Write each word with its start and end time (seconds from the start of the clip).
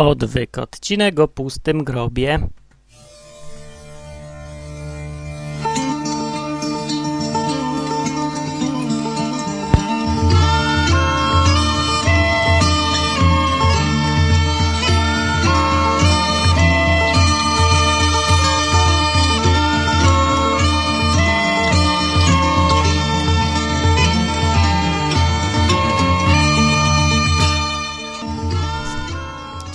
Odwyk, 0.00 0.58
odcinek 0.58 1.18
o 1.20 1.28
pustym 1.28 1.84
grobie. 1.84 2.38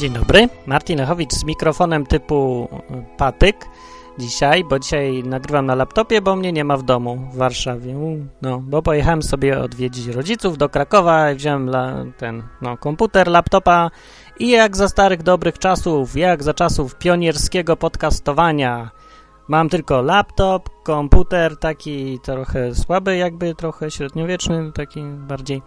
Dzień 0.06 0.14
dobry, 0.14 0.50
Martin 0.66 1.00
Lechowicz 1.00 1.34
z 1.34 1.44
mikrofonem 1.44 2.06
typu 2.06 2.70
patyk 3.18 3.66
dzisiaj, 4.18 4.64
bo 4.64 4.80
dzisiaj 4.80 5.24
nagrywam 5.24 5.66
na 5.66 5.76
laptopie, 5.76 6.22
bo 6.22 6.36
mnie 6.36 6.52
nie 6.52 6.64
ma 6.64 6.78
w 6.78 6.84
domu 6.84 7.30
w 7.34 7.38
Warszawie. 7.38 7.96
No, 8.42 8.60
bo 8.60 8.82
pojechałem 8.82 9.24
sobie 9.24 9.62
odwiedzić 9.62 10.08
rodziców 10.08 10.58
do 10.58 10.70
Krakowa 10.70 11.32
i 11.32 11.36
wziąłem 11.36 11.70
la, 11.70 12.06
ten 12.18 12.44
no, 12.62 12.78
komputer, 12.78 13.28
laptopa 13.28 13.92
i 14.40 14.50
jak 14.50 14.78
za 14.78 14.90
starych 14.90 15.24
dobrych 15.24 15.60
czasów, 15.60 16.16
jak 16.16 16.44
za 16.44 16.54
czasów 16.54 16.96
pionierskiego 16.96 17.78
podcastowania 17.78 18.92
mam 19.48 19.70
tylko 19.70 20.02
laptop, 20.02 20.70
komputer 20.84 21.58
taki 21.58 22.20
trochę 22.20 22.76
słaby, 22.76 23.18
jakby 23.18 23.56
trochę 23.56 23.92
średniowieczny, 23.92 24.72
taki 24.72 25.04
bardziej 25.04 25.62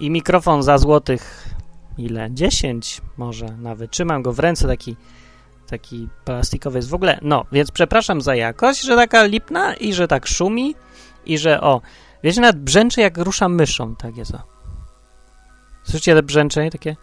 i 0.00 0.10
mikrofon 0.10 0.62
za 0.62 0.78
złotych 0.78 1.48
ile? 1.98 2.30
10 2.30 3.00
może 3.16 3.46
nawet. 3.46 3.90
Trzymam 3.90 4.22
go 4.22 4.32
w 4.32 4.38
ręce, 4.38 4.68
taki, 4.68 4.96
taki 5.66 6.08
plastikowy 6.24 6.78
jest 6.78 6.88
w 6.88 6.94
ogóle. 6.94 7.18
No, 7.22 7.44
więc 7.52 7.70
przepraszam 7.70 8.20
za 8.20 8.34
jakość, 8.34 8.82
że 8.82 8.96
taka 8.96 9.24
lipna 9.24 9.74
i 9.74 9.94
że 9.94 10.08
tak 10.08 10.26
szumi 10.26 10.74
i 11.26 11.38
że 11.38 11.60
o, 11.60 11.80
wiecie, 12.22 12.40
nawet 12.40 12.60
brzęczy 12.60 13.00
jak 13.00 13.18
ruszam 13.18 13.54
myszą, 13.54 13.96
tak 13.96 14.16
jest 14.16 14.34
o. 14.34 14.42
Słyszycie 15.82 16.14
te 16.14 16.22
brzęczenie 16.22 16.70
takie? 16.70 16.96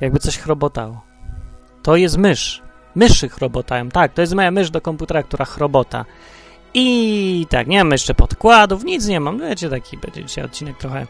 Jakby 0.00 0.18
coś 0.18 0.38
chrobotało. 0.38 1.00
To 1.82 1.96
jest 1.96 2.16
mysz. 2.16 2.62
Myszy 2.94 3.28
chrobotają. 3.28 3.88
Tak, 3.88 4.12
to 4.12 4.20
jest 4.20 4.34
moja 4.34 4.50
mysz 4.50 4.70
do 4.70 4.80
komputera, 4.80 5.22
która 5.22 5.44
chrobota. 5.44 6.04
I 6.74 7.46
tak, 7.50 7.66
nie 7.66 7.78
mam 7.78 7.92
jeszcze 7.92 8.14
podkładów, 8.14 8.84
nic 8.84 9.06
nie 9.06 9.20
mam. 9.20 9.36
No 9.36 9.48
wiecie, 9.48 9.70
taki 9.70 9.98
będzie 9.98 10.24
dzisiaj 10.24 10.44
odcinek 10.44 10.78
trochę 10.78 11.06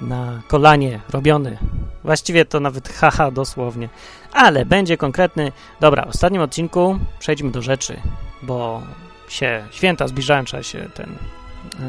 na 0.00 0.42
kolanie 0.48 1.00
robiony. 1.10 1.58
Właściwie 2.04 2.44
to 2.44 2.60
nawet 2.60 2.88
haha 2.88 3.30
dosłownie. 3.30 3.88
Ale 4.32 4.66
będzie 4.66 4.96
konkretny. 4.96 5.52
Dobra, 5.80 6.04
w 6.04 6.08
ostatnim 6.08 6.42
odcinku 6.42 6.98
przejdźmy 7.18 7.50
do 7.50 7.62
rzeczy, 7.62 8.00
bo 8.42 8.82
się 9.28 9.64
święta 9.70 10.08
zbliżają, 10.08 10.44
trzeba 10.44 10.62
się 10.62 10.88
ten 10.94 11.16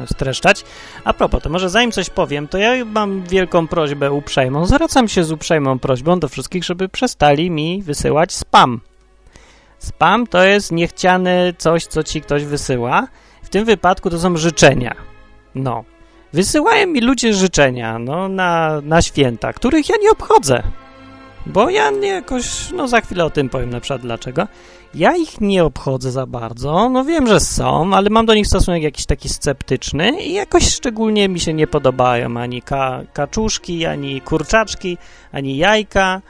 e, 0.02 0.06
streszczać. 0.06 0.64
A 1.04 1.12
propos, 1.12 1.42
to 1.42 1.50
może 1.50 1.70
zanim 1.70 1.92
coś 1.92 2.10
powiem, 2.10 2.48
to 2.48 2.58
ja 2.58 2.84
mam 2.84 3.22
wielką 3.22 3.68
prośbę 3.68 4.12
uprzejmą. 4.12 4.66
Zwracam 4.66 5.08
się 5.08 5.24
z 5.24 5.32
uprzejmą 5.32 5.78
prośbą 5.78 6.20
do 6.20 6.28
wszystkich, 6.28 6.64
żeby 6.64 6.88
przestali 6.88 7.50
mi 7.50 7.82
wysyłać 7.82 8.32
spam. 8.32 8.80
Spam 9.78 10.26
to 10.26 10.44
jest 10.44 10.72
niechciane 10.72 11.52
coś, 11.58 11.86
co 11.86 12.02
ci 12.02 12.20
ktoś 12.20 12.44
wysyła. 12.44 13.08
W 13.42 13.48
tym 13.48 13.64
wypadku 13.64 14.10
to 14.10 14.18
są 14.18 14.36
życzenia. 14.36 14.94
No, 15.54 15.84
Wysyłają 16.34 16.86
mi 16.86 17.00
ludzie 17.00 17.34
życzenia, 17.34 17.98
no, 17.98 18.28
na, 18.28 18.80
na 18.84 19.02
święta, 19.02 19.52
których 19.52 19.88
ja 19.88 19.96
nie 20.02 20.10
obchodzę. 20.10 20.62
Bo 21.46 21.70
ja 21.70 21.90
nie 21.90 22.08
jakoś, 22.08 22.70
no 22.70 22.88
za 22.88 23.00
chwilę 23.00 23.24
o 23.24 23.30
tym 23.30 23.48
powiem 23.48 23.70
na 23.70 23.80
przykład 23.80 24.00
dlaczego. 24.02 24.48
Ja 24.94 25.16
ich 25.16 25.40
nie 25.40 25.64
obchodzę 25.64 26.10
za 26.10 26.26
bardzo, 26.26 26.88
no 26.88 27.04
wiem, 27.04 27.26
że 27.26 27.40
są, 27.40 27.94
ale 27.94 28.10
mam 28.10 28.26
do 28.26 28.34
nich 28.34 28.46
stosunek 28.46 28.82
jakiś 28.82 29.06
taki 29.06 29.28
sceptyczny 29.28 30.22
i 30.22 30.32
jakoś 30.32 30.74
szczególnie 30.74 31.28
mi 31.28 31.40
się 31.40 31.54
nie 31.54 31.66
podobają 31.66 32.36
ani 32.36 32.62
ka 32.62 33.02
kaczuszki, 33.12 33.86
ani 33.86 34.20
kurczaczki, 34.20 34.98
ani 35.32 35.56
jajka, 35.56 36.22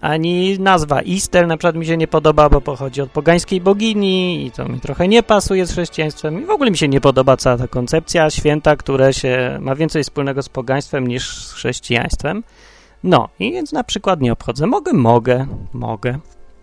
ani 0.00 0.58
nazwa 0.58 1.00
Easter 1.02 1.46
na 1.46 1.56
przykład 1.56 1.76
mi 1.76 1.86
się 1.86 1.96
nie 1.96 2.08
podoba, 2.08 2.48
bo 2.48 2.60
pochodzi 2.60 3.00
od 3.00 3.10
pogańskiej 3.10 3.60
bogini 3.60 4.46
i 4.46 4.50
to 4.50 4.64
mi 4.64 4.80
trochę 4.80 5.08
nie 5.08 5.22
pasuje 5.22 5.66
z 5.66 5.72
chrześcijaństwem 5.72 6.42
i 6.42 6.46
w 6.46 6.50
ogóle 6.50 6.70
mi 6.70 6.76
się 6.76 6.88
nie 6.88 7.00
podoba 7.00 7.36
cała 7.36 7.56
ta 7.56 7.68
koncepcja 7.68 8.30
święta, 8.30 8.76
które 8.76 9.12
się 9.12 9.58
ma 9.60 9.74
więcej 9.74 10.02
wspólnego 10.02 10.42
z 10.42 10.48
pogaństwem 10.48 11.06
niż 11.06 11.46
z 11.46 11.52
chrześcijaństwem. 11.52 12.42
No 13.02 13.28
i 13.38 13.52
więc 13.52 13.72
na 13.72 13.84
przykład 13.84 14.20
nie 14.20 14.32
obchodzę. 14.32 14.66
Mogę, 14.66 14.92
mogę, 14.92 15.46
mogę. 15.72 16.18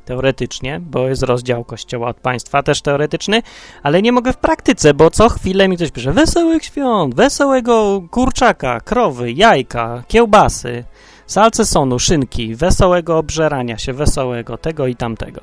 Teoretycznie, 0.06 0.79
bo 0.79 1.07
jest 1.07 1.23
rozdział 1.23 1.63
kościoła 1.63 2.07
od 2.07 2.17
państwa, 2.17 2.63
też 2.63 2.81
teoretyczny, 2.81 3.41
ale 3.84 4.02
nie 4.02 4.12
mogę 4.12 4.34
w 4.34 4.38
praktyce, 4.38 4.94
bo 4.94 5.09
co 5.09 5.29
chwilę 5.29 5.67
mi 5.67 5.75
ktoś 5.75 5.91
pisze 5.91 6.13
wesołych 6.13 6.66
świąt, 6.66 7.16
wesołego 7.16 8.02
kurczaka, 8.12 8.79
krowy, 8.79 9.31
jajka, 9.31 10.03
kiełbasy 10.07 10.84
salcesonu, 11.25 12.00
szynki, 12.00 12.56
wesołego 12.56 13.18
obżerania 13.18 13.78
się, 13.78 13.94
wesołego 13.94 14.58
tego 14.58 14.88
i 14.88 14.96
tamtego. 14.96 15.41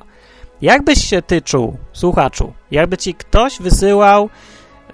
Jakbyś 0.61 1.05
się 1.05 1.21
ty 1.21 1.41
czuł, 1.41 1.77
słuchaczu, 1.93 2.53
jakby 2.71 2.97
ci 2.97 3.13
ktoś 3.13 3.59
wysyłał 3.59 4.29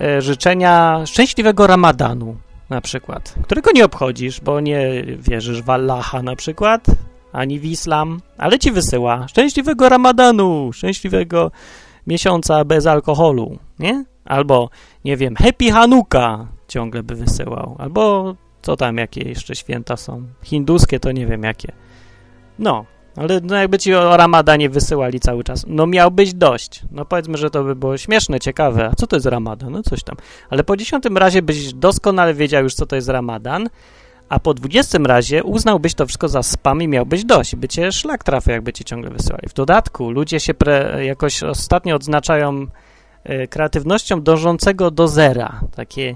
e, 0.01 0.21
życzenia 0.21 1.01
szczęśliwego 1.05 1.67
ramadanu, 1.67 2.37
na 2.69 2.81
przykład, 2.81 3.35
którego 3.43 3.71
nie 3.71 3.85
obchodzisz, 3.85 4.41
bo 4.41 4.59
nie 4.59 5.03
wierzysz 5.17 5.61
w 5.61 5.69
Allaha 5.69 6.21
na 6.21 6.35
przykład, 6.35 6.85
ani 7.31 7.59
w 7.59 7.65
islam, 7.65 8.21
ale 8.37 8.59
ci 8.59 8.71
wysyła 8.71 9.27
szczęśliwego 9.27 9.89
ramadanu, 9.89 10.73
szczęśliwego 10.73 11.51
miesiąca 12.07 12.65
bez 12.65 12.87
alkoholu, 12.87 13.59
nie? 13.79 14.05
Albo, 14.25 14.69
nie 15.05 15.17
wiem, 15.17 15.35
happy 15.35 15.71
Hanuka 15.71 16.47
ciągle 16.67 17.03
by 17.03 17.15
wysyłał, 17.15 17.75
albo 17.79 18.35
co 18.61 18.77
tam, 18.77 18.97
jakie 18.97 19.21
jeszcze 19.21 19.55
święta 19.55 19.97
są? 19.97 20.27
Hinduskie 20.43 20.99
to 20.99 21.11
nie 21.11 21.27
wiem 21.27 21.43
jakie. 21.43 21.71
No, 22.59 22.85
ale 23.15 23.39
no 23.43 23.55
jakby 23.55 23.77
ci 23.79 23.93
o 23.93 24.17
Ramadanie 24.17 24.69
wysyłali 24.69 25.19
cały 25.19 25.43
czas. 25.43 25.65
No 25.67 25.87
miał 25.87 26.11
być 26.11 26.33
dość. 26.33 26.81
No 26.91 27.05
powiedzmy, 27.05 27.37
że 27.37 27.49
to 27.49 27.63
by 27.63 27.75
było 27.75 27.97
śmieszne, 27.97 28.39
ciekawe. 28.39 28.89
A 28.91 28.95
co 28.95 29.07
to 29.07 29.15
jest 29.15 29.25
Ramadan? 29.25 29.71
No 29.71 29.83
coś 29.83 30.03
tam. 30.03 30.15
Ale 30.49 30.63
po 30.63 30.77
dziesiątym 30.77 31.17
razie 31.17 31.41
byś 31.41 31.73
doskonale 31.73 32.33
wiedział 32.33 32.63
już, 32.63 32.73
co 32.73 32.85
to 32.85 32.95
jest 32.95 33.09
Ramadan, 33.09 33.69
a 34.29 34.39
po 34.39 34.53
dwudziestym 34.53 35.05
razie 35.05 35.43
uznałbyś 35.43 35.93
to 35.93 36.05
wszystko 36.05 36.27
za 36.27 36.43
spam 36.43 36.81
i 36.81 36.87
miałbyś 36.87 37.25
dość. 37.25 37.55
By 37.55 37.67
cię 37.67 37.91
szlak 37.91 38.23
trafił, 38.23 38.53
jakby 38.53 38.73
ci 38.73 38.83
ciągle 38.83 39.09
wysyłali. 39.11 39.49
W 39.49 39.53
dodatku 39.53 40.11
ludzie 40.11 40.39
się 40.39 40.53
pre, 40.53 41.05
jakoś 41.05 41.43
ostatnio 41.43 41.95
odznaczają 41.95 42.67
e, 43.23 43.47
kreatywnością 43.47 44.21
dążącego 44.21 44.91
do 44.91 45.07
zera. 45.07 45.59
Takie 45.75 46.15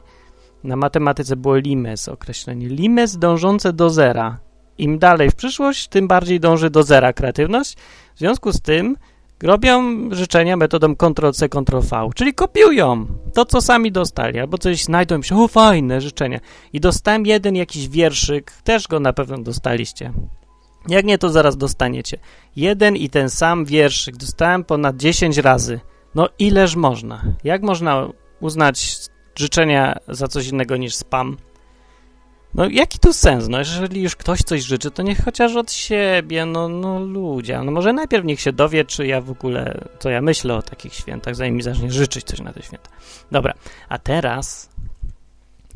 na 0.63 0.75
matematyce 0.75 1.35
było 1.35 1.55
limes 1.55 2.07
określenie. 2.07 2.67
Limes 2.67 3.17
dążące 3.17 3.73
do 3.73 3.89
zera. 3.89 4.39
Im 4.77 4.99
dalej 4.99 5.29
w 5.29 5.35
przyszłość, 5.35 5.87
tym 5.87 6.07
bardziej 6.07 6.39
dąży 6.39 6.69
do 6.69 6.83
zera 6.83 7.13
kreatywność. 7.13 7.77
W 8.15 8.19
związku 8.19 8.51
z 8.51 8.61
tym 8.61 8.97
robią 9.43 9.83
życzenia 10.11 10.57
metodą 10.57 10.95
Ctrl-C, 10.95 11.49
Ctrl-V, 11.49 12.09
czyli 12.15 12.33
kopiują 12.33 13.05
to, 13.33 13.45
co 13.45 13.61
sami 13.61 13.91
dostali, 13.91 14.39
albo 14.39 14.57
coś 14.57 14.83
znajdą 14.83 15.15
i 15.15 15.17
myślą, 15.17 15.43
o 15.43 15.47
fajne 15.47 16.01
życzenia. 16.01 16.39
I 16.73 16.79
dostałem 16.79 17.25
jeden 17.25 17.55
jakiś 17.55 17.87
wierszyk, 17.87 18.51
też 18.63 18.87
go 18.87 18.99
na 18.99 19.13
pewno 19.13 19.37
dostaliście. 19.37 20.13
Jak 20.87 21.05
nie, 21.05 21.17
to 21.17 21.29
zaraz 21.29 21.57
dostaniecie. 21.57 22.17
Jeden 22.55 22.95
i 22.95 23.09
ten 23.09 23.29
sam 23.29 23.65
wierszyk 23.65 24.17
dostałem 24.17 24.63
ponad 24.63 24.97
10 24.97 25.37
razy. 25.37 25.79
No 26.15 26.29
ileż 26.39 26.75
można? 26.75 27.21
Jak 27.43 27.61
można 27.61 28.09
uznać 28.39 28.97
życzenia 29.35 29.95
za 30.07 30.27
coś 30.27 30.47
innego 30.47 30.77
niż 30.77 30.95
spam. 30.95 31.37
No 32.53 32.69
jaki 32.69 32.99
tu 32.99 33.13
sens? 33.13 33.47
No 33.47 33.59
jeżeli 33.59 34.01
już 34.01 34.15
ktoś 34.15 34.39
coś 34.39 34.63
życzy, 34.63 34.91
to 34.91 35.03
niech 35.03 35.25
chociaż 35.25 35.55
od 35.55 35.71
siebie, 35.71 36.45
no, 36.45 36.69
no 36.69 36.99
ludzie. 36.99 37.61
No 37.63 37.71
może 37.71 37.93
najpierw 37.93 38.25
niech 38.25 38.41
się 38.41 38.53
dowie, 38.53 38.85
czy 38.85 39.07
ja 39.07 39.21
w 39.21 39.31
ogóle, 39.31 39.87
co 39.99 40.09
ja 40.09 40.21
myślę 40.21 40.55
o 40.55 40.61
takich 40.61 40.93
świętach, 40.93 41.35
zanim 41.35 41.55
mi 41.55 41.61
zacznie 41.61 41.91
życzyć 41.91 42.23
coś 42.23 42.39
na 42.39 42.53
te 42.53 42.61
święta. 42.61 42.89
Dobra, 43.31 43.53
a 43.89 43.97
teraz 43.97 44.69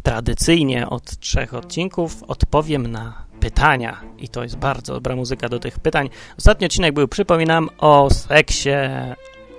tradycyjnie 0.03 0.89
od 0.89 1.19
trzech 1.19 1.53
odcinków 1.53 2.23
odpowiem 2.23 2.87
na 2.87 3.25
pytania 3.39 4.01
i 4.17 4.29
to 4.29 4.43
jest 4.43 4.57
bardzo 4.57 4.93
dobra 4.93 5.15
muzyka 5.15 5.49
do 5.49 5.59
tych 5.59 5.79
pytań. 5.79 6.09
Ostatni 6.37 6.65
odcinek 6.65 6.93
był, 6.93 7.07
przypominam, 7.07 7.69
o 7.77 8.09
seksie, 8.09 8.69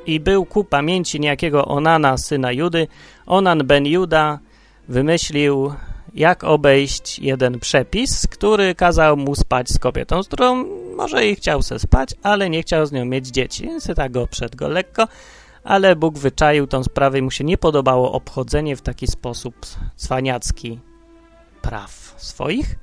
i 0.06 0.20
był 0.20 0.44
ku 0.44 0.64
pamięci 0.64 1.20
niejakiego 1.20 1.64
Onana, 1.64 2.18
syna 2.18 2.52
Judy. 2.52 2.86
Onan 3.26 3.66
ben 3.66 3.86
Juda 3.86 4.38
wymyślił, 4.88 5.72
jak 6.14 6.44
obejść 6.44 7.18
jeden 7.18 7.60
przepis, 7.60 8.26
który 8.26 8.74
kazał 8.74 9.16
mu 9.16 9.34
spać 9.34 9.70
z 9.70 9.78
kobietą, 9.78 10.22
z 10.22 10.26
którą 10.26 10.64
może 10.96 11.26
i 11.26 11.34
chciał 11.34 11.62
se 11.62 11.78
spać, 11.78 12.14
ale 12.22 12.50
nie 12.50 12.62
chciał 12.62 12.86
z 12.86 12.92
nią 12.92 13.04
mieć 13.04 13.26
dzieci, 13.26 13.66
więc 13.66 13.88
tak 13.96 14.12
go 14.12 14.26
przed 14.26 14.56
go 14.56 14.68
lekko, 14.68 15.08
ale 15.64 15.96
Bóg 15.96 16.18
wyczaił 16.18 16.66
tą 16.66 16.84
sprawę 16.84 17.18
i 17.18 17.22
mu 17.22 17.30
się 17.30 17.44
nie 17.44 17.58
podobało 17.58 18.12
obchodzenie 18.12 18.76
w 18.76 18.82
taki 18.82 19.06
sposób 19.06 19.54
cwaniacki 19.96 20.78
praw 21.62 22.14
swoich 22.16 22.78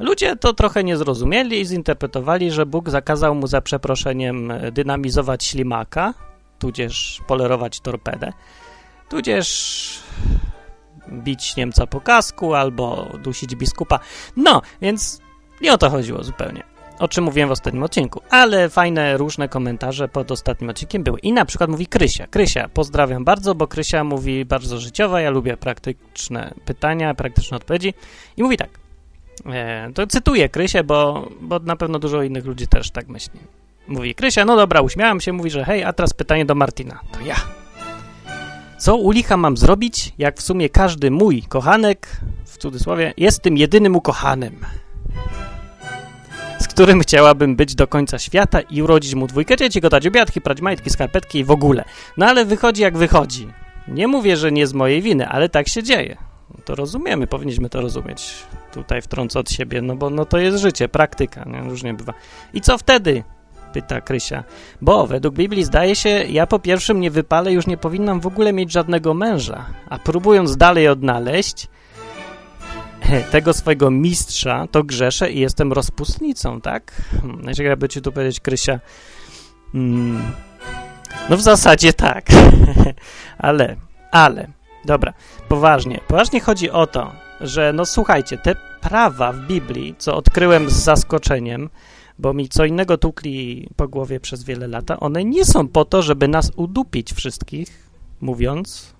Ludzie 0.00 0.36
to 0.36 0.52
trochę 0.52 0.84
nie 0.84 0.96
zrozumieli 0.96 1.60
i 1.60 1.66
zinterpretowali, 1.66 2.50
że 2.50 2.66
Bóg 2.66 2.90
zakazał 2.90 3.34
mu 3.34 3.46
za 3.46 3.60
przeproszeniem 3.60 4.52
dynamizować 4.72 5.44
ślimaka, 5.44 6.14
tudzież 6.58 7.20
polerować 7.26 7.80
torpedę, 7.80 8.32
tudzież 9.08 9.98
bić 11.12 11.56
Niemca 11.56 11.86
po 11.86 12.00
kasku 12.00 12.54
albo 12.54 13.08
dusić 13.22 13.56
biskupa. 13.56 14.00
No, 14.36 14.62
więc 14.80 15.20
nie 15.60 15.72
o 15.72 15.78
to 15.78 15.90
chodziło 15.90 16.24
zupełnie. 16.24 16.62
O 16.98 17.08
czym 17.08 17.24
mówiłem 17.24 17.48
w 17.48 17.52
ostatnim 17.52 17.82
odcinku, 17.82 18.20
ale 18.30 18.68
fajne, 18.68 19.16
różne 19.16 19.48
komentarze 19.48 20.08
pod 20.08 20.30
ostatnim 20.30 20.70
odcinkiem 20.70 21.02
były. 21.02 21.18
I 21.18 21.32
na 21.32 21.44
przykład 21.44 21.70
mówi 21.70 21.86
Krysia. 21.86 22.26
Krysia, 22.26 22.68
pozdrawiam 22.68 23.24
bardzo, 23.24 23.54
bo 23.54 23.66
Krysia 23.66 24.04
mówi 24.04 24.44
bardzo 24.44 24.78
życiowa, 24.78 25.20
ja 25.20 25.30
lubię 25.30 25.56
praktyczne 25.56 26.54
pytania, 26.64 27.14
praktyczne 27.14 27.56
odpowiedzi. 27.56 27.94
I 28.36 28.42
mówi 28.42 28.56
tak, 28.56 28.70
e, 29.46 29.90
to 29.94 30.06
cytuję 30.06 30.48
Krysię, 30.48 30.84
bo, 30.84 31.28
bo 31.40 31.58
na 31.58 31.76
pewno 31.76 31.98
dużo 31.98 32.22
innych 32.22 32.44
ludzi 32.44 32.66
też 32.68 32.90
tak 32.90 33.08
myśli. 33.08 33.40
Mówi 33.88 34.14
Krysia, 34.14 34.44
no 34.44 34.56
dobra, 34.56 34.80
uśmiałam 34.80 35.20
się, 35.20 35.32
mówi, 35.32 35.50
że 35.50 35.64
hej, 35.64 35.84
a 35.84 35.92
teraz 35.92 36.14
pytanie 36.14 36.44
do 36.44 36.54
Martina. 36.54 37.00
To 37.12 37.20
ja. 37.20 37.36
Co 38.78 38.96
u 38.96 39.10
licha 39.10 39.36
mam 39.36 39.56
zrobić, 39.56 40.12
jak 40.18 40.38
w 40.38 40.42
sumie 40.42 40.68
każdy 40.68 41.10
mój 41.10 41.42
kochanek, 41.42 42.20
w 42.44 42.58
cudzysłowie, 42.58 43.14
jest 43.16 43.42
tym 43.42 43.56
jedynym 43.56 43.96
ukochanym, 43.96 44.60
z 46.60 46.68
którym 46.68 47.00
chciałabym 47.00 47.56
być 47.56 47.74
do 47.74 47.86
końca 47.86 48.18
świata 48.18 48.60
i 48.60 48.82
urodzić 48.82 49.14
mu 49.14 49.26
dwójkę 49.26 49.56
dzieci, 49.56 49.80
go 49.80 49.88
dać 49.88 50.06
obiadki, 50.06 50.40
prać 50.40 50.60
majtki, 50.60 50.90
skarpetki 50.90 51.38
i 51.38 51.44
w 51.44 51.50
ogóle. 51.50 51.84
No 52.16 52.26
ale 52.26 52.44
wychodzi 52.44 52.82
jak 52.82 52.96
wychodzi. 52.96 53.48
Nie 53.88 54.08
mówię, 54.08 54.36
że 54.36 54.52
nie 54.52 54.66
z 54.66 54.74
mojej 54.74 55.02
winy, 55.02 55.28
ale 55.28 55.48
tak 55.48 55.68
się 55.68 55.82
dzieje. 55.82 56.16
To 56.64 56.74
rozumiemy, 56.74 57.26
powinniśmy 57.26 57.68
to 57.68 57.80
rozumieć. 57.80 58.34
Tutaj 58.72 59.02
wtrącę 59.02 59.38
od 59.38 59.50
siebie, 59.50 59.82
no 59.82 59.96
bo 59.96 60.10
no 60.10 60.24
to 60.24 60.38
jest 60.38 60.58
życie, 60.58 60.88
praktyka, 60.88 61.44
nie? 61.44 61.60
różnie 61.60 61.94
bywa. 61.94 62.14
I 62.54 62.60
co 62.60 62.78
wtedy? 62.78 63.24
Pyta 63.82 64.00
Krysia. 64.00 64.44
Bo 64.80 65.06
według 65.06 65.34
Biblii 65.34 65.64
zdaje 65.64 65.96
się, 65.96 66.08
ja 66.08 66.46
po 66.46 66.58
pierwszym 66.58 67.00
nie 67.00 67.10
wypalę, 67.10 67.52
już 67.52 67.66
nie 67.66 67.76
powinnam 67.76 68.20
w 68.20 68.26
ogóle 68.26 68.52
mieć 68.52 68.72
żadnego 68.72 69.14
męża. 69.14 69.66
A 69.90 69.98
próbując 69.98 70.56
dalej 70.56 70.88
odnaleźć 70.88 71.68
tego 73.30 73.52
swojego 73.52 73.90
mistrza, 73.90 74.66
to 74.70 74.84
grzeszę 74.84 75.32
i 75.32 75.40
jestem 75.40 75.72
rozpustnicą, 75.72 76.60
tak? 76.60 76.92
Hmm, 77.20 77.44
Najciekawe 77.44 77.76
by 77.76 77.88
ci 77.88 78.02
tu 78.02 78.12
powiedzieć, 78.12 78.40
Krysia. 78.40 78.80
Hmm. 79.72 80.32
No 81.30 81.36
w 81.36 81.42
zasadzie 81.42 81.92
tak. 81.92 82.26
ale, 83.48 83.76
ale, 84.10 84.48
dobra, 84.84 85.12
poważnie. 85.48 86.00
Poważnie 86.08 86.40
chodzi 86.40 86.70
o 86.70 86.86
to, 86.86 87.12
że 87.40 87.72
no 87.72 87.86
słuchajcie, 87.86 88.38
te 88.38 88.54
prawa 88.80 89.32
w 89.32 89.46
Biblii, 89.46 89.94
co 89.98 90.16
odkryłem 90.16 90.70
z 90.70 90.72
zaskoczeniem, 90.72 91.70
bo 92.18 92.34
mi 92.34 92.48
co 92.48 92.64
innego 92.64 92.98
tukli 92.98 93.68
po 93.76 93.88
głowie 93.88 94.20
przez 94.20 94.44
wiele 94.44 94.68
lat, 94.68 94.84
one 95.00 95.24
nie 95.24 95.44
są 95.44 95.68
po 95.68 95.84
to, 95.84 96.02
żeby 96.02 96.28
nas 96.28 96.52
udupić 96.56 97.12
wszystkich, 97.12 97.90
mówiąc 98.20 98.94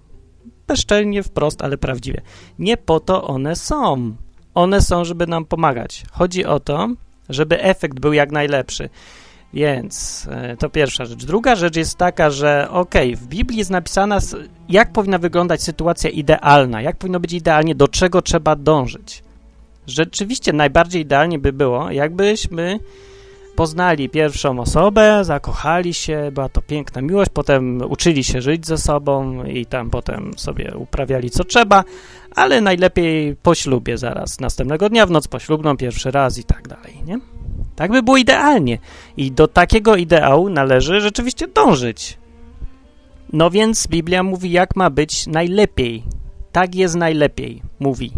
bezczelnie, 0.66 1.22
wprost, 1.22 1.62
ale 1.62 1.78
prawdziwie. 1.78 2.20
Nie 2.58 2.76
po 2.76 3.00
to 3.00 3.26
one 3.26 3.56
są. 3.56 4.14
One 4.54 4.80
są, 4.80 5.04
żeby 5.04 5.26
nam 5.26 5.44
pomagać. 5.44 6.04
Chodzi 6.12 6.44
o 6.44 6.60
to, 6.60 6.88
żeby 7.28 7.62
efekt 7.62 8.00
był 8.00 8.12
jak 8.12 8.32
najlepszy. 8.32 8.88
Więc 9.54 10.26
e, 10.30 10.56
to 10.56 10.70
pierwsza 10.70 11.04
rzecz. 11.04 11.24
Druga 11.24 11.56
rzecz 11.56 11.76
jest 11.76 11.96
taka, 11.96 12.30
że 12.30 12.68
okej, 12.70 13.14
okay, 13.14 13.24
w 13.24 13.28
Biblii 13.28 13.58
jest 13.58 13.70
napisana, 13.70 14.18
jak 14.68 14.92
powinna 14.92 15.18
wyglądać 15.18 15.62
sytuacja 15.62 16.10
idealna, 16.10 16.82
jak 16.82 16.96
powinno 16.96 17.20
być 17.20 17.32
idealnie, 17.32 17.74
do 17.74 17.88
czego 17.88 18.22
trzeba 18.22 18.56
dążyć. 18.56 19.22
Rzeczywiście 19.88 20.52
najbardziej 20.52 21.02
idealnie 21.02 21.38
by 21.38 21.52
było, 21.52 21.90
jakbyśmy 21.90 22.80
poznali 23.56 24.08
pierwszą 24.08 24.60
osobę, 24.60 25.24
zakochali 25.24 25.94
się, 25.94 26.30
była 26.32 26.48
to 26.48 26.62
piękna 26.62 27.02
miłość, 27.02 27.30
potem 27.34 27.82
uczyli 27.88 28.24
się 28.24 28.40
żyć 28.40 28.66
ze 28.66 28.78
sobą 28.78 29.44
i 29.44 29.66
tam 29.66 29.90
potem 29.90 30.30
sobie 30.36 30.72
uprawiali 30.76 31.30
co 31.30 31.44
trzeba, 31.44 31.84
ale 32.34 32.60
najlepiej 32.60 33.36
po 33.36 33.54
ślubie 33.54 33.98
zaraz, 33.98 34.40
następnego 34.40 34.88
dnia 34.88 35.06
w 35.06 35.10
noc 35.10 35.28
poślubną, 35.28 35.76
pierwszy 35.76 36.10
raz 36.10 36.38
i 36.38 36.44
tak 36.44 36.68
dalej, 36.68 37.02
nie? 37.06 37.18
Tak 37.76 37.90
by 37.90 38.02
było 38.02 38.16
idealnie 38.16 38.78
i 39.16 39.32
do 39.32 39.48
takiego 39.48 39.96
ideału 39.96 40.48
należy 40.48 41.00
rzeczywiście 41.00 41.48
dążyć. 41.48 42.18
No 43.32 43.50
więc 43.50 43.86
Biblia 43.86 44.22
mówi, 44.22 44.50
jak 44.50 44.76
ma 44.76 44.90
być 44.90 45.26
najlepiej. 45.26 46.02
Tak 46.52 46.74
jest 46.74 46.96
najlepiej, 46.96 47.62
mówi 47.80 48.12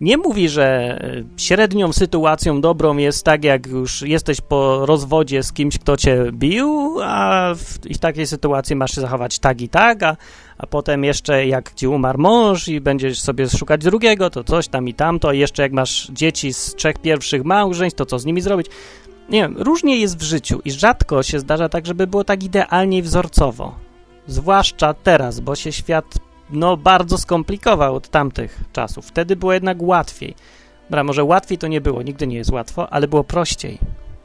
nie 0.00 0.16
mówi, 0.16 0.48
że 0.48 0.98
e, 1.00 1.22
średnią 1.36 1.92
sytuacją 1.92 2.60
dobrą 2.60 2.96
jest 2.96 3.24
tak, 3.24 3.44
jak 3.44 3.66
już 3.66 4.02
jesteś 4.02 4.40
po 4.40 4.86
rozwodzie 4.86 5.42
z 5.42 5.52
kimś, 5.52 5.78
kto 5.78 5.96
cię 5.96 6.24
bił, 6.32 6.96
a 7.02 7.54
w, 7.54 7.98
takiej 7.98 8.26
sytuacji 8.26 8.76
masz 8.76 8.94
się 8.94 9.00
zachować 9.00 9.38
tak 9.38 9.60
i 9.60 9.68
tak, 9.68 10.02
a, 10.02 10.16
a 10.58 10.66
potem 10.66 11.04
jeszcze 11.04 11.46
jak 11.46 11.74
ci 11.74 11.86
umarł 11.86 12.18
mąż 12.18 12.68
i 12.68 12.80
będziesz 12.80 13.20
sobie 13.20 13.48
szukać 13.48 13.84
drugiego, 13.84 14.30
to 14.30 14.44
coś 14.44 14.68
tam 14.68 14.88
i 14.88 14.94
tamto, 14.94 15.28
a 15.28 15.34
jeszcze 15.34 15.62
jak 15.62 15.72
masz 15.72 16.08
dzieci 16.12 16.52
z 16.52 16.74
trzech 16.74 16.98
pierwszych 16.98 17.44
małżeństw, 17.44 17.98
to 17.98 18.06
co 18.06 18.18
z 18.18 18.24
nimi 18.24 18.40
zrobić? 18.40 18.66
Nie 19.28 19.40
wiem, 19.42 19.56
różnie 19.58 19.96
jest 19.96 20.18
w 20.18 20.22
życiu 20.22 20.60
i 20.64 20.70
rzadko 20.70 21.22
się 21.22 21.38
zdarza 21.38 21.68
tak, 21.68 21.86
żeby 21.86 22.06
było 22.06 22.24
tak 22.24 22.42
idealnie 22.42 22.98
i 22.98 23.02
wzorcowo. 23.02 23.74
Zwłaszcza 24.26 24.94
teraz, 24.94 25.40
bo 25.40 25.54
się 25.54 25.72
świat 25.72 26.04
no 26.50 26.76
bardzo 26.76 27.18
skomplikował 27.18 27.94
od 27.94 28.08
tamtych 28.08 28.60
czasów. 28.72 29.06
Wtedy 29.06 29.36
było 29.36 29.52
jednak 29.52 29.82
łatwiej. 29.82 30.34
Dobra, 30.90 31.04
może 31.04 31.24
łatwiej 31.24 31.58
to 31.58 31.68
nie 31.68 31.80
było, 31.80 32.02
nigdy 32.02 32.26
nie 32.26 32.36
jest 32.36 32.50
łatwo, 32.50 32.92
ale 32.92 33.08
było 33.08 33.24
prościej. 33.24 33.78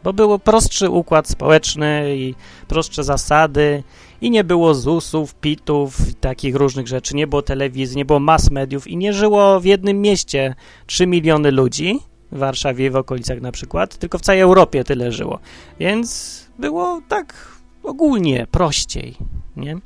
Bo 0.03 0.13
było 0.13 0.39
prostszy 0.39 0.89
układ 0.89 1.27
społeczny 1.27 2.15
i 2.18 2.35
prostsze 2.68 3.03
zasady 3.03 3.83
i 4.21 4.31
nie 4.31 4.44
było 4.44 4.73
ZUS-ów, 4.73 5.35
PIT-ów 5.35 6.09
i 6.09 6.13
takich 6.13 6.56
różnych 6.56 6.88
rzeczy. 6.88 7.15
Nie 7.15 7.27
było 7.27 7.41
telewizji, 7.41 7.97
nie 7.97 8.06
było 8.06 8.19
mass 8.19 8.51
mediów 8.51 8.88
i 8.88 8.97
nie 8.97 9.13
żyło 9.13 9.59
w 9.59 9.65
jednym 9.65 10.01
mieście 10.01 10.56
3 10.85 11.07
miliony 11.07 11.51
ludzi, 11.51 12.00
w 12.31 12.38
Warszawie 12.38 12.91
w 12.91 12.95
okolicach 12.95 13.41
na 13.41 13.51
przykład, 13.51 13.97
tylko 13.97 14.17
w 14.17 14.21
całej 14.21 14.41
Europie 14.41 14.83
tyle 14.83 15.12
żyło. 15.12 15.39
Więc 15.79 16.41
było 16.59 17.01
tak 17.07 17.47
ogólnie 17.83 18.47
prościej, 18.51 19.17
nie? 19.56 19.77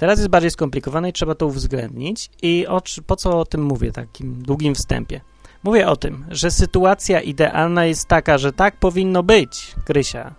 Teraz 0.00 0.18
jest 0.18 0.30
bardziej 0.30 0.50
skomplikowane 0.50 1.08
i 1.08 1.12
trzeba 1.12 1.34
to 1.34 1.46
uwzględnić. 1.46 2.30
I 2.42 2.66
o, 2.66 2.82
po 3.06 3.16
co 3.16 3.40
o 3.40 3.44
tym 3.44 3.62
mówię, 3.62 3.92
takim 3.92 4.42
długim 4.42 4.74
wstępie? 4.74 5.20
Mówię 5.62 5.88
o 5.88 5.96
tym, 5.96 6.24
że 6.30 6.50
sytuacja 6.50 7.20
idealna 7.20 7.84
jest 7.84 8.08
taka, 8.08 8.38
że 8.38 8.52
tak 8.52 8.76
powinno 8.76 9.22
być, 9.22 9.74
Krysia. 9.84 10.34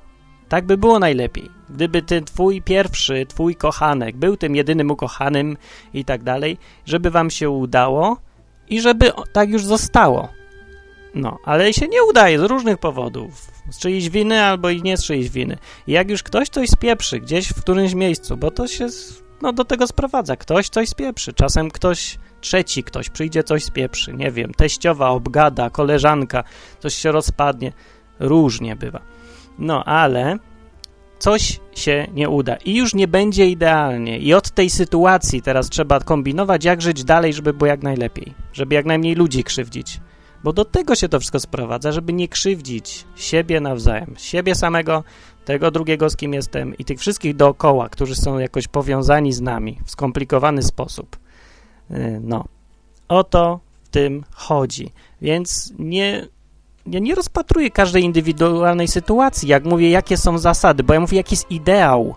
Tak 0.50 0.66
by 0.66 0.78
było 0.78 1.00
najlepiej. 1.00 1.50
Gdyby 1.70 2.02
ten 2.02 2.24
twój 2.24 2.62
pierwszy, 2.62 3.26
twój 3.26 3.56
kochanek 3.56 4.18
był 4.18 4.38
tym 4.38 4.56
jedynym 4.56 4.92
ukochanym 4.92 5.58
i 5.94 6.06
tak 6.06 6.24
dalej, 6.24 6.58
żeby 6.86 7.12
wam 7.12 7.30
się 7.30 7.50
udało 7.50 8.18
i 8.70 8.82
żeby 8.82 9.12
tak 9.34 9.50
już 9.50 9.66
zostało. 9.66 10.30
No, 11.16 11.38
ale 11.46 11.74
się 11.74 11.88
nie 11.88 12.04
udaje 12.04 12.40
z 12.40 12.44
różnych 12.44 12.78
powodów. 12.78 13.52
Z 13.72 13.80
czyjejś 13.80 14.10
winy 14.10 14.44
albo 14.44 14.70
i 14.70 14.82
nie 14.82 14.98
z 14.98 15.04
czyjejś 15.04 15.30
winy. 15.30 15.58
I 15.88 15.92
jak 15.92 16.10
już 16.10 16.24
ktoś 16.24 16.50
coś 16.50 16.70
spieprzy 16.70 17.20
gdzieś 17.20 17.50
w 17.50 17.62
którymś 17.62 17.94
miejscu, 17.94 18.38
bo 18.38 18.52
to 18.52 18.68
się 18.68 18.88
no 19.42 19.54
do 19.54 19.66
tego 19.66 19.88
sprowadza. 19.88 20.36
Ktoś 20.36 20.70
coś 20.70 20.90
spieprzy. 20.90 21.34
Czasem 21.34 21.72
ktoś 21.72 22.18
trzeci, 22.42 22.84
ktoś 22.84 23.10
przyjdzie, 23.10 23.44
coś 23.44 23.64
spieprzy. 23.64 24.14
Nie 24.14 24.32
wiem, 24.32 24.54
teściowa 24.54 25.10
obgada, 25.10 25.70
koleżanka, 25.70 26.44
coś 26.80 26.96
się 26.96 27.12
rozpadnie. 27.12 27.74
Różnie 28.20 28.76
bywa. 28.76 29.02
No, 29.60 29.84
ale 29.84 30.38
coś 31.20 31.60
się 31.76 32.08
nie 32.14 32.30
uda 32.30 32.56
i 32.56 32.76
już 32.76 32.94
nie 32.94 33.08
będzie 33.08 33.48
idealnie. 33.48 34.20
I 34.20 34.34
od 34.34 34.50
tej 34.50 34.70
sytuacji 34.70 35.42
teraz 35.42 35.70
trzeba 35.70 36.00
kombinować, 36.00 36.66
jak 36.66 36.82
żyć 36.82 37.04
dalej, 37.04 37.34
żeby 37.34 37.54
było 37.54 37.68
jak 37.68 37.84
najlepiej. 37.84 38.34
Żeby 38.54 38.76
jak 38.76 38.86
najmniej 38.86 39.16
ludzi 39.16 39.44
krzywdzić. 39.44 40.00
Bo 40.44 40.54
do 40.54 40.66
tego 40.66 40.96
się 40.96 41.10
to 41.10 41.20
wszystko 41.20 41.40
sprowadza, 41.40 41.92
żeby 41.92 42.14
nie 42.14 42.28
krzywdzić 42.28 43.06
siebie 43.16 43.60
nawzajem, 43.60 44.16
siebie 44.18 44.56
samego, 44.56 45.04
tego 45.46 45.72
drugiego, 45.72 46.10
z 46.10 46.16
kim 46.16 46.34
jestem 46.34 46.78
i 46.78 46.86
tych 46.86 47.00
wszystkich 47.00 47.36
dookoła, 47.36 47.90
którzy 47.90 48.16
są 48.16 48.40
jakoś 48.40 48.68
powiązani 48.68 49.34
z 49.34 49.42
nami 49.42 49.80
w 49.86 49.92
skomplikowany 49.92 50.64
sposób. 50.64 51.18
Y, 51.92 52.20
no, 52.24 52.46
o 53.08 53.24
to 53.24 53.60
w 53.84 53.90
tym 53.90 54.24
chodzi. 54.34 54.92
Więc 55.22 55.74
nie, 55.80 56.28
ja 56.88 57.00
nie 57.00 57.16
rozpatruję 57.16 57.72
każdej 57.72 58.04
indywidualnej 58.04 58.88
sytuacji, 58.88 59.50
jak 59.50 59.66
mówię, 59.66 59.90
jakie 59.90 60.18
są 60.18 60.38
zasady, 60.38 60.84
bo 60.84 60.94
ja 60.94 61.00
mówię, 61.00 61.18
jaki 61.18 61.34
jest 61.34 61.52
ideał. 61.52 62.16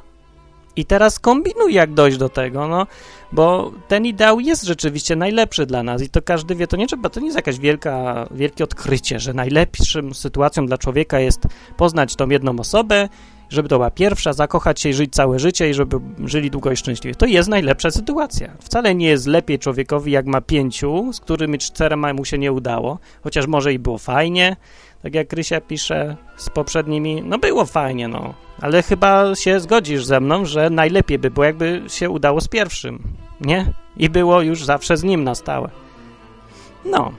I 0.77 0.85
teraz 0.85 1.19
kombinuj, 1.19 1.75
jak 1.75 1.93
dojść 1.93 2.19
do 2.19 2.29
tego, 2.29 2.69
no, 2.69 2.87
bo 3.33 3.73
ten 3.89 4.07
ideał 4.07 4.41
jest 4.41 4.65
rzeczywiście 4.65 5.17
najlepszy 5.17 5.67
dla 5.67 5.83
nas 5.83 6.03
i 6.03 6.09
to 6.09 6.23
każdy 6.23 6.55
wie, 6.55 6.67
to 6.67 6.77
nie 6.77 6.87
trzeba, 6.87 7.09
to 7.09 7.21
nie 7.21 7.27
jest 7.27 7.37
jakaś 7.37 7.59
wielka, 7.59 8.27
wielkie 8.31 8.65
odkrycie, 8.65 9.21
że 9.21 9.35
najlepszą 9.35 10.15
sytuacją 10.15 10.67
dla 10.67 10.79
człowieka 10.79 11.21
jest 11.21 11.41
poznać 11.77 12.17
tą 12.17 12.29
jedną 12.29 12.59
osobę 12.59 13.09
żeby 13.51 13.69
to 13.69 13.77
była 13.77 13.91
pierwsza, 13.91 14.33
zakochać 14.33 14.81
się 14.81 14.89
i 14.89 14.95
żyć 14.95 15.13
całe 15.13 15.39
życie 15.39 15.71
i 15.71 15.75
żeby 15.75 15.97
żyli 16.25 16.51
długo 16.51 16.71
i 16.71 16.77
szczęśliwie. 16.77 17.15
To 17.15 17.27
jest 17.27 17.49
najlepsza 17.49 17.91
sytuacja. 17.91 18.57
Wcale 18.61 18.95
nie 18.95 19.07
jest 19.07 19.27
lepiej 19.27 19.59
człowiekowi, 19.59 20.13
jak 20.13 20.27
ma 20.27 20.41
pięciu, 20.41 21.13
z 21.13 21.21
którymi 21.21 21.59
czterema 21.59 22.15
mu 22.15 22.25
się 22.25 22.39
nie 22.39 22.53
udało, 22.53 22.99
chociaż 23.23 23.47
może 23.47 23.73
i 23.73 23.79
było 23.79 23.99
fajnie, 23.99 24.57
tak 25.03 25.15
jak 25.15 25.29
Krysia 25.29 25.61
pisze 25.61 26.17
z 26.37 26.51
poprzednimi, 26.51 27.23
no 27.23 27.39
było 27.39 27.65
fajnie, 27.65 28.09
no, 28.09 28.35
ale 28.61 28.83
chyba 28.83 29.35
się 29.35 29.61
zgodzisz 29.61 30.05
ze 30.05 30.21
mną, 30.21 30.45
że 30.45 30.71
najlepiej 30.71 31.19
by 31.19 31.31
było, 31.31 31.45
jakby 31.45 31.83
się 31.89 32.11
udało 32.11 32.41
z 32.41 32.49
pierwszym, 32.49 33.03
nie? 33.41 33.73
I 33.97 34.09
było 34.09 34.43
już 34.43 34.65
zawsze 34.65 34.97
z 34.97 35.05
nim 35.05 35.25
na 35.25 35.35
stałe. 35.35 35.71
No, 36.85 37.13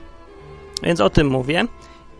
więc 0.82 1.00
o 1.00 1.10
tym 1.10 1.26
mówię. 1.28 1.64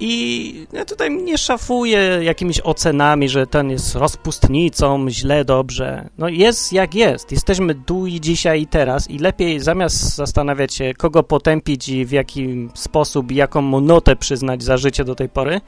I 0.01 0.67
ja 0.73 0.85
tutaj 0.85 1.11
nie 1.11 1.39
szafuję 1.39 1.99
jakimiś 2.23 2.61
ocenami, 2.61 3.29
że 3.29 3.47
ten 3.47 3.71
jest 3.71 3.95
rozpustnicą, 3.95 5.11
źle, 5.11 5.45
dobrze. 5.45 6.09
No 6.19 6.29
jest 6.29 6.73
jak 6.73 6.95
jest. 6.95 7.33
Jesteśmy 7.33 7.75
tu 7.75 8.07
i 8.07 8.21
dzisiaj 8.21 8.63
i 8.63 8.67
teraz 8.67 9.11
i 9.11 9.19
lepiej 9.19 9.61
zamiast 9.61 10.15
zastanawiać 10.17 10.75
się, 10.75 10.95
kogo 10.95 11.23
potępić 11.23 11.89
i 11.89 12.07
w 12.07 12.11
jaki 12.11 12.69
sposób, 12.75 13.33
jaką 13.33 13.63
mu 13.63 13.81
notę 13.81 14.17
przyznać 14.17 14.63
za 14.63 14.77
życie 14.77 15.05
do 15.05 15.15
tej 15.15 15.29
pory, 15.29 15.61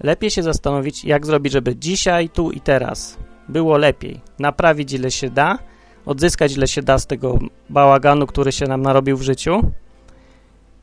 lepiej 0.00 0.30
się 0.30 0.42
zastanowić, 0.42 1.04
jak 1.04 1.26
zrobić, 1.26 1.52
żeby 1.52 1.76
dzisiaj, 1.76 2.28
tu 2.28 2.50
i 2.50 2.60
teraz 2.60 3.18
było 3.48 3.76
lepiej. 3.76 4.20
Naprawić 4.38 4.92
ile 4.92 5.10
się 5.10 5.30
da, 5.30 5.58
odzyskać 6.06 6.56
ile 6.56 6.68
się 6.68 6.82
da 6.82 6.98
z 6.98 7.06
tego 7.06 7.38
bałaganu, 7.70 8.26
który 8.26 8.52
się 8.52 8.66
nam 8.66 8.82
narobił 8.82 9.16
w 9.16 9.22
życiu 9.22 9.72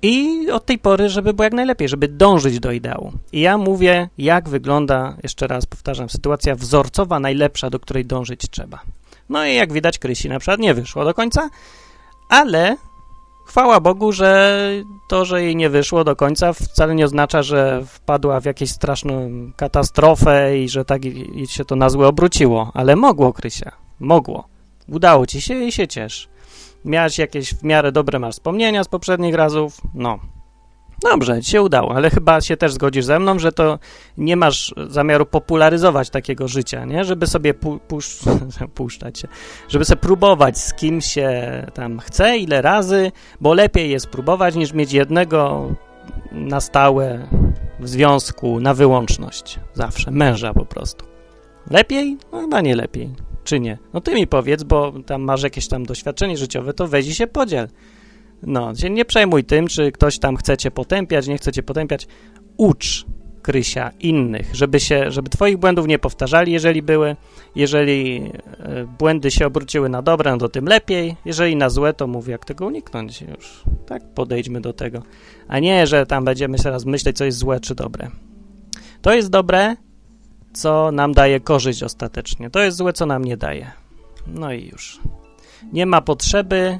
i 0.02 0.48
od 0.52 0.66
tej 0.66 0.80
pory, 0.80 1.10
żeby 1.10 1.34
było 1.34 1.44
jak 1.44 1.54
najlepiej, 1.54 1.90
żeby 1.90 2.08
dążyć 2.08 2.60
do 2.60 2.72
ideału. 2.72 3.12
I 3.32 3.42
ja 3.42 3.58
mówię, 3.58 4.10
jak 4.18 4.50
wygląda, 4.50 5.18
jeszcze 5.24 5.48
raz 5.48 5.66
powtarzam, 5.66 6.10
sytuacja 6.10 6.56
wzorcowa, 6.56 7.20
najlepsza, 7.20 7.70
do 7.70 7.80
której 7.80 8.06
dążyć 8.06 8.42
trzeba. 8.50 8.82
No 9.30 9.46
i 9.46 9.56
jak 9.56 9.74
widać, 9.74 10.00
Krysi 10.00 10.30
na 10.30 10.40
przykład 10.40 10.60
nie 10.60 10.74
wyszło 10.74 11.06
do 11.06 11.14
końca, 11.14 11.50
ale 12.30 12.78
chwała 13.46 13.80
Bogu, 13.80 14.12
że 14.12 14.60
to, 15.10 15.26
że 15.26 15.44
jej 15.44 15.56
nie 15.56 15.70
wyszło 15.70 16.04
do 16.04 16.16
końca, 16.16 16.54
wcale 16.54 16.96
nie 16.96 17.06
oznacza, 17.06 17.44
że 17.44 17.84
wpadła 17.86 18.40
w 18.40 18.46
jakąś 18.46 18.70
straszną 18.70 19.32
katastrofę 19.56 20.60
i 20.60 20.70
że 20.70 20.86
tak 20.86 21.02
się 21.48 21.66
to 21.66 21.76
na 21.76 21.90
złe 21.90 22.08
obróciło. 22.08 22.72
Ale 22.74 22.96
mogło, 22.96 23.34
Krysia, 23.34 23.72
mogło. 24.00 24.48
Udało 24.88 25.26
ci 25.26 25.42
się 25.42 25.64
i 25.64 25.72
się 25.72 25.88
ciesz. 25.88 26.30
Miałeś 26.86 27.18
jakieś 27.18 27.54
w 27.54 27.64
miarę 27.64 27.92
dobre 27.92 28.20
masz 28.20 28.34
wspomnienia 28.34 28.84
z 28.84 28.88
poprzednich 28.88 29.36
razów? 29.36 29.82
No. 29.94 30.20
Dobrze, 31.04 31.42
ci 31.42 31.52
się 31.52 31.62
udało, 31.62 31.96
ale 31.96 32.10
chyba 32.10 32.42
się 32.42 32.58
też 32.58 32.74
zgodzisz 32.74 33.06
ze 33.06 33.20
mną, 33.20 33.40
że 33.40 33.52
to 33.52 33.80
nie 34.18 34.36
masz 34.36 34.74
zamiaru 34.88 35.26
popularyzować 35.26 36.10
takiego 36.10 36.48
życia, 36.48 36.86
nie? 36.86 37.04
Żeby 37.04 37.28
sobie 37.28 37.54
pu 37.54 37.80
pusz 37.88 38.20
puszczać 38.76 39.20
się, 39.20 39.28
żeby 39.70 39.86
sobie 39.86 40.02
próbować 40.02 40.58
z 40.58 40.74
kim 40.74 41.02
się 41.02 41.32
tam 41.74 42.00
chce, 42.00 42.38
ile 42.38 42.62
razy, 42.62 43.12
bo 43.42 43.54
lepiej 43.54 43.90
jest 43.90 44.08
próbować 44.08 44.56
niż 44.56 44.74
mieć 44.74 44.94
jednego 44.94 45.70
na 46.32 46.62
stałe 46.62 47.28
w 47.80 47.90
związku, 47.90 48.60
na 48.60 48.74
wyłączność. 48.74 49.60
Zawsze, 49.74 50.12
męża 50.12 50.54
po 50.54 50.66
prostu. 50.66 51.06
Lepiej? 51.70 52.18
No 52.32 52.42
chyba 52.42 52.62
nie 52.62 52.76
lepiej 52.76 53.10
czy 53.44 53.60
nie? 53.60 53.78
No 53.94 54.02
ty 54.02 54.16
mi 54.16 54.28
powiedz, 54.28 54.64
bo 54.64 54.94
tam 55.06 55.22
masz 55.22 55.44
jakieś 55.44 55.68
tam 55.68 55.86
doświadczenie 55.86 56.38
życiowe, 56.38 56.74
to 56.74 56.88
weź 56.88 57.18
się 57.18 57.28
podziel. 57.28 57.68
No, 58.46 58.76
się 58.76 58.90
nie 58.90 59.06
przejmuj 59.06 59.44
tym, 59.44 59.68
czy 59.68 59.92
ktoś 59.92 60.20
tam 60.20 60.38
chce 60.38 60.58
cię 60.58 60.72
potępiać, 60.72 61.28
nie 61.28 61.38
chce 61.38 61.52
cię 61.52 61.64
potępiać. 61.64 62.08
Ucz 62.58 63.06
Krysia 63.44 63.92
innych, 64.00 64.56
żeby 64.56 64.80
się, 64.80 65.12
żeby 65.12 65.30
twoich 65.30 65.58
błędów 65.58 65.88
nie 65.88 66.00
powtarzali, 66.00 66.52
jeżeli 66.52 66.82
były. 66.82 67.16
Jeżeli 67.56 68.32
e, 68.60 68.86
błędy 69.00 69.32
się 69.32 69.48
obróciły 69.48 69.90
na 69.90 70.02
dobre, 70.02 70.32
no 70.32 70.38
to 70.38 70.50
tym 70.50 70.66
lepiej. 70.66 71.16
Jeżeli 71.26 71.56
na 71.56 71.70
złe, 71.70 71.94
to 71.94 72.08
mów 72.08 72.28
jak 72.28 72.46
tego 72.46 72.66
uniknąć 72.66 73.22
już. 73.22 73.64
Tak 73.86 74.14
podejdźmy 74.14 74.62
do 74.62 74.74
tego. 74.74 75.04
A 75.48 75.60
nie, 75.60 75.88
że 75.88 76.06
tam 76.06 76.26
będziemy 76.26 76.58
teraz 76.58 76.86
myśleć, 76.86 77.18
co 77.18 77.26
jest 77.26 77.38
złe 77.38 77.60
czy 77.60 77.76
dobre. 77.76 78.10
To 79.02 79.14
jest 79.14 79.30
dobre, 79.30 79.76
co 80.54 80.92
nam 80.92 81.14
daje 81.14 81.40
korzyść 81.40 81.84
ostatecznie. 81.84 82.50
To 82.50 82.60
jest 82.60 82.78
złe, 82.78 82.94
co 82.94 83.06
nam 83.06 83.26
nie 83.26 83.38
daje. 83.38 83.72
No 84.28 84.54
i 84.54 84.68
już. 84.68 85.00
Nie 85.74 85.86
ma 85.86 86.02
potrzeby 86.02 86.80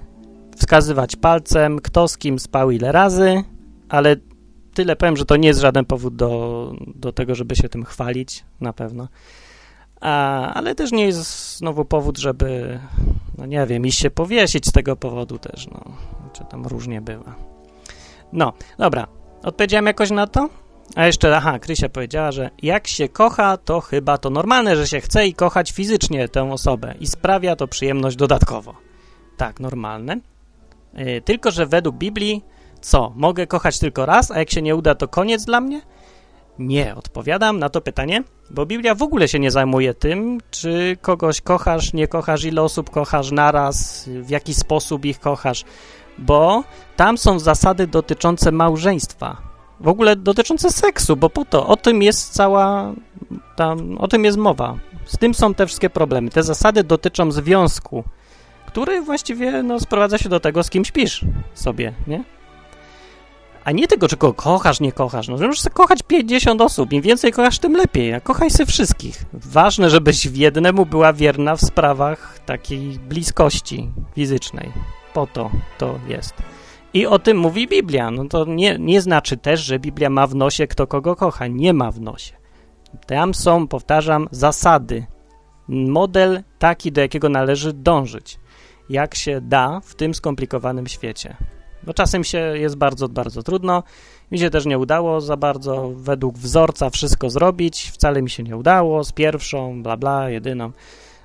wskazywać 0.56 1.16
palcem, 1.16 1.80
kto 1.80 2.08
z 2.08 2.18
kim 2.18 2.40
spał 2.40 2.72
ile 2.72 2.92
razy, 2.92 3.44
ale 3.90 4.16
tyle 4.74 4.96
powiem, 4.96 5.18
że 5.18 5.26
to 5.26 5.36
nie 5.36 5.48
jest 5.48 5.60
żaden 5.60 5.86
powód 5.86 6.16
do, 6.16 6.74
do 6.96 7.12
tego, 7.12 7.36
żeby 7.36 7.56
się 7.56 7.70
tym 7.70 7.86
chwalić, 7.86 8.46
na 8.62 8.74
pewno. 8.74 9.08
A, 10.02 10.54
ale 10.54 10.76
też 10.76 10.92
nie 10.92 11.06
jest 11.06 11.58
znowu 11.58 11.86
powód, 11.86 12.18
żeby, 12.18 12.80
no 13.38 13.46
nie 13.46 13.66
wiem, 13.66 13.86
iść 13.86 14.00
się 14.00 14.10
powiesić 14.12 14.68
z 14.68 14.72
tego 14.72 14.96
powodu 14.96 15.38
też, 15.38 15.68
no. 15.68 15.84
Czy 16.34 16.44
tam 16.46 16.66
różnie 16.66 17.02
bywa. 17.02 17.36
No, 18.34 18.54
dobra. 18.78 19.08
Odpowiedziałem 19.44 19.86
jakoś 19.86 20.12
na 20.12 20.28
to? 20.28 20.50
A 20.96 21.06
jeszcze, 21.06 21.38
aha, 21.38 21.60
Krysia 21.60 21.90
powiedziała, 21.90 22.32
że 22.32 22.50
jak 22.62 22.88
się 22.88 23.10
kocha, 23.10 23.58
to 23.58 23.82
chyba 23.82 24.18
to 24.18 24.30
normalne, 24.30 24.76
że 24.76 24.88
się 24.88 25.02
chce 25.02 25.28
i 25.28 25.34
kochać 25.34 25.72
fizycznie 25.72 26.30
tę 26.30 26.52
osobę 26.52 26.94
i 27.00 27.08
sprawia 27.08 27.56
to 27.56 27.68
przyjemność 27.68 28.16
dodatkowo. 28.16 28.76
Tak, 29.38 29.60
normalne. 29.60 30.20
Yy, 30.94 31.22
tylko, 31.22 31.52
że 31.52 31.66
według 31.66 31.96
Biblii, 31.96 32.44
co, 32.82 33.14
mogę 33.16 33.48
kochać 33.48 33.80
tylko 33.80 34.06
raz, 34.06 34.32
a 34.32 34.40
jak 34.40 34.52
się 34.52 34.62
nie 34.62 34.76
uda, 34.76 34.96
to 34.96 35.08
koniec 35.08 35.46
dla 35.46 35.62
mnie? 35.62 35.82
Nie, 36.60 36.96
odpowiadam 36.96 37.60
na 37.60 37.70
to 37.70 37.82
pytanie, 37.82 38.24
bo 38.50 38.66
Biblia 38.66 38.96
w 38.96 39.04
ogóle 39.04 39.28
się 39.28 39.40
nie 39.40 39.52
zajmuje 39.52 39.94
tym, 39.94 40.38
czy 40.52 40.98
kogoś 41.02 41.42
kochasz, 41.42 41.94
nie 41.94 42.08
kochasz, 42.08 42.44
ile 42.44 42.62
osób 42.62 42.90
kochasz 42.90 43.32
naraz, 43.32 44.10
w 44.10 44.30
jaki 44.30 44.54
sposób 44.54 45.06
ich 45.06 45.20
kochasz, 45.20 45.64
bo 46.18 46.64
tam 46.96 47.18
są 47.18 47.40
zasady 47.40 47.88
dotyczące 47.88 48.52
małżeństwa 48.52 49.54
w 49.84 49.88
ogóle 49.88 50.16
dotyczące 50.16 50.72
seksu, 50.72 51.16
bo 51.16 51.30
po 51.30 51.46
to, 51.46 51.68
o 51.68 51.78
tym 51.78 52.02
jest 52.02 52.34
cała, 52.34 52.94
tam, 53.56 53.98
o 53.98 54.08
tym 54.08 54.26
jest 54.26 54.38
mowa. 54.38 54.78
Z 55.06 55.18
tym 55.18 55.34
są 55.34 55.54
te 55.54 55.66
wszystkie 55.66 55.90
problemy. 55.90 56.30
Te 56.30 56.44
zasady 56.44 56.84
dotyczą 56.84 57.32
związku, 57.32 58.04
który 58.74 59.02
właściwie 59.02 59.64
no, 59.64 59.80
sprowadza 59.80 60.18
się 60.18 60.30
do 60.30 60.40
tego, 60.40 60.64
z 60.64 60.70
kim 60.70 60.86
śpisz 60.86 61.26
sobie, 61.54 61.94
nie? 62.08 62.24
A 63.64 63.72
nie 63.72 63.88
tego, 63.88 64.08
czy 64.08 64.18
go 64.18 64.34
kochasz, 64.34 64.80
nie 64.80 64.92
kochasz. 64.92 65.28
No, 65.28 65.38
możesz 65.38 65.64
kochać 65.74 66.04
50 66.08 66.62
osób. 66.62 66.94
Im 66.94 67.02
więcej 67.02 67.32
kochasz, 67.32 67.60
tym 67.60 67.76
lepiej. 67.76 68.14
A 68.14 68.20
kochaj 68.20 68.50
się 68.50 68.66
wszystkich. 68.66 69.26
Ważne, 69.34 69.90
żebyś 69.90 70.28
w 70.28 70.36
jednemu 70.36 70.86
była 70.86 71.14
wierna 71.14 71.56
w 71.56 71.62
sprawach 71.62 72.40
takiej 72.40 73.00
bliskości 73.00 73.90
fizycznej. 74.16 74.72
Po 75.14 75.28
to 75.28 75.52
to 75.78 76.00
jest. 76.08 76.34
I 76.94 77.06
o 77.06 77.20
tym 77.20 77.38
mówi 77.38 77.68
Biblia. 77.68 78.12
No 78.12 78.26
to 78.26 78.46
nie, 78.46 78.78
nie 78.80 79.02
znaczy 79.02 79.38
też, 79.38 79.62
że 79.62 79.80
Biblia 79.80 80.10
ma 80.10 80.28
w 80.28 80.36
nosie 80.36 80.68
kto 80.68 80.88
kogo 80.88 81.16
kocha. 81.16 81.48
Nie 81.48 81.74
ma 81.74 81.92
w 81.92 82.02
nosie. 82.02 82.34
Tam 83.08 83.34
są, 83.34 83.68
powtarzam, 83.68 84.28
zasady. 84.32 85.06
Model 85.68 86.44
taki, 86.60 86.92
do 86.92 87.02
jakiego 87.02 87.30
należy 87.30 87.74
dążyć. 87.74 88.40
Jak 88.90 89.16
się 89.16 89.42
da 89.42 89.82
w 89.84 89.96
tym 89.96 90.14
skomplikowanym 90.14 90.88
świecie. 90.88 91.38
Bo 91.84 91.94
czasem 91.94 92.24
się 92.24 92.38
jest 92.38 92.76
bardzo, 92.76 93.10
bardzo 93.10 93.44
trudno. 93.44 93.84
Mi 94.32 94.40
się 94.40 94.50
też 94.50 94.66
nie 94.66 94.80
udało 94.80 95.22
za 95.22 95.38
bardzo 95.38 95.92
według 95.96 96.38
wzorca 96.38 96.90
wszystko 96.90 97.30
zrobić. 97.30 97.92
Wcale 97.94 98.22
mi 98.22 98.30
się 98.30 98.44
nie 98.44 98.58
udało 98.58 99.04
z 99.04 99.12
pierwszą, 99.12 99.84
bla, 99.84 99.98
bla, 99.98 100.30
jedyną. 100.30 100.72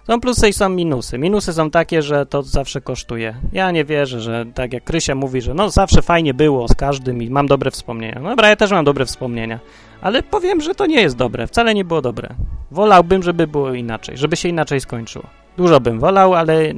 Są 0.06 0.20
plusy 0.20 0.48
i 0.48 0.52
są 0.52 0.68
minusy. 0.68 1.18
Minusy 1.18 1.52
są 1.52 1.70
takie, 1.70 2.02
że 2.02 2.26
to 2.26 2.42
zawsze 2.42 2.80
kosztuje. 2.80 3.34
Ja 3.52 3.70
nie 3.70 3.84
wierzę, 3.84 4.20
że 4.20 4.46
tak 4.54 4.72
jak 4.72 4.84
Krysia 4.84 5.14
mówi, 5.14 5.40
że 5.40 5.54
no 5.54 5.70
zawsze 5.70 6.02
fajnie 6.02 6.34
było 6.34 6.68
z 6.68 6.74
każdym 6.74 7.22
i 7.22 7.30
mam 7.30 7.46
dobre 7.46 7.70
wspomnienia. 7.70 8.20
No 8.22 8.28
dobra, 8.28 8.48
ja 8.48 8.56
też 8.56 8.70
mam 8.70 8.84
dobre 8.84 9.06
wspomnienia, 9.06 9.60
ale 10.00 10.22
powiem, 10.22 10.60
że 10.60 10.74
to 10.74 10.86
nie 10.86 11.00
jest 11.00 11.16
dobre. 11.16 11.46
Wcale 11.46 11.74
nie 11.74 11.84
było 11.84 12.02
dobre. 12.02 12.28
Wolałbym, 12.70 13.22
żeby 13.22 13.46
było 13.46 13.74
inaczej, 13.74 14.16
żeby 14.16 14.36
się 14.36 14.48
inaczej 14.48 14.80
skończyło. 14.80 15.24
Dużo 15.56 15.80
bym 15.80 16.00
wolał, 16.00 16.34
ale 16.34 16.74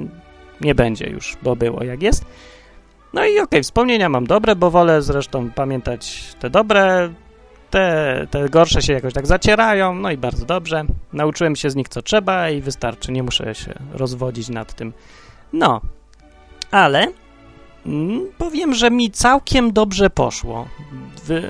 nie 0.61 0.75
będzie 0.75 1.07
już, 1.07 1.37
bo 1.43 1.57
było 1.57 1.85
jak 1.85 2.03
jest. 2.03 2.25
No 3.13 3.25
i 3.25 3.31
okej, 3.31 3.43
okay, 3.43 3.63
wspomnienia 3.63 4.09
mam 4.09 4.27
dobre, 4.27 4.57
bo 4.57 4.71
wolę 4.71 5.03
zresztą 5.03 5.51
pamiętać 5.51 6.35
te 6.41 6.51
dobre, 6.51 7.11
te, 7.71 8.27
te 8.31 8.49
gorsze 8.49 8.83
się 8.83 8.93
jakoś 8.93 9.13
tak 9.15 9.27
zacierają, 9.27 9.95
no 9.95 10.11
i 10.11 10.17
bardzo 10.17 10.47
dobrze. 10.47 10.85
Nauczyłem 11.13 11.57
się 11.57 11.71
z 11.71 11.77
nich 11.77 11.89
co 11.89 12.03
trzeba 12.03 12.51
i 12.51 12.61
wystarczy, 12.61 13.13
nie 13.13 13.23
muszę 13.23 13.55
się 13.55 13.75
rozwodzić 13.93 14.49
nad 14.49 14.75
tym. 14.75 14.93
No, 15.53 15.81
ale 16.71 17.07
mm, 17.87 18.27
powiem, 18.39 18.75
że 18.75 18.91
mi 18.91 19.11
całkiem 19.11 19.73
dobrze 19.73 20.11
poszło. 20.11 20.69
Wy, 21.25 21.43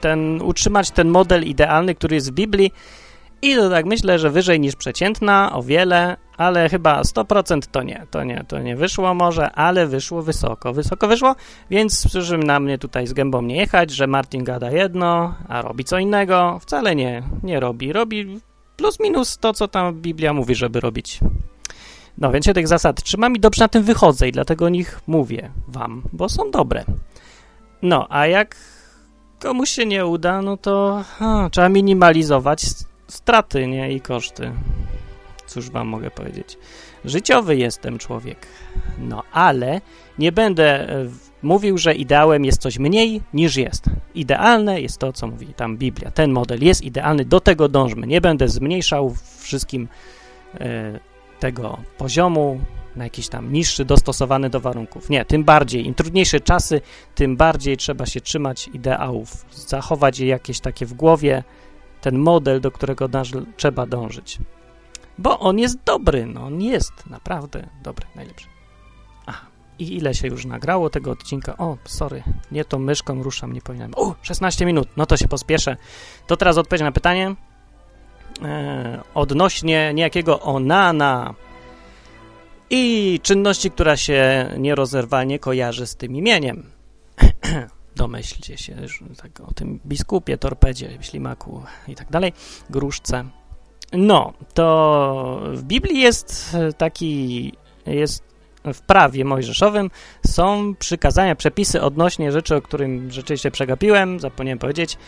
ten, 0.00 0.42
utrzymać 0.42 0.90
ten 0.90 1.08
model 1.08 1.44
idealny, 1.44 1.94
który 1.94 2.14
jest 2.14 2.30
w 2.30 2.34
Biblii 2.34 2.72
i 3.42 3.56
to 3.56 3.70
tak 3.70 3.86
myślę, 3.86 4.18
że 4.18 4.30
wyżej 4.30 4.60
niż 4.60 4.76
przeciętna, 4.76 5.52
o 5.52 5.62
wiele, 5.62 6.16
ale 6.40 6.68
chyba 6.68 7.02
100% 7.02 7.60
to 7.70 7.82
nie, 7.82 8.06
to 8.10 8.24
nie, 8.24 8.44
to 8.48 8.58
nie 8.58 8.76
wyszło 8.76 9.14
może, 9.14 9.50
ale 9.50 9.86
wyszło 9.86 10.22
wysoko, 10.22 10.72
wysoko 10.72 11.08
wyszło, 11.08 11.36
więc 11.70 12.08
proszę 12.12 12.38
na 12.38 12.60
mnie 12.60 12.78
tutaj 12.78 13.06
z 13.06 13.12
gębą 13.12 13.42
nie 13.42 13.56
jechać, 13.56 13.90
że 13.90 14.06
Martin 14.06 14.44
gada 14.44 14.70
jedno, 14.70 15.34
a 15.48 15.62
robi 15.62 15.84
co 15.84 15.98
innego, 15.98 16.58
wcale 16.62 16.96
nie, 16.96 17.22
nie 17.42 17.60
robi, 17.60 17.92
robi 17.92 18.40
plus 18.76 19.00
minus 19.00 19.38
to, 19.38 19.52
co 19.52 19.68
tam 19.68 19.94
Biblia 19.94 20.32
mówi, 20.32 20.54
żeby 20.54 20.80
robić. 20.80 21.20
No, 22.18 22.30
więc 22.32 22.46
się 22.46 22.54
tych 22.54 22.68
zasad 22.68 23.02
trzymam 23.02 23.36
i 23.36 23.40
dobrze 23.40 23.64
na 23.64 23.68
tym 23.68 23.82
wychodzę 23.82 24.28
i 24.28 24.32
dlatego 24.32 24.64
o 24.64 24.68
nich 24.68 25.00
mówię 25.06 25.50
wam, 25.68 26.02
bo 26.12 26.28
są 26.28 26.50
dobre. 26.50 26.84
No, 27.82 28.06
a 28.10 28.26
jak 28.26 28.56
komuś 29.38 29.70
się 29.70 29.86
nie 29.86 30.06
uda, 30.06 30.42
no 30.42 30.56
to 30.56 31.04
trzeba 31.50 31.68
minimalizować 31.68 32.66
straty, 33.08 33.66
nie? 33.66 33.92
I 33.92 34.00
koszty. 34.00 34.52
Cóż 35.50 35.70
wam 35.70 35.88
mogę 35.88 36.10
powiedzieć. 36.10 36.58
Życiowy 37.04 37.56
jestem 37.56 37.98
człowiek. 37.98 38.46
No, 38.98 39.22
ale 39.32 39.80
nie 40.18 40.32
będę 40.32 40.88
e, 40.88 41.06
mówił, 41.42 41.78
że 41.78 41.94
ideałem 41.94 42.44
jest 42.44 42.60
coś 42.60 42.78
mniej 42.78 43.22
niż 43.34 43.56
jest. 43.56 43.84
Idealne 44.14 44.80
jest 44.80 44.98
to, 44.98 45.12
co 45.12 45.26
mówi 45.26 45.46
tam 45.46 45.76
Biblia. 45.76 46.10
Ten 46.10 46.32
model 46.32 46.64
jest 46.64 46.82
idealny, 46.82 47.24
do 47.24 47.40
tego 47.40 47.68
dążmy. 47.68 48.06
Nie 48.06 48.20
będę 48.20 48.48
zmniejszał 48.48 49.14
wszystkim 49.38 49.88
e, 50.60 50.98
tego 51.40 51.78
poziomu 51.98 52.60
na 52.96 53.04
jakiś 53.04 53.28
tam 53.28 53.52
niższy, 53.52 53.84
dostosowany 53.84 54.50
do 54.50 54.60
warunków. 54.60 55.10
Nie, 55.10 55.24
tym 55.24 55.44
bardziej, 55.44 55.86
im 55.86 55.94
trudniejsze 55.94 56.40
czasy, 56.40 56.80
tym 57.14 57.36
bardziej 57.36 57.76
trzeba 57.76 58.06
się 58.06 58.20
trzymać 58.20 58.68
ideałów, 58.68 59.46
zachować 59.50 60.18
je 60.18 60.26
jakieś 60.26 60.60
takie 60.60 60.86
w 60.86 60.94
głowie, 60.94 61.44
ten 62.00 62.18
model, 62.18 62.60
do 62.60 62.70
którego 62.70 63.08
trzeba 63.56 63.86
dążyć. 63.86 64.38
Bo 65.20 65.38
on 65.38 65.58
jest 65.58 65.84
dobry, 65.84 66.26
no 66.26 66.44
on 66.44 66.62
jest 66.62 67.06
naprawdę 67.06 67.68
dobry, 67.82 68.06
najlepszy. 68.16 68.46
Aha, 69.26 69.46
i 69.78 69.96
ile 69.96 70.14
się 70.14 70.28
już 70.28 70.44
nagrało 70.44 70.90
tego 70.90 71.10
odcinka? 71.10 71.56
O, 71.56 71.76
sorry, 71.84 72.22
nie 72.52 72.64
tą 72.64 72.78
myszką 72.78 73.22
ruszam, 73.22 73.52
nie 73.52 73.60
powinienem. 73.60 73.92
O, 73.96 74.14
16 74.22 74.66
minut, 74.66 74.88
no 74.96 75.06
to 75.06 75.16
się 75.16 75.28
pospieszę. 75.28 75.76
To 76.26 76.36
teraz 76.36 76.58
odpowiedź 76.58 76.82
na 76.82 76.92
pytanie 76.92 77.34
e, 78.42 79.00
odnośnie 79.14 79.94
niejakiego 79.94 80.40
Onana 80.40 81.34
i 82.70 83.20
czynności, 83.22 83.70
która 83.70 83.96
się 83.96 84.50
nierozerwalnie 84.58 85.38
kojarzy 85.38 85.86
z 85.86 85.96
tym 85.96 86.16
imieniem. 86.16 86.70
Domyślcie 87.96 88.58
się 88.58 88.76
tak, 89.22 89.40
o 89.40 89.52
tym 89.54 89.80
biskupie, 89.86 90.38
torpedzie, 90.38 90.98
ślimaku 91.00 91.62
i 91.88 91.94
tak 91.94 92.10
dalej, 92.10 92.32
gruszce. 92.70 93.24
No, 93.92 94.32
to 94.54 95.40
w 95.52 95.62
Biblii 95.62 96.00
jest 96.00 96.56
taki, 96.78 97.52
jest 97.86 98.30
w 98.64 98.80
prawie 98.80 99.24
mojżeszowym 99.24 99.90
są 100.26 100.74
przykazania, 100.78 101.34
przepisy 101.34 101.82
odnośnie 101.82 102.32
rzeczy, 102.32 102.56
o 102.56 102.62
którym 102.62 103.10
rzeczywiście 103.10 103.50
przegapiłem, 103.50 104.20
zapomniałem 104.20 104.58
powiedzieć, 104.58 104.98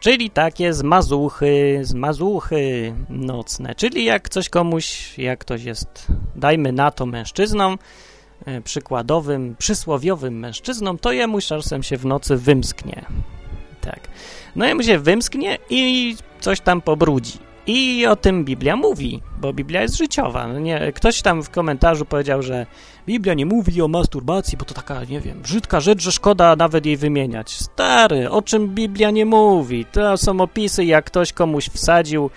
czyli 0.00 0.30
takie 0.30 0.72
zmazuchy, 0.72 1.80
zmazuchy 1.82 2.94
nocne, 3.08 3.74
czyli 3.74 4.04
jak 4.04 4.28
coś 4.28 4.48
komuś, 4.48 5.18
jak 5.18 5.38
ktoś 5.38 5.64
jest, 5.64 6.06
dajmy 6.36 6.72
na 6.72 6.90
to 6.90 7.06
mężczyzną, 7.06 7.76
e, 8.46 8.60
przykładowym, 8.60 9.56
przysłowiowym 9.58 10.38
mężczyzną, 10.38 10.98
to 10.98 11.12
jemu 11.12 11.40
czasem 11.40 11.82
się 11.82 11.96
w 11.96 12.06
nocy 12.06 12.36
wymsknie. 12.36 13.04
Tak. 13.80 14.00
No 14.56 14.66
jemu 14.66 14.82
się 14.82 14.98
wymsknie 14.98 15.58
i 15.70 16.16
coś 16.40 16.60
tam 16.60 16.80
pobrudzi. 16.80 17.45
I 17.66 18.06
o 18.06 18.16
tym 18.16 18.44
Biblia 18.44 18.76
mówi, 18.76 19.22
bo 19.40 19.52
Biblia 19.52 19.82
jest 19.82 19.96
życiowa. 19.96 20.48
No 20.48 20.58
nie, 20.58 20.92
ktoś 20.92 21.22
tam 21.22 21.42
w 21.42 21.50
komentarzu 21.50 22.04
powiedział, 22.04 22.42
że 22.42 22.66
Biblia 23.06 23.34
nie 23.34 23.46
mówi 23.46 23.82
o 23.82 23.88
masturbacji, 23.88 24.58
bo 24.58 24.64
to 24.64 24.74
taka, 24.74 25.04
nie 25.04 25.20
wiem, 25.20 25.40
brzydka 25.42 25.80
rzecz, 25.80 26.02
że 26.02 26.12
szkoda 26.12 26.56
nawet 26.56 26.86
jej 26.86 26.96
wymieniać. 26.96 27.50
Stary, 27.50 28.30
o 28.30 28.42
czym 28.42 28.68
Biblia 28.68 29.10
nie 29.10 29.26
mówi? 29.26 29.84
To 29.92 30.16
są 30.16 30.40
opisy, 30.40 30.84
jak 30.84 31.04
ktoś 31.04 31.32
komuś 31.32 31.68
wsadził 31.68 32.30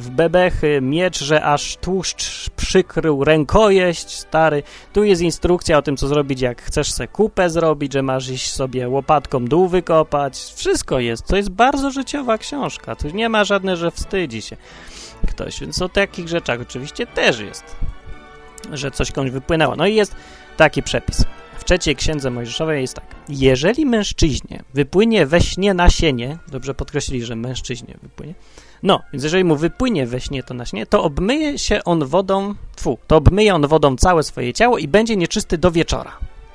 w 0.00 0.10
bebechy 0.10 0.80
miecz, 0.82 1.24
że 1.24 1.44
aż 1.44 1.76
tłuszcz 1.76 2.50
przykrył 2.50 3.24
rękojeść, 3.24 4.10
stary. 4.10 4.62
Tu 4.92 5.04
jest 5.04 5.22
instrukcja 5.22 5.78
o 5.78 5.82
tym, 5.82 5.96
co 5.96 6.08
zrobić, 6.08 6.40
jak 6.40 6.62
chcesz 6.62 6.92
se 6.92 7.08
kupę 7.08 7.50
zrobić, 7.50 7.92
że 7.92 8.02
masz 8.02 8.28
iść 8.28 8.52
sobie 8.52 8.88
łopatką 8.88 9.44
dół 9.44 9.68
wykopać. 9.68 10.52
Wszystko 10.56 11.00
jest. 11.00 11.26
To 11.26 11.36
jest 11.36 11.50
bardzo 11.50 11.90
życiowa 11.90 12.38
książka. 12.38 12.96
Tu 12.96 13.08
nie 13.08 13.28
ma 13.28 13.44
żadne, 13.44 13.76
że 13.76 13.90
wstydzi 13.90 14.42
się 14.42 14.56
ktoś. 15.28 15.60
Więc 15.60 15.82
o 15.82 15.88
takich 15.88 16.28
rzeczach 16.28 16.60
oczywiście 16.60 17.06
też 17.06 17.40
jest, 17.40 17.76
że 18.72 18.90
coś 18.90 19.12
komuś 19.12 19.30
wypłynęło. 19.30 19.76
No 19.76 19.86
i 19.86 19.94
jest 19.94 20.16
taki 20.56 20.82
przepis. 20.82 21.24
W 21.58 21.64
trzeciej 21.64 21.96
księdze 21.96 22.30
Mojżeszowej 22.30 22.80
jest 22.80 22.94
tak. 22.94 23.04
Jeżeli 23.28 23.86
mężczyźnie 23.86 24.62
wypłynie 24.74 25.26
we 25.26 25.40
śnie 25.40 25.74
nasienie, 25.74 26.38
dobrze 26.48 26.74
podkreślili, 26.74 27.24
że 27.24 27.36
mężczyźnie 27.36 27.98
wypłynie, 28.02 28.34
no, 28.82 29.02
więc 29.12 29.24
jeżeli 29.24 29.44
mu 29.44 29.56
wypłynie 29.56 30.06
we 30.06 30.20
śnie 30.20 30.42
to 30.42 30.54
na 30.54 30.66
śnie, 30.66 30.86
to 30.86 31.02
obmyje 31.02 31.58
się 31.58 31.84
on 31.84 32.04
wodą, 32.04 32.54
tfu, 32.76 32.98
to 33.06 33.16
obmyje 33.16 33.54
on 33.54 33.66
wodą 33.66 33.96
całe 33.96 34.22
swoje 34.22 34.52
ciało 34.52 34.78
i 34.78 34.88
będzie 34.88 35.16
nieczysty 35.16 35.58
do 35.58 35.70
wieczora. 35.70 36.12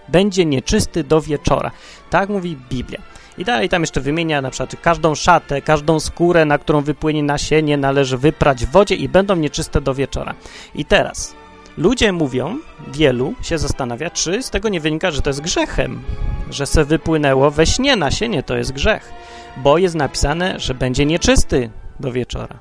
Będzie 0.08 0.46
nieczysty 0.46 1.04
do 1.04 1.22
wieczora. 1.22 1.72
Tak 2.10 2.30
mówi 2.30 2.58
Biblia. 2.70 3.02
I 3.38 3.46
dalej 3.46 3.70
tam 3.70 3.82
jeszcze 3.82 4.02
wymienia 4.02 4.42
na 4.42 4.50
przykład 4.50 4.76
każdą 4.82 5.16
szatę, 5.16 5.62
każdą 5.62 6.00
skórę, 6.00 6.46
na 6.46 6.58
którą 6.58 6.82
wypłynie 6.82 7.24
nasienie, 7.24 7.78
należy 7.78 8.18
wyprać 8.18 8.66
w 8.66 8.72
wodzie 8.72 8.96
i 8.96 9.10
będą 9.10 9.36
nieczyste 9.36 9.82
do 9.82 9.94
wieczora. 9.94 10.34
I 10.76 10.86
teraz 10.86 11.36
ludzie 11.78 12.12
mówią, 12.12 12.60
wielu 12.94 13.34
się 13.42 13.58
zastanawia, 13.58 14.10
czy 14.10 14.44
z 14.44 14.50
tego 14.50 14.70
nie 14.70 14.80
wynika, 14.80 15.12
że 15.12 15.22
to 15.22 15.30
jest 15.30 15.42
grzechem, 15.42 16.02
że 16.50 16.66
se 16.66 16.86
wypłynęło 16.86 17.52
we 17.52 17.66
śnie 17.66 17.96
nasienie, 17.96 18.44
to 18.44 18.58
jest 18.58 18.72
grzech, 18.72 19.14
bo 19.58 19.78
jest 19.78 19.96
napisane, 19.96 20.60
że 20.60 20.74
będzie 20.74 21.06
nieczysty 21.06 21.70
do 22.00 22.12
wieczora. 22.12 22.60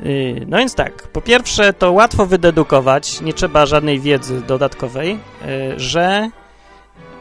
Y, 0.00 0.46
no 0.48 0.58
więc 0.58 0.74
tak, 0.74 1.08
po 1.08 1.20
pierwsze 1.20 1.72
to 1.72 1.92
łatwo 1.92 2.26
wydedukować, 2.26 3.20
nie 3.20 3.32
trzeba 3.32 3.66
żadnej 3.66 4.00
wiedzy 4.00 4.40
dodatkowej, 4.40 5.12
y, 5.12 5.18
że 5.80 6.30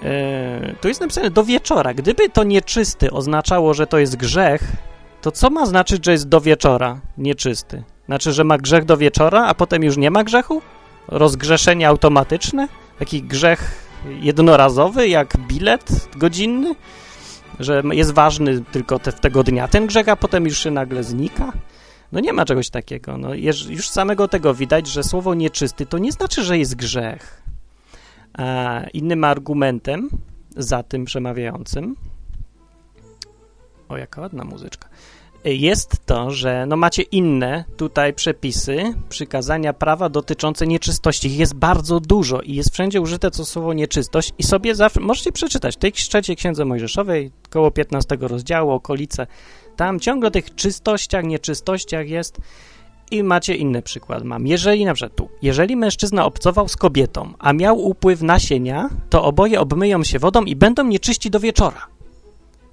y, 0.04 0.76
tu 0.82 0.88
jest 0.88 1.02
napisane 1.02 1.30
do 1.32 1.44
wieczora. 1.44 1.94
Gdyby 1.94 2.30
to 2.30 2.44
nieczysty 2.44 3.12
oznaczało, 3.12 3.74
że 3.74 3.88
to 3.88 3.98
jest 3.98 4.16
grzech, 4.16 4.72
to 5.22 5.32
co 5.32 5.50
ma 5.50 5.66
znaczyć, 5.66 6.06
że 6.06 6.12
jest 6.12 6.30
do 6.30 6.42
wieczora 6.42 7.00
nieczysty? 7.18 7.84
Znaczy, 8.06 8.34
że 8.34 8.44
ma 8.44 8.58
grzech 8.58 8.86
do 8.86 8.98
wieczora, 8.98 9.46
a 9.46 9.54
potem 9.54 9.84
już 9.84 9.98
nie 9.98 10.12
ma 10.12 10.24
grzechu? 10.24 10.62
Rozgrzeszenie 11.08 11.88
automatyczne? 11.88 12.68
Taki 13.00 13.24
grzech 13.24 13.90
jednorazowy, 14.22 15.08
jak 15.08 15.38
bilet 15.38 16.08
godzinny? 16.16 16.76
Że 17.60 17.84
jest 17.92 18.12
ważny 18.12 18.62
tylko 18.72 19.00
te, 19.00 19.14
tego 19.14 19.44
dnia 19.44 19.68
ten 19.68 19.88
grzech, 19.88 20.10
a 20.10 20.16
potem 20.16 20.46
już 20.46 20.58
się 20.58 20.72
nagle 20.72 21.04
znika? 21.04 21.54
No 22.12 22.20
nie 22.20 22.34
ma 22.34 22.46
czegoś 22.46 22.70
takiego. 22.70 23.18
No, 23.18 23.34
już 23.70 23.90
samego 23.90 24.28
tego 24.28 24.54
widać, 24.54 24.88
że 24.88 25.04
słowo 25.04 25.34
nieczysty 25.34 25.86
to 25.86 25.98
nie 25.98 26.12
znaczy, 26.12 26.44
że 26.44 26.58
jest 26.58 26.76
grzech. 26.76 27.44
A 28.34 28.82
innym 28.94 29.24
argumentem 29.24 30.10
za 30.58 30.84
tym 30.84 31.06
przemawiającym 31.06 31.96
o, 33.90 33.98
jaka 33.98 34.22
ładna 34.22 34.44
muzyczka 34.44 34.90
jest 35.46 36.06
to, 36.06 36.32
że 36.32 36.66
no 36.66 36.76
macie 36.76 37.02
inne 37.02 37.64
tutaj 37.78 38.14
przepisy, 38.14 38.94
przykazania 39.10 39.74
prawa 39.74 40.10
dotyczące 40.10 40.68
nieczystości. 40.68 41.28
Ich 41.28 41.38
jest 41.38 41.56
bardzo 41.56 42.00
dużo 42.00 42.42
i 42.42 42.56
jest 42.56 42.74
wszędzie 42.74 43.02
użyte 43.02 43.32
to 43.32 43.46
słowo 43.46 43.74
nieczystość 43.74 44.34
i 44.38 44.44
sobie 44.44 44.76
zawsze, 44.76 45.00
możecie 45.00 45.32
przeczytać, 45.32 45.76
w 45.76 45.80
tej 45.80 45.92
trzeciej 45.92 46.36
księdze 46.36 46.66
mojżeszowej, 46.66 47.32
koło 47.50 47.72
15 47.72 48.18
rozdziału, 48.22 48.72
okolice, 48.72 49.28
tam 49.76 50.00
ciągle 50.00 50.32
tych 50.32 50.56
czystościach, 50.56 51.24
nieczystościach 51.24 52.10
jest 52.10 52.38
i 53.12 53.24
macie 53.24 53.56
inny 53.56 53.82
przykład. 53.82 54.24
Mam, 54.24 54.48
jeżeli 54.48 54.86
na 54.86 54.94
przykład 54.94 55.16
tu, 55.16 55.30
jeżeli 55.42 55.76
mężczyzna 55.76 56.26
obcował 56.26 56.68
z 56.68 56.76
kobietą, 56.76 57.34
a 57.40 57.54
miał 57.54 57.80
upływ 57.80 58.22
nasienia, 58.22 58.90
to 59.10 59.24
oboje 59.24 59.60
obmyją 59.60 60.04
się 60.04 60.20
wodą 60.20 60.44
i 60.44 60.56
będą 60.56 60.84
nieczyści 60.84 61.30
do 61.30 61.40
wieczora. 61.40 61.88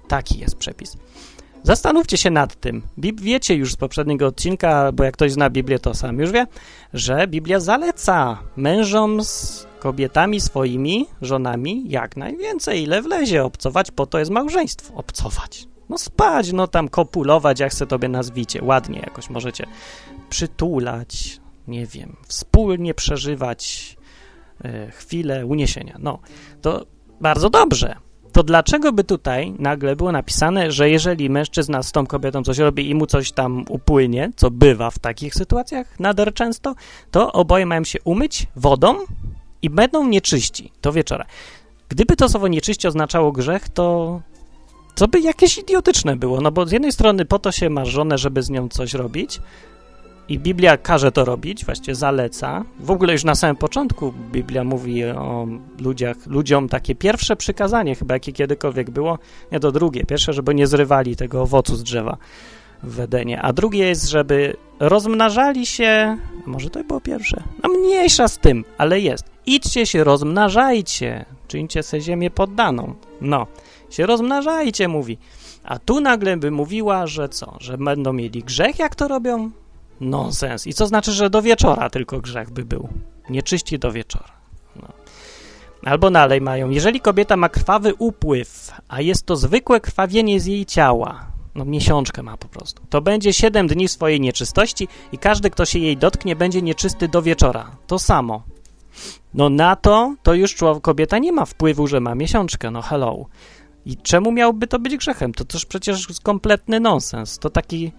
Taki 0.07 0.39
jest 0.39 0.55
przepis. 0.55 0.97
Zastanówcie 1.63 2.17
się 2.17 2.29
nad 2.29 2.55
tym. 2.55 2.81
Bib 2.99 3.21
wiecie 3.21 3.55
już 3.55 3.73
z 3.73 3.75
poprzedniego 3.75 4.27
odcinka, 4.27 4.91
bo 4.91 5.03
jak 5.03 5.13
ktoś 5.13 5.31
zna 5.31 5.49
Biblię, 5.49 5.79
to 5.79 5.93
sam 5.93 6.19
już 6.19 6.31
wie, 6.31 6.47
że 6.93 7.27
Biblia 7.27 7.59
zaleca 7.59 8.37
mężom 8.55 9.23
z 9.23 9.67
kobietami 9.79 10.41
swoimi, 10.41 11.05
żonami, 11.21 11.83
jak 11.89 12.17
najwięcej, 12.17 12.83
ile 12.83 13.01
wlezie 13.01 13.43
obcować, 13.43 13.91
po 13.91 14.05
to 14.05 14.19
jest 14.19 14.31
małżeństwo. 14.31 14.93
Obcować. 14.95 15.67
No 15.89 15.97
spać, 15.97 16.51
no 16.51 16.67
tam 16.67 16.89
kopulować, 16.89 17.59
jak 17.59 17.73
se 17.73 17.87
tobie 17.87 18.07
nazwicie. 18.07 18.63
Ładnie 18.63 18.99
jakoś 18.99 19.29
możecie 19.29 19.65
przytulać, 20.29 21.39
nie 21.67 21.85
wiem, 21.85 22.15
wspólnie 22.27 22.93
przeżywać 22.93 23.97
e, 24.63 24.91
chwilę 24.91 25.45
uniesienia. 25.45 25.95
No, 25.99 26.19
to 26.61 26.85
bardzo 27.21 27.49
dobrze 27.49 27.95
to 28.31 28.43
dlaczego 28.43 28.93
by 28.93 29.03
tutaj 29.03 29.53
nagle 29.59 29.95
było 29.95 30.11
napisane, 30.11 30.71
że 30.71 30.89
jeżeli 30.89 31.29
mężczyzna 31.29 31.83
z 31.83 31.91
tą 31.91 32.07
kobietą 32.07 32.43
coś 32.43 32.57
robi 32.57 32.89
i 32.89 32.95
mu 32.95 33.05
coś 33.05 33.31
tam 33.31 33.65
upłynie, 33.69 34.31
co 34.35 34.51
bywa 34.51 34.89
w 34.89 34.99
takich 34.99 35.35
sytuacjach 35.35 35.99
nader 35.99 36.33
często, 36.33 36.75
to 37.11 37.31
oboje 37.31 37.65
mają 37.65 37.83
się 37.83 37.99
umyć 38.03 38.47
wodą 38.55 38.95
i 39.61 39.69
będą 39.69 40.07
nieczyści 40.07 40.71
do 40.81 40.91
wieczora. 40.91 41.25
Gdyby 41.89 42.15
to 42.15 42.29
słowo 42.29 42.47
nieczyści 42.47 42.87
oznaczało 42.87 43.31
grzech, 43.31 43.69
to 43.69 44.21
co 44.95 45.07
by 45.07 45.19
jakieś 45.19 45.57
idiotyczne 45.57 46.15
było, 46.15 46.41
no 46.41 46.51
bo 46.51 46.65
z 46.65 46.71
jednej 46.71 46.91
strony 46.91 47.25
po 47.25 47.39
to 47.39 47.51
się 47.51 47.69
masz 47.69 47.89
żonę, 47.89 48.17
żeby 48.17 48.43
z 48.43 48.49
nią 48.49 48.69
coś 48.69 48.93
robić, 48.93 49.39
i 50.29 50.39
Biblia 50.39 50.77
każe 50.77 51.11
to 51.11 51.25
robić, 51.25 51.65
właściwie 51.65 51.95
zaleca. 51.95 52.63
W 52.79 52.91
ogóle 52.91 53.13
już 53.13 53.23
na 53.23 53.35
samym 53.35 53.55
początku 53.55 54.13
Biblia 54.31 54.63
mówi 54.63 55.05
o 55.05 55.47
ludziach, 55.79 56.17
ludziom 56.27 56.69
takie 56.69 56.95
pierwsze 56.95 57.35
przykazanie, 57.35 57.95
chyba 57.95 58.13
jakie 58.13 58.31
kiedykolwiek 58.31 58.89
było, 58.89 59.19
nie 59.51 59.59
to 59.59 59.71
drugie. 59.71 60.05
Pierwsze, 60.05 60.33
żeby 60.33 60.55
nie 60.55 60.67
zrywali 60.67 61.15
tego 61.15 61.41
owocu 61.41 61.75
z 61.75 61.83
drzewa 61.83 62.17
w 62.83 62.99
Edenie, 62.99 63.41
a 63.41 63.53
drugie 63.53 63.87
jest, 63.87 64.09
żeby 64.09 64.55
rozmnażali 64.79 65.65
się, 65.65 66.17
może 66.45 66.69
to 66.69 66.83
było 66.83 67.01
pierwsze, 67.01 67.43
no 67.63 67.69
mniejsza 67.69 68.27
z 68.27 68.37
tym, 68.37 68.65
ale 68.77 68.99
jest. 68.99 69.25
Idźcie 69.45 69.85
się, 69.85 70.03
rozmnażajcie, 70.03 71.25
czyńcie 71.47 71.83
sobie 71.83 72.01
ziemię 72.01 72.31
poddaną. 72.31 72.93
No, 73.21 73.47
się 73.89 74.05
rozmnażajcie, 74.05 74.87
mówi. 74.87 75.17
A 75.63 75.79
tu 75.79 76.01
nagle 76.01 76.37
by 76.37 76.51
mówiła, 76.51 77.07
że 77.07 77.29
co, 77.29 77.57
że 77.59 77.77
będą 77.77 78.13
mieli 78.13 78.43
grzech, 78.43 78.79
jak 78.79 78.95
to 78.95 79.07
robią? 79.07 79.51
Nonsens. 80.01 80.67
I 80.67 80.73
co 80.73 80.87
znaczy, 80.87 81.11
że 81.11 81.29
do 81.29 81.41
wieczora 81.41 81.89
tylko 81.89 82.19
grzech 82.19 82.51
by 82.51 82.65
był? 82.65 82.89
Nie 83.29 83.43
czyści 83.43 83.79
do 83.79 83.91
wieczora. 83.91 84.31
No. 84.75 84.87
Albo 85.83 86.11
dalej 86.11 86.41
mają, 86.41 86.69
jeżeli 86.69 87.01
kobieta 87.01 87.37
ma 87.37 87.49
krwawy 87.49 87.93
upływ, 87.95 88.71
a 88.87 89.01
jest 89.01 89.25
to 89.25 89.35
zwykłe 89.35 89.79
krwawienie 89.79 90.39
z 90.39 90.45
jej 90.45 90.65
ciała, 90.65 91.25
no 91.55 91.65
miesiączkę 91.65 92.23
ma 92.23 92.37
po 92.37 92.47
prostu, 92.47 92.83
to 92.89 93.01
będzie 93.01 93.33
7 93.33 93.67
dni 93.67 93.87
swojej 93.87 94.21
nieczystości 94.21 94.87
i 95.11 95.17
każdy, 95.17 95.49
kto 95.49 95.65
się 95.65 95.79
jej 95.79 95.97
dotknie, 95.97 96.35
będzie 96.35 96.61
nieczysty 96.61 97.07
do 97.07 97.21
wieczora. 97.21 97.71
To 97.87 97.99
samo. 97.99 98.43
No 99.33 99.49
na 99.49 99.75
to, 99.75 100.15
to 100.23 100.33
już 100.33 100.55
człowiek, 100.55 100.83
kobieta 100.83 101.17
nie 101.17 101.31
ma 101.31 101.45
wpływu, 101.45 101.87
że 101.87 101.99
ma 101.99 102.15
miesiączkę, 102.15 102.71
no 102.71 102.81
hello. 102.81 103.25
I 103.85 103.97
czemu 103.97 104.31
miałby 104.31 104.67
to 104.67 104.79
być 104.79 104.97
grzechem? 104.97 105.33
To 105.33 105.45
też 105.45 105.65
przecież 105.65 106.07
kompletny 106.23 106.79
nonsens. 106.79 107.39
To 107.39 107.49
taki 107.49 107.91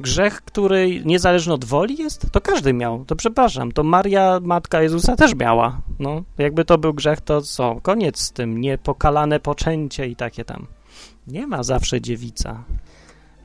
grzech, 0.00 0.42
który 0.42 1.04
niezależny 1.04 1.52
od 1.52 1.64
woli 1.64 1.96
jest, 1.96 2.26
to 2.32 2.40
każdy 2.40 2.72
miał. 2.72 3.04
To 3.04 3.16
przepraszam, 3.16 3.72
to 3.72 3.82
Maria, 3.82 4.40
matka 4.42 4.82
Jezusa 4.82 5.16
też 5.16 5.34
miała. 5.34 5.80
No, 5.98 6.22
jakby 6.38 6.64
to 6.64 6.78
był 6.78 6.94
grzech, 6.94 7.20
to 7.20 7.42
co? 7.42 7.80
Koniec 7.82 8.20
z 8.20 8.32
tym, 8.32 8.60
niepokalane 8.60 9.40
poczęcie 9.40 10.06
i 10.06 10.16
takie 10.16 10.44
tam. 10.44 10.66
Nie 11.26 11.46
ma 11.46 11.62
zawsze 11.62 12.00
dziewica. 12.00 12.64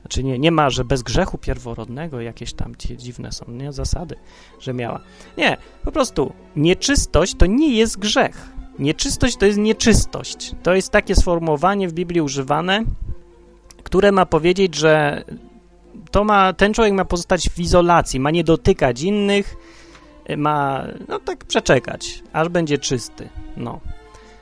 Znaczy 0.00 0.24
nie, 0.24 0.38
nie 0.38 0.52
ma, 0.52 0.70
że 0.70 0.84
bez 0.84 1.02
grzechu 1.02 1.38
pierworodnego 1.38 2.20
jakieś 2.20 2.52
tam 2.52 2.74
dziwne 2.96 3.32
są, 3.32 3.44
nie? 3.50 3.72
Zasady, 3.72 4.16
że 4.60 4.74
miała. 4.74 5.00
Nie, 5.38 5.56
po 5.84 5.92
prostu 5.92 6.32
nieczystość 6.56 7.34
to 7.34 7.46
nie 7.46 7.76
jest 7.76 7.98
grzech. 7.98 8.48
Nieczystość 8.78 9.36
to 9.36 9.46
jest 9.46 9.58
nieczystość. 9.58 10.54
To 10.62 10.74
jest 10.74 10.90
takie 10.90 11.14
sformułowanie 11.14 11.88
w 11.88 11.92
Biblii 11.92 12.20
używane, 12.20 12.84
które 13.82 14.12
ma 14.12 14.26
powiedzieć, 14.26 14.74
że 14.74 15.24
to 16.16 16.24
ma, 16.24 16.52
ten 16.52 16.74
człowiek 16.74 16.94
ma 16.94 17.04
pozostać 17.04 17.48
w 17.50 17.58
izolacji, 17.58 18.20
ma 18.20 18.30
nie 18.30 18.44
dotykać 18.44 19.02
innych, 19.02 19.56
ma, 20.36 20.86
no 21.08 21.18
tak 21.18 21.44
przeczekać, 21.44 22.22
aż 22.32 22.48
będzie 22.48 22.78
czysty, 22.78 23.28
no. 23.56 23.80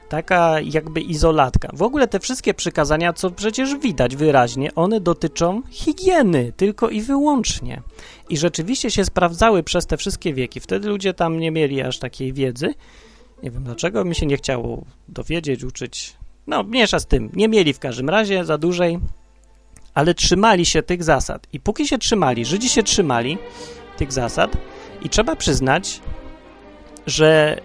Taka 0.08 0.60
jakby 0.60 1.00
izolatka. 1.00 1.68
W 1.72 1.82
ogóle 1.82 2.08
te 2.08 2.20
wszystkie 2.20 2.54
przykazania, 2.54 3.12
co 3.12 3.30
przecież 3.30 3.76
widać 3.76 4.16
wyraźnie, 4.16 4.74
one 4.74 5.00
dotyczą 5.00 5.62
higieny 5.70 6.52
tylko 6.56 6.88
i 6.88 7.00
wyłącznie. 7.00 7.82
I 8.28 8.36
rzeczywiście 8.36 8.90
się 8.90 9.04
sprawdzały 9.04 9.62
przez 9.62 9.86
te 9.86 9.96
wszystkie 9.96 10.34
wieki. 10.34 10.60
Wtedy 10.60 10.88
ludzie 10.88 11.14
tam 11.14 11.38
nie 11.38 11.50
mieli 11.50 11.82
aż 11.82 11.98
takiej 11.98 12.32
wiedzy. 12.32 12.74
Nie 13.42 13.50
wiem 13.50 13.64
dlaczego, 13.64 14.04
mi 14.04 14.14
się 14.14 14.26
nie 14.26 14.36
chciało 14.36 14.84
dowiedzieć, 15.08 15.64
uczyć. 15.64 16.16
No, 16.46 16.62
mniejsza 16.62 17.00
z 17.00 17.06
tym. 17.06 17.30
Nie 17.32 17.48
mieli 17.48 17.72
w 17.72 17.78
każdym 17.78 18.10
razie 18.10 18.44
za 18.44 18.58
dłużej 18.58 18.98
ale 19.94 20.14
trzymali 20.14 20.66
się 20.66 20.82
tych 20.82 21.04
zasad. 21.04 21.46
I 21.52 21.60
póki 21.60 21.88
się 21.88 21.98
trzymali, 21.98 22.44
Żydzi 22.44 22.68
się 22.68 22.82
trzymali 22.82 23.38
tych 23.96 24.12
zasad 24.12 24.56
i 25.02 25.08
trzeba 25.08 25.36
przyznać, 25.36 26.00
że 27.06 27.60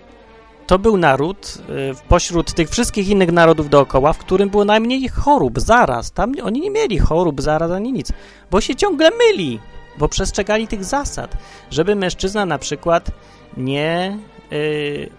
to 0.68 0.80
był 0.80 0.98
naród 0.98 1.58
y, 1.70 2.08
pośród 2.08 2.54
tych 2.54 2.70
wszystkich 2.70 3.10
innych 3.10 3.32
narodów 3.32 3.70
dookoła, 3.70 4.14
w 4.14 4.18
którym 4.18 4.50
było 4.50 4.66
najmniej 4.66 5.08
chorób 5.08 5.60
zaraz. 5.60 6.12
Tam 6.12 6.34
oni 6.44 6.62
nie 6.62 6.72
mieli 6.72 7.00
chorób 7.00 7.42
zaraz 7.42 7.72
ani 7.72 7.94
nic, 7.94 8.12
bo 8.52 8.62
się 8.62 8.76
ciągle 8.76 9.12
myli, 9.12 9.60
bo 9.98 10.10
przestrzegali 10.10 10.68
tych 10.68 10.84
zasad, 10.84 11.38
żeby 11.72 11.96
mężczyzna 11.96 12.46
na 12.46 12.58
przykład 12.58 13.12
nie 13.58 14.18
yy, 14.52 15.10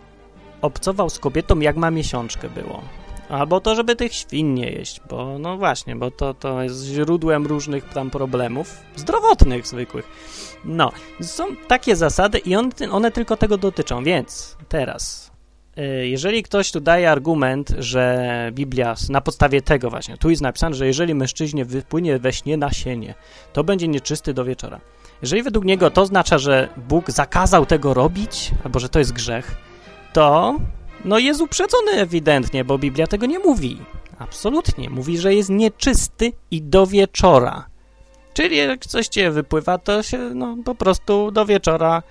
obcował 0.62 1.10
z 1.10 1.18
kobietą, 1.18 1.60
jak 1.60 1.76
ma 1.76 1.90
miesiączkę 1.90 2.48
było. 2.50 2.82
Albo 3.30 3.60
to, 3.60 3.74
żeby 3.74 3.96
tych 3.96 4.14
świn 4.14 4.54
nie 4.54 4.70
jeść, 4.70 5.00
bo 5.10 5.38
no 5.38 5.56
właśnie, 5.56 5.96
bo 5.96 6.10
to, 6.10 6.34
to 6.34 6.62
jest 6.62 6.84
źródłem 6.84 7.46
różnych 7.46 7.88
tam 7.88 8.10
problemów 8.10 8.76
zdrowotnych 8.96 9.66
zwykłych. 9.66 10.08
No, 10.64 10.92
są 11.22 11.56
takie 11.68 11.96
zasady 11.96 12.38
i 12.38 12.56
on, 12.56 12.70
one 12.90 13.10
tylko 13.10 13.36
tego 13.36 13.58
dotyczą, 13.58 14.04
więc 14.04 14.56
teraz, 14.68 15.30
y, 15.78 16.08
jeżeli 16.08 16.42
ktoś 16.42 16.72
tu 16.72 16.80
daje 16.80 17.10
argument, 17.10 17.72
że 17.78 18.28
Biblia 18.52 18.94
na 19.08 19.20
podstawie 19.20 19.62
tego 19.62 19.90
właśnie, 19.90 20.16
tu 20.16 20.30
jest 20.30 20.42
napisane, 20.42 20.74
że 20.74 20.86
jeżeli 20.86 21.14
mężczyźnie 21.14 21.64
wypłynie 21.64 22.18
we 22.18 22.32
śnie 22.32 22.56
nasienie, 22.56 23.14
to 23.52 23.64
będzie 23.64 23.88
nieczysty 23.88 24.34
do 24.34 24.44
wieczora. 24.44 24.80
Jeżeli 25.22 25.42
według 25.42 25.64
niego 25.64 25.90
to 25.90 26.02
oznacza, 26.02 26.38
że 26.38 26.68
Bóg 26.76 27.10
zakazał 27.10 27.66
tego 27.66 27.94
robić, 27.94 28.50
albo 28.64 28.78
że 28.78 28.88
to 28.88 28.98
jest 28.98 29.12
grzech, 29.12 29.56
to 30.12 30.56
no 31.04 31.18
jest 31.18 31.40
uprzedzony 31.40 31.92
ewidentnie, 31.92 32.64
bo 32.64 32.78
Biblia 32.78 33.06
tego 33.06 33.26
nie 33.26 33.38
mówi. 33.38 33.78
Absolutnie. 34.18 34.90
Mówi, 34.90 35.18
że 35.18 35.34
jest 35.34 35.50
nieczysty 35.50 36.32
i 36.50 36.62
do 36.62 36.86
wieczora. 36.86 37.66
Czyli 38.34 38.56
jak 38.56 38.86
coś 38.86 39.08
cię 39.08 39.30
wypływa, 39.30 39.78
to 39.78 40.02
się 40.02 40.18
no, 40.18 40.56
po 40.64 40.74
prostu 40.74 41.30
do 41.30 41.46
wieczora 41.46 42.02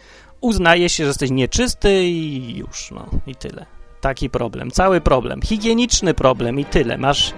uznaje 0.42 0.90
się, 0.90 1.04
że 1.04 1.08
jesteś 1.08 1.32
nieczysty 1.32 2.04
i 2.04 2.58
już, 2.58 2.92
no 2.92 3.06
i 3.28 3.36
tyle. 3.36 3.66
Taki 4.02 4.30
problem, 4.30 4.72
cały 4.72 5.02
problem. 5.02 5.42
Higieniczny 5.42 6.14
problem 6.14 6.60
i 6.60 6.66
tyle. 6.66 6.98
Masz... 6.98 7.34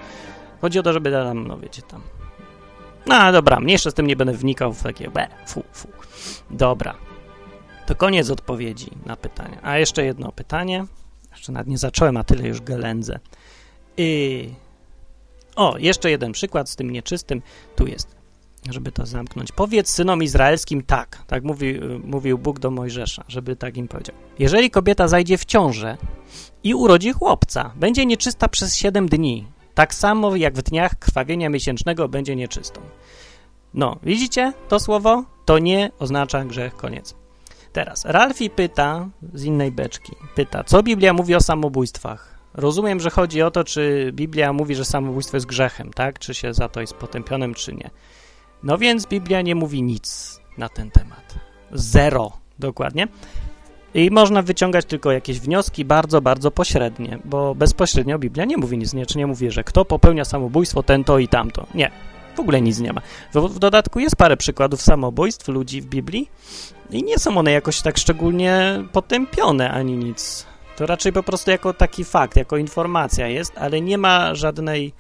Chodzi 0.62 0.80
o 0.80 0.84
to, 0.84 0.94
żeby 0.94 1.12
tam, 1.12 1.48
no 1.48 1.58
wiecie, 1.58 1.82
tam... 1.82 2.02
No 3.06 3.32
dobra, 3.32 3.60
mniejsze 3.60 3.92
z 3.92 3.94
tym 3.94 4.08
nie 4.08 4.16
będę 4.16 4.34
wnikał 4.34 4.74
w 4.74 4.84
takie 4.84 5.10
be, 5.10 5.28
fu, 5.48 5.64
fu. 5.74 5.88
Dobra. 6.50 6.96
To 7.88 7.96
koniec 7.96 8.30
odpowiedzi 8.30 8.92
na 9.06 9.16
pytania. 9.16 9.58
A 9.62 9.78
jeszcze 9.78 10.06
jedno 10.06 10.32
pytanie. 10.32 10.86
Jeszcze 11.32 11.52
nawet 11.52 11.68
nie 11.68 11.78
zacząłem, 11.78 12.18
a 12.18 12.24
tyle 12.24 12.48
już 12.48 12.62
gelędzę. 12.62 13.20
I... 13.98 14.50
O, 15.56 15.78
jeszcze 15.78 16.12
jeden 16.12 16.32
przykład 16.32 16.70
z 16.70 16.76
tym 16.76 16.92
nieczystym. 16.92 17.42
Tu 17.76 17.88
jest, 17.88 18.16
żeby 18.70 18.92
to 18.92 19.06
zamknąć. 19.06 19.52
Powiedz 19.52 19.90
synom 19.90 20.24
izraelskim 20.24 20.84
tak, 20.84 21.24
tak 21.28 21.44
mówi, 21.44 21.80
mówił 22.04 22.38
Bóg 22.38 22.60
do 22.60 22.72
Mojżesza, 22.72 23.24
żeby 23.28 23.56
tak 23.56 23.78
im 23.78 23.88
powiedział. 23.88 24.16
Jeżeli 24.40 24.72
kobieta 24.72 25.08
zajdzie 25.08 25.38
w 25.38 25.46
ciążę 25.46 25.98
i 26.64 26.74
urodzi 26.74 27.12
chłopca, 27.12 27.74
będzie 27.76 28.06
nieczysta 28.06 28.48
przez 28.48 28.76
7 28.76 29.10
dni, 29.10 29.48
tak 29.74 29.94
samo 29.94 30.36
jak 30.36 30.54
w 30.54 30.62
dniach 30.62 31.00
krwawienia 31.00 31.50
miesięcznego 31.50 32.10
będzie 32.10 32.36
nieczystą. 32.36 32.82
No, 33.74 34.00
widzicie 34.04 34.54
to 34.68 34.80
słowo? 34.80 35.24
To 35.46 35.60
nie 35.60 35.92
oznacza 36.00 36.46
grzech, 36.46 36.76
koniec. 36.76 37.21
Teraz, 37.74 38.06
Ralfi 38.06 38.50
pyta 38.50 39.10
z 39.34 39.44
innej 39.44 39.72
beczki, 39.72 40.12
pyta, 40.36 40.64
co 40.64 40.84
Biblia 40.84 41.14
mówi 41.14 41.36
o 41.36 41.42
samobójstwach? 41.42 42.40
Rozumiem, 42.54 43.00
że 43.00 43.10
chodzi 43.10 43.42
o 43.42 43.52
to, 43.52 43.64
czy 43.64 44.12
Biblia 44.14 44.54
mówi, 44.54 44.76
że 44.76 44.86
samobójstwo 44.86 45.38
jest 45.38 45.48
grzechem, 45.48 45.94
tak? 45.94 46.20
Czy 46.20 46.34
się 46.34 46.54
za 46.54 46.70
to 46.70 46.82
jest 46.82 46.94
potępionym, 46.94 47.54
czy 47.54 47.74
nie. 47.74 47.90
No 48.64 48.78
więc 48.78 49.06
Biblia 49.06 49.42
nie 49.42 49.56
mówi 49.56 49.84
nic 49.84 50.40
na 50.58 50.70
ten 50.70 50.92
temat. 50.92 51.36
Zero, 51.72 52.32
dokładnie. 52.60 53.08
I 53.94 54.12
można 54.12 54.42
wyciągać 54.42 54.86
tylko 54.86 55.12
jakieś 55.12 55.40
wnioski 55.40 55.86
bardzo, 55.86 56.22
bardzo 56.22 56.52
pośrednie, 56.52 57.20
bo 57.26 57.56
bezpośrednio 57.56 58.20
Biblia 58.20 58.46
nie 58.46 58.58
mówi 58.58 58.78
nic, 58.78 58.94
nie, 58.94 59.06
czy 59.06 59.18
nie 59.18 59.28
mówi, 59.28 59.52
że 59.52 59.64
kto 59.64 59.86
popełnia 59.86 60.26
samobójstwo, 60.26 60.84
ten 60.84 61.04
to 61.04 61.20
i 61.20 61.28
tamto. 61.28 61.68
Nie, 61.76 61.92
w 62.36 62.40
ogóle 62.40 62.62
nic 62.62 62.80
nie 62.80 62.94
ma. 62.94 63.02
W, 63.34 63.48
w 63.48 63.60
dodatku 63.60 64.00
jest 64.00 64.16
parę 64.16 64.38
przykładów 64.38 64.82
samobójstw 64.82 65.48
ludzi 65.48 65.82
w 65.82 65.86
Biblii, 65.86 66.30
i 66.92 67.04
nie 67.04 67.20
są 67.20 67.38
one 67.38 67.52
jakoś 67.52 67.82
tak 67.82 67.98
szczególnie 67.98 68.84
potępione 68.92 69.72
ani 69.72 69.98
nic. 69.98 70.46
To 70.78 70.86
raczej 70.86 71.14
po 71.14 71.24
prostu 71.24 71.52
jako 71.52 71.74
taki 71.74 72.04
fakt, 72.04 72.36
jako 72.36 72.58
informacja 72.58 73.28
jest, 73.28 73.58
ale 73.58 73.82
nie 73.82 73.98
ma 73.98 74.36
żadnej 74.36 74.94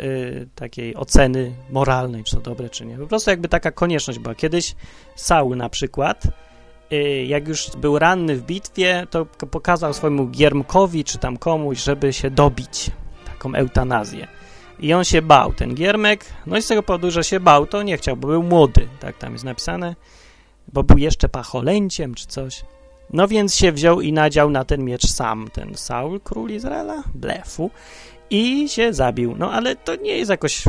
y, 0.00 0.48
takiej 0.54 0.96
oceny 0.96 1.52
moralnej, 1.70 2.24
czy 2.24 2.36
to 2.36 2.42
dobre, 2.42 2.70
czy 2.70 2.86
nie. 2.86 2.98
Po 2.98 3.06
prostu 3.06 3.30
jakby 3.30 3.48
taka 3.48 3.70
konieczność 3.70 4.18
była. 4.18 4.34
Kiedyś 4.34 4.74
Saul 5.16 5.56
na 5.56 5.68
przykład, 5.68 6.22
y, 6.92 7.24
jak 7.26 7.48
już 7.48 7.70
był 7.76 7.98
ranny 7.98 8.36
w 8.36 8.42
bitwie, 8.42 9.06
to 9.10 9.26
pokazał 9.26 9.94
swojemu 9.94 10.26
Giermkowi, 10.26 11.04
czy 11.04 11.18
tam 11.18 11.36
komuś, 11.36 11.82
żeby 11.84 12.12
się 12.12 12.30
dobić. 12.30 12.90
Taką 13.26 13.54
eutanazję. 13.54 14.28
I 14.82 14.94
on 14.94 15.04
się 15.04 15.22
bał, 15.22 15.52
ten 15.52 15.74
Giermek, 15.74 16.24
no 16.46 16.56
i 16.56 16.62
z 16.62 16.66
tego 16.66 16.82
powodu, 16.82 17.10
że 17.10 17.24
się 17.24 17.40
bał, 17.40 17.66
to 17.66 17.82
nie 17.82 17.96
chciał, 17.96 18.16
bo 18.16 18.28
był 18.28 18.42
młody, 18.42 18.88
tak 19.00 19.18
tam 19.18 19.32
jest 19.32 19.44
napisane 19.44 19.94
bo 20.72 20.82
był 20.82 20.98
jeszcze 20.98 21.28
pacholęciem 21.28 22.14
czy 22.14 22.26
coś. 22.26 22.64
No 23.12 23.28
więc 23.28 23.54
się 23.54 23.72
wziął 23.72 24.00
i 24.00 24.12
nadział 24.12 24.50
na 24.50 24.64
ten 24.64 24.84
miecz 24.84 25.06
sam, 25.06 25.48
ten 25.52 25.74
Saul, 25.74 26.20
król 26.20 26.50
Izraela, 26.50 27.02
blefu, 27.14 27.70
i 28.30 28.68
się 28.68 28.92
zabił. 28.92 29.34
No 29.38 29.52
ale 29.52 29.76
to 29.76 29.96
nie 29.96 30.16
jest 30.18 30.30
jakoś... 30.30 30.64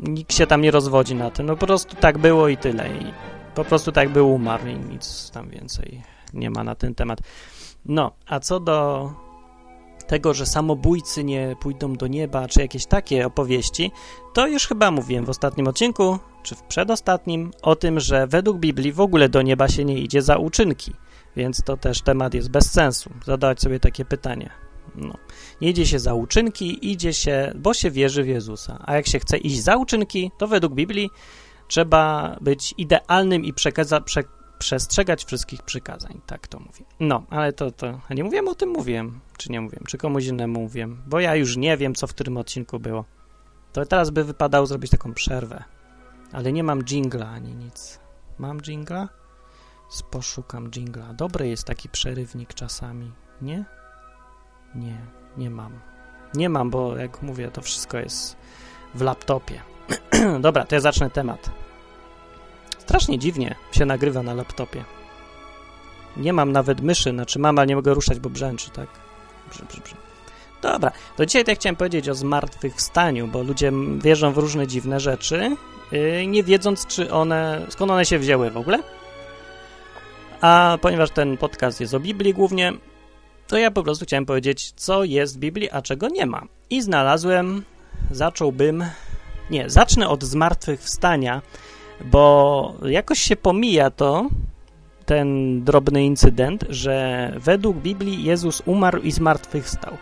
Nikt 0.00 0.34
się 0.34 0.46
tam 0.46 0.60
nie 0.60 0.70
rozwodzi 0.70 1.14
na 1.14 1.30
tym, 1.30 1.46
no 1.46 1.56
po 1.56 1.66
prostu 1.66 1.96
tak 1.96 2.18
było 2.18 2.48
i 2.48 2.56
tyle. 2.56 2.88
I 2.88 3.12
Po 3.54 3.64
prostu 3.64 3.92
tak 3.92 4.08
by 4.08 4.22
umarł 4.22 4.66
i 4.66 4.74
nic 4.74 5.30
tam 5.30 5.48
więcej 5.48 6.02
nie 6.34 6.50
ma 6.50 6.64
na 6.64 6.74
ten 6.74 6.94
temat. 6.94 7.18
No, 7.84 8.12
a 8.26 8.40
co 8.40 8.60
do 8.60 9.10
tego, 10.06 10.34
że 10.34 10.46
samobójcy 10.46 11.24
nie 11.24 11.56
pójdą 11.60 11.94
do 11.94 12.06
nieba, 12.06 12.48
czy 12.48 12.60
jakieś 12.60 12.86
takie 12.86 13.26
opowieści, 13.26 13.90
to 14.34 14.46
już 14.46 14.66
chyba 14.66 14.90
mówiłem 14.90 15.24
w 15.24 15.30
ostatnim 15.30 15.68
odcinku, 15.68 16.18
czy 16.42 16.54
w 16.54 16.62
przedostatnim, 16.62 17.50
o 17.62 17.76
tym, 17.76 18.00
że 18.00 18.26
według 18.26 18.58
Biblii 18.58 18.92
w 18.92 19.00
ogóle 19.00 19.28
do 19.28 19.42
nieba 19.42 19.68
się 19.68 19.84
nie 19.84 19.98
idzie 19.98 20.22
za 20.22 20.36
uczynki, 20.36 20.92
więc 21.36 21.62
to 21.62 21.76
też 21.76 22.02
temat 22.02 22.34
jest 22.34 22.50
bez 22.50 22.72
sensu, 22.72 23.10
zadawać 23.24 23.60
sobie 23.60 23.80
takie 23.80 24.04
pytanie. 24.04 24.50
No. 24.94 25.14
Nie 25.60 25.70
idzie 25.70 25.86
się 25.86 25.98
za 25.98 26.14
uczynki, 26.14 26.90
idzie 26.90 27.12
się, 27.12 27.52
bo 27.54 27.74
się 27.74 27.90
wierzy 27.90 28.22
w 28.22 28.28
Jezusa. 28.28 28.82
A 28.86 28.94
jak 28.94 29.06
się 29.06 29.18
chce 29.18 29.36
iść 29.36 29.62
za 29.62 29.76
uczynki, 29.76 30.30
to 30.38 30.46
według 30.46 30.74
Biblii 30.74 31.10
trzeba 31.68 32.36
być 32.40 32.74
idealnym 32.78 33.44
i 33.44 33.52
przekaza, 33.52 34.00
prze, 34.00 34.24
przestrzegać 34.58 35.24
wszystkich 35.24 35.62
przykazań. 35.62 36.20
Tak 36.26 36.46
to 36.46 36.58
mówię. 36.58 36.84
No, 37.00 37.22
ale 37.30 37.52
to, 37.52 37.70
to 37.70 38.00
nie 38.10 38.24
mówiłem 38.24 38.48
o 38.48 38.54
tym, 38.54 38.68
mówiłem. 38.68 39.20
Czy 39.36 39.52
nie 39.52 39.60
mówiłem, 39.60 39.84
czy 39.86 39.98
komuś 39.98 40.26
innemu 40.26 40.60
mówiłem, 40.60 41.02
bo 41.06 41.20
ja 41.20 41.36
już 41.36 41.56
nie 41.56 41.76
wiem, 41.76 41.94
co 41.94 42.06
w 42.06 42.14
którym 42.14 42.36
odcinku 42.36 42.78
było. 42.78 43.04
To 43.72 43.86
teraz 43.86 44.10
by 44.10 44.24
wypadało 44.24 44.66
zrobić 44.66 44.90
taką 44.90 45.14
przerwę. 45.14 45.64
Ale 46.32 46.52
nie 46.52 46.64
mam 46.64 46.82
jingla 46.84 47.28
ani 47.28 47.54
nic. 47.54 48.00
Mam 48.38 48.60
jingla? 48.60 49.08
Poszukam 50.10 50.70
jingla. 50.70 51.12
Dobry 51.12 51.48
jest 51.48 51.64
taki 51.64 51.88
przerywnik 51.88 52.54
czasami, 52.54 53.12
nie? 53.42 53.64
Nie, 54.74 54.98
nie 55.36 55.50
mam. 55.50 55.80
Nie 56.34 56.48
mam, 56.48 56.70
bo 56.70 56.96
jak 56.96 57.22
mówię, 57.22 57.50
to 57.50 57.62
wszystko 57.62 57.98
jest 57.98 58.36
w 58.94 59.00
laptopie. 59.02 59.60
Dobra, 60.40 60.64
to 60.64 60.74
ja 60.74 60.80
zacznę 60.80 61.10
temat. 61.10 61.50
Strasznie 62.86 63.18
dziwnie 63.18 63.54
się 63.72 63.86
nagrywa 63.86 64.22
na 64.22 64.34
laptopie. 64.34 64.84
Nie 66.16 66.32
mam 66.32 66.52
nawet 66.52 66.80
myszy, 66.80 67.10
znaczy 67.10 67.38
mam, 67.38 67.58
ale 67.58 67.66
nie 67.66 67.76
mogę 67.76 67.94
ruszać, 67.94 68.18
bo 68.18 68.30
brzęczy, 68.30 68.70
tak? 68.70 68.88
Brzy, 69.50 69.64
brzy, 69.68 69.80
brzy. 69.80 69.94
Dobra, 70.62 70.92
to 71.16 71.26
dzisiaj 71.26 71.44
tak 71.44 71.58
chciałem 71.58 71.76
powiedzieć 71.76 72.08
o 72.08 72.14
zmartwychwstaniu, 72.14 73.28
bo 73.28 73.42
ludzie 73.42 73.72
wierzą 73.98 74.32
w 74.32 74.38
różne 74.38 74.66
dziwne 74.66 75.00
rzeczy, 75.00 75.56
yy, 75.92 76.26
nie 76.26 76.42
wiedząc, 76.42 76.86
czy 76.86 77.12
one, 77.12 77.66
skąd 77.68 77.90
one 77.90 78.04
się 78.04 78.18
wzięły 78.18 78.50
w 78.50 78.56
ogóle. 78.56 78.78
A 80.40 80.78
ponieważ 80.80 81.10
ten 81.10 81.36
podcast 81.36 81.80
jest 81.80 81.94
o 81.94 82.00
Biblii 82.00 82.34
głównie, 82.34 82.72
to 83.46 83.58
ja 83.58 83.70
po 83.70 83.82
prostu 83.82 84.04
chciałem 84.04 84.26
powiedzieć, 84.26 84.72
co 84.76 85.04
jest 85.04 85.36
w 85.36 85.38
Biblii, 85.38 85.70
a 85.70 85.82
czego 85.82 86.08
nie 86.08 86.26
ma. 86.26 86.42
I 86.70 86.82
znalazłem, 86.82 87.64
zacząłbym, 88.10 88.84
nie, 89.50 89.70
zacznę 89.70 90.08
od 90.08 90.24
zmartwychwstania, 90.24 91.42
bo 92.04 92.74
jakoś 92.84 93.18
się 93.18 93.36
pomija 93.36 93.90
to, 93.90 94.28
ten 95.06 95.60
drobny 95.64 96.04
incydent, 96.04 96.64
że 96.68 97.32
według 97.36 97.76
Biblii 97.76 98.24
Jezus 98.24 98.62
umarł 98.66 99.02
i 99.02 99.12
zmartwychwstał. 99.12 99.96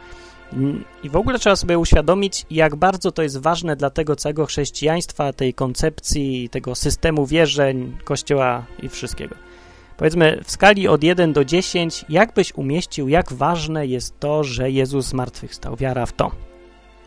I 1.03 1.11
w 1.11 1.17
ogóle 1.17 1.39
trzeba 1.39 1.57
sobie 1.57 1.79
uświadomić, 1.79 2.47
jak 2.51 2.77
bardzo 2.77 3.13
to 3.13 3.23
jest 3.23 3.39
ważne 3.39 3.77
dla 3.77 3.91
tego 3.91 4.17
całego 4.17 4.47
chrześcijaństwa, 4.47 5.33
tej 5.33 5.55
koncepcji, 5.55 6.49
tego 6.49 6.75
systemu 6.75 7.27
wierzeń, 7.27 7.97
kościoła 8.05 8.65
i 8.83 8.89
wszystkiego. 8.89 9.35
Powiedzmy, 9.97 10.41
w 10.45 10.51
skali 10.51 10.89
od 10.89 11.03
1 11.03 11.33
do 11.33 11.45
10, 11.45 12.05
jak 12.09 12.35
byś 12.35 12.55
umieścił, 12.55 13.09
jak 13.09 13.33
ważne 13.33 13.87
jest 13.87 14.21
to, 14.21 14.45
że 14.45 14.71
Jezus 14.71 15.07
zmartwychwstał, 15.07 15.77
wiara 15.77 16.07
w 16.07 16.13
to. 16.13 16.31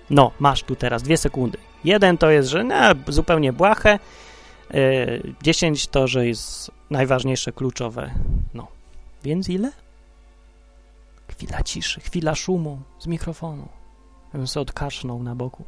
No, 0.10 0.32
masz 0.40 0.64
tu 0.64 0.76
teraz 0.76 1.04
dwie 1.04 1.18
sekundy. 1.18 1.58
Jeden 1.84 2.18
to 2.18 2.30
jest, 2.30 2.50
że 2.50 2.64
no, 2.64 2.76
zupełnie 3.08 3.54
błahe, 3.54 4.00
10 5.44 5.86
e, 5.86 5.88
to, 5.92 6.08
że 6.08 6.28
jest 6.28 6.72
najważniejsze, 6.90 7.52
kluczowe. 7.52 8.12
No, 8.54 8.68
więc 9.24 9.50
ile? 9.50 9.72
Chwila 11.32 11.64
ciszy, 11.64 12.02
chwila 12.02 12.36
szumu 12.36 12.80
z 13.00 13.08
mikrofonu. 13.08 13.68
Ja 14.34 14.38
bym 14.38 14.48
sobie 14.48 14.62
odkasznął 14.62 15.24
na 15.24 15.36
boku. 15.36 15.64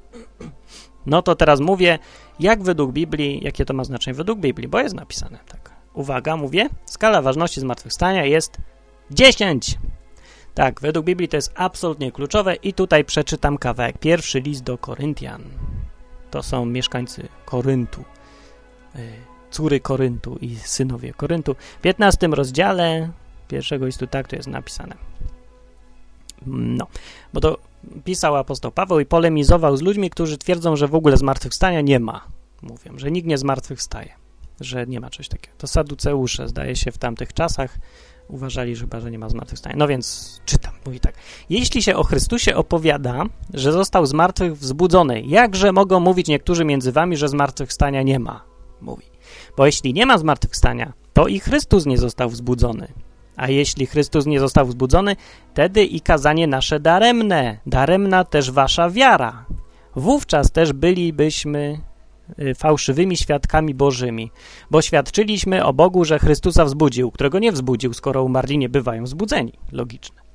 No 1.05 1.21
to 1.21 1.35
teraz 1.35 1.59
mówię, 1.59 1.99
jak 2.39 2.63
według 2.63 2.91
Biblii, 2.91 3.39
jakie 3.43 3.65
to 3.65 3.73
ma 3.73 3.83
znaczenie 3.83 4.15
według 4.15 4.39
Biblii, 4.39 4.67
bo 4.67 4.79
jest 4.79 4.95
napisane 4.95 5.39
tak. 5.47 5.71
Uwaga, 5.93 6.37
mówię, 6.37 6.69
skala 6.85 7.21
ważności 7.21 7.59
zmartwychwstania 7.59 8.25
jest 8.25 8.57
10. 9.11 9.77
Tak, 10.53 10.81
według 10.81 11.05
Biblii 11.05 11.27
to 11.27 11.37
jest 11.37 11.51
absolutnie 11.55 12.11
kluczowe 12.11 12.55
i 12.55 12.73
tutaj 12.73 13.05
przeczytam 13.05 13.57
kawałek. 13.57 13.97
Pierwszy 13.97 14.39
list 14.39 14.63
do 14.63 14.77
Koryntian. 14.77 15.43
To 16.31 16.43
są 16.43 16.65
mieszkańcy 16.65 17.27
Koryntu. 17.45 18.03
Y, 18.99 19.29
córy 19.51 19.79
Koryntu 19.79 20.37
i 20.41 20.55
synowie 20.55 21.13
Koryntu. 21.13 21.55
W 21.79 21.81
15 21.81 22.27
rozdziale 22.27 23.09
pierwszego 23.47 23.85
listu 23.85 24.07
tak 24.07 24.27
to 24.27 24.35
jest 24.35 24.47
napisane. 24.47 24.95
No, 26.47 26.87
bo 27.33 27.41
to 27.41 27.57
pisał 28.03 28.35
apostoł 28.35 28.71
Paweł 28.71 28.99
i 28.99 29.05
polemizował 29.05 29.77
z 29.77 29.81
ludźmi, 29.81 30.09
którzy 30.09 30.37
twierdzą, 30.37 30.75
że 30.75 30.87
w 30.87 30.95
ogóle 30.95 31.17
zmartwychwstania 31.17 31.81
nie 31.81 31.99
ma. 31.99 32.27
Mówią, 32.61 32.97
że 32.97 33.11
nikt 33.11 33.27
nie 33.27 33.37
zmartwychwstaje, 33.37 34.13
że 34.61 34.87
nie 34.87 34.99
ma 34.99 35.09
czegoś 35.09 35.27
takiego. 35.27 35.57
To 35.57 35.67
saduceusze, 35.67 36.47
zdaje 36.47 36.75
się, 36.75 36.91
w 36.91 36.97
tamtych 36.97 37.33
czasach 37.33 37.77
uważali 38.27 38.75
że 38.75 38.81
chyba, 38.81 38.99
że 38.99 39.11
nie 39.11 39.19
ma 39.19 39.29
zmartwychwstania. 39.29 39.75
No 39.77 39.87
więc 39.87 40.39
czytam, 40.45 40.73
mówi 40.85 40.99
tak. 40.99 41.15
Jeśli 41.49 41.83
się 41.83 41.95
o 41.95 42.03
Chrystusie 42.03 42.55
opowiada, 42.55 43.23
że 43.53 43.71
został 43.71 44.05
z 44.05 44.13
martwych 44.13 44.57
wzbudzony, 44.57 45.21
jakże 45.21 45.71
mogą 45.71 45.99
mówić 45.99 46.27
niektórzy 46.27 46.65
między 46.65 46.91
wami, 46.91 47.17
że 47.17 47.29
zmartwychwstania 47.29 48.03
nie 48.03 48.19
ma? 48.19 48.48
Mówi. 48.81 49.05
Bo 49.57 49.65
jeśli 49.65 49.93
nie 49.93 50.05
ma 50.05 50.17
zmartwychwstania, 50.17 50.93
to 51.13 51.27
i 51.27 51.39
Chrystus 51.39 51.85
nie 51.85 51.97
został 51.97 52.29
wzbudzony. 52.29 52.87
A 53.35 53.49
jeśli 53.49 53.85
Chrystus 53.85 54.25
nie 54.25 54.39
został 54.39 54.65
wzbudzony, 54.65 55.15
wtedy 55.51 55.85
i 55.85 56.01
kazanie 56.01 56.47
nasze 56.47 56.79
daremne, 56.79 57.57
daremna 57.65 58.23
też 58.23 58.51
wasza 58.51 58.89
wiara. 58.89 59.45
Wówczas 59.95 60.51
też 60.51 60.73
bylibyśmy 60.73 61.81
y, 62.39 62.55
fałszywymi 62.55 63.17
świadkami 63.17 63.73
bożymi, 63.73 64.31
bo 64.71 64.81
świadczyliśmy 64.81 65.65
o 65.65 65.73
Bogu, 65.73 66.05
że 66.05 66.19
Chrystusa 66.19 66.65
wzbudził, 66.65 67.11
którego 67.11 67.39
nie 67.39 67.51
wzbudził, 67.51 67.93
skoro 67.93 68.23
umarli 68.23 68.57
nie 68.57 68.69
bywają 68.69 69.03
wzbudzeni. 69.03 69.53
Logiczne. 69.71 70.28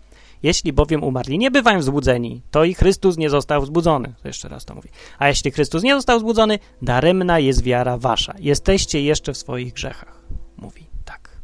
Jeśli 0.45 0.73
bowiem 0.73 1.05
umarli 1.05 1.39
nie 1.39 1.51
bywają 1.51 1.79
wzbudzeni, 1.79 2.43
to 2.51 2.65
i 2.65 2.75
Chrystus 2.75 3.17
nie 3.17 3.31
został 3.31 3.63
wzbudzony. 3.63 4.15
Jeszcze 4.25 4.49
raz 4.49 4.65
to 4.65 4.75
mówię. 4.75 4.91
A 5.19 5.29
jeśli 5.29 5.51
Chrystus 5.51 5.83
nie 5.83 5.95
został 5.95 6.19
wzbudzony, 6.19 6.59
daremna 6.83 7.39
jest 7.39 7.63
wiara 7.63 7.99
wasza. 7.99 8.35
Jesteście 8.39 9.03
jeszcze 9.03 9.33
w 9.33 9.37
swoich 9.37 9.73
grzechach. 9.73 10.21
Mówi 10.57 10.87
tak. 11.05 11.41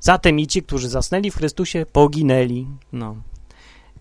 Zatem 0.00 0.40
i 0.40 0.46
ci, 0.46 0.62
którzy 0.62 0.88
zasnęli 0.88 1.30
w 1.30 1.36
Chrystusie, 1.36 1.86
poginęli. 1.92 2.66
No. 2.92 3.16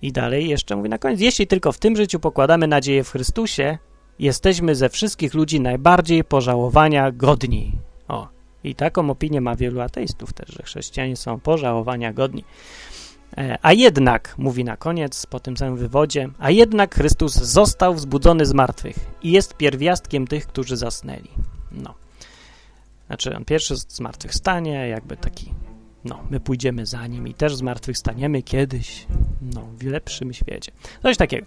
I 0.01 0.11
dalej 0.11 0.49
jeszcze 0.49 0.75
mówi 0.75 0.89
na 0.89 0.97
koniec. 0.97 1.19
Jeśli 1.19 1.47
tylko 1.47 1.71
w 1.71 1.77
tym 1.77 1.95
życiu 1.95 2.19
pokładamy 2.19 2.67
nadzieję 2.67 3.03
w 3.03 3.11
Chrystusie, 3.11 3.77
jesteśmy 4.19 4.75
ze 4.75 4.89
wszystkich 4.89 5.33
ludzi 5.33 5.59
najbardziej 5.59 6.23
pożałowania 6.23 7.11
godni. 7.11 7.71
O, 8.07 8.27
i 8.63 8.75
taką 8.75 9.09
opinię 9.09 9.41
ma 9.41 9.55
wielu 9.55 9.81
ateistów 9.81 10.33
też, 10.33 10.49
że 10.49 10.63
chrześcijanie 10.63 11.15
są 11.15 11.39
pożałowania 11.39 12.13
godni. 12.13 12.43
E, 13.37 13.57
a 13.61 13.73
jednak, 13.73 14.35
mówi 14.37 14.63
na 14.63 14.77
koniec, 14.77 15.25
po 15.25 15.39
tym 15.39 15.57
samym 15.57 15.77
wywodzie, 15.77 16.29
a 16.39 16.51
jednak 16.51 16.95
Chrystus 16.95 17.33
został 17.33 17.93
wzbudzony 17.93 18.45
z 18.45 18.53
martwych 18.53 18.95
i 19.23 19.31
jest 19.31 19.53
pierwiastkiem 19.53 20.27
tych, 20.27 20.47
którzy 20.47 20.77
zasnęli. 20.77 21.29
No. 21.71 21.93
Znaczy, 23.07 23.35
on 23.35 23.45
pierwszy 23.45 23.75
zmartwychwstanie, 23.75 24.87
jakby 24.87 25.17
taki, 25.17 25.53
no, 26.05 26.19
my 26.29 26.39
pójdziemy 26.39 26.85
za 26.85 27.07
nim 27.07 27.27
i 27.27 27.33
też 27.33 27.55
zmartwychwstaniemy 27.55 28.43
kiedyś, 28.43 29.07
no, 29.41 29.61
w 29.77 29.83
lepszym 29.83 30.33
świecie. 30.33 30.71
Coś 31.03 31.17
takiego. 31.17 31.45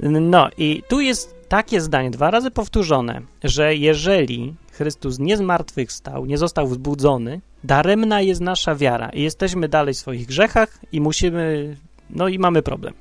No 0.00 0.48
i 0.58 0.82
tu 0.88 1.00
jest 1.00 1.34
takie 1.48 1.80
zdanie, 1.80 2.10
dwa 2.10 2.30
razy 2.30 2.50
powtórzone, 2.50 3.20
że 3.44 3.76
jeżeli 3.76 4.54
Chrystus 4.72 5.18
nie 5.18 5.36
zmartwychwstał, 5.36 6.26
nie 6.26 6.38
został 6.38 6.66
wzbudzony, 6.66 7.40
daremna 7.64 8.20
jest 8.20 8.40
nasza 8.40 8.74
wiara 8.74 9.08
i 9.08 9.22
jesteśmy 9.22 9.68
dalej 9.68 9.94
w 9.94 9.98
swoich 9.98 10.26
grzechach 10.26 10.78
i 10.92 11.00
musimy, 11.00 11.76
no 12.10 12.28
i 12.28 12.38
mamy 12.38 12.62
problem. 12.62 12.94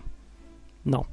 No. 0.85 1.05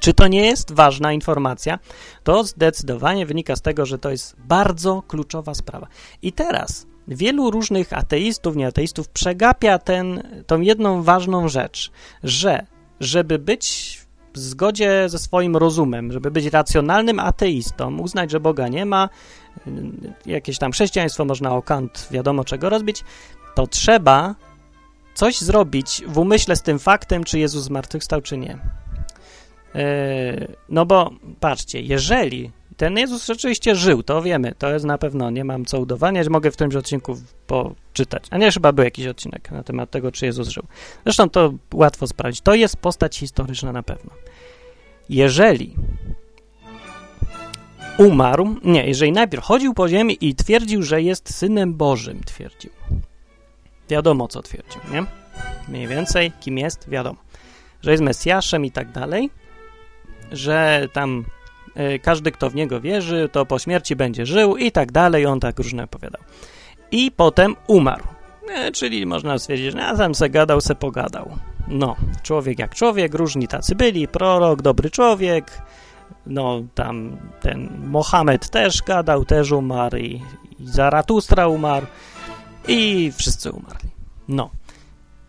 Czy 0.00 0.14
to 0.14 0.28
nie 0.28 0.46
jest 0.46 0.72
ważna 0.72 1.12
informacja? 1.12 1.78
To 2.24 2.44
zdecydowanie 2.44 3.26
wynika 3.26 3.56
z 3.56 3.62
tego, 3.62 3.86
że 3.86 3.98
to 3.98 4.10
jest 4.10 4.36
bardzo 4.38 5.02
kluczowa 5.08 5.54
sprawa. 5.54 5.86
I 6.22 6.32
teraz 6.32 6.86
wielu 7.08 7.50
różnych 7.50 7.92
ateistów, 7.92 8.56
nieateistów 8.56 9.08
przegapia 9.08 9.78
ten, 9.78 10.22
tą 10.46 10.60
jedną 10.60 11.02
ważną 11.02 11.48
rzecz, 11.48 11.90
że 12.22 12.66
żeby 13.00 13.38
być 13.38 13.98
w 14.34 14.38
zgodzie 14.38 15.08
ze 15.08 15.18
swoim 15.18 15.56
rozumem, 15.56 16.12
żeby 16.12 16.30
być 16.30 16.46
racjonalnym 16.46 17.20
ateistą, 17.20 17.98
uznać, 17.98 18.30
że 18.30 18.40
Boga 18.40 18.68
nie 18.68 18.86
ma, 18.86 19.08
jakieś 20.26 20.58
tam 20.58 20.72
chrześcijaństwo 20.72 21.24
można 21.24 21.54
o 21.54 21.62
kant 21.62 22.08
wiadomo 22.10 22.44
czego 22.44 22.68
rozbić, 22.68 23.04
to 23.54 23.66
trzeba 23.66 24.34
coś 25.14 25.40
zrobić 25.40 26.02
w 26.06 26.18
umyśle 26.18 26.56
z 26.56 26.62
tym 26.62 26.78
faktem, 26.78 27.24
czy 27.24 27.38
Jezus 27.38 27.64
zmartwychwstał, 27.64 28.20
czy 28.20 28.38
nie. 28.38 28.58
E, 29.74 30.48
no 30.68 30.86
bo 30.86 31.10
patrzcie, 31.40 31.80
jeżeli 31.80 32.50
Ten 32.76 32.98
Jezus 32.98 33.26
rzeczywiście 33.26 33.76
żył, 33.76 34.02
to 34.02 34.22
wiemy, 34.22 34.54
to 34.58 34.70
jest 34.70 34.84
na 34.84 34.98
pewno, 34.98 35.30
nie 35.30 35.44
mam 35.44 35.64
co 35.64 35.80
udowadniać, 35.80 36.28
mogę 36.28 36.50
w 36.50 36.54
którymś 36.54 36.74
odcinku 36.74 37.18
poczytać. 37.46 38.24
A 38.30 38.38
nie, 38.38 38.52
chyba 38.52 38.72
był 38.72 38.84
jakiś 38.84 39.06
odcinek 39.06 39.50
na 39.50 39.62
temat 39.62 39.90
tego, 39.90 40.12
czy 40.12 40.26
Jezus 40.26 40.48
żył. 40.48 40.62
Zresztą 41.04 41.30
to 41.30 41.54
łatwo 41.74 42.06
sprawdzić. 42.06 42.40
To 42.40 42.54
jest 42.54 42.76
postać 42.76 43.18
historyczna 43.18 43.72
na 43.72 43.82
pewno. 43.82 44.10
Jeżeli 45.08 45.76
umarł, 47.98 48.56
nie, 48.64 48.86
jeżeli 48.86 49.12
najpierw 49.12 49.44
chodził 49.44 49.74
po 49.74 49.88
ziemi 49.88 50.18
i 50.20 50.34
twierdził, 50.34 50.82
że 50.82 51.02
jest 51.02 51.34
Synem 51.34 51.74
Bożym, 51.74 52.20
twierdził. 52.24 52.70
Wiadomo, 53.88 54.28
co 54.28 54.42
twierdził, 54.42 54.80
nie? 54.92 55.04
Mniej 55.68 55.86
więcej, 55.86 56.32
kim 56.40 56.58
jest, 56.58 56.88
wiadomo. 56.88 57.18
Że 57.82 57.90
jest 57.90 58.02
Mesjaszem 58.02 58.64
i 58.64 58.70
tak 58.70 58.92
dalej, 58.92 59.30
że 60.32 60.88
tam 60.92 61.24
każdy, 62.02 62.32
kto 62.32 62.50
w 62.50 62.54
niego 62.54 62.80
wierzy, 62.80 63.28
to 63.32 63.46
po 63.46 63.58
śmierci 63.58 63.96
będzie 63.96 64.26
żył 64.26 64.56
i 64.56 64.72
tak 64.72 64.92
dalej, 64.92 65.26
on 65.26 65.40
tak 65.40 65.58
różne 65.58 65.84
opowiadał. 65.84 66.22
I 66.90 67.10
potem 67.10 67.56
umarł. 67.66 68.04
E, 68.48 68.72
czyli 68.72 69.06
można 69.06 69.38
stwierdzić, 69.38 69.72
że 69.72 69.86
a 69.86 69.96
tam 69.96 70.14
se 70.14 70.30
gadał, 70.30 70.60
se 70.60 70.74
pogadał. 70.74 71.30
No, 71.68 71.96
człowiek 72.22 72.58
jak 72.58 72.74
człowiek, 72.74 73.14
różni 73.14 73.48
tacy 73.48 73.74
byli, 73.74 74.08
prorok, 74.08 74.62
dobry 74.62 74.90
człowiek, 74.90 75.62
no 76.26 76.62
tam 76.74 77.16
ten 77.40 77.68
Mohamed 77.86 78.50
też 78.50 78.82
gadał, 78.82 79.24
też 79.24 79.52
umarł 79.52 79.96
i, 79.96 80.22
i 80.58 80.66
Zaratustra 80.66 81.48
umarł 81.48 81.86
i 82.68 83.12
wszyscy 83.16 83.50
umarli. 83.50 83.90
No. 84.28 84.50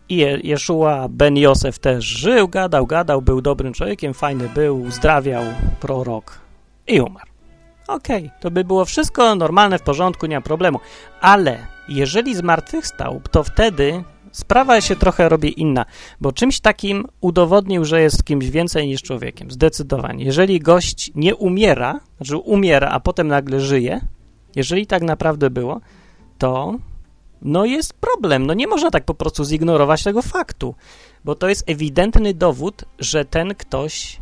I 0.10 0.16
Je 0.16 0.40
Jeszua 0.44 1.08
ben 1.10 1.38
Josef 1.38 1.80
też 1.80 2.06
żył, 2.06 2.48
gadał, 2.48 2.88
gadał, 2.88 3.22
był 3.22 3.42
dobrym 3.42 3.74
człowiekiem, 3.74 4.14
fajny 4.14 4.50
był, 4.50 4.82
uzdrawiał, 4.82 5.44
prorok 5.80 6.40
i 6.88 7.02
umarł. 7.02 7.32
Okej, 7.88 8.26
okay, 8.26 8.40
to 8.40 8.52
by 8.52 8.64
było 8.64 8.86
wszystko 8.86 9.36
normalne, 9.36 9.80
w 9.80 9.82
porządku, 9.82 10.26
nie 10.26 10.36
ma 10.36 10.42
problemu. 10.42 10.80
Ale 11.22 11.58
jeżeli 11.90 12.36
zmartwychwstał, 12.36 13.22
to 13.32 13.44
wtedy 13.44 14.04
sprawa 14.32 14.82
się 14.82 14.96
trochę 14.96 15.30
robi 15.30 15.62
inna, 15.62 15.86
bo 16.22 16.32
czymś 16.32 16.60
takim 16.60 17.06
udowodnił, 17.22 17.86
że 17.86 18.02
jest 18.02 18.24
kimś 18.24 18.50
więcej 18.50 18.88
niż 18.88 19.02
człowiekiem, 19.02 19.52
zdecydowanie. 19.52 20.26
Jeżeli 20.26 20.60
gość 20.60 21.12
nie 21.16 21.36
umiera, 21.36 22.00
znaczy 22.18 22.38
umiera, 22.38 22.90
a 22.90 23.00
potem 23.00 23.28
nagle 23.28 23.60
żyje, 23.60 24.02
jeżeli 24.56 24.88
tak 24.88 25.04
naprawdę 25.04 25.50
było, 25.50 25.82
to 26.38 26.76
no 27.42 27.66
jest 27.66 27.94
problem. 27.94 28.46
No 28.46 28.54
nie 28.54 28.68
można 28.68 28.92
tak 28.92 29.06
po 29.06 29.14
prostu 29.14 29.46
zignorować 29.46 30.04
tego 30.04 30.22
faktu, 30.22 30.76
bo 31.26 31.36
to 31.36 31.50
jest 31.50 31.70
ewidentny 31.70 32.34
dowód, 32.34 32.86
że 33.00 33.26
ten 33.26 33.56
ktoś 33.56 34.20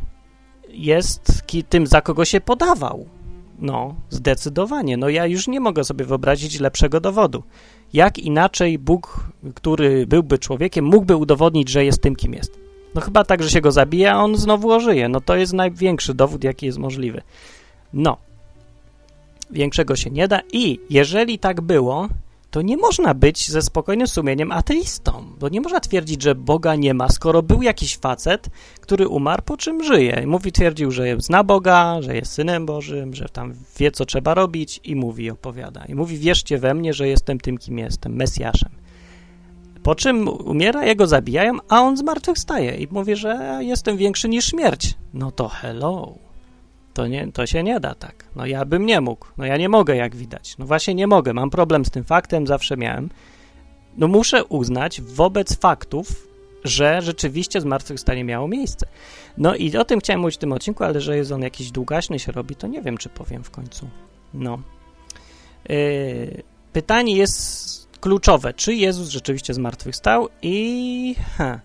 jest 0.69 1.43
tym, 1.69 1.87
za 1.87 2.01
kogo 2.01 2.25
się 2.25 2.41
podawał. 2.41 3.05
No, 3.59 3.95
zdecydowanie. 4.09 4.97
No 4.97 5.09
ja 5.09 5.25
już 5.25 5.47
nie 5.47 5.59
mogę 5.59 5.83
sobie 5.83 6.05
wyobrazić 6.05 6.59
lepszego 6.59 6.99
dowodu. 6.99 7.43
Jak 7.93 8.19
inaczej 8.19 8.79
Bóg, 8.79 9.29
który 9.55 10.07
byłby 10.07 10.39
człowiekiem, 10.39 10.85
mógłby 10.85 11.15
udowodnić, 11.15 11.69
że 11.69 11.85
jest 11.85 12.01
tym, 12.01 12.15
kim 12.15 12.33
jest? 12.33 12.59
No 12.95 13.01
chyba 13.01 13.23
tak, 13.23 13.43
że 13.43 13.49
się 13.49 13.61
go 13.61 13.71
zabija, 13.71 14.13
a 14.13 14.17
on 14.17 14.35
znowu 14.35 14.71
ożyje. 14.71 15.09
No 15.09 15.21
to 15.21 15.35
jest 15.35 15.53
największy 15.53 16.13
dowód, 16.13 16.43
jaki 16.43 16.65
jest 16.65 16.77
możliwy. 16.77 17.21
No, 17.93 18.17
większego 19.51 19.95
się 19.95 20.09
nie 20.09 20.27
da 20.27 20.39
i 20.53 20.79
jeżeli 20.89 21.39
tak 21.39 21.61
było, 21.61 22.09
to 22.53 22.61
nie 22.61 22.77
można 22.77 23.13
być 23.13 23.51
ze 23.51 23.61
spokojnym 23.61 24.07
sumieniem 24.07 24.51
ateistą, 24.51 25.25
bo 25.39 25.49
nie 25.49 25.61
można 25.61 25.79
twierdzić, 25.79 26.21
że 26.21 26.35
Boga 26.35 26.75
nie 26.75 26.93
ma, 26.93 27.09
skoro 27.09 27.43
był 27.43 27.61
jakiś 27.61 27.97
facet, 27.97 28.49
który 28.81 29.07
umarł, 29.07 29.43
po 29.45 29.57
czym 29.57 29.83
żyje. 29.83 30.27
Mówi, 30.27 30.51
twierdził, 30.51 30.91
że 30.91 31.03
zna 31.17 31.43
Boga, 31.43 32.01
że 32.01 32.15
jest 32.15 32.31
Synem 32.31 32.65
Bożym, 32.65 33.13
że 33.13 33.29
tam 33.29 33.53
wie, 33.79 33.91
co 33.91 34.05
trzeba 34.05 34.33
robić 34.33 34.79
i 34.83 34.95
mówi, 34.95 35.29
opowiada. 35.29 35.85
I 35.85 35.95
mówi, 35.95 36.17
wierzcie 36.17 36.57
we 36.57 36.73
mnie, 36.73 36.93
że 36.93 37.07
jestem 37.07 37.39
tym, 37.39 37.57
kim 37.57 37.77
jestem, 37.77 38.15
Mesjaszem. 38.15 38.71
Po 39.83 39.95
czym 39.95 40.27
umiera, 40.27 40.85
jego 40.85 41.07
zabijają, 41.07 41.57
a 41.69 41.81
on 41.81 41.97
zmartwychwstaje 41.97 42.75
i 42.75 42.87
mówi, 42.91 43.15
że 43.15 43.59
jestem 43.61 43.97
większy 43.97 44.29
niż 44.29 44.45
śmierć. 44.45 44.93
No 45.13 45.31
to 45.31 45.47
hello. 45.47 46.13
To, 46.93 47.07
nie, 47.07 47.31
to 47.31 47.45
się 47.45 47.63
nie 47.63 47.79
da 47.79 47.95
tak. 47.95 48.25
No 48.35 48.45
ja 48.45 48.65
bym 48.65 48.85
nie 48.85 49.01
mógł. 49.01 49.27
No 49.37 49.45
ja 49.45 49.57
nie 49.57 49.69
mogę, 49.69 49.95
jak 49.95 50.15
widać. 50.15 50.57
No 50.57 50.65
właśnie 50.65 50.95
nie 50.95 51.07
mogę. 51.07 51.33
Mam 51.33 51.49
problem 51.49 51.85
z 51.85 51.91
tym 51.91 52.03
faktem, 52.03 52.47
zawsze 52.47 52.77
miałem. 52.77 53.09
No 53.97 54.07
muszę 54.07 54.45
uznać 54.45 55.01
wobec 55.01 55.55
faktów, 55.55 56.27
że 56.63 57.01
rzeczywiście 57.01 57.61
zmartwychwstanie 57.61 58.23
miało 58.23 58.47
miejsce. 58.47 58.87
No 59.37 59.55
i 59.55 59.77
o 59.77 59.85
tym 59.85 59.99
chciałem 59.99 60.19
mówić 60.19 60.35
w 60.35 60.39
tym 60.39 60.51
odcinku, 60.51 60.83
ale 60.83 61.01
że 61.01 61.17
jest 61.17 61.31
on 61.31 61.41
jakiś 61.41 61.71
długaśny 61.71 62.19
się 62.19 62.31
robi, 62.31 62.55
to 62.55 62.67
nie 62.67 62.81
wiem, 62.81 62.97
czy 62.97 63.09
powiem 63.09 63.43
w 63.43 63.51
końcu. 63.51 63.89
No. 64.33 64.59
Yy, 65.69 66.43
pytanie 66.73 67.15
jest 67.15 67.87
kluczowe. 67.99 68.53
Czy 68.53 68.73
Jezus 68.73 69.09
rzeczywiście 69.09 69.53
zmartwychwstał? 69.53 70.29
I 70.41 71.15
ha, 71.37 71.59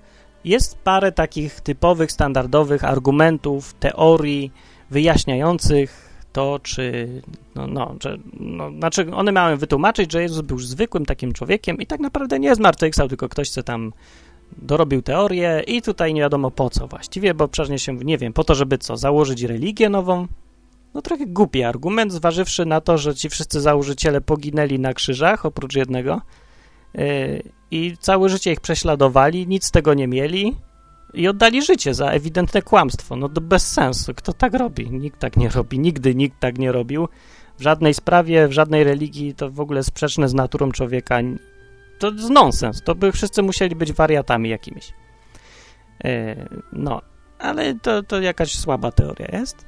jest 0.45 0.79
parę 0.79 1.13
takich 1.13 1.61
typowych, 1.61 2.13
standardowych 2.13 2.85
argumentów, 2.85 3.75
teorii, 3.75 4.53
wyjaśniających 4.91 6.09
to, 6.33 6.61
czy, 6.63 7.09
no, 7.55 7.67
no, 7.67 7.95
że, 8.03 8.19
no, 8.41 8.71
znaczy 8.71 9.11
one 9.13 9.33
miały 9.33 9.57
wytłumaczyć, 9.57 10.13
że 10.13 10.23
Jezus 10.23 10.41
był 10.41 10.59
zwykłym 10.59 11.07
takim 11.07 11.33
człowiekiem 11.33 11.79
i 11.79 11.87
tak 11.87 12.01
naprawdę 12.01 12.39
nie 12.39 12.55
zmartwychwstał, 12.55 13.09
tylko 13.09 13.29
ktoś, 13.29 13.51
co 13.51 13.63
tam 13.63 13.93
dorobił 14.57 15.03
teorię 15.03 15.63
i 15.67 15.83
tutaj 15.83 16.15
nie 16.15 16.21
wiadomo 16.21 16.51
po 16.51 16.71
co 16.71 16.87
właściwie, 16.87 17.35
bo 17.35 17.49
przecież 17.49 17.83
się, 17.83 17.95
nie 17.95 18.19
wiem, 18.19 18.33
po 18.33 18.45
to, 18.45 18.55
żeby 18.55 18.79
co, 18.79 18.97
założyć 18.97 19.43
religię 19.43 19.89
nową? 19.89 20.27
No 20.95 21.03
trochę 21.03 21.27
głupi 21.27 21.63
argument, 21.63 22.13
zważywszy 22.13 22.67
na 22.67 22.81
to, 22.81 22.99
że 22.99 23.15
ci 23.15 23.29
wszyscy 23.29 23.61
założyciele 23.61 24.21
poginęli 24.21 24.79
na 24.79 24.95
krzyżach, 24.95 25.47
oprócz 25.47 25.77
jednego, 25.77 26.21
yy, 26.95 27.43
i 27.71 27.97
całe 28.01 28.29
życie 28.29 28.53
ich 28.53 28.61
prześladowali, 28.61 29.47
nic 29.47 29.65
z 29.65 29.71
tego 29.71 29.95
nie 29.95 30.09
mieli, 30.09 30.57
i 31.15 31.29
oddali 31.29 31.63
życie 31.63 31.95
za 31.95 32.11
ewidentne 32.11 32.63
kłamstwo. 32.63 33.17
No 33.17 33.29
to 33.29 33.41
bez 33.41 33.73
sensu. 33.73 34.15
Kto 34.15 34.33
tak 34.33 34.55
robi? 34.55 34.91
Nikt 34.91 35.21
tak 35.21 35.37
nie 35.37 35.49
robi. 35.49 35.79
Nigdy 35.79 36.15
nikt 36.15 36.41
tak 36.41 36.59
nie 36.59 36.73
robił. 36.73 37.09
W 37.59 37.63
żadnej 37.63 37.95
sprawie, 37.95 38.49
w 38.49 38.53
żadnej 38.53 38.85
religii 38.85 39.35
to 39.35 39.51
w 39.51 39.61
ogóle 39.61 39.83
sprzeczne 39.83 40.29
z 40.29 40.35
naturą 40.35 40.73
człowieka. 40.73 41.19
To 41.99 42.11
jest 42.11 42.31
nonsens. 42.31 42.83
To 42.83 42.95
by 42.95 43.13
wszyscy 43.13 43.43
musieli 43.43 43.77
być 43.77 43.93
wariatami 43.93 44.49
jakimiś. 44.49 44.93
E, 46.05 46.37
no, 46.73 47.03
ale 47.39 47.75
to, 47.75 48.03
to 48.03 48.21
jakaś 48.21 48.55
słaba 48.59 48.93
teoria 48.93 49.29
jest. 49.33 49.67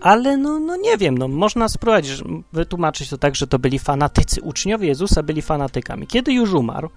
Ale 0.00 0.36
no, 0.36 0.60
no 0.60 0.76
nie 0.76 0.96
wiem, 0.96 1.18
no 1.18 1.28
można 1.28 1.68
spróbować 1.68 2.22
wytłumaczyć 2.52 3.10
to 3.10 3.18
tak, 3.18 3.36
że 3.36 3.46
to 3.46 3.58
byli 3.58 3.78
fanatycy. 3.78 4.42
Uczniowie 4.42 4.88
Jezusa 4.88 5.22
byli 5.22 5.42
fanatykami. 5.42 6.06
Kiedy 6.06 6.32
już 6.32 6.52
umarł, 6.52 6.90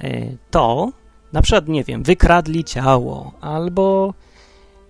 e, 0.00 0.36
to 0.50 0.92
na 1.32 1.42
przykład, 1.42 1.68
nie 1.68 1.84
wiem, 1.84 2.02
wykradli 2.02 2.64
ciało, 2.64 3.32
albo 3.40 4.14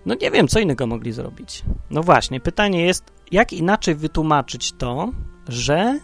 no 0.05 0.15
nie 0.21 0.31
wiem, 0.31 0.47
co 0.47 0.59
innego 0.59 0.87
mogli 0.87 1.11
zrobić. 1.11 1.63
No 1.89 2.03
właśnie, 2.03 2.39
pytanie 2.39 2.85
jest, 2.85 3.03
jak 3.31 3.53
inaczej 3.53 3.95
wytłumaczyć 3.95 4.73
to, 4.77 5.09
że 5.47 5.99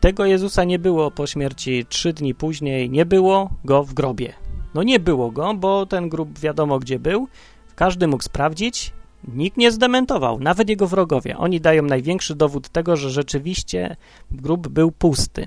tego 0.00 0.24
Jezusa 0.24 0.64
nie 0.64 0.78
było 0.78 1.10
po 1.10 1.26
śmierci 1.26 1.86
trzy 1.88 2.12
dni 2.12 2.34
później, 2.34 2.90
nie 2.90 3.06
było 3.06 3.50
go 3.64 3.84
w 3.84 3.94
grobie. 3.94 4.32
No 4.74 4.82
nie 4.82 5.00
było 5.00 5.30
go, 5.30 5.54
bo 5.54 5.86
ten 5.86 6.08
grób 6.08 6.38
wiadomo 6.38 6.78
gdzie 6.78 6.98
był, 6.98 7.28
każdy 7.74 8.06
mógł 8.06 8.22
sprawdzić, 8.22 8.92
nikt 9.28 9.56
nie 9.56 9.72
zdementował, 9.72 10.40
nawet 10.40 10.68
jego 10.68 10.86
wrogowie. 10.86 11.36
Oni 11.38 11.60
dają 11.60 11.82
największy 11.82 12.34
dowód 12.34 12.68
tego, 12.68 12.96
że 12.96 13.10
rzeczywiście 13.10 13.96
grób 14.30 14.68
był 14.68 14.92
pusty. 14.92 15.46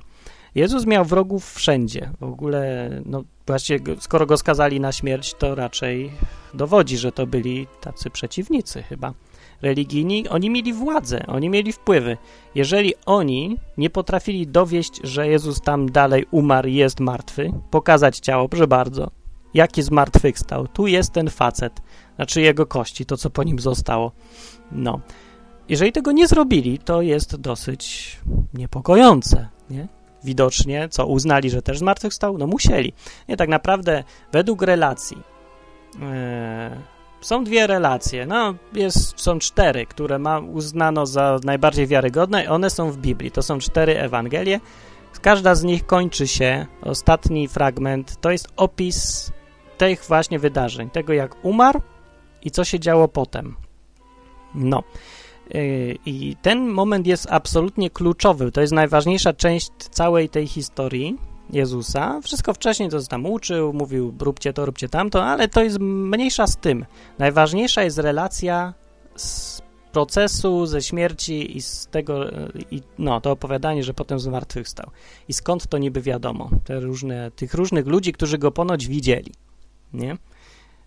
Jezus 0.60 0.86
miał 0.86 1.06
wrogów 1.06 1.54
wszędzie. 1.54 2.10
W 2.20 2.24
ogóle, 2.24 2.90
no 3.06 3.24
właściwie, 3.48 3.96
skoro 4.00 4.26
go 4.26 4.38
skazali 4.38 4.80
na 4.80 4.92
śmierć, 4.92 5.34
to 5.34 5.56
raczej 5.56 6.12
dowodzi, 6.54 6.98
że 6.98 7.12
to 7.12 7.28
byli 7.28 7.68
tacy 7.82 8.10
przeciwnicy 8.10 8.84
chyba 8.84 9.14
religijni. 9.62 10.28
Oni 10.28 10.50
mieli 10.50 10.74
władzę, 10.74 11.24
oni 11.28 11.50
mieli 11.50 11.72
wpływy. 11.74 12.18
Jeżeli 12.56 12.94
oni 13.06 13.58
nie 13.78 13.90
potrafili 13.90 14.48
dowieść, 14.48 15.00
że 15.04 15.28
Jezus 15.28 15.62
tam 15.62 15.92
dalej 15.92 16.26
umarł 16.32 16.68
i 16.68 16.74
jest 16.74 17.00
martwy, 17.00 17.52
pokazać 17.72 18.20
ciało, 18.20 18.50
proszę 18.50 18.68
bardzo, 18.68 19.12
jaki 19.54 19.84
zmartwychwstał, 19.84 20.68
tu 20.68 20.88
jest 20.88 21.12
ten 21.12 21.30
facet, 21.30 21.82
znaczy 22.16 22.42
jego 22.42 22.66
kości, 22.66 23.06
to 23.06 23.18
co 23.18 23.30
po 23.30 23.44
nim 23.44 23.60
zostało. 23.60 24.12
No. 24.72 25.00
Jeżeli 25.70 25.92
tego 25.92 26.12
nie 26.12 26.28
zrobili, 26.28 26.80
to 26.80 27.02
jest 27.02 27.36
dosyć 27.36 28.18
niepokojące, 28.54 29.48
nie? 29.70 29.99
Widocznie, 30.24 30.90
co 30.90 31.08
uznali, 31.08 31.50
że 31.50 31.62
też 31.62 31.80
zmartwychwstał? 31.80 32.38
No 32.38 32.48
musieli. 32.48 32.94
Nie, 33.28 33.38
tak 33.38 33.50
naprawdę 33.50 34.04
według 34.32 34.62
relacji 34.62 35.18
yy, 35.94 36.02
są 37.22 37.44
dwie 37.44 37.68
relacje, 37.68 38.26
no 38.26 38.56
jest, 38.74 39.22
są 39.22 39.40
cztery, 39.40 39.86
które 39.86 40.20
ma, 40.20 40.40
uznano 40.40 41.06
za 41.06 41.40
najbardziej 41.44 41.88
wiarygodne 41.88 42.50
one 42.50 42.70
są 42.70 42.92
w 42.92 42.98
Biblii. 42.98 43.32
To 43.32 43.42
są 43.42 43.60
cztery 43.60 44.00
Ewangelie. 44.00 44.60
Każda 45.22 45.56
z 45.56 45.64
nich 45.64 45.86
kończy 45.86 46.28
się, 46.28 46.66
ostatni 46.82 47.48
fragment, 47.48 48.22
to 48.22 48.32
jest 48.32 48.48
opis 48.58 49.32
tych 49.78 50.04
właśnie 50.04 50.40
wydarzeń, 50.40 50.90
tego 50.90 51.14
jak 51.14 51.46
umarł 51.46 51.82
i 52.42 52.52
co 52.52 52.64
się 52.64 52.80
działo 52.80 53.08
potem. 53.08 53.56
No. 54.56 54.84
Yy, 55.54 55.98
I 56.06 56.36
ten 56.42 56.68
moment 56.68 57.08
jest 57.08 57.28
absolutnie 57.30 57.90
kluczowy. 57.90 58.52
To 58.52 58.62
jest 58.62 58.74
najważniejsza 58.74 59.34
część 59.34 59.72
całej 59.92 60.30
tej 60.30 60.48
historii 60.48 61.18
Jezusa. 61.50 62.22
Wszystko 62.24 62.54
wcześniej 62.54 62.90
to 62.90 63.02
tam 63.02 63.26
uczył, 63.26 63.74
mówił 63.74 64.14
róbcie 64.20 64.54
to, 64.54 64.66
róbcie 64.66 64.90
tamto, 64.90 65.26
ale 65.26 65.48
to 65.48 65.64
jest 65.64 65.80
mniejsza 65.80 66.48
z 66.48 66.58
tym. 66.58 66.86
Najważniejsza 67.20 67.84
jest 67.84 67.98
relacja 67.98 68.74
z 69.16 69.62
procesu, 69.92 70.66
ze 70.66 70.82
śmierci 70.82 71.58
i 71.58 71.62
z 71.62 71.88
tego, 71.88 72.26
i 72.72 72.82
no, 73.00 73.22
to 73.22 73.32
opowiadanie, 73.32 73.84
że 73.84 73.94
potem 73.94 74.20
zmartwychwstał. 74.20 74.90
I 75.28 75.34
skąd 75.34 75.68
to 75.68 75.78
niby 75.78 76.02
wiadomo? 76.02 76.50
Te 76.64 76.80
różne, 76.80 77.32
tych 77.32 77.54
różnych 77.54 77.88
ludzi, 77.88 78.14
którzy 78.14 78.38
go 78.38 78.52
ponoć 78.52 78.88
widzieli, 78.88 79.32
nie? 79.94 80.18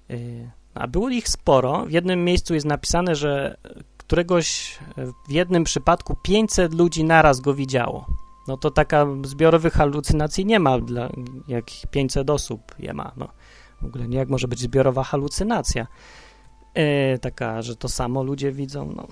Yy, 0.09 0.51
a 0.75 0.89
było 0.89 1.09
ich 1.09 1.29
sporo. 1.29 1.87
W 1.87 1.93
jednym 1.93 2.25
miejscu 2.25 2.55
jest 2.55 2.67
napisane, 2.67 3.17
że 3.17 3.57
któregoś 4.07 4.79
w 5.29 5.31
jednym 5.31 5.65
przypadku 5.65 6.17
500 6.23 6.75
ludzi 6.75 7.05
naraz 7.05 7.41
go 7.41 7.55
widziało. 7.55 8.07
No 8.49 8.57
to 8.57 8.71
taka 8.71 9.07
zbiorowych 9.25 9.73
halucynacji 9.73 10.47
nie 10.47 10.61
ma, 10.61 10.79
dla, 10.79 11.09
jak 11.49 11.65
500 11.91 12.31
osób 12.31 12.61
je 12.79 12.93
ma. 12.93 13.13
No, 13.17 13.29
w 13.83 13.87
ogóle 13.87 14.09
nie 14.09 14.19
jak 14.19 14.29
może 14.29 14.49
być 14.49 14.61
zbiorowa 14.61 15.05
halucynacja. 15.05 15.87
E, 16.75 17.19
taka, 17.19 17.63
że 17.63 17.77
to 17.77 17.89
samo 17.89 18.23
ludzie 18.23 18.53
widzą, 18.53 18.93
no 18.97 19.07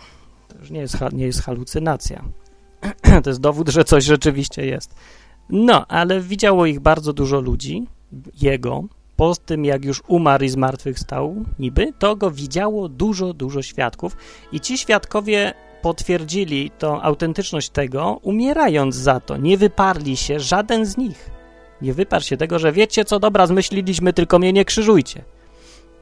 to 0.48 0.58
już 0.58 0.70
nie 0.70 0.80
jest, 0.80 0.96
nie 1.12 1.26
jest 1.26 1.42
halucynacja. 1.42 2.24
to 3.24 3.30
jest 3.30 3.40
dowód, 3.40 3.68
że 3.68 3.84
coś 3.84 4.04
rzeczywiście 4.04 4.66
jest. 4.66 4.94
No, 5.48 5.86
ale 5.86 6.20
widziało 6.20 6.66
ich 6.66 6.80
bardzo 6.80 7.12
dużo 7.12 7.40
ludzi, 7.40 7.86
jego, 8.42 8.84
po 9.20 9.34
tym 9.34 9.64
jak 9.64 9.84
już 9.84 10.02
umarł 10.08 10.44
i 10.44 10.48
zmartwychwstał 10.48 11.44
niby, 11.58 11.92
to 11.98 12.16
go 12.16 12.30
widziało 12.30 12.88
dużo, 12.88 13.32
dużo 13.32 13.62
świadków 13.62 14.16
i 14.52 14.60
ci 14.60 14.78
świadkowie 14.78 15.54
potwierdzili 15.82 16.70
tą 16.78 17.02
autentyczność 17.02 17.70
tego, 17.70 18.20
umierając 18.22 18.96
za 18.96 19.20
to. 19.20 19.36
Nie 19.36 19.56
wyparli 19.56 20.16
się 20.16 20.40
żaden 20.40 20.86
z 20.86 20.96
nich. 20.96 21.30
Nie 21.82 21.94
wyparł 21.94 22.24
się 22.24 22.36
tego, 22.36 22.58
że 22.58 22.72
wiecie 22.72 23.04
co, 23.04 23.18
dobra, 23.18 23.46
zmyśliliśmy, 23.46 24.12
tylko 24.12 24.38
mnie 24.38 24.52
nie 24.52 24.64
krzyżujcie. 24.64 25.24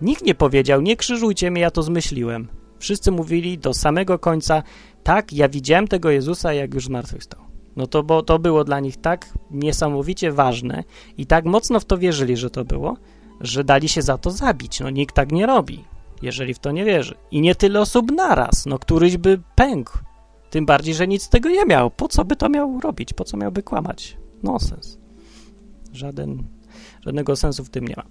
Nikt 0.00 0.22
nie 0.22 0.34
powiedział, 0.34 0.80
nie 0.80 0.96
krzyżujcie 0.96 1.50
mnie, 1.50 1.62
ja 1.62 1.70
to 1.70 1.82
zmyśliłem. 1.82 2.48
Wszyscy 2.78 3.10
mówili 3.10 3.58
do 3.58 3.74
samego 3.74 4.18
końca, 4.18 4.62
tak, 5.02 5.32
ja 5.32 5.48
widziałem 5.48 5.88
tego 5.88 6.10
Jezusa, 6.10 6.52
jak 6.52 6.74
już 6.74 6.84
zmartwychwstał. 6.84 7.47
No 7.78 7.86
to, 7.86 8.02
bo 8.02 8.22
to 8.22 8.38
było 8.38 8.64
dla 8.64 8.80
nich 8.80 8.96
tak 8.96 9.32
niesamowicie 9.50 10.32
ważne 10.32 10.84
i 11.18 11.26
tak 11.26 11.44
mocno 11.44 11.80
w 11.80 11.84
to 11.84 11.98
wierzyli, 11.98 12.36
że 12.36 12.50
to 12.50 12.64
było, 12.64 12.96
że 13.40 13.64
dali 13.64 13.88
się 13.88 14.02
za 14.02 14.18
to 14.18 14.30
zabić. 14.30 14.80
No 14.80 14.90
nikt 14.90 15.14
tak 15.14 15.32
nie 15.32 15.46
robi, 15.46 15.84
jeżeli 16.22 16.54
w 16.54 16.58
to 16.58 16.72
nie 16.72 16.84
wierzy. 16.84 17.14
I 17.30 17.40
nie 17.40 17.54
tyle 17.54 17.80
osób 17.80 18.12
naraz, 18.12 18.66
no 18.66 18.78
któryś 18.78 19.16
by 19.16 19.40
pękł. 19.54 19.98
Tym 20.50 20.66
bardziej, 20.66 20.94
że 20.94 21.08
nic 21.08 21.22
z 21.22 21.28
tego 21.28 21.48
nie 21.48 21.64
miał. 21.64 21.90
Po 21.90 22.08
co 22.08 22.24
by 22.24 22.36
to 22.36 22.48
miał 22.48 22.80
robić? 22.80 23.12
Po 23.12 23.24
co 23.24 23.36
miałby 23.36 23.62
kłamać? 23.62 24.16
Nonsens. 24.42 24.98
Żaden, 25.92 26.42
żadnego 27.04 27.36
sensu 27.36 27.64
w 27.64 27.70
tym 27.70 27.88
nie 27.88 27.94
ma. 27.96 28.04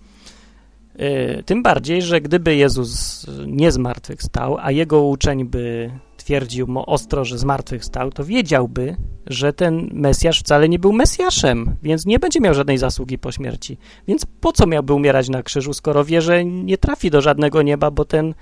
Yy, 0.97 1.43
tym 1.43 1.63
bardziej, 1.63 2.01
że 2.01 2.21
gdyby 2.21 2.55
Jezus 2.55 3.25
nie 3.47 3.71
zmartwychwstał, 3.71 4.57
a 4.59 4.71
jego 4.71 5.03
uczeń 5.03 5.45
by 5.45 5.91
twierdził 6.17 6.67
mu 6.67 6.83
ostro, 6.87 7.25
że 7.25 7.37
zmartwychwstał, 7.37 8.11
to 8.11 8.25
wiedziałby, 8.25 8.95
że 9.27 9.53
ten 9.53 9.89
Mesjasz 9.93 10.39
wcale 10.39 10.69
nie 10.69 10.79
był 10.79 10.93
Mesjaszem, 10.93 11.75
więc 11.83 12.05
nie 12.05 12.19
będzie 12.19 12.39
miał 12.39 12.53
żadnej 12.53 12.77
zasługi 12.77 13.17
po 13.17 13.31
śmierci. 13.31 13.77
Więc 14.07 14.25
po 14.25 14.51
co 14.51 14.67
miałby 14.67 14.93
umierać 14.93 15.29
na 15.29 15.43
krzyżu, 15.43 15.73
skoro 15.73 16.05
wie, 16.05 16.21
że 16.21 16.45
nie 16.45 16.77
trafi 16.77 17.09
do 17.09 17.21
żadnego 17.21 17.61
nieba, 17.61 17.91
bo 17.91 18.05
ten, 18.05 18.33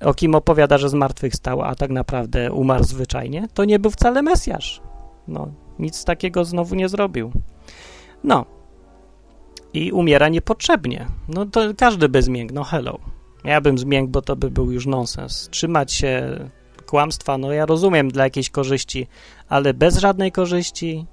o 0.00 0.14
kim 0.14 0.34
opowiada, 0.34 0.78
że 0.78 0.88
zmartwychwstał, 0.88 1.62
a 1.62 1.74
tak 1.74 1.90
naprawdę 1.90 2.52
umarł 2.52 2.84
zwyczajnie, 2.84 3.48
to 3.54 3.64
nie 3.64 3.78
był 3.78 3.90
wcale 3.90 4.22
Mesjasz. 4.22 4.80
No, 5.28 5.48
nic 5.78 6.04
takiego 6.04 6.44
znowu 6.44 6.74
nie 6.74 6.88
zrobił. 6.88 7.32
No. 8.24 8.59
I 9.74 9.92
umiera 9.92 10.28
niepotrzebnie. 10.28 11.06
No 11.28 11.46
to 11.46 11.60
każdy 11.76 12.08
by 12.08 12.22
zmiękł, 12.22 12.54
no 12.54 12.64
hello. 12.64 12.98
Ja 13.44 13.60
bym 13.60 13.78
zmiękł, 13.78 14.10
bo 14.10 14.22
to 14.22 14.36
by 14.36 14.50
był 14.50 14.72
już 14.72 14.86
nonsens. 14.86 15.48
Trzymać 15.50 15.92
się 15.92 16.38
kłamstwa, 16.86 17.38
no 17.38 17.52
ja 17.52 17.66
rozumiem 17.66 18.08
dla 18.10 18.24
jakiejś 18.24 18.50
korzyści, 18.50 19.06
ale 19.48 19.74
bez 19.74 19.98
żadnej 19.98 20.32
korzyści, 20.32 21.06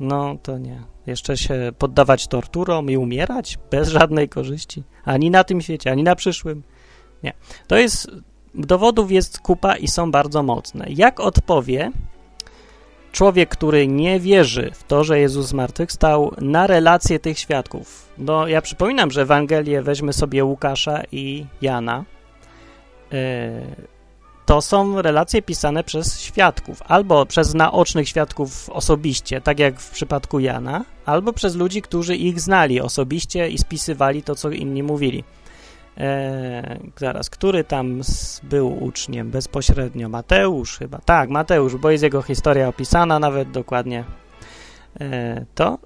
no 0.00 0.36
to 0.42 0.58
nie. 0.58 0.82
Jeszcze 1.06 1.36
się 1.36 1.72
poddawać 1.78 2.26
torturom 2.26 2.90
i 2.90 2.96
umierać 2.96 3.58
bez 3.70 3.88
żadnej 3.88 4.28
korzyści, 4.28 4.82
ani 5.04 5.30
na 5.30 5.44
tym 5.44 5.60
świecie, 5.60 5.90
ani 5.90 6.02
na 6.02 6.16
przyszłym. 6.16 6.62
Nie. 7.22 7.32
To 7.66 7.76
jest, 7.76 8.10
dowodów 8.54 9.12
jest 9.12 9.38
kupa 9.38 9.76
i 9.76 9.88
są 9.88 10.10
bardzo 10.10 10.42
mocne. 10.42 10.86
Jak 10.88 11.20
odpowie 11.20 11.92
człowiek, 13.12 13.48
który 13.48 13.88
nie 13.88 14.20
wierzy 14.20 14.70
w 14.74 14.84
to, 14.84 15.04
że 15.04 15.20
Jezus 15.20 15.46
zmartwychwstał, 15.46 16.34
na 16.40 16.66
relacje 16.66 17.18
tych 17.18 17.38
świadków? 17.38 18.08
No, 18.18 18.46
ja 18.46 18.62
przypominam, 18.62 19.10
że 19.10 19.22
Ewangelię 19.22 19.82
weźmy 19.82 20.12
sobie 20.12 20.44
Łukasza 20.44 21.02
i 21.12 21.46
Jana. 21.62 22.04
Yy, 23.12 23.18
to 24.46 24.60
są 24.60 25.02
relacje 25.02 25.42
pisane 25.42 25.84
przez 25.84 26.20
świadków, 26.20 26.82
albo 26.86 27.26
przez 27.26 27.54
naocznych 27.54 28.08
świadków 28.08 28.70
osobiście, 28.70 29.40
tak 29.40 29.58
jak 29.58 29.80
w 29.80 29.90
przypadku 29.90 30.40
Jana, 30.40 30.84
albo 31.06 31.32
przez 31.32 31.56
ludzi, 31.56 31.82
którzy 31.82 32.16
ich 32.16 32.40
znali 32.40 32.80
osobiście 32.80 33.48
i 33.48 33.58
spisywali 33.58 34.22
to, 34.22 34.34
co 34.34 34.50
inni 34.50 34.82
mówili. 34.82 35.24
Eee, 35.98 36.92
zaraz, 36.96 37.30
który 37.30 37.64
tam 37.64 38.00
był 38.42 38.84
uczniem 38.84 39.30
bezpośrednio? 39.30 40.08
Mateusz 40.08 40.78
chyba. 40.78 40.98
Tak, 40.98 41.30
Mateusz, 41.30 41.76
bo 41.76 41.90
jest 41.90 42.04
jego 42.04 42.22
historia 42.22 42.68
opisana 42.68 43.18
nawet 43.18 43.50
dokładnie. 43.50 44.04
Eee, 45.00 45.44
to 45.54 45.78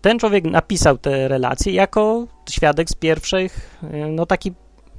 ten 0.00 0.18
człowiek 0.18 0.44
napisał 0.44 0.98
te 0.98 1.28
relacje 1.28 1.72
jako 1.72 2.26
świadek 2.50 2.90
z 2.90 2.94
pierwszych, 2.94 3.80
e, 3.92 4.06
no 4.06 4.26
taki 4.26 4.52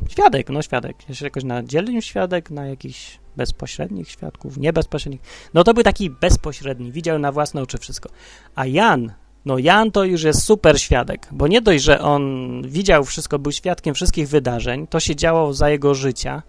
Świadek, 0.09 0.49
no 0.49 0.62
świadek. 0.62 1.09
Jeszcze 1.09 1.26
jakoś 1.26 1.43
na 1.43 1.64
dzielnym 1.64 2.01
świadek, 2.01 2.51
na 2.51 2.66
jakichś 2.66 3.20
bezpośrednich 3.36 4.09
świadków, 4.09 4.57
nie 4.57 4.74
bezpośrednich. 4.74 5.22
No 5.53 5.64
to 5.64 5.74
był 5.74 5.84
taki 5.84 6.09
bezpośredni, 6.09 6.91
widział 6.91 7.20
na 7.20 7.32
własne 7.32 7.62
oczy 7.62 7.78
wszystko. 7.78 8.09
A 8.55 8.66
Jan, 8.66 9.14
no 9.45 9.57
Jan 9.57 9.91
to 9.91 10.03
już 10.03 10.23
jest 10.23 10.43
super 10.43 10.81
świadek, 10.81 11.27
bo 11.31 11.47
nie 11.47 11.61
dość, 11.61 11.83
że 11.83 12.01
on 12.01 12.61
widział 12.65 13.03
wszystko, 13.03 13.39
był 13.39 13.51
świadkiem 13.51 13.95
wszystkich 13.95 14.29
wydarzeń, 14.29 14.87
to 14.87 14.99
się 14.99 15.15
działo 15.15 15.53
za 15.53 15.69
jego 15.69 15.95
życia. 15.95 16.43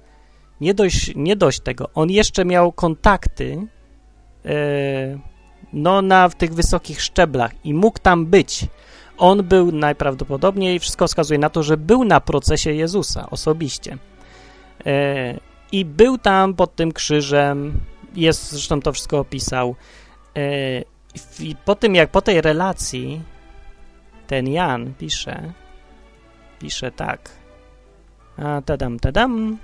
Nie 0.61 0.75
dość, 0.75 1.13
nie 1.17 1.37
dość 1.37 1.61
tego, 1.61 1.89
on 1.95 2.11
jeszcze 2.11 2.45
miał 2.45 2.73
kontakty 2.73 3.67
yy, 4.45 4.53
no 5.73 6.03
na 6.03 6.29
w 6.29 6.35
tych 6.35 6.55
wysokich 6.55 7.03
szczeblach 7.03 7.53
i 7.65 7.75
mógł 7.75 7.99
tam 7.99 8.27
być 8.27 8.67
on 9.23 9.43
był 9.43 9.73
najprawdopodobniej, 9.73 10.79
wszystko 10.79 11.07
wskazuje 11.07 11.39
na 11.39 11.51
to, 11.51 11.63
że 11.63 11.77
był 11.77 12.05
na 12.05 12.21
procesie 12.21 12.73
Jezusa 12.73 13.31
osobiście. 13.31 13.99
E, 14.87 15.39
I 15.73 15.85
był 15.85 16.19
tam 16.19 16.55
pod 16.55 16.77
tym 16.77 16.93
krzyżem, 16.93 17.81
jest 18.15 18.51
zresztą 18.51 18.81
to 18.81 18.93
wszystko 18.93 19.19
opisał. 19.19 19.75
E, 20.37 20.41
I 21.41 21.57
po 21.65 21.75
tym, 21.75 21.95
jak 21.95 22.11
po 22.11 22.23
tej 22.23 22.41
relacji 22.41 23.23
ten 24.27 24.49
Jan 24.49 24.95
pisze, 24.95 25.53
pisze 26.59 26.93
tak. 26.93 27.31
A, 28.37 28.63
tadam, 28.63 28.99
tadam, 28.99 29.59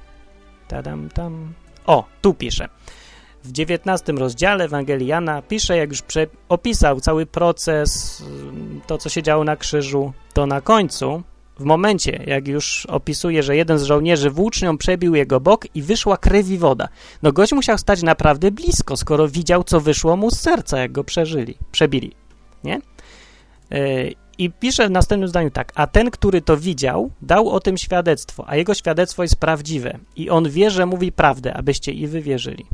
tadam, 0.69 1.09
tam. 1.09 1.53
O, 1.87 2.05
tu 2.23 2.35
pisze 2.35 2.69
w 3.45 3.51
XIX 3.61 4.19
rozdziale 4.19 4.65
Ewangelii 4.65 5.07
Jana 5.07 5.43
pisze, 5.43 5.77
jak 5.77 5.91
już 5.91 6.03
opisał 6.49 7.01
cały 7.01 7.27
proces, 7.27 8.23
to 8.87 8.99
co 8.99 9.09
się 9.09 9.23
działo 9.23 9.45
na 9.45 9.57
krzyżu, 9.57 10.13
to 10.33 10.47
na 10.47 10.61
końcu, 10.61 11.23
w 11.59 11.65
momencie, 11.65 12.23
jak 12.27 12.49
już 12.49 12.87
opisuje, 12.87 13.43
że 13.43 13.57
jeden 13.57 13.79
z 13.79 13.83
żołnierzy 13.83 14.31
włócznią 14.31 14.79
przebił 14.79 15.15
jego 15.15 15.41
bok 15.41 15.67
i 15.75 15.83
wyszła 15.83 16.17
krew 16.17 16.49
i 16.49 16.59
woda. 16.59 16.89
No 17.23 17.33
gość 17.33 17.53
musiał 17.53 17.79
stać 17.79 18.03
naprawdę 18.03 18.51
blisko, 18.51 18.97
skoro 18.97 19.29
widział, 19.29 19.65
co 19.65 19.81
wyszło 19.81 20.17
mu 20.17 20.31
z 20.31 20.41
serca, 20.41 20.79
jak 20.79 20.93
go 20.93 21.05
przeżyli, 21.05 21.59
przebili, 21.73 22.13
nie? 22.65 22.81
Yy, 23.71 24.15
I 24.39 24.51
pisze 24.51 24.89
w 24.89 24.91
następnym 24.91 25.29
zdaniu 25.29 25.51
tak, 25.51 25.73
a 25.75 25.87
ten, 25.87 26.11
który 26.11 26.43
to 26.43 26.57
widział, 26.57 27.11
dał 27.23 27.49
o 27.49 27.61
tym 27.61 27.79
świadectwo, 27.79 28.45
a 28.49 28.57
jego 28.57 28.75
świadectwo 28.75 29.23
jest 29.23 29.37
prawdziwe 29.37 29.99
i 30.17 30.31
on 30.31 30.51
wie, 30.51 30.71
że 30.71 30.87
mówi 30.87 31.13
prawdę, 31.13 31.55
abyście 31.55 31.93
i 31.93 32.07
wy 32.07 32.23
wierzyli 32.23 32.67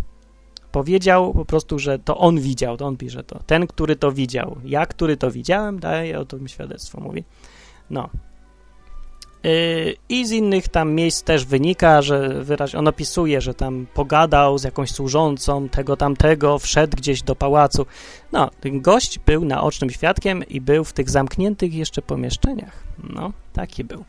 powiedział 0.74 1.35
po 1.35 1.45
prostu, 1.45 1.78
że 1.78 1.99
to 1.99 2.18
on 2.18 2.41
widział, 2.41 2.76
to 2.76 2.87
on 2.87 2.97
pisze 2.97 3.24
to. 3.24 3.39
Ten, 3.47 3.66
który 3.66 3.97
to 3.97 4.12
widział. 4.12 4.57
Ja, 4.64 4.87
który 4.87 5.16
to 5.16 5.30
widziałem, 5.30 5.80
daje 5.80 6.20
o 6.20 6.24
tym 6.24 6.49
świadectwo, 6.49 7.01
mówi. 7.01 7.24
No. 7.91 8.11
Yy, 9.45 9.97
I 10.09 10.26
z 10.26 10.30
innych 10.30 10.68
tam 10.68 10.92
miejsc 10.92 11.22
też 11.22 11.45
wynika, 11.45 12.03
że 12.03 12.45
wyraźnie 12.45 12.78
on 12.78 12.88
opisuje, 12.88 13.40
że 13.40 13.55
tam 13.55 13.86
pogadał 13.95 14.59
z 14.59 14.64
jakąś 14.64 14.90
służącą 14.90 15.68
tego 15.68 15.97
tamtego, 15.97 16.59
wszedł 16.59 16.97
gdzieś 16.97 17.22
do 17.22 17.36
pałacu. 17.36 17.86
No, 18.32 18.51
ten 18.61 18.80
gość 18.80 19.18
był 19.18 19.45
naocznym 19.45 19.90
świadkiem 19.90 20.45
i 20.49 20.61
był 20.61 20.84
w 20.84 20.92
tych 20.92 21.11
zamkniętych 21.11 21.74
jeszcze 21.74 22.03
pomieszczeniach. 22.03 22.84
No, 23.14 23.32
taki 23.53 23.84
był. 23.84 24.05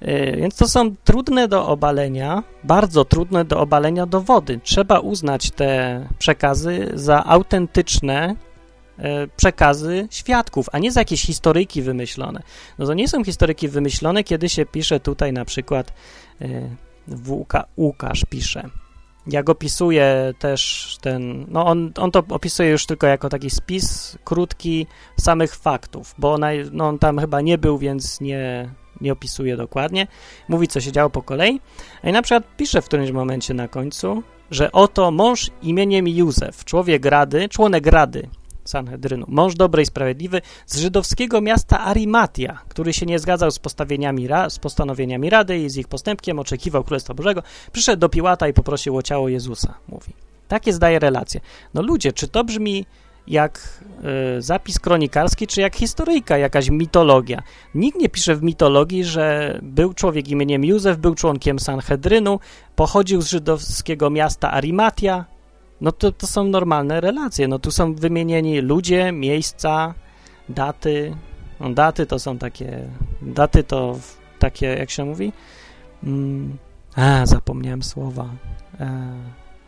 Yy, 0.00 0.36
więc 0.36 0.56
to 0.56 0.68
są 0.68 0.94
trudne 1.04 1.48
do 1.48 1.68
obalenia, 1.68 2.42
bardzo 2.64 3.04
trudne 3.04 3.44
do 3.44 3.60
obalenia 3.60 4.06
dowody. 4.06 4.60
Trzeba 4.62 4.98
uznać 4.98 5.50
te 5.50 6.00
przekazy 6.18 6.90
za 6.94 7.24
autentyczne 7.24 8.36
przekazy 9.36 10.08
świadków, 10.10 10.66
a 10.72 10.78
nie 10.78 10.92
za 10.92 11.00
jakieś 11.00 11.22
historyjki 11.22 11.82
wymyślone. 11.82 12.42
No 12.78 12.86
to 12.86 12.94
nie 12.94 13.08
są 13.08 13.24
historyki 13.24 13.68
wymyślone, 13.68 14.24
kiedy 14.24 14.48
się 14.48 14.66
pisze 14.66 15.00
tutaj 15.00 15.32
na 15.32 15.44
przykład 15.44 15.92
yy, 16.40 16.70
Łuka, 17.28 17.64
Łukasz 17.76 18.24
pisze. 18.30 18.70
Jak 19.26 19.50
opisuje 19.50 20.34
też 20.38 20.96
ten, 21.00 21.46
no 21.48 21.66
on, 21.66 21.92
on 21.96 22.10
to 22.10 22.22
opisuje 22.28 22.70
już 22.70 22.86
tylko 22.86 23.06
jako 23.06 23.28
taki 23.28 23.50
spis 23.50 24.18
krótki 24.24 24.86
samych 25.20 25.56
faktów, 25.56 26.14
bo 26.18 26.38
no 26.72 26.88
on 26.88 26.98
tam 26.98 27.18
chyba 27.18 27.40
nie 27.40 27.58
był, 27.58 27.78
więc 27.78 28.20
nie, 28.20 28.70
nie 29.00 29.12
opisuje 29.12 29.56
dokładnie. 29.56 30.06
Mówi, 30.48 30.68
co 30.68 30.80
się 30.80 30.92
działo 30.92 31.10
po 31.10 31.22
kolei. 31.22 31.60
I 32.04 32.12
na 32.12 32.22
przykład 32.22 32.56
pisze 32.56 32.82
w 32.82 32.84
którymś 32.84 33.10
momencie 33.10 33.54
na 33.54 33.68
końcu, 33.68 34.22
że 34.50 34.72
oto 34.72 35.10
mąż 35.10 35.50
imieniem 35.62 36.08
Józef, 36.08 36.64
człowiek 36.64 37.04
rady, 37.04 37.48
członek 37.48 37.86
rady 37.86 38.28
Sanhedrynu, 38.66 39.26
mąż 39.28 39.54
dobry 39.54 39.82
i 39.82 39.86
sprawiedliwy 39.86 40.40
z 40.66 40.78
żydowskiego 40.78 41.40
miasta 41.40 41.80
Arimatia, 41.80 42.58
który 42.68 42.92
się 42.92 43.06
nie 43.06 43.18
zgadzał 43.18 43.50
z, 43.50 43.58
postawieniami, 43.58 44.28
z 44.48 44.58
postanowieniami 44.58 45.30
rady 45.30 45.58
i 45.58 45.70
z 45.70 45.76
ich 45.76 45.88
postępkiem, 45.88 46.38
oczekiwał 46.38 46.84
Królestwa 46.84 47.14
Bożego, 47.14 47.42
przyszedł 47.72 48.00
do 48.00 48.08
Piłata 48.08 48.48
i 48.48 48.52
poprosił 48.52 48.96
o 48.96 49.02
ciało 49.02 49.28
Jezusa, 49.28 49.74
mówi. 49.88 50.12
Takie 50.48 50.72
zdaje 50.72 50.98
relacje. 50.98 51.40
No 51.74 51.82
ludzie, 51.82 52.12
czy 52.12 52.28
to 52.28 52.44
brzmi 52.44 52.86
jak 53.26 53.82
y, 54.38 54.42
zapis 54.42 54.78
kronikarski, 54.78 55.46
czy 55.46 55.60
jak 55.60 55.76
historyjka, 55.76 56.38
jakaś 56.38 56.70
mitologia. 56.70 57.42
Nikt 57.74 57.98
nie 57.98 58.08
pisze 58.08 58.36
w 58.36 58.42
mitologii, 58.42 59.04
że 59.04 59.58
był 59.62 59.94
człowiek 59.94 60.28
imieniem 60.28 60.64
Józef, 60.64 60.98
był 60.98 61.14
członkiem 61.14 61.58
Sanhedrynu, 61.58 62.40
pochodził 62.76 63.22
z 63.22 63.30
żydowskiego 63.30 64.10
miasta 64.10 64.52
Arimatia. 64.52 65.24
No 65.80 65.92
to, 65.92 66.12
to 66.12 66.26
są 66.26 66.44
normalne 66.44 67.00
relacje. 67.00 67.48
No 67.48 67.58
tu 67.58 67.70
są 67.70 67.94
wymienieni 67.94 68.60
ludzie, 68.60 69.12
miejsca, 69.12 69.94
daty. 70.48 71.16
No 71.60 71.70
daty 71.70 72.06
to 72.06 72.18
są 72.18 72.38
takie, 72.38 72.88
daty 73.22 73.64
to 73.64 73.98
takie, 74.38 74.66
jak 74.66 74.90
się 74.90 75.04
mówi? 75.04 75.32
Mm, 76.04 76.56
a, 76.96 77.26
zapomniałem 77.26 77.82
słowa. 77.82 78.28
E, 78.80 79.12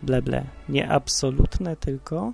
ble, 0.03 0.23
ble. 0.23 0.45
Nie 0.69 0.89
absolutne, 0.91 1.77
tylko 1.77 2.33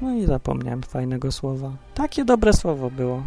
no 0.00 0.14
i 0.14 0.26
zapomniałem 0.26 0.82
fajnego 0.82 1.32
słowa. 1.32 1.72
Takie 1.94 2.24
dobre 2.24 2.52
słowo 2.52 2.90
było. 2.90 3.22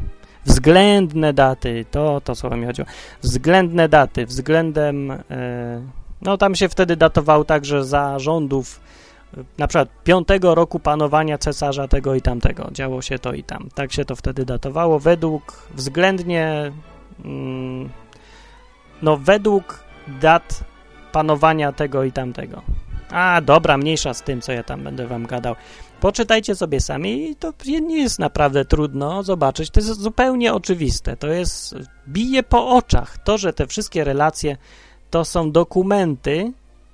Względne 0.46 1.34
daty, 1.34 1.86
to, 1.92 2.22
to 2.22 2.36
słowo 2.36 2.58
mi 2.58 2.66
chodziło. 2.66 2.88
Względne 3.22 3.90
daty, 3.90 4.26
względem, 4.26 5.12
e, 5.12 5.18
no 6.22 6.38
tam 6.38 6.56
się 6.56 6.70
wtedy 6.70 6.96
datował 6.96 7.46
także 7.46 7.86
za 7.86 8.20
rządów, 8.20 8.80
e, 9.38 9.44
na 9.58 9.68
przykład 9.68 9.90
piątego 10.04 10.56
roku 10.56 10.80
panowania 10.80 11.38
cesarza 11.38 11.88
tego 11.88 12.16
i 12.16 12.22
tamtego, 12.22 12.70
działo 12.72 13.02
się 13.02 13.20
to 13.20 13.34
i 13.34 13.44
tam. 13.44 13.70
Tak 13.76 13.94
się 13.94 14.06
to 14.06 14.16
wtedy 14.16 14.46
datowało, 14.46 15.00
według 15.00 15.68
względnie, 15.74 16.72
mm, 17.26 17.90
no 19.02 19.18
według 19.18 19.84
dat 20.22 20.64
panowania 21.12 21.72
tego 21.72 22.04
i 22.04 22.12
tamtego. 22.12 22.62
A, 23.10 23.42
dobra, 23.42 23.78
mniejsza 23.78 24.14
z 24.14 24.22
tym, 24.22 24.42
co 24.42 24.52
ja 24.52 24.64
tam 24.64 24.84
będę 24.84 25.08
wam 25.08 25.26
gadał. 25.26 25.56
Poczytajcie 26.02 26.56
sobie 26.56 26.82
sami 26.82 27.32
i 27.32 27.36
to 27.36 27.54
nie 27.82 27.98
jest 27.98 28.20
naprawdę 28.20 28.66
trudno 28.66 29.24
zobaczyć. 29.24 29.70
To 29.70 29.80
jest 29.80 30.02
zupełnie 30.02 30.54
oczywiste. 30.54 31.18
To 31.18 31.28
jest, 31.28 31.76
bije 32.08 32.44
po 32.44 32.70
oczach. 32.70 33.18
To, 33.18 33.38
że 33.38 33.54
te 33.54 33.68
wszystkie 33.68 34.04
relacje 34.04 34.58
to 35.10 35.26
są 35.26 35.52
dokumenty 35.52 36.52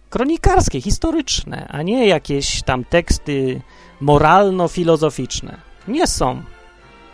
kronikarskie, 0.09 0.81
historyczne, 0.81 1.67
a 1.69 1.81
nie 1.81 2.07
jakieś 2.07 2.63
tam 2.63 2.83
teksty 2.83 3.61
moralno-filozoficzne. 4.01 5.57
Nie 5.87 6.07
są. 6.07 6.41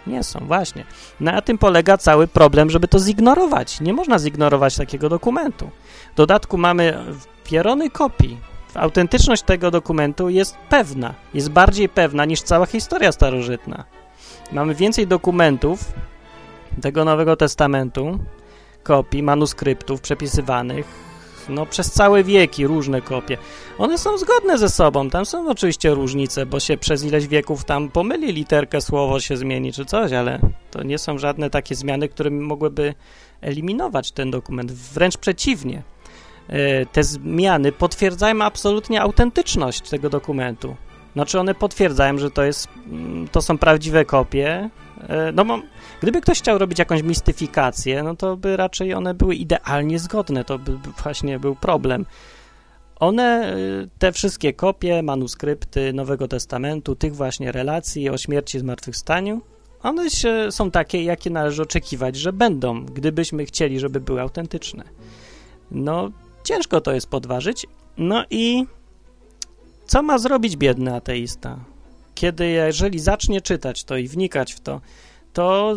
Nie 0.07 0.23
są, 0.23 0.39
właśnie. 0.47 0.85
Na 1.19 1.41
tym 1.41 1.57
polega 1.57 1.97
cały 1.97 2.27
problem, 2.27 2.69
żeby 2.69 2.87
to 2.87 2.99
zignorować. 2.99 3.81
Nie 3.81 3.93
można 3.93 4.19
zignorować 4.19 4.75
takiego 4.75 5.09
dokumentu. 5.09 5.69
W 6.13 6.15
dodatku 6.15 6.57
mamy 6.57 6.97
pierony 7.43 7.89
kopii 7.89 8.37
autentyczność 8.77 9.43
tego 9.43 9.71
dokumentu 9.71 10.29
jest 10.29 10.57
pewna, 10.69 11.13
jest 11.33 11.49
bardziej 11.49 11.89
pewna 11.89 12.25
niż 12.25 12.41
cała 12.41 12.65
historia 12.65 13.11
starożytna. 13.11 13.83
Mamy 14.51 14.75
więcej 14.75 15.07
dokumentów 15.07 15.93
tego 16.81 17.05
Nowego 17.05 17.35
Testamentu, 17.35 18.19
kopii, 18.88 19.23
manuskryptów 19.23 20.01
przepisywanych, 20.01 20.85
no 21.49 21.65
przez 21.65 21.91
całe 21.91 22.23
wieki 22.23 22.67
różne 22.67 23.01
kopie. 23.01 23.38
One 23.77 23.97
są 23.97 24.17
zgodne 24.17 24.57
ze 24.57 24.69
sobą, 24.69 25.09
tam 25.09 25.25
są 25.25 25.49
oczywiście 25.49 25.93
różnice, 25.93 26.45
bo 26.45 26.59
się 26.59 26.77
przez 26.77 27.03
ileś 27.03 27.27
wieków 27.27 27.65
tam 27.65 27.89
pomyli 27.89 28.33
literkę, 28.33 28.81
słowo 28.81 29.19
się 29.19 29.38
zmieni 29.38 29.73
czy 29.73 29.85
coś, 29.85 30.11
ale 30.11 30.39
to 30.71 30.83
nie 30.83 30.97
są 30.97 31.17
żadne 31.17 31.49
takie 31.49 31.75
zmiany, 31.75 32.09
które 32.09 32.29
mogłyby 32.29 32.93
eliminować 33.41 34.11
ten 34.11 34.31
dokument, 34.31 34.71
wręcz 34.71 35.17
przeciwnie. 35.17 35.83
E, 36.49 36.85
te 36.85 37.03
zmiany 37.03 37.71
potwierdzają 37.71 38.41
absolutnie 38.41 39.01
autentyczność 39.01 39.89
tego 39.89 40.09
dokumentu. 40.09 40.75
Znaczy 41.13 41.39
one 41.39 41.55
potwierdzają, 41.55 42.17
że 42.17 42.31
to 42.31 42.43
jest, 42.43 42.67
mm, 42.91 43.27
to 43.27 43.41
są 43.41 43.57
prawdziwe 43.57 44.05
kopie. 44.05 44.69
E, 45.09 45.31
no 45.31 45.61
gdyby 46.01 46.21
ktoś 46.21 46.39
chciał 46.39 46.57
robić 46.57 46.79
jakąś 46.79 47.03
mistyfikację, 47.03 48.03
no 48.03 48.15
to 48.15 48.37
by 48.37 48.57
raczej 48.57 48.93
one 48.93 49.13
były 49.13 49.35
idealnie 49.35 49.99
zgodne, 49.99 50.43
to 50.43 50.59
by 50.59 50.77
właśnie 51.03 51.39
był 51.39 51.55
problem. 51.55 52.05
One, 52.99 53.23
e, 53.23 53.55
te 53.99 54.11
wszystkie 54.11 54.53
kopie, 54.53 55.03
manuskrypty 55.03 55.93
Nowego 55.93 56.27
Testamentu, 56.27 56.95
tych 56.95 57.15
właśnie 57.15 57.51
relacji 57.51 58.09
o 58.09 58.17
śmierci 58.17 58.57
i 58.57 58.61
zmartwychwstaniu, 58.61 59.41
one 59.83 60.09
się, 60.09 60.51
są 60.51 60.71
takie, 60.71 61.03
jakie 61.03 61.29
należy 61.29 61.61
oczekiwać, 61.61 62.15
że 62.15 62.33
będą, 62.33 62.85
gdybyśmy 62.85 63.45
chcieli, 63.45 63.79
żeby 63.79 63.99
były 63.99 64.21
autentyczne. 64.21 64.83
No, 65.71 66.11
Ciężko 66.47 66.81
to 66.81 66.91
jest 66.91 67.09
podważyć. 67.09 67.67
No 67.97 68.23
i 68.29 68.65
co 69.85 70.03
ma 70.03 70.17
zrobić 70.17 70.57
biedny 70.57 70.95
ateista? 70.95 71.59
Kiedy, 72.18 72.47
jeżeli 72.47 72.99
zacznie 72.99 73.41
czytać 73.41 73.84
to 73.84 73.97
i 73.97 74.07
wnikać 74.07 74.53
w 74.53 74.59
to, 74.59 74.82
to 75.34 75.76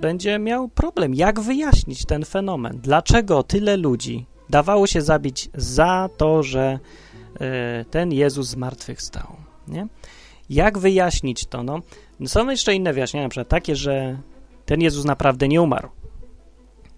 będzie 0.00 0.38
miał 0.38 0.68
problem. 0.68 1.14
Jak 1.14 1.40
wyjaśnić 1.40 2.04
ten 2.04 2.24
fenomen? 2.24 2.78
Dlaczego 2.82 3.42
tyle 3.42 3.76
ludzi 3.76 4.26
dawało 4.50 4.86
się 4.86 5.02
zabić 5.02 5.48
za 5.54 6.08
to, 6.16 6.42
że 6.42 6.78
y, 7.80 7.84
ten 7.84 8.12
Jezus 8.12 8.48
zmartwychwstał? 8.48 9.36
Nie? 9.68 9.86
Jak 10.50 10.78
wyjaśnić 10.78 11.46
to? 11.46 11.62
No, 11.62 11.80
są 12.26 12.50
jeszcze 12.50 12.74
inne 12.74 12.92
wyjaśnienia, 12.92 13.26
na 13.26 13.30
przykład 13.30 13.48
takie, 13.48 13.76
że 13.76 14.18
ten 14.66 14.80
Jezus 14.80 15.04
naprawdę 15.04 15.48
nie 15.48 15.62
umarł. 15.62 15.88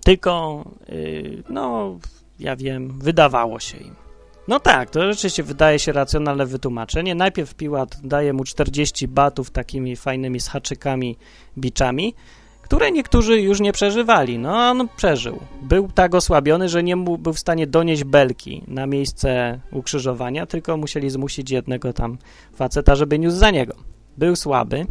Tylko, 0.05 0.65
y, 0.89 1.43
no, 1.49 1.99
ja 2.39 2.57
wiem, 2.57 2.99
wydawało 2.99 3.61
się 3.61 3.79
im. 3.79 4.08
No 4.49 4.61
tak, 4.61 4.91
to 4.91 5.13
rzeczywiście 5.13 5.43
wydaje 5.43 5.79
się 5.79 5.93
racjonalne 5.93 6.47
wytłumaczenie. 6.47 7.15
Najpierw 7.15 7.55
Piłat 7.55 8.01
daje 8.05 8.33
mu 8.33 8.45
40 8.45 9.09
batów 9.09 9.51
takimi 9.51 9.97
fajnymi 9.97 10.41
z 10.41 10.49
haczykami, 10.49 11.17
biczami, 11.59 12.15
które 12.63 12.93
niektórzy 12.93 13.41
już 13.41 13.61
nie 13.61 13.73
przeżywali. 13.73 14.39
No 14.39 14.71
on 14.71 14.89
przeżył. 14.97 15.39
Był 15.63 15.89
tak 15.95 16.15
osłabiony, 16.15 16.69
że 16.69 16.83
nie 16.83 16.97
był 16.97 17.33
w 17.33 17.39
stanie 17.39 17.67
donieść 17.67 18.05
belki 18.05 18.63
na 18.69 18.87
miejsce 18.87 19.61
ukrzyżowania, 19.73 20.47
tylko 20.47 20.77
musieli 20.77 21.11
zmusić 21.11 21.51
jednego 21.51 21.93
tam 21.93 22.19
faceta, 22.55 22.95
żeby 22.95 23.19
niósł 23.19 23.37
za 23.37 23.51
niego. 23.51 23.75
Był 24.19 24.37
słaby. 24.37 24.87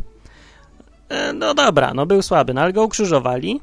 E, 1.09 1.33
no 1.33 1.53
dobra, 1.53 1.93
no 1.93 2.05
był 2.05 2.21
słaby, 2.21 2.53
no 2.53 2.61
ale 2.61 2.73
go 2.73 2.83
ukrzyżowali 2.83 3.61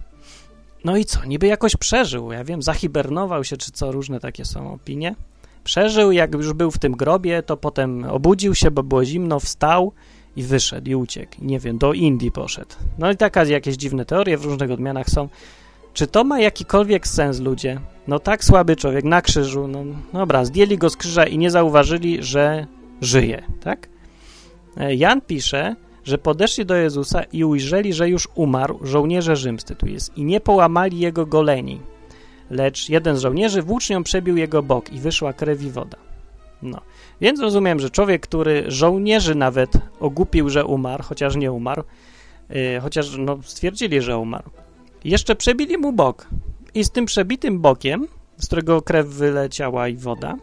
no 0.84 0.96
i 0.96 1.04
co, 1.04 1.24
niby 1.24 1.46
jakoś 1.46 1.76
przeżył, 1.76 2.32
ja 2.32 2.44
wiem, 2.44 2.62
zahibernował 2.62 3.44
się, 3.44 3.56
czy 3.56 3.72
co, 3.72 3.92
różne 3.92 4.20
takie 4.20 4.44
są 4.44 4.72
opinie. 4.72 5.14
Przeżył, 5.64 6.12
jak 6.12 6.34
już 6.34 6.52
był 6.52 6.70
w 6.70 6.78
tym 6.78 6.92
grobie, 6.92 7.42
to 7.42 7.56
potem 7.56 8.04
obudził 8.04 8.54
się, 8.54 8.70
bo 8.70 8.82
było 8.82 9.04
zimno, 9.04 9.40
wstał 9.40 9.92
i 10.36 10.42
wyszedł 10.42 10.90
i 10.90 10.94
uciekł. 10.94 11.32
Nie 11.42 11.58
wiem, 11.58 11.78
do 11.78 11.92
Indii 11.92 12.30
poszedł. 12.30 12.74
No 12.98 13.10
i 13.10 13.16
taka 13.16 13.44
jakieś 13.44 13.76
dziwne 13.76 14.04
teorie 14.04 14.38
w 14.38 14.44
różnych 14.44 14.70
odmianach 14.70 15.10
są. 15.10 15.28
Czy 15.94 16.06
to 16.06 16.24
ma 16.24 16.40
jakikolwiek 16.40 17.06
sens, 17.06 17.40
ludzie? 17.40 17.80
No 18.08 18.18
tak 18.18 18.44
słaby 18.44 18.76
człowiek 18.76 19.04
na 19.04 19.22
krzyżu, 19.22 19.68
no 19.68 19.84
dobra, 20.12 20.44
zdjęli 20.44 20.78
go 20.78 20.90
z 20.90 20.96
krzyża 20.96 21.24
i 21.24 21.38
nie 21.38 21.50
zauważyli, 21.50 22.22
że 22.22 22.66
żyje, 23.00 23.42
tak? 23.60 23.88
E, 24.76 24.94
Jan 24.94 25.20
pisze, 25.20 25.76
że 26.04 26.18
podeszli 26.18 26.66
do 26.66 26.74
Jezusa 26.74 27.22
i 27.22 27.44
ujrzeli, 27.44 27.92
że 27.92 28.08
już 28.08 28.28
umarł, 28.34 28.78
żołnierze 28.82 29.36
rzymscy 29.36 29.74
tu 29.74 29.86
jest, 29.86 30.18
i 30.18 30.24
nie 30.24 30.40
połamali 30.40 30.98
jego 30.98 31.26
goleni. 31.26 31.80
Lecz 32.50 32.88
jeden 32.88 33.16
z 33.16 33.20
żołnierzy 33.20 33.62
włócznią 33.62 34.02
przebił 34.02 34.36
jego 34.36 34.62
bok 34.62 34.92
i 34.92 35.00
wyszła 35.00 35.32
krew 35.32 35.62
i 35.62 35.70
woda. 35.70 35.96
No, 36.62 36.80
więc 37.20 37.40
rozumiem, 37.40 37.80
że 37.80 37.90
człowiek, 37.90 38.22
który 38.22 38.64
żołnierzy 38.68 39.34
nawet 39.34 39.72
ogupił, 40.00 40.48
że 40.48 40.64
umarł, 40.64 41.02
chociaż 41.02 41.36
nie 41.36 41.52
umarł, 41.52 41.82
yy, 42.50 42.80
chociaż 42.82 43.16
no, 43.18 43.38
stwierdzili, 43.42 44.00
że 44.00 44.18
umarł, 44.18 44.50
Jeszcze 45.04 45.36
przebili 45.36 45.78
mu 45.78 45.92
bok. 45.92 46.28
I 46.74 46.84
z 46.84 46.90
tym 46.90 47.06
przebitym 47.06 47.60
bokiem, 47.60 48.08
z 48.38 48.46
którego 48.46 48.82
krew 48.82 49.06
wyleciała 49.06 49.88
i 49.88 49.96
woda, 49.96 50.36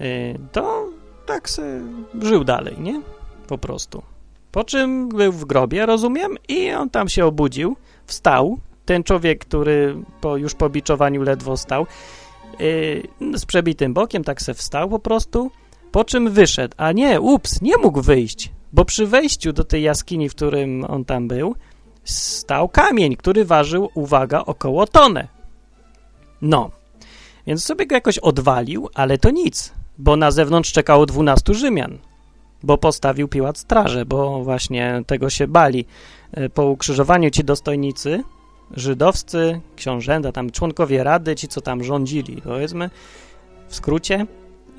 y, 0.00 0.38
to 0.52 0.88
tak 1.26 1.50
se 1.50 1.80
żył 2.22 2.44
dalej, 2.44 2.76
nie? 2.80 3.00
Po 3.46 3.58
prostu. 3.58 4.02
Po 4.52 4.64
czym 4.64 5.08
był 5.08 5.32
w 5.32 5.44
grobie, 5.44 5.86
rozumiem, 5.86 6.36
i 6.48 6.70
on 6.72 6.90
tam 6.90 7.08
się 7.08 7.26
obudził, 7.26 7.76
wstał. 8.06 8.58
Ten 8.88 9.04
człowiek, 9.04 9.44
który 9.44 9.96
po, 10.20 10.36
już 10.36 10.54
po 10.54 10.70
biczowaniu 10.70 11.22
ledwo 11.22 11.56
stał, 11.56 11.86
yy, 12.58 13.38
z 13.38 13.46
przebitym 13.46 13.94
bokiem, 13.94 14.24
tak 14.24 14.42
se 14.42 14.54
wstał 14.54 14.88
po 14.88 14.98
prostu, 14.98 15.50
po 15.92 16.04
czym 16.04 16.30
wyszedł. 16.30 16.74
A 16.76 16.92
nie, 16.92 17.20
ups, 17.20 17.62
nie 17.62 17.76
mógł 17.76 18.02
wyjść, 18.02 18.52
bo 18.72 18.84
przy 18.84 19.06
wejściu 19.06 19.52
do 19.52 19.64
tej 19.64 19.82
jaskini, 19.82 20.28
w 20.28 20.34
którym 20.34 20.84
on 20.84 21.04
tam 21.04 21.28
był, 21.28 21.54
stał 22.04 22.68
kamień, 22.68 23.16
który 23.16 23.44
ważył, 23.44 23.90
uwaga, 23.94 24.44
około 24.44 24.86
tonę. 24.86 25.28
No, 26.42 26.70
więc 27.46 27.64
sobie 27.64 27.86
go 27.86 27.94
jakoś 27.94 28.18
odwalił, 28.18 28.88
ale 28.94 29.18
to 29.18 29.30
nic, 29.30 29.72
bo 29.98 30.16
na 30.16 30.30
zewnątrz 30.30 30.72
czekało 30.72 31.06
12 31.06 31.54
Rzymian, 31.54 31.98
bo 32.62 32.78
postawił 32.78 33.28
Piłat 33.28 33.58
strażę, 33.58 34.06
bo 34.06 34.44
właśnie 34.44 35.02
tego 35.06 35.30
się 35.30 35.46
bali. 35.46 35.84
E, 36.32 36.48
po 36.48 36.66
ukrzyżowaniu 36.66 37.30
ci 37.30 37.44
dostojnicy, 37.44 38.22
żydowscy, 38.76 39.60
książęta, 39.76 40.32
tam 40.32 40.50
członkowie 40.50 41.04
rady, 41.04 41.36
ci 41.36 41.48
co 41.48 41.60
tam 41.60 41.84
rządzili, 41.84 42.42
powiedzmy, 42.42 42.90
w 43.68 43.74
skrócie, 43.74 44.26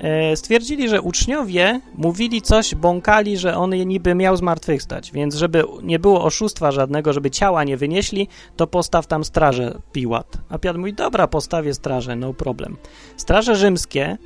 E, 0.00 0.36
stwierdzili, 0.36 0.88
że 0.88 1.00
uczniowie 1.00 1.80
mówili 1.94 2.42
coś, 2.42 2.74
bąkali, 2.74 3.38
że 3.38 3.56
on 3.56 3.70
niby 3.70 4.14
miał 4.14 4.36
zmartwychwstać, 4.36 5.12
więc 5.12 5.34
żeby 5.34 5.64
nie 5.82 5.98
było 5.98 6.24
oszustwa 6.24 6.72
żadnego, 6.72 7.12
żeby 7.12 7.30
ciała 7.30 7.64
nie 7.64 7.76
wynieśli, 7.76 8.28
to 8.56 8.66
postaw 8.66 9.06
tam 9.06 9.24
strażę 9.24 9.78
Piłat. 9.92 10.38
A 10.48 10.58
Piłat 10.58 10.76
mówi, 10.76 10.92
dobra, 10.92 11.26
postawię 11.26 11.74
strażę, 11.74 12.16
no 12.16 12.34
problem. 12.34 12.76
Straże 13.16 13.56
rzymskie 13.56 14.16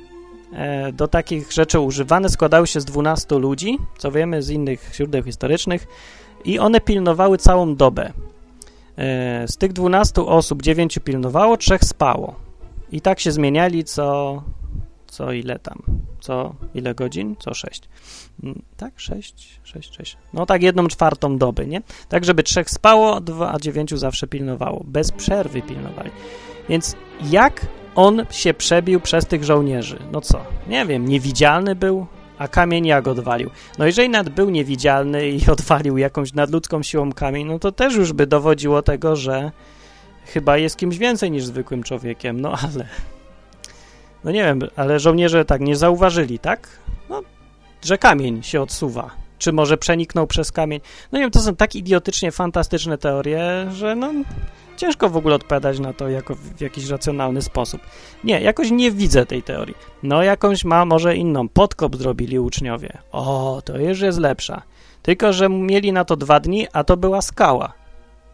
e, 0.53 0.91
do 0.91 1.07
takich 1.07 1.51
rzeczy 1.51 1.79
używane 1.79 2.29
składały 2.29 2.67
się 2.67 2.81
z 2.81 2.85
12 2.85 3.35
ludzi, 3.35 3.77
co 3.97 4.11
wiemy 4.11 4.43
z 4.43 4.49
innych 4.49 4.91
źródeł 4.93 5.23
historycznych, 5.23 5.87
i 6.45 6.59
one 6.59 6.81
pilnowały 6.81 7.37
całą 7.37 7.75
dobę. 7.75 8.11
E, 8.97 9.47
z 9.47 9.57
tych 9.57 9.73
12 9.73 10.21
osób 10.21 10.61
9 10.61 10.99
pilnowało, 11.03 11.57
3 11.57 11.77
spało. 11.81 12.35
I 12.91 13.01
tak 13.01 13.19
się 13.19 13.31
zmieniali 13.31 13.83
co 13.83 14.41
co 15.15 15.31
ile 15.31 15.59
tam, 15.59 15.81
co 16.19 16.55
ile 16.73 16.95
godzin, 16.95 17.35
co 17.39 17.53
sześć. 17.53 17.89
Mm, 18.43 18.61
tak, 18.77 18.99
sześć, 18.99 19.59
sześć, 19.63 19.95
sześć. 19.95 20.17
No 20.33 20.45
tak 20.45 20.63
jedną 20.63 20.87
czwartą 20.87 21.37
doby, 21.37 21.67
nie? 21.67 21.81
Tak, 22.09 22.25
żeby 22.25 22.43
trzech 22.43 22.69
spało, 22.69 23.21
dwa, 23.21 23.53
a 23.53 23.59
dziewięciu 23.59 23.97
zawsze 23.97 24.27
pilnowało. 24.27 24.83
Bez 24.87 25.11
przerwy 25.11 25.61
pilnowali. 25.61 26.11
Więc 26.69 26.95
jak 27.21 27.67
on 27.95 28.25
się 28.31 28.53
przebił 28.53 28.99
przez 28.99 29.25
tych 29.25 29.43
żołnierzy? 29.43 29.99
No 30.11 30.21
co? 30.21 30.45
Nie 30.67 30.85
wiem, 30.85 31.07
niewidzialny 31.07 31.75
był, 31.75 32.05
a 32.37 32.47
kamień 32.47 32.85
jak 32.85 33.07
odwalił? 33.07 33.49
No 33.79 33.85
jeżeli 33.85 34.09
nad 34.09 34.29
był 34.29 34.49
niewidzialny 34.49 35.29
i 35.29 35.47
odwalił 35.51 35.97
jakąś 35.97 36.33
nadludzką 36.33 36.83
siłą 36.83 37.13
kamień, 37.13 37.47
no 37.47 37.59
to 37.59 37.71
też 37.71 37.95
już 37.95 38.13
by 38.13 38.27
dowodziło 38.27 38.81
tego, 38.81 39.15
że 39.15 39.51
chyba 40.25 40.57
jest 40.57 40.77
kimś 40.77 40.97
więcej 40.97 41.31
niż 41.31 41.45
zwykłym 41.45 41.83
człowiekiem, 41.83 42.41
no 42.41 42.51
ale 42.51 42.87
no 44.23 44.31
nie 44.31 44.43
wiem, 44.43 44.59
ale 44.75 44.99
żołnierze 44.99 45.45
tak 45.45 45.61
nie 45.61 45.75
zauważyli, 45.75 46.39
tak? 46.39 46.67
No, 47.09 47.21
że 47.83 47.97
kamień 47.97 48.43
się 48.43 48.61
odsuwa. 48.61 49.24
Czy 49.37 49.53
może 49.53 49.77
przeniknął 49.77 50.27
przez 50.27 50.51
kamień? 50.51 50.79
No 51.11 51.17
nie 51.17 51.23
wiem, 51.23 51.31
to 51.31 51.39
są 51.39 51.55
tak 51.55 51.75
idiotycznie 51.75 52.31
fantastyczne 52.31 52.97
teorie, 52.97 53.67
że 53.71 53.95
no 53.95 54.13
ciężko 54.77 55.09
w 55.09 55.17
ogóle 55.17 55.35
odpowiadać 55.35 55.79
na 55.79 55.93
to 55.93 56.09
jako 56.09 56.35
w 56.35 56.61
jakiś 56.61 56.89
racjonalny 56.89 57.41
sposób. 57.41 57.81
Nie, 58.23 58.41
jakoś 58.41 58.71
nie 58.71 58.91
widzę 58.91 59.25
tej 59.25 59.43
teorii. 59.43 59.75
No 60.03 60.23
jakąś 60.23 60.65
ma 60.65 60.85
może 60.85 61.15
inną. 61.15 61.49
Podkop 61.49 61.95
zrobili 61.95 62.39
uczniowie. 62.39 62.97
O, 63.11 63.61
to 63.65 63.77
już 63.77 64.01
jest 64.01 64.19
lepsza. 64.19 64.61
Tylko, 65.01 65.33
że 65.33 65.49
mieli 65.49 65.91
na 65.91 66.05
to 66.05 66.15
dwa 66.15 66.39
dni, 66.39 66.67
a 66.73 66.83
to 66.83 66.97
była 66.97 67.21
skała. 67.21 67.73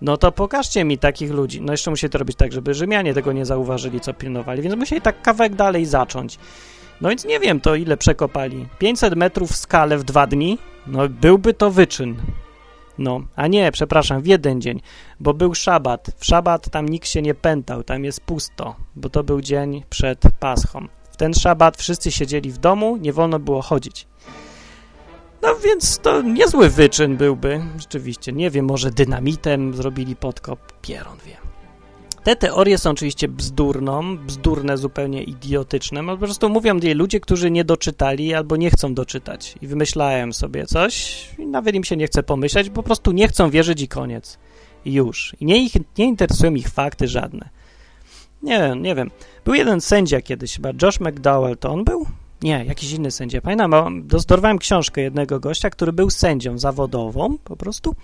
No 0.02 0.18
to 0.18 0.32
pokażcie 0.32 0.84
mi 0.84 0.98
takich 0.98 1.32
ludzi. 1.32 1.62
No 1.62 1.74
jeszcze 1.74 1.92
musi 1.92 2.10
to 2.10 2.18
robić 2.18 2.38
tak, 2.38 2.52
żeby 2.52 2.74
Rzymianie 2.74 3.14
tego 3.14 3.34
nie 3.34 3.46
zauważyli, 3.46 4.00
co 4.00 4.14
pilnowali, 4.14 4.62
więc 4.62 4.76
musieli 4.76 5.02
tak 5.02 5.22
kawałek 5.22 5.56
dalej 5.56 5.86
zacząć. 5.86 6.40
No 7.02 7.10
więc 7.10 7.26
nie 7.26 7.40
wiem, 7.40 7.62
to 7.62 7.76
ile 7.76 7.98
przekopali. 7.98 8.68
500 8.80 9.16
metrów 9.16 9.52
w 9.52 9.56
skalę 9.56 9.98
w 9.98 10.04
dwa 10.04 10.28
dni? 10.28 10.58
No 10.88 11.10
byłby 11.10 11.54
to 11.54 11.72
wyczyn. 11.72 12.16
No, 12.98 13.22
a 13.36 13.48
nie, 13.48 13.72
przepraszam, 13.72 14.22
w 14.22 14.28
jeden 14.28 14.62
dzień, 14.62 14.82
bo 15.20 15.34
był 15.34 15.56
szabat. 15.56 16.12
W 16.18 16.26
szabat 16.26 16.70
tam 16.70 16.90
nikt 16.90 17.08
się 17.08 17.22
nie 17.22 17.34
pętał, 17.34 17.84
tam 17.84 18.04
jest 18.04 18.22
pusto, 18.22 18.76
bo 18.96 19.10
to 19.10 19.24
był 19.24 19.42
dzień 19.42 19.84
przed 19.90 20.22
Paschą. 20.40 20.88
W 21.12 21.18
ten 21.18 21.34
szabat 21.34 21.78
wszyscy 21.78 22.12
siedzieli 22.12 22.52
w 22.52 22.58
domu, 22.58 22.98
nie 22.98 23.14
wolno 23.14 23.40
było 23.40 23.62
chodzić. 23.62 24.08
No 25.42 25.56
więc 25.56 26.00
to 26.00 26.22
niezły 26.22 26.70
wyczyn 26.70 27.18
byłby, 27.18 27.62
rzeczywiście. 27.80 28.32
Nie 28.32 28.50
wiem, 28.52 28.66
może 28.66 28.92
dynamitem 28.92 29.74
zrobili 29.74 30.16
podkop, 30.16 30.60
pieron 30.82 31.18
wie. 31.26 31.51
Te 32.24 32.36
teorie 32.36 32.78
są 32.78 32.90
oczywiście 32.90 33.28
bzdurną, 33.28 34.18
bzdurne, 34.18 34.78
zupełnie 34.78 35.24
idiotyczne. 35.24 36.06
Po 36.06 36.18
prostu 36.18 36.50
mówią 36.50 36.78
je 36.78 36.94
ludzie, 36.94 37.20
którzy 37.20 37.52
nie 37.52 37.66
doczytali 37.66 38.34
albo 38.34 38.56
nie 38.56 38.72
chcą 38.72 38.94
doczytać 38.94 39.56
i 39.62 39.68
wymyślają 39.68 40.34
sobie 40.34 40.66
coś 40.66 41.26
i 41.38 41.46
nawet 41.46 41.76
im 41.76 41.84
się 41.84 41.98
nie 41.98 42.08
chce 42.08 42.24
pomyśleć, 42.24 42.70
po 42.70 42.84
prostu 42.84 43.12
nie 43.12 43.28
chcą 43.28 43.50
wierzyć 43.50 43.82
i 43.82 43.88
koniec. 43.88 44.40
I 44.86 44.94
już. 44.94 45.36
I 45.40 45.46
nie, 45.46 45.64
ich, 45.64 45.74
nie 45.98 46.06
interesują 46.06 46.54
ich 46.54 46.68
fakty 46.70 47.08
żadne. 47.08 47.50
Nie 48.44 48.60
wiem, 48.60 48.82
nie 48.82 48.96
wiem. 48.96 49.12
Był 49.46 49.54
jeden 49.54 49.82
sędzia 49.82 50.22
kiedyś 50.22 50.56
chyba, 50.56 50.70
Josh 50.82 51.00
McDowell, 51.00 51.58
to 51.58 51.72
on 51.72 51.84
był? 51.84 52.06
Nie, 52.42 52.66
jakiś 52.66 52.92
inny 52.92 53.12
sędzia. 53.12 53.42
Pamiętam, 53.42 54.08
dorwałem 54.28 54.58
książkę 54.58 55.02
jednego 55.02 55.40
gościa, 55.40 55.70
który 55.70 55.94
był 55.94 56.10
sędzią 56.10 56.58
zawodową 56.58 57.38
po 57.38 57.58
prostu 57.58 57.96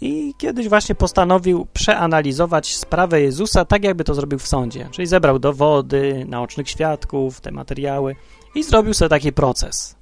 i 0.00 0.34
kiedyś 0.38 0.68
właśnie 0.68 0.94
postanowił 0.94 1.66
przeanalizować 1.72 2.76
sprawę 2.76 3.20
Jezusa 3.20 3.64
tak, 3.64 3.84
jakby 3.84 4.04
to 4.04 4.14
zrobił 4.14 4.38
w 4.38 4.48
sądzie. 4.48 4.88
Czyli 4.90 5.06
zebrał 5.06 5.38
dowody, 5.38 6.26
naocznych 6.28 6.70
świadków, 6.70 7.40
te 7.40 7.50
materiały 7.50 8.16
i 8.54 8.62
zrobił 8.62 8.94
sobie 8.94 9.08
taki 9.08 9.32
proces. 9.32 9.96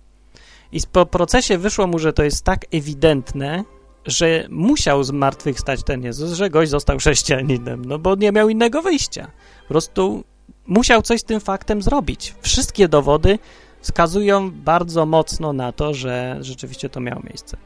I 0.72 0.80
po 0.92 1.06
procesie 1.06 1.58
wyszło 1.58 1.86
mu, 1.86 1.98
że 1.98 2.12
to 2.12 2.22
jest 2.22 2.44
tak 2.44 2.66
ewidentne, 2.72 3.64
że 4.06 4.46
musiał 4.50 5.04
zmartwychwstać 5.04 5.82
ten 5.84 6.02
Jezus, 6.02 6.32
że 6.32 6.50
gość 6.50 6.70
został 6.70 6.98
chrześcijaninem, 6.98 7.84
no 7.84 7.98
bo 7.98 8.14
nie 8.14 8.32
miał 8.32 8.48
innego 8.48 8.82
wyjścia. 8.82 9.30
Po 9.62 9.68
prostu 9.68 10.24
musiał 10.66 11.02
coś 11.02 11.20
z 11.20 11.24
tym 11.24 11.40
faktem 11.40 11.82
zrobić. 11.82 12.34
Wszystkie 12.40 12.88
dowody 12.88 13.38
wskazują 13.80 14.50
bardzo 14.50 15.06
mocno 15.06 15.52
na 15.52 15.72
to, 15.72 15.94
że 15.94 16.36
rzeczywiście 16.40 16.88
to 16.88 17.00
miało 17.00 17.22
miejsce. 17.24 17.56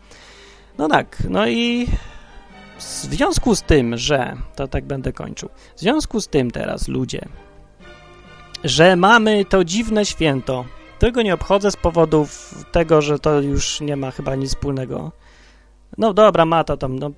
No 0.79 0.89
tak, 0.89 1.23
no 1.31 1.49
i 1.49 1.87
w 2.79 2.83
związku 2.83 3.57
z 3.57 3.63
tym, 3.63 3.97
że, 3.97 4.37
to 4.57 4.69
tak 4.69 4.85
będę 4.85 5.13
kończył, 5.13 5.49
w 5.77 5.81
związku 5.81 6.21
z 6.21 6.29
tym 6.29 6.51
teraz 6.51 6.89
ludzie, 6.89 7.29
że 8.65 8.97
mamy 8.97 9.45
to 9.45 9.65
dziwne 9.65 10.05
święto, 10.05 10.65
tego 10.99 11.23
nie 11.23 11.35
obchodzę 11.35 11.71
z 11.71 11.77
powodu 11.77 12.29
tego, 12.73 13.03
że 13.03 13.19
to 13.19 13.41
już 13.41 13.81
nie 13.81 13.97
ma 13.97 14.11
chyba 14.11 14.35
nic 14.35 14.51
wspólnego. 14.51 15.13
No 15.99 16.15
dobra, 16.15 16.45
ma 16.45 16.65
to 16.65 16.77
tam, 16.77 16.99
no, 16.99 17.11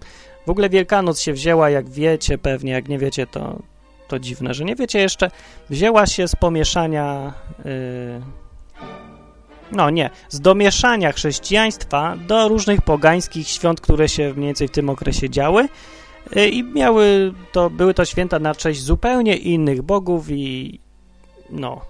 w 0.47 0.51
ogóle 0.51 0.69
Wielkanoc 0.69 1.21
się 1.21 1.33
wzięła, 1.33 1.71
jak 1.71 1.89
wiecie 1.89 2.39
pewnie, 2.39 2.73
jak 2.73 2.89
nie 2.89 2.99
wiecie, 2.99 3.27
to, 3.27 3.63
to 4.09 4.19
dziwne, 4.19 4.55
że 4.55 4.65
nie 4.65 4.77
wiecie 4.77 4.99
jeszcze, 4.99 5.31
wzięła 5.71 6.07
się 6.07 6.29
z 6.29 6.37
pomieszania 6.37 7.33
yy, 7.65 8.21
no 9.73 9.91
nie, 9.91 10.11
z 10.29 10.41
domieszania 10.41 11.13
chrześcijaństwa 11.13 12.17
do 12.27 12.49
różnych 12.49 12.83
pogańskich 12.83 13.49
świąt, 13.49 13.81
które 13.81 14.09
się 14.09 14.35
mniej 14.35 14.47
więcej 14.47 14.69
w 14.69 14.71
tym 14.71 14.91
okresie 14.91 15.31
działy 15.31 15.69
y, 16.37 16.49
i 16.49 16.65
miały 16.65 17.33
to, 17.53 17.71
były 17.71 17.95
to 17.95 18.05
święta 18.05 18.39
na 18.39 18.55
cześć 18.55 18.83
zupełnie 18.83 19.37
innych 19.37 19.83
bogów 19.83 20.31
i 20.31 20.81
no, 21.51 21.81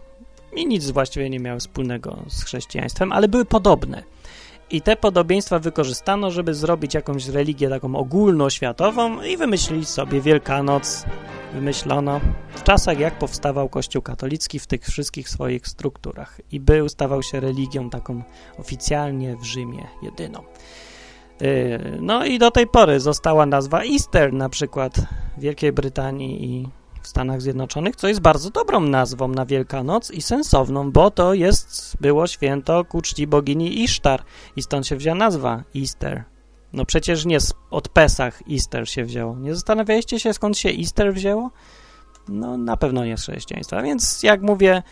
i 0.56 0.66
nic 0.66 0.90
właściwie 0.90 1.30
nie 1.30 1.40
miały 1.40 1.60
wspólnego 1.60 2.18
z 2.28 2.44
chrześcijaństwem, 2.44 3.12
ale 3.12 3.28
były 3.28 3.44
podobne. 3.44 4.02
I 4.70 4.82
te 4.82 4.96
podobieństwa 4.96 5.58
wykorzystano, 5.58 6.30
żeby 6.30 6.54
zrobić 6.54 6.94
jakąś 6.94 7.28
religię 7.28 7.68
taką 7.68 7.96
ogólnoświatową 7.96 9.22
i 9.22 9.36
wymyślić 9.36 9.88
sobie 9.88 10.20
Wielkanoc, 10.20 11.04
wymyślono 11.52 12.20
w 12.54 12.62
czasach, 12.62 12.98
jak 12.98 13.18
powstawał 13.18 13.68
Kościół 13.68 14.02
katolicki 14.02 14.58
w 14.58 14.66
tych 14.66 14.84
wszystkich 14.84 15.28
swoich 15.28 15.68
strukturach 15.68 16.40
i 16.52 16.60
był, 16.60 16.88
stawał 16.88 17.22
się 17.22 17.40
religią 17.40 17.90
taką 17.90 18.22
oficjalnie 18.58 19.36
w 19.36 19.44
Rzymie 19.44 19.86
jedyną. 20.02 20.42
Y, 21.42 21.98
no 22.00 22.24
i 22.24 22.38
do 22.38 22.50
tej 22.50 22.66
pory 22.66 23.00
została 23.00 23.46
nazwa 23.46 23.84
Easter 23.84 24.32
na 24.32 24.48
przykład 24.48 24.96
w 25.36 25.40
Wielkiej 25.40 25.72
Brytanii 25.72 26.44
i 26.44 26.68
Stanach 27.08 27.42
Zjednoczonych, 27.42 27.96
co 27.96 28.08
jest 28.08 28.20
bardzo 28.20 28.50
dobrą 28.50 28.80
nazwą 28.80 29.28
na 29.28 29.46
Wielkanoc 29.46 30.10
i 30.10 30.22
sensowną, 30.22 30.92
bo 30.92 31.10
to 31.10 31.34
jest, 31.34 31.96
było 32.00 32.26
święto 32.26 32.84
ku 32.84 33.02
czci 33.02 33.26
bogini 33.26 33.82
Isztar 33.82 34.22
i 34.56 34.62
stąd 34.62 34.86
się 34.86 34.96
wzięła 34.96 35.14
nazwa 35.14 35.62
Easter. 35.76 36.24
No 36.72 36.84
przecież 36.84 37.24
nie 37.24 37.38
od 37.70 37.88
Pesach 37.88 38.42
Easter 38.50 38.90
się 38.90 39.04
wzięło. 39.04 39.36
Nie 39.36 39.54
zastanawialiście 39.54 40.20
się, 40.20 40.32
skąd 40.32 40.58
się 40.58 40.68
Easter 40.68 41.14
wzięło? 41.14 41.50
No 42.28 42.56
na 42.56 42.76
pewno 42.76 43.04
nie 43.04 43.16
z 43.16 43.22
chrześcijaństwa. 43.22 43.82
Więc 43.82 44.22
jak 44.22 44.42
mówię, 44.42 44.82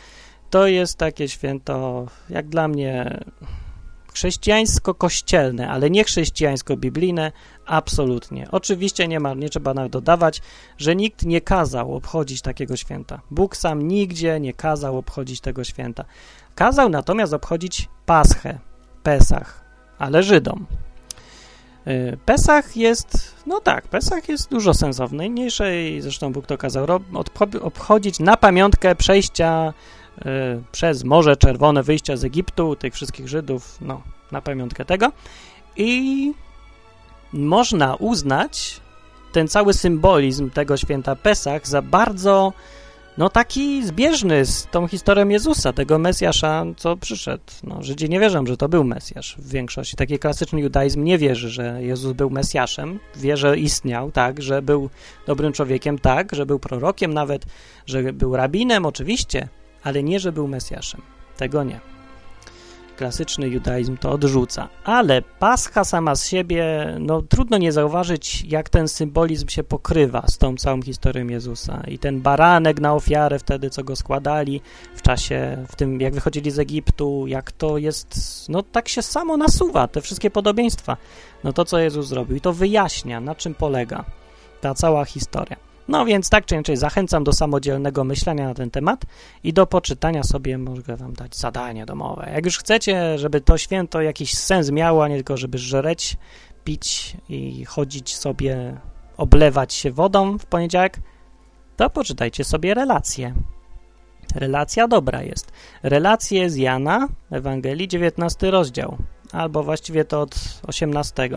to 0.50 0.66
jest 0.66 0.98
takie 0.98 1.28
święto, 1.28 2.06
jak 2.30 2.48
dla 2.48 2.68
mnie, 2.68 3.24
chrześcijańsko-kościelne, 4.16 5.68
ale 5.68 5.90
nie 5.90 6.04
chrześcijańsko-biblijne, 6.04 7.32
absolutnie. 7.66 8.48
Oczywiście 8.50 9.08
nie 9.08 9.20
ma, 9.20 9.34
nie 9.34 9.48
trzeba 9.48 9.74
nawet 9.74 9.92
dodawać, 9.92 10.42
że 10.78 10.96
nikt 10.96 11.26
nie 11.26 11.40
kazał 11.40 11.94
obchodzić 11.94 12.42
takiego 12.42 12.76
święta. 12.76 13.20
Bóg 13.30 13.56
sam 13.56 13.88
nigdzie 13.88 14.40
nie 14.40 14.52
kazał 14.52 14.98
obchodzić 14.98 15.40
tego 15.40 15.64
święta. 15.64 16.04
Kazał 16.54 16.88
natomiast 16.88 17.32
obchodzić 17.32 17.88
Paschę, 18.06 18.58
Pesach, 19.02 19.64
ale 19.98 20.22
Żydom. 20.22 20.66
Y, 21.86 22.18
Pesach 22.24 22.76
jest, 22.76 23.36
no 23.46 23.60
tak, 23.60 23.88
Pesach 23.88 24.28
jest 24.28 24.50
dużo 24.50 24.74
sensowniejsze 24.74 25.82
i 25.88 26.00
zresztą 26.00 26.32
Bóg 26.32 26.46
to 26.46 26.58
kazał 26.58 26.86
obchodzić 27.62 28.20
na 28.20 28.36
pamiątkę 28.36 28.94
przejścia 28.94 29.72
przez 30.72 31.04
Morze 31.04 31.36
Czerwone, 31.36 31.82
wyjścia 31.82 32.16
z 32.16 32.24
Egiptu, 32.24 32.76
tych 32.76 32.94
wszystkich 32.94 33.28
Żydów, 33.28 33.78
no, 33.80 34.02
na 34.32 34.40
pamiątkę 34.40 34.84
tego. 34.84 35.12
I 35.76 36.32
można 37.32 37.94
uznać 37.94 38.80
ten 39.32 39.48
cały 39.48 39.74
symbolizm 39.74 40.50
tego 40.50 40.76
święta 40.76 41.16
Pesach 41.16 41.68
za 41.68 41.82
bardzo 41.82 42.52
no 43.18 43.30
taki 43.30 43.86
zbieżny 43.86 44.46
z 44.46 44.66
tą 44.66 44.88
historią 44.88 45.28
Jezusa, 45.28 45.72
tego 45.72 45.98
Mesjasza, 45.98 46.64
co 46.76 46.96
przyszedł. 46.96 47.42
No, 47.64 47.82
Żydzi 47.82 48.08
nie 48.08 48.20
wierzą, 48.20 48.46
że 48.46 48.56
to 48.56 48.68
był 48.68 48.84
Mesjasz 48.84 49.36
w 49.38 49.48
większości. 49.48 49.96
Taki 49.96 50.18
klasyczny 50.18 50.60
judaizm 50.60 51.04
nie 51.04 51.18
wierzy, 51.18 51.50
że 51.50 51.82
Jezus 51.82 52.12
był 52.12 52.30
Mesjaszem. 52.30 52.98
Wie, 53.16 53.36
że 53.36 53.58
istniał, 53.58 54.12
tak, 54.12 54.42
że 54.42 54.62
był 54.62 54.90
dobrym 55.26 55.52
człowiekiem, 55.52 55.98
tak, 55.98 56.34
że 56.34 56.46
był 56.46 56.58
prorokiem 56.58 57.14
nawet, 57.14 57.46
że 57.86 58.12
był 58.12 58.36
rabinem, 58.36 58.86
oczywiście, 58.86 59.48
ale 59.86 60.02
nie, 60.02 60.20
że 60.20 60.32
był 60.32 60.48
Mesjaszem. 60.48 61.02
Tego 61.36 61.64
nie 61.64 61.80
klasyczny 62.96 63.48
judaizm 63.48 63.96
to 63.96 64.10
odrzuca. 64.10 64.68
Ale 64.84 65.22
Pascha 65.22 65.84
sama 65.84 66.14
z 66.14 66.26
siebie, 66.26 66.94
no 67.00 67.22
trudno 67.22 67.58
nie 67.58 67.72
zauważyć, 67.72 68.44
jak 68.44 68.68
ten 68.68 68.88
symbolizm 68.88 69.48
się 69.48 69.64
pokrywa 69.64 70.24
z 70.26 70.38
tą 70.38 70.56
całą 70.56 70.82
historią 70.82 71.26
Jezusa. 71.26 71.82
I 71.88 71.98
ten 71.98 72.20
baranek 72.20 72.80
na 72.80 72.94
ofiarę 72.94 73.38
wtedy, 73.38 73.70
co 73.70 73.84
go 73.84 73.96
składali 73.96 74.60
w 74.96 75.02
czasie, 75.02 75.64
w 75.68 75.76
tym 75.76 76.00
jak 76.00 76.14
wychodzili 76.14 76.50
z 76.50 76.58
Egiptu, 76.58 77.26
jak 77.26 77.52
to 77.52 77.78
jest, 77.78 78.16
no 78.48 78.62
tak 78.62 78.88
się 78.88 79.02
samo 79.02 79.36
nasuwa, 79.36 79.88
te 79.88 80.00
wszystkie 80.00 80.30
podobieństwa. 80.30 80.96
No 81.44 81.52
to, 81.52 81.64
co 81.64 81.78
Jezus 81.78 82.06
zrobił 82.06 82.36
i 82.36 82.40
to 82.40 82.52
wyjaśnia, 82.52 83.20
na 83.20 83.34
czym 83.34 83.54
polega 83.54 84.04
ta 84.60 84.74
cała 84.74 85.04
historia. 85.04 85.65
No 85.88 86.04
więc 86.04 86.30
tak 86.30 86.46
czy 86.46 86.54
inaczej 86.54 86.76
zachęcam 86.76 87.24
do 87.24 87.32
samodzielnego 87.32 88.04
myślenia 88.04 88.48
na 88.48 88.54
ten 88.54 88.70
temat 88.70 89.04
i 89.44 89.52
do 89.52 89.66
poczytania 89.66 90.22
sobie, 90.22 90.58
mogę 90.58 90.96
wam 90.96 91.12
dać 91.12 91.36
zadanie 91.36 91.86
domowe. 91.86 92.30
Jak 92.34 92.44
już 92.44 92.58
chcecie, 92.58 93.18
żeby 93.18 93.40
to 93.40 93.58
święto 93.58 94.00
jakiś 94.00 94.34
sens 94.34 94.70
miało, 94.70 95.04
a 95.04 95.08
nie 95.08 95.14
tylko 95.14 95.36
żeby 95.36 95.58
żreć, 95.58 96.16
pić 96.64 97.16
i 97.28 97.64
chodzić 97.64 98.16
sobie, 98.16 98.76
oblewać 99.16 99.74
się 99.74 99.90
wodą 99.90 100.38
w 100.38 100.46
poniedziałek, 100.46 100.98
to 101.76 101.90
poczytajcie 101.90 102.44
sobie 102.44 102.74
relacje. 102.74 103.34
Relacja 104.34 104.88
dobra 104.88 105.22
jest. 105.22 105.52
Relacje 105.82 106.50
z 106.50 106.56
Jana, 106.56 107.08
Ewangelii, 107.30 107.88
19 107.88 108.50
rozdział, 108.50 108.96
albo 109.32 109.62
właściwie 109.62 110.04
to 110.04 110.20
od 110.20 110.34
18 110.66 111.28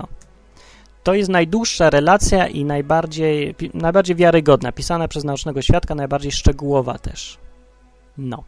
to 1.04 1.14
jest 1.14 1.30
najdłuższa 1.30 1.89
relacja 1.89 2.47
i 2.47 2.66
najbardziej, 2.66 3.56
najbardziej 3.74 4.16
wiarygodna, 4.16 4.72
pisana 4.72 5.08
przez 5.08 5.24
naocznego 5.24 5.62
świadka, 5.62 5.95
najbardziej 5.95 6.32
szczegółowa 6.32 6.97
też. 6.97 7.38
No. 8.18 8.43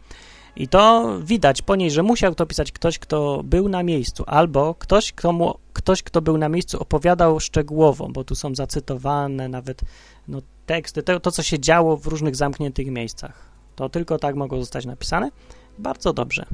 I 0.56 0.68
to 0.68 1.16
widać 1.24 1.62
po 1.62 1.76
niej, 1.76 1.92
że 1.92 2.04
musiał 2.04 2.36
to 2.36 2.46
pisać 2.46 2.72
ktoś, 2.72 3.00
kto 3.00 3.42
był 3.44 3.70
na 3.70 3.84
miejscu, 3.84 4.24
albo 4.28 4.76
ktoś, 4.76 5.12
komu, 5.12 5.54
ktoś, 5.74 6.04
kto 6.04 6.22
był 6.22 6.38
na 6.38 6.50
miejscu, 6.50 6.82
opowiadał 6.82 7.40
szczegółowo, 7.40 8.08
bo 8.10 8.24
tu 8.24 8.36
są 8.36 8.56
zacytowane 8.56 9.50
nawet 9.50 9.82
no, 10.28 10.42
teksty, 10.66 11.04
to, 11.04 11.20
to, 11.20 11.32
co 11.32 11.44
się 11.44 11.60
działo 11.60 11.98
w 11.98 12.08
różnych 12.08 12.36
zamkniętych 12.36 12.88
miejscach. 12.88 13.52
To 13.76 13.90
tylko 13.90 14.18
tak 14.18 14.36
mogło 14.36 14.60
zostać 14.60 14.86
napisane. 14.86 15.32
Bardzo 15.78 16.14
dobrze. 16.14 16.46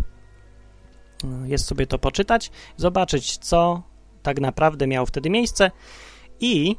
Jest 1.46 1.66
sobie 1.66 1.88
to 1.88 2.00
poczytać, 2.00 2.52
zobaczyć, 2.78 3.38
co 3.38 3.82
tak 4.28 4.42
naprawdę 4.42 4.88
miało 4.88 5.06
wtedy 5.06 5.30
miejsce 5.30 5.72
i 6.40 6.76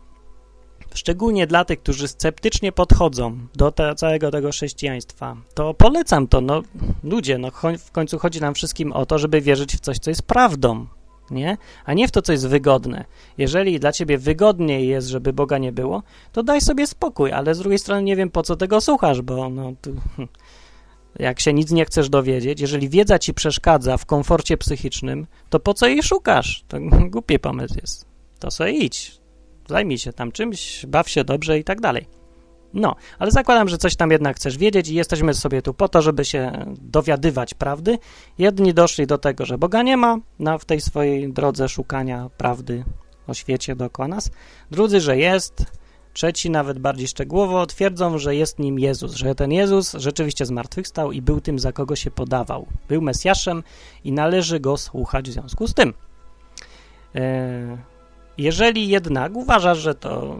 szczególnie 0.95 1.47
dla 1.47 1.65
tych, 1.65 1.81
którzy 1.81 2.09
sceptycznie 2.09 2.73
podchodzą 2.73 3.39
do 3.55 3.73
te, 3.73 3.95
całego 3.95 4.31
tego 4.31 4.51
chrześcijaństwa, 4.51 5.37
to 5.55 5.75
polecam 5.75 6.29
to. 6.29 6.41
No, 6.41 6.63
ludzie, 7.05 7.39
no, 7.39 7.51
w 7.79 7.91
końcu 7.91 8.19
chodzi 8.19 8.41
nam 8.41 8.55
wszystkim 8.55 8.93
o 8.93 9.07
to, 9.07 9.19
żeby 9.19 9.41
wierzyć 9.41 9.77
w 9.77 9.81
coś, 9.81 9.99
co 9.99 10.11
jest 10.11 10.23
prawdą, 10.23 10.87
nie? 11.31 11.57
A 11.85 11.95
nie 11.95 12.09
w 12.09 12.11
to, 12.11 12.23
co 12.23 12.33
jest 12.33 12.49
wygodne. 12.49 13.05
Jeżeli 13.39 13.81
dla 13.81 13.93
ciebie 13.93 14.19
wygodniej 14.19 14.89
jest, 14.89 15.09
żeby 15.09 15.33
Boga 15.33 15.59
nie 15.59 15.73
było, 15.73 16.03
to 16.33 16.43
daj 16.43 16.61
sobie 16.61 16.87
spokój, 16.87 17.33
ale 17.33 17.55
z 17.55 17.59
drugiej 17.59 17.79
strony 17.79 18.03
nie 18.03 18.17
wiem, 18.17 18.31
po 18.31 18.43
co 18.43 18.57
tego 18.57 18.81
słuchasz, 18.81 19.23
bo 19.23 19.49
no, 19.49 19.73
tu, 19.83 19.95
jak 21.19 21.41
się 21.41 21.53
nic 21.53 21.71
nie 21.71 21.85
chcesz 21.85 22.09
dowiedzieć, 22.09 22.61
jeżeli 22.61 22.89
wiedza 22.89 23.19
ci 23.19 23.35
przeszkadza 23.35 23.97
w 23.97 24.07
komforcie 24.07 24.57
psychicznym, 24.57 25.27
to 25.51 25.61
po 25.61 25.75
co 25.75 25.87
jej 25.87 26.03
szukasz? 26.03 26.65
To 26.69 26.79
głupi 27.13 27.39
pomysł 27.39 27.75
jest. 27.81 28.07
To 28.39 28.51
sobie 28.51 28.71
idź, 28.71 29.21
zajmij 29.69 29.99
się 29.99 30.13
tam 30.13 30.33
czymś, 30.33 30.87
baw 30.87 31.09
się 31.09 31.25
dobrze 31.25 31.59
i 31.59 31.65
tak 31.65 31.81
dalej. 31.81 32.07
No, 32.75 32.97
ale 33.19 33.31
zakładam, 33.31 33.69
że 33.69 33.79
coś 33.79 33.97
tam 33.97 34.11
jednak 34.11 34.37
chcesz 34.37 34.59
wiedzieć 34.59 34.89
i 34.89 34.95
jesteśmy 34.95 35.35
sobie 35.35 35.63
tu 35.63 35.75
po 35.75 35.89
to, 35.89 36.03
żeby 36.03 36.25
się 36.25 36.67
dowiadywać 36.81 37.55
prawdy. 37.55 37.99
Jedni 38.39 38.75
doszli 38.75 39.07
do 39.07 39.19
tego, 39.19 39.47
że 39.47 39.59
Boga 39.59 39.83
nie 39.83 39.97
ma 39.97 40.19
na, 40.39 40.59
w 40.59 40.65
tej 40.65 40.81
swojej 40.81 41.33
drodze 41.33 41.69
szukania 41.69 42.31
prawdy 42.37 42.85
o 43.27 43.35
świecie 43.35 43.77
dookoła 43.77 44.09
nas. 44.09 44.31
Drudzy, 44.71 45.01
że 45.01 45.17
jest, 45.17 45.65
Trzeci, 46.19 46.51
nawet 46.51 46.79
bardziej 46.79 47.09
szczegółowo, 47.09 47.67
twierdzą, 47.67 48.19
że 48.19 48.37
jest 48.37 48.59
nim 48.59 48.79
Jezus, 48.79 49.15
że 49.15 49.35
ten 49.35 49.53
Jezus 49.53 49.93
rzeczywiście 49.93 50.47
zmartwychwstał 50.47 51.13
i 51.13 51.23
był 51.23 51.41
tym, 51.41 51.59
za 51.59 51.73
kogo 51.73 51.97
się 51.97 52.11
podawał. 52.11 52.67
Był 52.89 53.03
Mesjaszem 53.03 53.63
i 54.05 54.13
należy 54.13 54.61
go 54.61 54.77
słuchać 54.77 55.31
w 55.31 55.33
związku 55.33 55.67
z 55.67 55.75
tym. 55.75 55.95
E, 57.15 57.79
jeżeli 58.39 58.89
jednak 58.89 59.37
uważasz, 59.37 59.79
że 59.79 59.95
to 59.95 60.37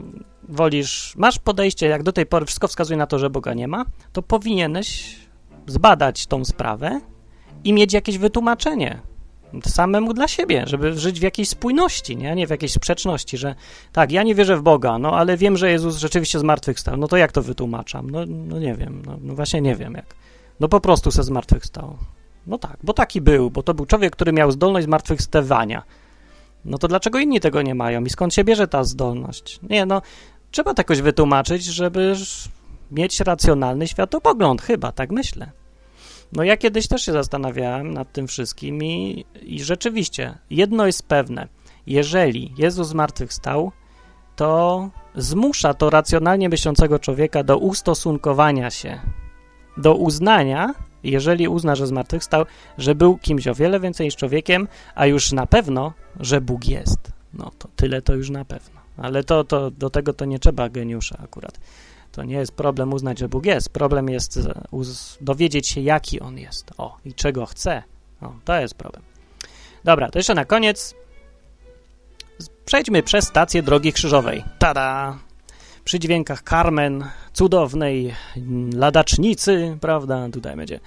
wolisz, 0.49 1.15
masz 1.17 1.39
podejście, 1.39 1.87
jak 1.87 2.03
do 2.03 2.13
tej 2.13 2.27
pory 2.27 2.47
wszystko 2.47 2.69
wskazuje 2.69 2.97
na 2.97 3.07
to, 3.07 3.19
że 3.19 3.31
Boga 3.31 3.55
nie 3.55 3.69
ma, 3.69 3.85
to 4.13 4.23
powinieneś 4.23 5.17
zbadać 5.67 6.27
tą 6.27 6.45
sprawę 6.45 7.01
i 7.65 7.73
mieć 7.73 7.93
jakieś 7.93 8.19
wytłumaczenie, 8.19 9.01
samemu 9.67 10.15
dla 10.15 10.29
siebie, 10.29 10.63
żeby 10.67 10.99
żyć 10.99 11.21
w 11.21 11.23
jakiejś 11.23 11.49
spójności, 11.49 12.17
nie? 12.17 12.35
nie 12.35 12.47
w 12.47 12.51
jakiejś 12.51 12.73
sprzeczności, 12.73 13.39
że 13.39 13.55
tak, 13.93 14.13
ja 14.13 14.23
nie 14.23 14.35
wierzę 14.35 14.57
w 14.57 14.63
Boga, 14.63 14.99
no 14.99 15.17
ale 15.17 15.37
wiem, 15.37 15.57
że 15.57 15.71
Jezus 15.71 15.97
rzeczywiście 15.97 16.39
zmartwychwstał, 16.39 16.97
no 16.97 17.09
to 17.09 17.17
jak 17.17 17.33
to 17.33 17.43
wytłumaczam? 17.43 18.11
No, 18.11 18.19
no 18.27 18.59
nie 18.59 18.75
wiem, 18.75 19.03
no, 19.07 19.19
no 19.23 19.35
właśnie 19.35 19.61
nie 19.61 19.77
wiem 19.77 19.95
jak. 19.95 20.15
No 20.61 20.69
po 20.69 20.81
prostu 20.81 21.11
se 21.11 21.23
zmartwychwstał. 21.23 21.97
No 22.47 22.59
tak, 22.59 22.77
bo 22.83 22.93
taki 22.93 23.21
był, 23.21 23.51
bo 23.51 23.63
to 23.63 23.75
był 23.75 23.87
człowiek, 23.87 24.13
który 24.13 24.33
miał 24.33 24.51
zdolność 24.51 24.85
zmartwychwstawania. 24.85 25.83
No 26.65 26.79
to 26.79 26.89
dlaczego 26.89 27.19
inni 27.19 27.41
tego 27.41 27.63
nie 27.63 27.75
mają 27.75 28.05
i 28.05 28.11
skąd 28.11 28.35
się 28.35 28.45
bierze 28.45 28.69
ta 28.69 28.85
zdolność? 28.85 29.61
Nie, 29.63 29.87
no 29.87 30.03
trzeba 30.51 30.75
to 30.75 30.81
jakoś 30.81 31.01
wytłumaczyć, 31.01 31.65
żeby 31.65 32.15
mieć 32.91 33.21
racjonalny 33.21 33.89
światopogląd, 33.89 34.63
chyba, 34.63 34.93
tak 34.93 35.11
myślę. 35.11 35.51
No 36.33 36.45
ja 36.45 36.57
kiedyś 36.57 36.89
też 36.89 37.03
się 37.03 37.13
zastanawiałem 37.13 37.95
nad 37.95 38.13
tym 38.13 38.27
wszystkim 38.27 38.85
i, 38.85 39.25
i 39.43 39.61
rzeczywiście 39.63 40.39
jedno 40.51 40.87
jest 40.87 41.09
pewne. 41.09 41.49
Jeżeli 41.87 42.53
Jezus 42.59 42.89
zmartwychwstał, 42.89 43.73
to 44.37 44.91
zmusza 45.15 45.75
to 45.75 45.91
racjonalnie 45.91 46.49
myślącego 46.49 46.99
człowieka 46.99 47.43
do 47.43 47.59
ustosunkowania 47.59 48.71
się, 48.71 49.01
do 49.77 49.95
uznania, 49.95 50.75
jeżeli 51.03 51.49
uzna, 51.49 51.75
że 51.75 51.87
zmartwychwstał, 51.87 52.45
że 52.79 52.95
był 52.95 53.19
kimś 53.19 53.49
o 53.49 53.55
wiele 53.55 53.81
więcej 53.81 54.07
niż 54.07 54.17
człowiekiem, 54.17 54.69
a 54.95 55.07
już 55.07 55.33
na 55.33 55.47
pewno, 55.47 55.93
że 56.21 56.41
Bóg 56.41 56.69
jest. 56.69 57.13
No 57.35 57.51
to 57.59 57.69
tyle 57.77 58.03
to 58.03 58.15
już 58.15 58.31
na 58.31 58.45
pewno. 58.45 58.81
Ale 58.97 59.25
to, 59.25 59.45
to 59.45 59.71
do 59.71 59.91
tego 59.91 60.13
to 60.13 60.25
nie 60.25 60.39
trzeba 60.39 60.69
geniusza 60.69 61.19
akurat. 61.25 61.61
To 62.13 62.25
nie 62.25 62.35
jest 62.35 62.53
problem 62.53 62.93
uznać, 62.93 63.19
że 63.19 63.29
Bóg 63.29 63.47
jest. 63.47 63.69
Problem 63.69 64.09
jest 64.09 64.39
dowiedzieć 65.21 65.69
się, 65.69 65.81
jaki 65.81 66.21
On 66.21 66.39
jest. 66.39 66.71
O, 66.79 66.97
i 67.05 67.15
czego 67.15 67.47
chce. 67.47 67.83
O, 68.21 68.33
to 68.45 68.61
jest 68.61 68.75
problem. 68.75 69.03
Dobra, 69.85 70.11
to 70.11 70.19
jeszcze 70.19 70.35
na 70.35 70.45
koniec 70.45 70.95
przejdźmy 72.65 73.03
przez 73.03 73.25
stację 73.25 73.63
Drogi 73.63 73.93
Krzyżowej. 73.93 74.45
Tada! 74.59 75.19
Przy 75.85 75.99
dźwiękach 75.99 76.43
Carmen, 76.43 77.05
cudownej 77.33 78.15
ladacznicy, 78.73 79.79
prawda? 79.81 80.29
Tutaj 80.33 80.57
będzie 80.57 80.81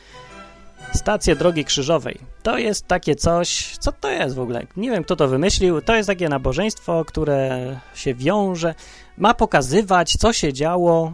Stacje 0.94 1.36
drogi 1.36 1.66
krzyżowej. 1.66 2.20
To 2.44 2.58
jest 2.58 2.88
takie 2.88 3.16
coś, 3.16 3.78
co 3.80 3.92
to 3.92 4.10
jest 4.10 4.36
w 4.36 4.40
ogóle? 4.40 4.68
Nie 4.78 4.92
wiem, 4.92 5.04
kto 5.04 5.16
to 5.16 5.28
wymyślił. 5.28 5.82
To 5.82 5.96
jest 5.96 6.08
takie 6.08 6.30
nabożeństwo, 6.30 7.06
które 7.06 7.80
się 7.96 8.14
wiąże, 8.14 8.76
ma 9.18 9.34
pokazywać, 9.34 10.16
co 10.20 10.34
się 10.34 10.54
działo 10.54 11.14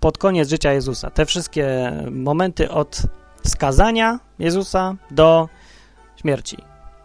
pod 0.00 0.18
koniec 0.18 0.48
życia 0.48 0.72
Jezusa. 0.72 1.10
Te 1.10 1.26
wszystkie 1.26 1.92
momenty 2.10 2.70
od 2.70 3.02
skazania 3.44 4.20
Jezusa 4.38 4.94
do 5.10 5.48
śmierci. 6.16 6.56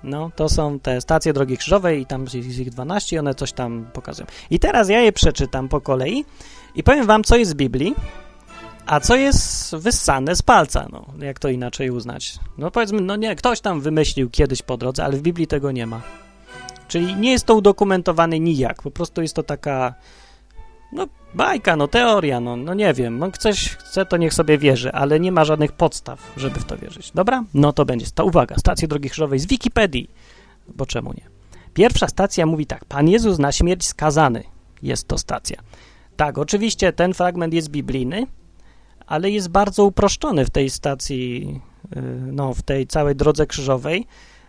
No, 0.03 0.31
to 0.35 0.49
są 0.49 0.79
te 0.79 1.01
stacje 1.01 1.33
drogi 1.33 1.57
krzyżowej 1.57 2.01
i 2.01 2.05
tam 2.05 2.25
jest 2.33 2.59
ich 2.59 2.69
12 2.69 3.15
i 3.15 3.19
one 3.19 3.35
coś 3.35 3.53
tam 3.53 3.85
pokazują. 3.93 4.27
I 4.49 4.59
teraz 4.59 4.89
ja 4.89 4.99
je 4.99 5.11
przeczytam 5.11 5.69
po 5.69 5.81
kolei 5.81 6.25
i 6.75 6.83
powiem 6.83 7.05
wam, 7.05 7.23
co 7.23 7.37
jest 7.37 7.53
w 7.53 7.55
Biblii, 7.55 7.95
a 8.85 8.99
co 8.99 9.15
jest 9.15 9.75
wyssane 9.75 10.35
z 10.35 10.41
palca, 10.41 10.87
no, 10.91 11.05
jak 11.19 11.39
to 11.39 11.49
inaczej 11.49 11.89
uznać. 11.89 12.39
No 12.57 12.71
powiedzmy, 12.71 13.01
no 13.01 13.15
nie, 13.15 13.35
ktoś 13.35 13.61
tam 13.61 13.81
wymyślił 13.81 14.29
kiedyś 14.29 14.61
po 14.61 14.77
drodze, 14.77 15.03
ale 15.03 15.17
w 15.17 15.21
Biblii 15.21 15.47
tego 15.47 15.71
nie 15.71 15.87
ma. 15.87 16.01
Czyli 16.91 17.15
nie 17.15 17.31
jest 17.31 17.45
to 17.45 17.55
udokumentowane 17.55 18.39
nijak, 18.39 18.81
po 18.81 18.91
prostu 18.91 19.21
jest 19.21 19.35
to 19.35 19.43
taka, 19.43 19.95
no 20.91 21.07
bajka, 21.33 21.75
no 21.75 21.87
teoria, 21.87 22.39
no, 22.39 22.55
no 22.55 22.73
nie 22.73 22.93
wiem, 22.93 23.19
no 23.19 23.31
ktoś 23.31 23.69
chce, 23.69 24.05
to 24.05 24.17
niech 24.17 24.33
sobie 24.33 24.57
wierzy, 24.57 24.91
ale 24.91 25.19
nie 25.19 25.31
ma 25.31 25.45
żadnych 25.45 25.71
podstaw, 25.71 26.33
żeby 26.37 26.59
w 26.59 26.65
to 26.65 26.77
wierzyć. 26.77 27.11
Dobra? 27.11 27.43
No 27.53 27.73
to 27.73 27.85
będzie, 27.85 28.05
to 28.15 28.25
uwaga, 28.25 28.55
stacje 28.55 28.87
drogi 28.87 29.09
krzyżowej 29.09 29.39
z 29.39 29.45
Wikipedii, 29.45 30.09
bo 30.67 30.85
czemu 30.85 31.13
nie? 31.13 31.29
Pierwsza 31.73 32.07
stacja 32.07 32.45
mówi 32.45 32.65
tak, 32.65 32.85
Pan 32.85 33.07
Jezus 33.07 33.39
na 33.39 33.51
śmierć 33.51 33.85
skazany, 33.85 34.43
jest 34.81 35.07
to 35.07 35.17
stacja. 35.17 35.61
Tak, 36.15 36.37
oczywiście 36.37 36.93
ten 36.93 37.13
fragment 37.13 37.53
jest 37.53 37.69
biblijny, 37.69 38.27
ale 39.07 39.29
jest 39.29 39.49
bardzo 39.49 39.85
uproszczony 39.85 40.45
w 40.45 40.49
tej 40.49 40.69
stacji, 40.69 41.59
y, 41.95 42.01
no, 42.31 42.53
w 42.53 42.61
tej 42.61 42.87
całej 42.87 43.15
drodze 43.15 43.47
krzyżowej, 43.47 44.07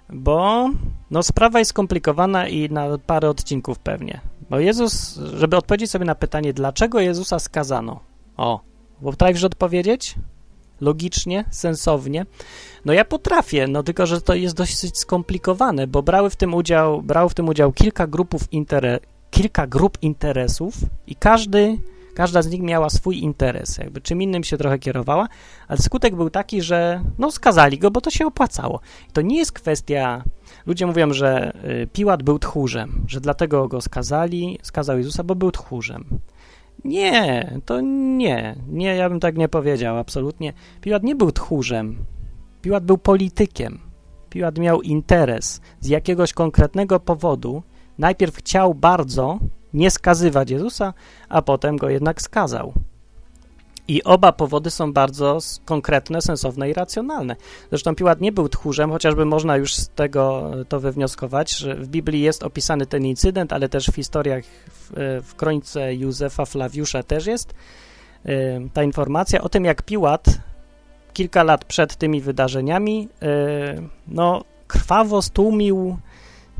bo 0.09 0.71
no, 1.11 1.23
sprawa 1.23 1.59
jest 1.59 1.69
skomplikowana 1.69 2.49
i 2.49 2.71
na 2.71 2.99
parę 2.99 3.29
odcinków 3.31 3.79
pewnie. 3.79 4.21
Bo 4.51 4.59
Jezus, 4.59 5.17
żeby 5.35 5.57
odpowiedzieć 5.57 5.91
sobie 5.91 6.05
na 6.05 6.15
pytanie, 6.15 6.53
dlaczego 6.53 7.01
Jezusa 7.01 7.39
skazano? 7.39 8.01
O, 8.37 8.61
potrafisz 9.03 9.45
odpowiedzieć? 9.45 10.15
Logicznie, 10.81 11.45
sensownie? 11.51 12.27
No 12.85 12.93
ja 12.93 13.05
potrafię, 13.05 13.67
no 13.67 13.83
tylko, 13.83 14.07
że 14.07 14.21
to 14.21 14.35
jest 14.35 14.57
dosyć 14.57 14.99
skomplikowane, 14.99 15.87
bo 15.87 16.03
brały 16.03 16.31
w 16.31 16.37
tym 16.37 16.55
udział, 16.55 17.03
brało 17.03 17.29
w 17.29 17.35
tym 17.35 17.49
udział 17.49 17.73
kilka 17.73 18.07
grupów 18.07 18.53
intere, 18.53 18.99
kilka 19.31 19.67
grup 19.67 19.99
interesów 20.03 20.75
i 21.07 21.17
każdy 21.17 21.79
Każda 22.15 22.43
z 22.43 22.51
nich 22.51 22.63
miała 22.63 22.91
swój 22.91 23.19
interes, 23.19 23.79
jakby 23.79 24.01
czym 24.01 24.23
innym 24.23 24.45
się 24.45 24.57
trochę 24.57 24.79
kierowała, 24.79 25.29
ale 25.69 25.79
skutek 25.79 26.17
był 26.17 26.31
taki, 26.31 26.63
że 26.63 27.05
no 27.19 27.31
skazali 27.31 27.79
go, 27.79 27.91
bo 27.91 28.01
to 28.01 28.11
się 28.11 28.27
opłacało. 28.27 28.81
I 29.09 29.13
to 29.13 29.23
nie 29.23 29.39
jest 29.39 29.53
kwestia, 29.53 30.25
ludzie 30.67 30.87
mówią, 30.87 31.13
że 31.13 31.53
y, 31.65 31.87
Piłat 31.93 32.23
był 32.23 32.39
tchórzem, 32.39 33.05
że 33.09 33.21
dlatego 33.21 33.69
go 33.69 33.81
skazali, 33.81 34.59
skazał 34.63 34.99
Jezusa, 34.99 35.25
bo 35.25 35.35
był 35.35 35.51
tchórzem. 35.51 36.05
Nie, 36.85 37.51
to 37.67 37.81
nie, 37.81 38.57
nie, 38.69 38.97
ja 38.97 39.09
bym 39.09 39.21
tak 39.21 39.37
nie 39.37 39.49
powiedział, 39.49 39.99
absolutnie. 39.99 40.53
Piłat 40.81 41.03
nie 41.03 41.15
był 41.15 41.33
tchórzem, 41.33 42.05
Piłat 42.63 42.85
był 42.85 42.99
politykiem. 42.99 43.79
Piłat 44.31 44.59
miał 44.59 44.83
interes 44.83 45.61
z 45.81 45.89
jakiegoś 45.89 46.33
konkretnego 46.33 47.01
powodu. 47.01 47.63
Najpierw 47.99 48.37
chciał 48.37 48.75
bardzo 48.75 49.39
nie 49.75 49.91
skazywać 49.91 50.51
Jezusa, 50.51 50.95
a 51.29 51.43
potem 51.43 51.77
go 51.77 51.89
jednak 51.89 52.23
skazał. 52.23 52.73
I 53.89 54.03
oba 54.03 54.33
powody 54.33 54.71
są 54.71 54.93
bardzo 54.93 55.39
konkretne, 55.65 56.23
sensowne 56.23 56.71
i 56.71 56.73
racjonalne. 56.73 57.37
Zresztą 57.71 57.95
Piłat 57.95 58.21
nie 58.21 58.33
był 58.33 58.49
tchórzem, 58.49 58.91
chociażby 58.91 59.25
można 59.25 59.57
już 59.57 59.75
z 59.75 59.89
tego 59.89 60.51
to 60.69 60.81
wywnioskować, 60.81 61.57
że 61.57 61.75
w 61.75 61.89
Biblii 61.89 62.21
jest 62.21 62.43
opisany 62.43 62.87
ten 62.87 63.07
incydent, 63.07 63.53
ale 63.53 63.69
też 63.69 63.87
w 63.87 63.95
historiach, 63.95 64.45
w, 64.45 64.93
w 65.27 65.35
kronice 65.35 65.95
Józefa 65.95 66.45
Flawiusza 66.45 67.03
też 67.03 67.27
jest 67.27 67.55
y, 68.27 68.31
ta 68.73 68.83
informacja 68.83 69.43
o 69.43 69.49
tym, 69.49 69.65
jak 69.65 69.83
Piłat 69.83 70.25
kilka 71.13 71.43
lat 71.43 71.65
przed 71.65 71.97
tymi 71.97 72.21
wydarzeniami 72.21 73.09
no, 74.09 74.45
krwawo 74.67 75.23
stłumił 75.23 75.97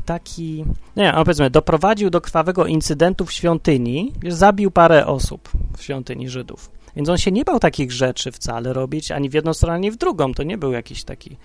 taki, 0.05 0.65
nie 0.95 1.03
wiem, 1.03 1.15
powiedzmy, 1.15 1.49
doprowadził 1.49 2.09
do 2.09 2.21
krwawego 2.21 2.65
incydentu 2.65 3.25
w 3.25 3.31
świątyni, 3.31 4.13
zabił 4.27 4.71
parę 4.71 5.05
osób 5.05 5.49
w 5.77 5.83
świątyni 5.83 6.29
Żydów. 6.29 6.71
Więc 6.95 7.09
on 7.09 7.17
się 7.17 7.31
nie 7.31 7.45
bał 7.45 7.59
takich 7.59 7.91
rzeczy 7.91 8.31
wcale 8.31 8.73
robić, 8.73 9.11
ani 9.11 9.29
w 9.29 9.33
jedną 9.33 9.53
stronę, 9.53 9.75
ani 9.75 9.91
w 9.91 9.97
drugą. 9.97 10.33
To 10.33 10.43
nie 10.43 10.57
był 10.57 10.71
jakiś 10.71 11.03
taki, 11.03 11.37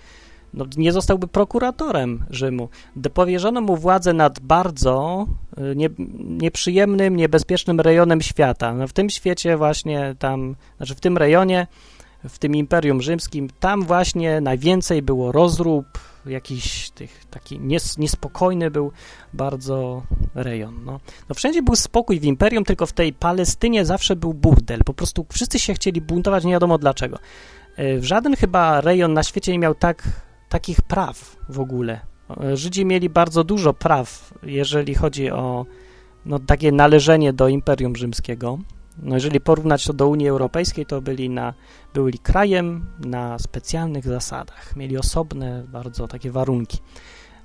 no, 0.53 0.65
nie 0.77 0.91
zostałby 0.91 1.27
prokuratorem 1.27 2.25
Rzymu. 2.29 2.69
Powierzono 3.13 3.61
mu 3.61 3.77
władzę 3.77 4.13
nad 4.13 4.39
bardzo 4.39 5.25
y, 5.57 5.75
nie, 5.75 5.89
nieprzyjemnym, 6.19 7.15
niebezpiecznym 7.15 7.79
rejonem 7.79 8.21
świata. 8.21 8.73
No, 8.73 8.87
w 8.87 8.93
tym 8.93 9.09
świecie 9.09 9.57
właśnie 9.57 10.15
tam, 10.19 10.55
znaczy 10.77 10.95
w 10.95 10.99
tym 10.99 11.17
rejonie, 11.17 11.67
w 12.27 12.39
tym 12.39 12.55
Imperium 12.55 13.01
Rzymskim, 13.01 13.49
tam 13.59 13.83
właśnie 13.83 14.41
najwięcej 14.41 15.01
było 15.01 15.31
rozrób, 15.31 15.85
jakiś 16.25 16.89
tych, 16.89 17.25
taki 17.25 17.59
nies, 17.59 17.97
niespokojny 17.97 18.71
był 18.71 18.91
bardzo 19.33 20.03
rejon. 20.35 20.85
No. 20.85 20.99
no 21.29 21.35
wszędzie 21.35 21.63
był 21.63 21.75
spokój 21.75 22.19
w 22.19 22.23
imperium, 22.23 22.63
tylko 22.63 22.85
w 22.85 22.93
tej 22.93 23.13
Palestynie 23.13 23.85
zawsze 23.85 24.15
był 24.15 24.33
burdel. 24.33 24.81
Po 24.85 24.93
prostu 24.93 25.25
wszyscy 25.31 25.59
się 25.59 25.73
chcieli 25.73 26.01
buntować, 26.01 26.43
nie 26.43 26.51
wiadomo 26.51 26.77
dlaczego. 26.77 27.19
E, 27.75 27.97
w 27.97 28.05
żaden 28.05 28.35
chyba 28.35 28.81
rejon 28.81 29.13
na 29.13 29.23
świecie 29.23 29.51
nie 29.51 29.59
miał 29.59 29.75
tak, 29.75 30.03
takich 30.49 30.81
praw 30.81 31.35
w 31.49 31.59
ogóle. 31.59 31.99
Żydzi 32.53 32.85
mieli 32.85 33.09
bardzo 33.09 33.43
dużo 33.43 33.73
praw, 33.73 34.33
jeżeli 34.43 34.95
chodzi 34.95 35.31
o 35.31 35.65
no, 36.25 36.39
takie 36.39 36.71
należenie 36.71 37.33
do 37.33 37.47
Imperium 37.47 37.95
Rzymskiego. 37.95 38.59
No 39.03 39.15
jeżeli 39.15 39.39
porównać 39.39 39.85
to 39.85 39.93
do 39.93 40.07
Unii 40.07 40.27
Europejskiej, 40.27 40.85
to 40.85 41.01
byli, 41.01 41.29
na, 41.29 41.53
byli 41.93 42.19
krajem 42.19 42.85
na 42.99 43.39
specjalnych 43.39 44.05
zasadach. 44.05 44.75
Mieli 44.75 44.97
osobne 44.97 45.63
bardzo 45.67 46.07
takie 46.07 46.31
warunki. 46.31 46.77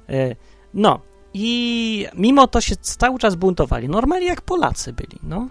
E, 0.09 0.37
no 0.75 1.01
i 1.35 2.07
mimo 2.15 2.47
to 2.47 2.61
się 2.61 2.77
cały 2.77 3.19
czas 3.19 3.35
buntowali. 3.35 3.89
Normalnie 3.89 4.27
jak 4.27 4.43
Polacy 4.43 4.93
byli. 4.93 5.19
No. 5.23 5.49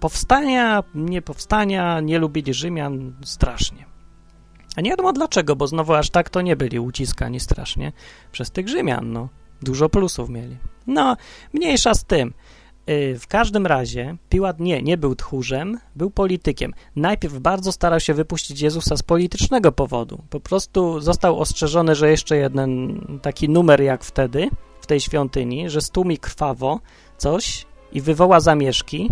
Powstania, 0.00 0.82
nie 0.94 1.22
powstania, 1.22 2.00
nie 2.00 2.18
lubili 2.18 2.54
Rzymian 2.54 3.12
strasznie. 3.24 3.86
A 4.76 4.80
nie 4.80 4.90
wiadomo 4.90 5.12
dlaczego, 5.12 5.56
bo 5.56 5.66
znowu 5.66 5.94
aż 5.94 6.10
tak 6.10 6.30
to 6.30 6.42
nie 6.42 6.56
byli 6.56 6.78
uciskani 6.78 7.40
strasznie 7.40 7.92
przez 8.32 8.50
tych 8.50 8.68
Rzymian. 8.68 9.12
No. 9.12 9.28
Dużo 9.62 9.88
plusów 9.88 10.28
mieli. 10.28 10.56
No, 10.86 11.16
mniejsza 11.52 11.94
z 11.94 12.04
tym. 12.04 12.32
Y, 12.90 13.18
w 13.18 13.26
każdym 13.26 13.66
razie 13.66 14.16
Piłat 14.28 14.60
nie, 14.60 14.82
nie 14.82 14.96
był 14.96 15.14
tchórzem, 15.14 15.78
był 15.96 16.10
politykiem. 16.10 16.72
Najpierw 16.96 17.38
bardzo 17.38 17.72
starał 17.72 18.00
się 18.00 18.14
wypuścić 18.14 18.60
Jezusa 18.60 18.96
z 18.96 19.02
politycznego 19.02 19.72
powodu. 19.72 20.22
Po 20.30 20.40
prostu 20.40 21.00
został 21.00 21.40
ostrzeżony, 21.40 21.94
że 21.94 22.10
jeszcze 22.10 22.36
jeden 22.36 23.00
taki 23.22 23.48
numer 23.48 23.80
jak 23.80 24.04
wtedy 24.04 24.50
w 24.80 24.86
tej 24.86 25.00
świątyni, 25.00 25.70
że 25.70 25.80
stłumi 25.80 26.18
krwawo 26.18 26.80
coś 27.18 27.66
i 27.92 28.00
wywoła 28.00 28.40
zamieszki, 28.40 29.10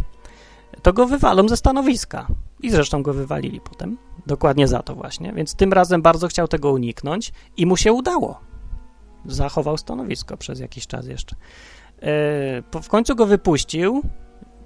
to 0.82 0.92
go 0.92 1.06
wywalą 1.06 1.48
ze 1.48 1.56
stanowiska. 1.56 2.26
I 2.62 2.70
zresztą 2.70 3.02
go 3.02 3.14
wywalili 3.14 3.60
potem. 3.60 3.98
Dokładnie 4.26 4.68
za 4.68 4.82
to 4.82 4.94
właśnie. 4.94 5.32
Więc 5.32 5.54
tym 5.54 5.72
razem 5.72 6.02
bardzo 6.02 6.28
chciał 6.28 6.48
tego 6.48 6.72
uniknąć 6.72 7.32
i 7.56 7.66
mu 7.66 7.76
się 7.76 7.92
udało. 7.92 8.40
Zachował 9.26 9.78
stanowisko 9.78 10.36
przez 10.36 10.60
jakiś 10.60 10.86
czas 10.86 11.06
jeszcze. 11.06 11.36
E, 12.02 12.82
w 12.82 12.88
końcu 12.88 13.16
go 13.16 13.26
wypuścił, 13.26 14.02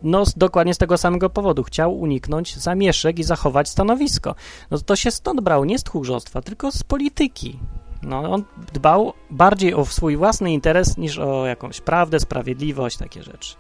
no 0.03 0.25
dokładnie 0.37 0.75
z 0.75 0.79
tego 0.79 0.99
samego 0.99 1.31
powodu. 1.31 1.63
Chciał 1.63 1.99
uniknąć 1.99 2.57
zamieszek 2.57 3.19
i 3.19 3.23
zachować 3.23 3.69
stanowisko. 3.69 4.35
No 4.71 4.79
to 4.79 4.97
się 4.97 5.11
stąd 5.11 5.41
brał, 5.41 5.65
nie 5.65 5.79
z 5.79 5.83
tchórzostwa, 5.83 6.43
tylko 6.43 6.73
z 6.73 6.83
polityki. 6.83 7.59
No, 8.03 8.33
on 8.33 8.45
dbał 8.73 9.13
bardziej 9.31 9.75
o 9.75 9.85
swój 9.85 10.17
własny 10.17 10.53
interes 10.53 10.97
niż 10.97 11.19
o 11.19 11.47
jakąś 11.47 11.81
prawdę, 11.81 12.21
sprawiedliwość, 12.21 12.97
takie 12.97 13.23
rzeczy. 13.23 13.55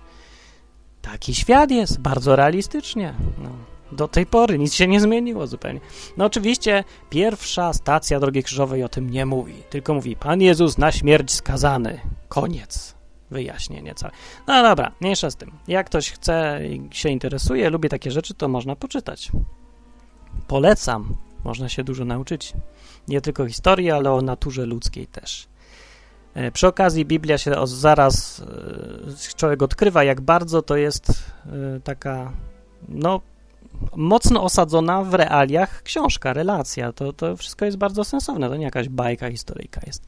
Taki 1.02 1.34
świat 1.34 1.70
jest, 1.70 2.00
bardzo 2.00 2.36
realistycznie. 2.36 3.14
No, 3.38 3.50
do 3.92 4.08
tej 4.08 4.26
pory 4.26 4.58
nic 4.58 4.74
się 4.74 4.86
nie 4.86 5.00
zmieniło 5.00 5.46
zupełnie. 5.46 5.80
No 6.16 6.24
oczywiście 6.24 6.84
pierwsza 7.10 7.72
stacja 7.72 8.20
Drogi 8.20 8.42
Krzyżowej 8.42 8.84
o 8.84 8.88
tym 8.88 9.10
nie 9.10 9.26
mówi, 9.26 9.54
tylko 9.70 9.94
mówi 9.94 10.16
Pan 10.16 10.40
Jezus 10.40 10.78
na 10.78 10.92
śmierć 10.92 11.32
skazany. 11.32 12.00
Koniec 12.28 12.94
wyjaśnienie 13.30 13.94
całe. 13.94 14.12
No 14.46 14.62
dobra, 14.62 14.92
mniejsza 15.00 15.30
z 15.30 15.36
tym. 15.36 15.50
Jak 15.68 15.86
ktoś 15.86 16.10
chce 16.10 16.60
i 16.66 16.88
się 16.90 17.08
interesuje, 17.08 17.70
lubi 17.70 17.88
takie 17.88 18.10
rzeczy, 18.10 18.34
to 18.34 18.48
można 18.48 18.76
poczytać. 18.76 19.32
Polecam. 20.46 21.16
Można 21.44 21.68
się 21.68 21.84
dużo 21.84 22.04
nauczyć. 22.04 22.52
Nie 23.08 23.20
tylko 23.20 23.46
historii, 23.46 23.90
ale 23.90 24.12
o 24.12 24.22
naturze 24.22 24.66
ludzkiej 24.66 25.06
też. 25.06 25.48
E, 26.34 26.50
przy 26.50 26.66
okazji 26.66 27.04
Biblia 27.04 27.38
się 27.38 27.52
zaraz 27.64 28.40
e, 28.40 29.34
człowiek 29.36 29.62
odkrywa, 29.62 30.04
jak 30.04 30.20
bardzo 30.20 30.62
to 30.62 30.76
jest 30.76 31.10
e, 31.46 31.80
taka, 31.80 32.32
no, 32.88 33.20
mocno 33.96 34.42
osadzona 34.42 35.02
w 35.02 35.14
realiach 35.14 35.82
książka, 35.82 36.32
relacja. 36.32 36.92
To, 36.92 37.12
to 37.12 37.36
wszystko 37.36 37.64
jest 37.64 37.76
bardzo 37.76 38.04
sensowne, 38.04 38.48
to 38.48 38.56
nie 38.56 38.64
jakaś 38.64 38.88
bajka, 38.88 39.30
historyjka 39.30 39.80
jest. 39.86 40.06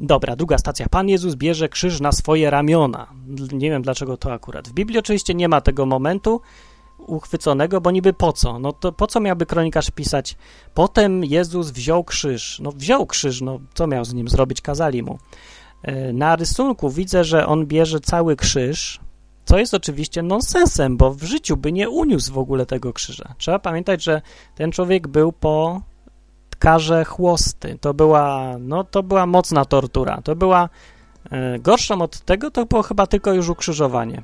Dobra, 0.00 0.36
druga 0.36 0.58
stacja. 0.58 0.86
Pan 0.88 1.08
Jezus 1.08 1.34
bierze 1.34 1.68
krzyż 1.68 2.00
na 2.00 2.12
swoje 2.12 2.50
ramiona. 2.50 3.06
Nie 3.52 3.70
wiem 3.70 3.82
dlaczego 3.82 4.16
to 4.16 4.32
akurat. 4.32 4.68
W 4.68 4.72
Biblii 4.72 4.98
oczywiście 4.98 5.34
nie 5.34 5.48
ma 5.48 5.60
tego 5.60 5.86
momentu 5.86 6.40
uchwyconego, 6.98 7.80
bo 7.80 7.90
niby 7.90 8.12
po 8.12 8.32
co? 8.32 8.58
No 8.58 8.72
to 8.72 8.92
po 8.92 9.06
co 9.06 9.20
miałby 9.20 9.46
kronikarz 9.46 9.90
pisać? 9.90 10.36
Potem 10.74 11.24
Jezus 11.24 11.70
wziął 11.70 12.04
krzyż. 12.04 12.60
No 12.60 12.72
wziął 12.72 13.06
krzyż, 13.06 13.40
no 13.40 13.60
co 13.74 13.86
miał 13.86 14.04
z 14.04 14.14
nim 14.14 14.28
zrobić? 14.28 14.60
Kazali 14.60 15.02
mu. 15.02 15.18
E, 15.82 16.12
na 16.12 16.36
rysunku 16.36 16.90
widzę, 16.90 17.24
że 17.24 17.46
on 17.46 17.66
bierze 17.66 18.00
cały 18.00 18.36
krzyż, 18.36 19.00
co 19.44 19.58
jest 19.58 19.74
oczywiście 19.74 20.22
nonsensem, 20.22 20.96
bo 20.96 21.14
w 21.14 21.22
życiu 21.22 21.56
by 21.56 21.72
nie 21.72 21.90
uniósł 21.90 22.32
w 22.32 22.38
ogóle 22.38 22.66
tego 22.66 22.92
krzyża. 22.92 23.34
Trzeba 23.38 23.58
pamiętać, 23.58 24.02
że 24.02 24.22
ten 24.54 24.72
człowiek 24.72 25.08
był 25.08 25.32
po 25.32 25.80
karze 26.60 27.04
chłosty. 27.04 27.78
To 27.80 27.94
była, 27.94 28.56
no, 28.58 28.84
to 28.84 29.02
była 29.02 29.26
mocna 29.26 29.64
tortura. 29.64 30.22
To 30.22 30.36
była 30.36 30.68
e, 31.30 31.58
gorszą 31.58 32.02
od 32.02 32.20
tego, 32.20 32.50
to 32.50 32.66
było 32.66 32.82
chyba 32.82 33.06
tylko 33.06 33.32
już 33.32 33.48
ukrzyżowanie. 33.48 34.22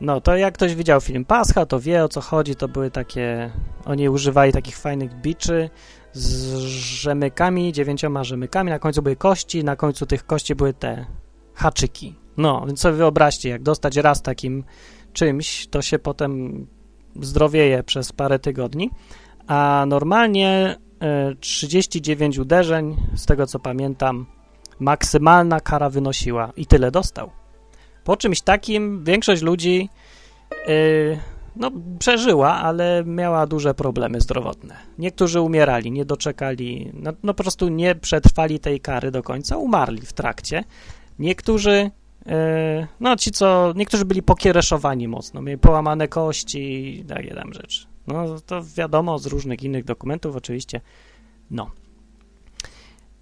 No, 0.00 0.20
to 0.20 0.36
jak 0.36 0.54
ktoś 0.54 0.74
widział 0.74 1.00
film 1.00 1.24
Pascha, 1.24 1.66
to 1.66 1.80
wie 1.80 2.04
o 2.04 2.08
co 2.08 2.20
chodzi. 2.20 2.56
To 2.56 2.68
były 2.68 2.90
takie, 2.90 3.50
oni 3.84 4.08
używali 4.08 4.52
takich 4.52 4.78
fajnych 4.78 5.14
biczy 5.14 5.70
z 6.12 6.56
rzemykami, 7.02 7.72
dziewięcioma 7.72 8.24
rzemykami. 8.24 8.70
Na 8.70 8.78
końcu 8.78 9.02
były 9.02 9.16
kości, 9.16 9.64
na 9.64 9.76
końcu 9.76 10.06
tych 10.06 10.26
kości 10.26 10.54
były 10.54 10.74
te 10.74 11.06
haczyki. 11.54 12.14
No, 12.36 12.64
więc 12.66 12.80
sobie 12.80 12.96
wyobraźcie, 12.96 13.48
jak 13.48 13.62
dostać 13.62 13.96
raz 13.96 14.22
takim 14.22 14.64
czymś, 15.12 15.66
to 15.66 15.82
się 15.82 15.98
potem 15.98 16.66
zdrowieje 17.20 17.82
przez 17.82 18.12
parę 18.12 18.38
tygodni, 18.38 18.90
a 19.46 19.84
normalnie 19.88 20.76
39 21.40 22.38
e, 22.38 22.42
uderzeń, 22.42 22.96
z 23.14 23.26
tego 23.26 23.46
co 23.46 23.58
pamiętam, 23.58 24.26
maksymalna 24.78 25.60
kara 25.60 25.90
wynosiła 25.90 26.52
i 26.56 26.66
tyle 26.66 26.90
dostał. 26.90 27.30
Po 28.04 28.16
czymś 28.16 28.40
takim 28.40 29.04
większość 29.04 29.42
ludzi 29.42 29.88
yy, 30.66 31.18
no, 31.56 31.70
przeżyła, 31.98 32.54
ale 32.54 33.04
miała 33.06 33.46
duże 33.46 33.74
problemy 33.74 34.20
zdrowotne. 34.20 34.76
Niektórzy 34.98 35.40
umierali, 35.40 35.90
nie 35.90 36.04
doczekali, 36.04 36.90
no, 36.94 37.12
no 37.22 37.34
po 37.34 37.42
prostu 37.42 37.68
nie 37.68 37.94
przetrwali 37.94 38.60
tej 38.60 38.80
kary 38.80 39.10
do 39.10 39.22
końca, 39.22 39.56
umarli 39.56 40.00
w 40.00 40.12
trakcie. 40.12 40.64
Niektórzy 41.18 41.90
E, 42.26 42.86
no 43.00 43.16
ci 43.16 43.30
co, 43.30 43.72
niektórzy 43.76 44.04
byli 44.04 44.22
pokiereszowani 44.22 45.08
mocno, 45.08 45.42
mieli 45.42 45.58
połamane 45.58 46.08
kości 46.08 46.60
i 47.00 47.04
takie 47.04 47.34
tam 47.34 47.52
rzeczy. 47.52 47.86
No 48.12 48.40
to 48.40 48.62
wiadomo 48.76 49.18
z 49.18 49.26
różnych 49.26 49.62
innych 49.62 49.84
dokumentów 49.84 50.36
oczywiście, 50.36 50.80
no. 51.50 51.70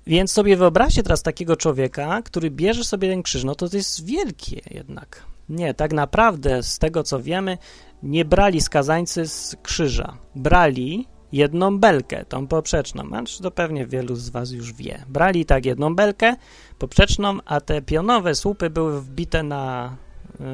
Więc 0.07 0.33
sobie 0.33 0.57
wyobraźcie 0.57 1.03
teraz 1.03 1.23
takiego 1.23 1.57
człowieka, 1.57 2.23
który 2.23 2.51
bierze 2.51 2.85
sobie 2.85 3.11
ten 3.11 3.23
krzyż, 3.23 3.45
no 3.45 3.55
to 3.55 3.69
to 3.69 3.77
jest 3.77 4.05
wielkie 4.05 4.61
jednak. 4.71 5.27
Nie, 5.49 5.75
tak 5.75 5.93
naprawdę 5.93 6.63
z 6.63 6.79
tego 6.79 7.03
co 7.03 7.21
wiemy, 7.21 7.59
nie 8.03 8.25
brali 8.25 8.61
skazańcy 8.61 9.29
z 9.29 9.57
krzyża. 9.63 10.19
Brali 10.35 11.07
jedną 11.33 11.79
belkę, 11.79 12.25
tą 12.25 12.47
poprzeczną. 12.47 13.07
Znaczy 13.07 13.43
to 13.43 13.51
pewnie 13.51 13.87
wielu 13.87 14.17
z 14.17 14.29
was 14.29 14.51
już 14.51 14.73
wie. 14.73 15.05
Brali 15.09 15.45
tak 15.45 15.67
jedną 15.67 15.95
belkę 15.95 16.37
poprzeczną, 16.79 17.39
a 17.45 17.61
te 17.61 17.83
pionowe 17.83 18.35
słupy 18.35 18.71
były 18.71 19.01
wbite 19.01 19.43
na 19.43 19.97
yy, 20.41 20.47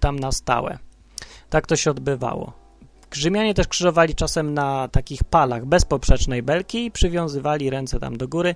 tam 0.00 0.18
na 0.18 0.32
stałe. 0.32 0.78
Tak 1.50 1.66
to 1.66 1.76
się 1.76 1.90
odbywało. 1.90 2.61
Rzymianie 3.14 3.54
też 3.54 3.68
krzyżowali 3.68 4.14
czasem 4.14 4.54
na 4.54 4.88
takich 4.88 5.24
palach 5.24 5.66
bez 5.66 5.84
poprzecznej 5.84 6.42
belki 6.42 6.84
i 6.84 6.90
przywiązywali 6.90 7.70
ręce 7.70 8.00
tam 8.00 8.16
do 8.16 8.28
góry. 8.28 8.54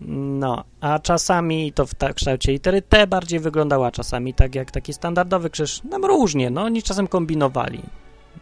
No, 0.00 0.64
a 0.80 0.98
czasami 0.98 1.72
to 1.72 1.86
w 1.86 1.94
kształcie 2.14 2.52
litery 2.52 2.82
T 2.82 3.06
bardziej 3.06 3.40
wyglądała, 3.40 3.90
czasami 3.90 4.34
tak 4.34 4.54
jak 4.54 4.70
taki 4.70 4.92
standardowy 4.92 5.50
krzyż. 5.50 5.80
Tam 5.90 6.04
różnie, 6.04 6.50
no 6.50 6.62
oni 6.62 6.82
czasem 6.82 7.08
kombinowali. 7.08 7.82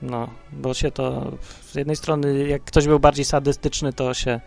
No, 0.02 0.28
bo 0.52 0.74
się 0.74 0.90
to 0.90 1.32
z 1.62 1.74
jednej 1.74 1.96
strony, 1.96 2.48
jak 2.48 2.64
ktoś 2.64 2.86
był 2.86 3.00
bardziej 3.00 3.24
sadystyczny, 3.24 3.92
to 3.92 4.14
się 4.14 4.40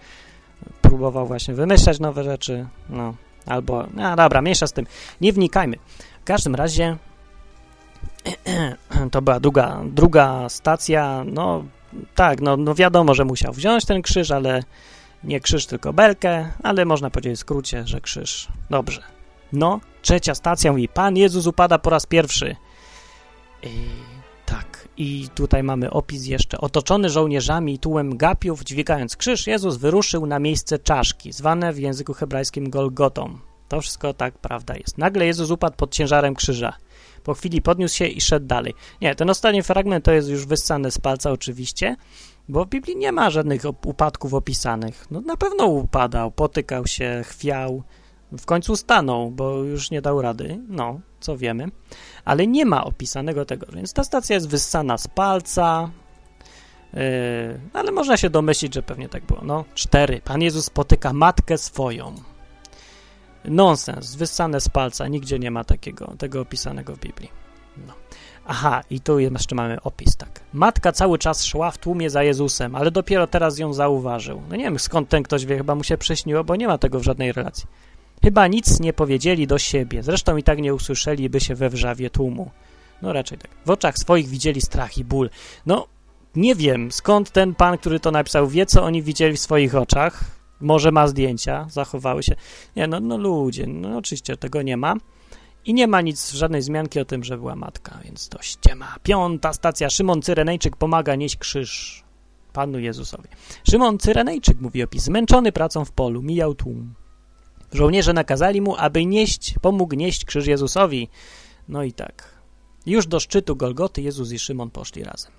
próbował 0.82 1.28
właśnie 1.28 1.53
wymyślać 1.53 1.99
nowe 1.99 2.23
rzeczy, 2.23 2.65
no, 2.89 3.13
albo, 3.45 3.88
no 3.93 4.15
dobra, 4.15 4.41
mniejsza 4.41 4.67
z 4.67 4.73
tym, 4.73 4.86
nie 5.21 5.34
wnikajmy. 5.34 5.78
W 6.21 6.23
każdym 6.23 6.55
razie 6.55 6.97
to 9.11 9.21
była 9.21 9.39
druga, 9.39 9.82
druga 9.86 10.49
stacja, 10.49 11.23
no 11.28 11.63
tak, 12.15 12.41
no, 12.41 12.57
no 12.57 12.76
wiadomo, 12.76 13.13
że 13.13 13.26
musiał 13.26 13.53
wziąć 13.53 13.86
ten 13.86 14.01
krzyż, 14.01 14.32
ale 14.32 14.63
nie 15.23 15.39
krzyż, 15.39 15.65
tylko 15.65 15.93
belkę, 15.93 16.51
ale 16.63 16.86
można 16.86 17.09
powiedzieć 17.09 17.38
w 17.38 17.39
skrócie, 17.39 17.88
że 17.88 18.01
krzyż. 18.01 18.47
Dobrze. 18.69 19.01
No, 19.53 19.80
trzecia 20.01 20.36
stacja 20.36 20.71
mówi, 20.71 20.88
Pan 20.88 21.17
Jezus 21.17 21.47
upada 21.47 21.80
po 21.80 21.89
raz 21.89 22.05
pierwszy. 22.05 22.55
I 23.63 23.69
tak, 24.45 24.88
i 24.97 25.30
tutaj 25.36 25.63
mamy 25.63 25.91
opis 25.91 26.26
jeszcze. 26.26 26.57
Otoczony 26.57 27.09
żołnierzami 27.09 27.73
i 27.73 27.80
tłem 27.80 28.17
gapiów, 28.17 28.63
dźwigając 28.63 29.17
krzyż, 29.17 29.47
Jezus 29.47 29.78
wyruszył 29.78 30.26
na 30.26 30.39
miejsce 30.39 30.80
czaszki, 30.80 31.34
zwane 31.34 31.73
w 31.73 31.80
języku 31.80 32.13
hebrajskim 32.13 32.69
Golgotą. 32.69 33.38
To 33.67 33.82
wszystko 33.82 34.13
tak 34.13 34.38
prawda 34.38 34.76
jest. 34.76 34.97
Nagle 34.97 35.26
Jezus 35.26 35.51
upadł 35.51 35.76
pod 35.76 35.91
ciężarem 35.91 36.36
krzyża. 36.36 36.73
Po 37.26 37.34
chwili 37.34 37.61
podniósł 37.61 37.95
się 37.95 38.05
i 38.05 38.21
szedł 38.21 38.47
dalej. 38.47 38.73
Nie, 39.01 39.15
ten 39.15 39.30
ostatni 39.30 39.63
fragment 39.63 40.05
to 40.05 40.11
jest 40.11 40.30
już 40.30 40.45
wyssane 40.45 40.91
z 40.91 40.97
palca 40.97 41.32
oczywiście, 41.32 41.95
bo 42.49 42.65
w 42.65 42.69
Biblii 42.69 42.95
nie 42.97 43.11
ma 43.11 43.30
żadnych 43.30 43.61
upadków 43.86 44.34
opisanych. 44.34 45.05
No 45.11 45.21
na 45.21 45.38
pewno 45.38 45.65
upadał, 45.65 46.32
potykał 46.32 46.88
się, 46.88 47.21
chwiał, 47.26 47.84
w 48.32 48.45
końcu 48.45 48.76
stanął, 48.76 49.32
bo 49.32 49.63
już 49.63 49.91
nie 49.91 50.01
dał 50.01 50.21
rady, 50.21 50.59
no, 50.67 50.99
co 51.19 51.38
wiemy, 51.38 51.67
ale 52.26 52.47
nie 52.47 52.65
ma 52.65 52.84
opisanego 52.84 53.45
tego, 53.45 53.67
więc 53.73 53.93
ta 53.93 54.03
stacja 54.03 54.34
jest 54.34 54.49
wyssana 54.49 54.97
z 54.97 55.07
palca, 55.07 55.89
yy, 56.93 56.99
ale 57.73 57.91
można 57.91 58.17
się 58.17 58.30
domyślić, 58.30 58.73
że 58.73 58.84
pewnie 58.84 59.09
tak 59.09 59.26
było. 59.26 59.41
No, 59.43 59.65
cztery. 59.76 60.21
Pan 60.23 60.41
Jezus 60.41 60.65
spotyka 60.65 61.13
matkę 61.13 61.57
swoją. 61.57 62.15
Nonsens, 63.48 64.16
wyssane 64.16 64.62
z 64.62 64.70
palca, 64.70 65.08
nigdzie 65.08 65.39
nie 65.39 65.52
ma 65.52 65.64
takiego, 65.64 66.14
tego 66.18 66.41
opisanego 66.41 66.96
w 66.96 67.00
Biblii. 67.00 67.32
No. 67.88 67.93
Aha, 68.48 68.82
i 68.89 69.00
tu 69.00 69.20
jeszcze 69.20 69.56
mamy 69.56 69.82
opis, 69.82 70.18
tak. 70.18 70.39
Matka 70.54 70.91
cały 70.91 71.18
czas 71.18 71.46
szła 71.46 71.72
w 71.72 71.78
tłumie 71.78 72.10
za 72.10 72.24
Jezusem, 72.24 72.76
ale 72.76 72.91
dopiero 72.91 73.28
teraz 73.28 73.60
ją 73.60 73.74
zauważył. 73.74 74.41
No 74.50 74.56
nie 74.56 74.64
wiem, 74.64 74.80
skąd 74.80 75.10
ten 75.10 75.24
ktoś 75.24 75.46
wie, 75.46 75.58
chyba 75.58 75.76
mu 75.76 75.84
się 75.84 75.98
przyśniło, 75.98 76.43
bo 76.43 76.56
nie 76.56 76.68
ma 76.68 76.78
tego 76.78 77.00
w 77.00 77.04
żadnej 77.04 77.32
relacji. 77.32 77.66
Chyba 78.24 78.48
nic 78.48 78.80
nie 78.80 78.93
powiedzieli 78.93 79.48
do 79.48 79.58
siebie, 79.58 80.04
zresztą 80.04 80.38
i 80.38 80.43
tak 80.43 80.60
nie 80.60 80.74
usłyszeliby 80.74 81.39
się 81.39 81.56
we 81.56 81.70
wrzawie 81.70 82.10
tłumu. 82.10 82.52
No 83.02 83.14
raczej 83.14 83.38
tak. 83.38 83.52
W 83.66 83.70
oczach 83.70 83.98
swoich 83.98 84.28
widzieli 84.28 84.62
strach 84.62 84.98
i 84.98 85.04
ból. 85.04 85.30
No, 85.66 85.88
nie 86.36 86.56
wiem, 86.56 86.91
skąd 86.91 87.32
ten 87.32 87.56
pan, 87.56 87.78
który 87.78 88.00
to 88.00 88.12
napisał, 88.12 88.48
wie, 88.48 88.66
co 88.66 88.84
oni 88.84 89.04
widzieli 89.04 89.38
w 89.38 89.39
swoich 89.39 89.76
oczach. 89.76 90.24
Może 90.62 90.91
ma 90.91 91.08
zdjęcia, 91.08 91.68
zachowały 91.70 92.24
się. 92.24 92.36
Nie, 92.76 92.88
no, 92.88 92.99
no 92.99 93.18
ludzie, 93.18 93.68
no 93.68 93.97
oczywiście 93.97 94.38
tego 94.38 94.62
nie 94.62 94.78
ma. 94.78 94.95
I 95.66 95.74
nie 95.74 95.88
ma 95.88 96.01
nic, 96.01 96.32
żadnej 96.32 96.62
zmianki 96.62 96.99
o 96.99 97.06
tym, 97.06 97.24
że 97.24 97.38
była 97.38 97.56
matka, 97.56 97.99
więc 98.03 98.30
to 98.30 98.41
ściema. 98.41 98.95
Piąta 99.03 99.53
stacja. 99.53 99.89
Szymon 99.89 100.22
Cyrenejczyk 100.22 100.76
pomaga 100.76 101.16
nieść 101.16 101.38
krzyż 101.38 102.03
Panu 102.53 102.80
Jezusowi. 102.80 103.30
Szymon 103.70 103.97
Cyrenejczyk, 103.99 104.62
mówi 104.62 104.84
opis, 104.84 105.03
zmęczony 105.03 105.51
pracą 105.51 105.86
w 105.86 105.91
polu, 105.91 106.22
mijał 106.22 106.56
tłum. 106.56 106.93
Żołnierze 107.74 108.14
nakazali 108.14 108.62
mu, 108.62 108.76
aby 108.78 109.06
nieść, 109.06 109.56
pomógł 109.62 109.95
nieść 109.95 110.26
krzyż 110.26 110.47
Jezusowi. 110.47 111.10
No 111.70 111.84
i 111.84 111.93
tak. 111.93 112.36
Już 112.86 113.08
do 113.08 113.20
szczytu 113.20 113.56
Golgoty 113.56 114.01
Jezus 114.01 114.32
i 114.32 114.39
Szymon 114.39 114.70
poszli 114.70 115.03
razem. 115.03 115.32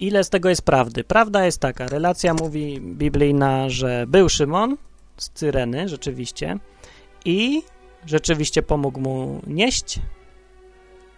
Ile 0.00 0.24
z 0.24 0.30
tego 0.30 0.48
jest 0.48 0.62
prawdy? 0.62 1.04
Prawda 1.04 1.44
jest 1.44 1.60
taka, 1.60 1.88
relacja 1.88 2.34
mówi 2.34 2.80
biblijna, 2.80 3.68
że 3.68 4.04
był 4.08 4.28
Szymon 4.28 4.76
z 5.16 5.30
Cyreny, 5.30 5.88
rzeczywiście, 5.88 6.58
i 7.24 7.62
rzeczywiście 8.06 8.62
pomógł 8.62 9.00
mu 9.00 9.40
nieść 9.46 10.00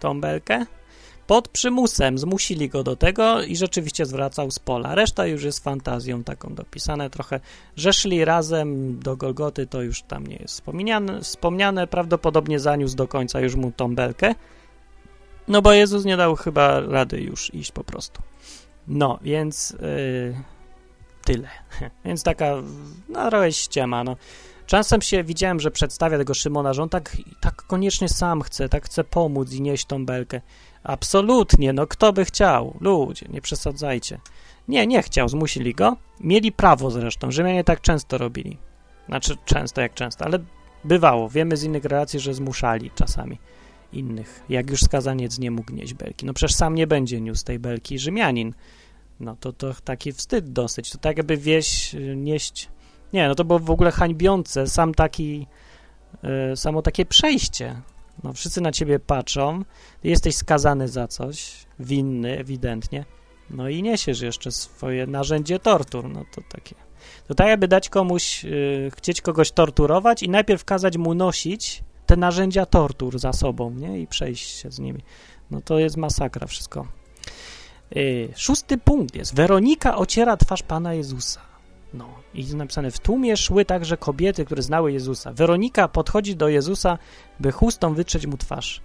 tą 0.00 0.20
belkę, 0.20 0.66
pod 1.26 1.48
przymusem 1.48 2.18
zmusili 2.18 2.68
go 2.68 2.82
do 2.82 2.96
tego 2.96 3.42
i 3.42 3.56
rzeczywiście 3.56 4.06
zwracał 4.06 4.50
z 4.50 4.58
pola. 4.58 4.94
Reszta 4.94 5.26
już 5.26 5.44
jest 5.44 5.64
fantazją 5.64 6.24
taką 6.24 6.54
dopisane 6.54 7.10
trochę, 7.10 7.40
że 7.76 7.92
szli 7.92 8.24
razem 8.24 8.98
do 8.98 9.16
Golgoty, 9.16 9.66
to 9.66 9.82
już 9.82 10.02
tam 10.02 10.26
nie 10.26 10.36
jest 10.36 10.54
wspomniane, 10.54 11.20
wspomniane 11.20 11.86
prawdopodobnie 11.86 12.60
zaniósł 12.60 12.96
do 12.96 13.08
końca 13.08 13.40
już 13.40 13.54
mu 13.54 13.72
tą 13.72 13.94
belkę, 13.94 14.34
no 15.48 15.62
bo 15.62 15.72
Jezus 15.72 16.04
nie 16.04 16.16
dał 16.16 16.36
chyba 16.36 16.80
rady 16.80 17.20
już 17.20 17.54
iść 17.54 17.72
po 17.72 17.84
prostu. 17.84 18.22
No, 18.88 19.18
więc 19.22 19.70
yy, 19.70 20.34
tyle. 21.24 21.48
Więc 22.04 22.22
taka, 22.22 22.54
no 23.08 23.30
trochę 23.30 23.52
ściema, 23.52 24.04
no. 24.04 24.16
Czasem 24.66 25.02
się 25.02 25.24
widziałem, 25.24 25.60
że 25.60 25.70
przedstawia 25.70 26.18
tego 26.18 26.34
Szymona, 26.34 26.72
że 26.72 26.82
on 26.82 26.88
tak, 26.88 27.16
tak 27.40 27.62
koniecznie 27.62 28.08
sam 28.08 28.42
chce, 28.42 28.68
tak 28.68 28.84
chce 28.84 29.04
pomóc 29.04 29.52
i 29.52 29.62
nieść 29.62 29.84
tą 29.86 30.06
belkę 30.06 30.40
Absolutnie, 30.82 31.72
no 31.72 31.86
kto 31.86 32.12
by 32.12 32.24
chciał? 32.24 32.76
Ludzie, 32.80 33.26
nie 33.28 33.40
przesadzajcie. 33.40 34.20
Nie, 34.68 34.86
nie 34.86 35.02
chciał, 35.02 35.28
zmusili 35.28 35.74
go. 35.74 35.96
Mieli 36.20 36.52
prawo 36.52 36.90
zresztą, 36.90 37.30
Rzymianie 37.30 37.64
tak 37.64 37.80
często 37.80 38.18
robili. 38.18 38.58
Znaczy 39.08 39.36
często 39.44 39.80
jak 39.80 39.94
często, 39.94 40.24
ale 40.24 40.38
bywało. 40.84 41.28
Wiemy 41.28 41.56
z 41.56 41.62
innych 41.62 41.84
relacji, 41.84 42.20
że 42.20 42.34
zmuszali 42.34 42.90
czasami 42.90 43.38
innych. 43.92 44.44
Jak 44.48 44.70
już 44.70 44.80
skazaniec 44.80 45.38
nie 45.38 45.50
mógł 45.50 45.72
nieść 45.72 45.94
belki. 45.94 46.26
No 46.26 46.34
przecież 46.34 46.56
sam 46.56 46.74
nie 46.74 46.86
będzie 46.86 47.20
niósł 47.20 47.44
tej 47.44 47.58
belki 47.58 47.98
Rzymianin. 47.98 48.54
No 49.20 49.36
to, 49.40 49.52
to 49.52 49.74
taki 49.84 50.12
wstyd 50.12 50.52
dosyć. 50.52 50.90
To 50.90 50.98
tak 50.98 51.16
jakby 51.16 51.36
wieś 51.36 51.94
y, 51.94 52.16
nieść... 52.16 52.68
Nie, 53.12 53.28
no 53.28 53.34
to 53.34 53.44
było 53.44 53.58
w 53.58 53.70
ogóle 53.70 53.90
hańbiące. 53.90 54.66
Sam 54.66 54.94
taki... 54.94 55.46
Yy, 56.22 56.56
samo 56.56 56.82
takie 56.82 57.06
przejście. 57.06 57.80
No 58.24 58.32
wszyscy 58.32 58.60
na 58.60 58.72
ciebie 58.72 58.98
patrzą. 58.98 59.64
Jesteś 60.04 60.36
skazany 60.36 60.88
za 60.88 61.08
coś. 61.08 61.66
Winny 61.80 62.38
ewidentnie. 62.38 63.04
No 63.50 63.68
i 63.68 63.82
niesiesz 63.82 64.20
jeszcze 64.20 64.50
swoje 64.50 65.06
narzędzie 65.06 65.58
tortur. 65.58 66.08
No 66.08 66.24
to 66.34 66.40
takie... 66.48 66.74
To 67.28 67.34
tak 67.34 67.48
jakby 67.48 67.68
dać 67.68 67.88
komuś... 67.88 68.44
Yy, 68.44 68.90
chcieć 68.96 69.20
kogoś 69.20 69.52
torturować 69.52 70.22
i 70.22 70.28
najpierw 70.28 70.64
kazać 70.64 70.96
mu 70.96 71.14
nosić 71.14 71.82
te 72.08 72.16
narzędzia 72.16 72.66
tortur 72.66 73.18
za 73.18 73.32
sobą, 73.32 73.70
nie? 73.70 74.00
I 74.00 74.06
przejść 74.06 74.56
się 74.56 74.70
z 74.70 74.78
nimi. 74.78 75.02
No 75.50 75.60
to 75.60 75.78
jest 75.78 75.96
masakra 75.96 76.46
wszystko. 76.46 76.86
Yy, 77.90 78.28
szósty 78.36 78.78
punkt 78.78 79.14
jest. 79.14 79.34
Weronika 79.34 79.96
ociera 79.96 80.36
twarz 80.36 80.62
Pana 80.62 80.94
Jezusa. 80.94 81.40
No 81.94 82.08
i 82.34 82.40
jest 82.42 82.54
napisane, 82.54 82.90
w 82.90 82.98
tłumie 82.98 83.36
szły 83.36 83.64
także 83.64 83.96
kobiety, 83.96 84.44
które 84.44 84.62
znały 84.62 84.92
Jezusa. 84.92 85.32
Weronika 85.32 85.88
podchodzi 85.88 86.36
do 86.36 86.48
Jezusa, 86.48 86.98
by 87.40 87.52
chustą 87.52 87.94
wytrzeć 87.94 88.26
mu 88.26 88.36
twarz. 88.36 88.80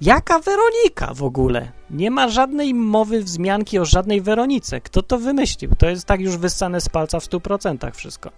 Jaka 0.00 0.38
Weronika 0.38 1.14
w 1.14 1.22
ogóle? 1.22 1.72
Nie 1.90 2.10
ma 2.10 2.28
żadnej 2.28 2.74
mowy, 2.74 3.22
wzmianki 3.22 3.78
o 3.78 3.84
żadnej 3.84 4.20
Weronice. 4.20 4.80
Kto 4.80 5.02
to 5.02 5.18
wymyślił? 5.18 5.70
To 5.78 5.88
jest 5.88 6.04
tak 6.04 6.20
już 6.20 6.36
wyssane 6.36 6.80
z 6.80 6.88
palca 6.88 7.20
w 7.20 7.24
stu 7.24 7.40
procentach 7.40 7.96
wszystko. 7.96 8.30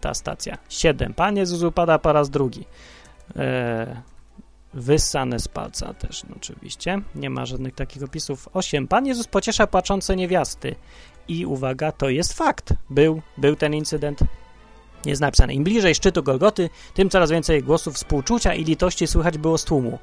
Ta 0.00 0.14
stacja. 0.14 0.58
Siedem. 0.68 1.14
Pan 1.14 1.36
Jezus 1.36 1.62
upada 1.62 1.98
po 1.98 2.12
raz 2.12 2.30
drugi. 2.30 2.64
Eee, 3.36 3.96
wyssane 4.74 5.38
z 5.38 5.48
palca 5.48 5.94
też 5.94 6.24
no, 6.24 6.34
oczywiście. 6.36 7.00
Nie 7.14 7.30
ma 7.30 7.46
żadnych 7.46 7.74
takich 7.74 8.02
opisów. 8.02 8.48
8. 8.52 8.88
Pan 8.88 9.06
Jezus 9.06 9.26
pociesza 9.26 9.66
płaczące 9.66 10.16
niewiasty. 10.16 10.74
I 11.28 11.46
uwaga, 11.46 11.92
to 11.92 12.08
jest 12.08 12.32
fakt. 12.32 12.74
Był, 12.90 13.22
był 13.38 13.56
ten 13.56 13.74
incydent. 13.74 14.20
Jest 15.04 15.20
napisane. 15.20 15.54
Im 15.54 15.64
bliżej 15.64 15.94
szczytu 15.94 16.22
Golgoty, 16.22 16.70
tym 16.94 17.10
coraz 17.10 17.30
więcej 17.30 17.62
głosów 17.62 17.94
współczucia 17.94 18.54
i 18.54 18.64
litości 18.64 19.06
słychać 19.06 19.38
było 19.38 19.58
z 19.58 19.64
tłumu. 19.64 19.98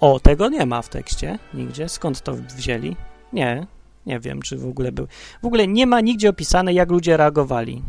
O, 0.00 0.20
tego 0.20 0.48
nie 0.48 0.66
ma 0.66 0.82
w 0.82 0.88
tekście 0.88 1.38
nigdzie. 1.54 1.88
Skąd 1.88 2.20
to 2.20 2.34
wzięli? 2.34 2.96
Nie, 3.32 3.66
nie 4.06 4.20
wiem, 4.20 4.42
czy 4.42 4.56
w 4.56 4.66
ogóle 4.66 4.92
był. 4.92 5.06
W 5.42 5.46
ogóle 5.46 5.68
nie 5.68 5.86
ma 5.86 6.00
nigdzie 6.00 6.30
opisane, 6.30 6.72
jak 6.72 6.90
ludzie 6.90 7.16
reagowali. 7.16 7.82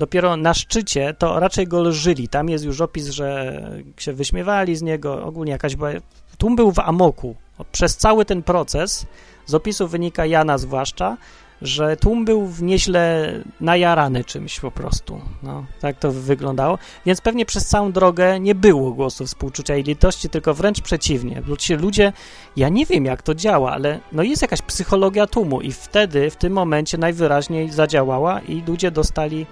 Dopiero 0.00 0.36
na 0.36 0.54
szczycie 0.54 1.14
to 1.18 1.40
raczej 1.40 1.66
go 1.66 1.82
lżyli. 1.82 2.28
Tam 2.28 2.48
jest 2.48 2.64
już 2.64 2.80
opis, 2.80 3.08
że 3.08 3.60
się 3.96 4.12
wyśmiewali 4.12 4.76
z 4.76 4.82
niego, 4.82 5.24
ogólnie 5.24 5.52
jakaś 5.52 5.76
była... 5.76 5.90
Tłum 6.38 6.56
był 6.56 6.72
w 6.72 6.78
amoku. 6.78 7.34
Przez 7.72 7.96
cały 7.96 8.24
ten 8.24 8.42
proces, 8.42 9.06
z 9.46 9.54
opisu 9.54 9.88
wynika 9.88 10.26
Jana 10.26 10.58
zwłaszcza, 10.58 11.16
że 11.62 11.96
tłum 11.96 12.24
był 12.24 12.46
w 12.46 12.62
nieźle 12.62 13.32
najarany 13.60 14.24
czymś 14.24 14.60
po 14.60 14.70
prostu. 14.70 15.20
No, 15.42 15.64
tak 15.80 15.98
to 15.98 16.12
wyglądało. 16.12 16.78
Więc 17.06 17.20
pewnie 17.20 17.46
przez 17.46 17.66
całą 17.66 17.92
drogę 17.92 18.40
nie 18.40 18.54
było 18.54 18.92
głosu 18.92 19.26
współczucia 19.26 19.76
i 19.76 19.82
litości, 19.82 20.28
tylko 20.28 20.54
wręcz 20.54 20.80
przeciwnie. 20.80 21.42
Ludzie, 21.46 21.76
ludzie, 21.76 22.12
ja 22.56 22.68
nie 22.68 22.86
wiem 22.86 23.04
jak 23.04 23.22
to 23.22 23.34
działa, 23.34 23.72
ale 23.72 24.00
no 24.12 24.22
jest 24.22 24.42
jakaś 24.42 24.62
psychologia 24.62 25.26
tłumu 25.26 25.60
i 25.60 25.72
wtedy, 25.72 26.30
w 26.30 26.36
tym 26.36 26.52
momencie 26.52 26.98
najwyraźniej 26.98 27.70
zadziałała 27.70 28.40
i 28.40 28.62
ludzie 28.66 28.90
dostali 28.90 29.46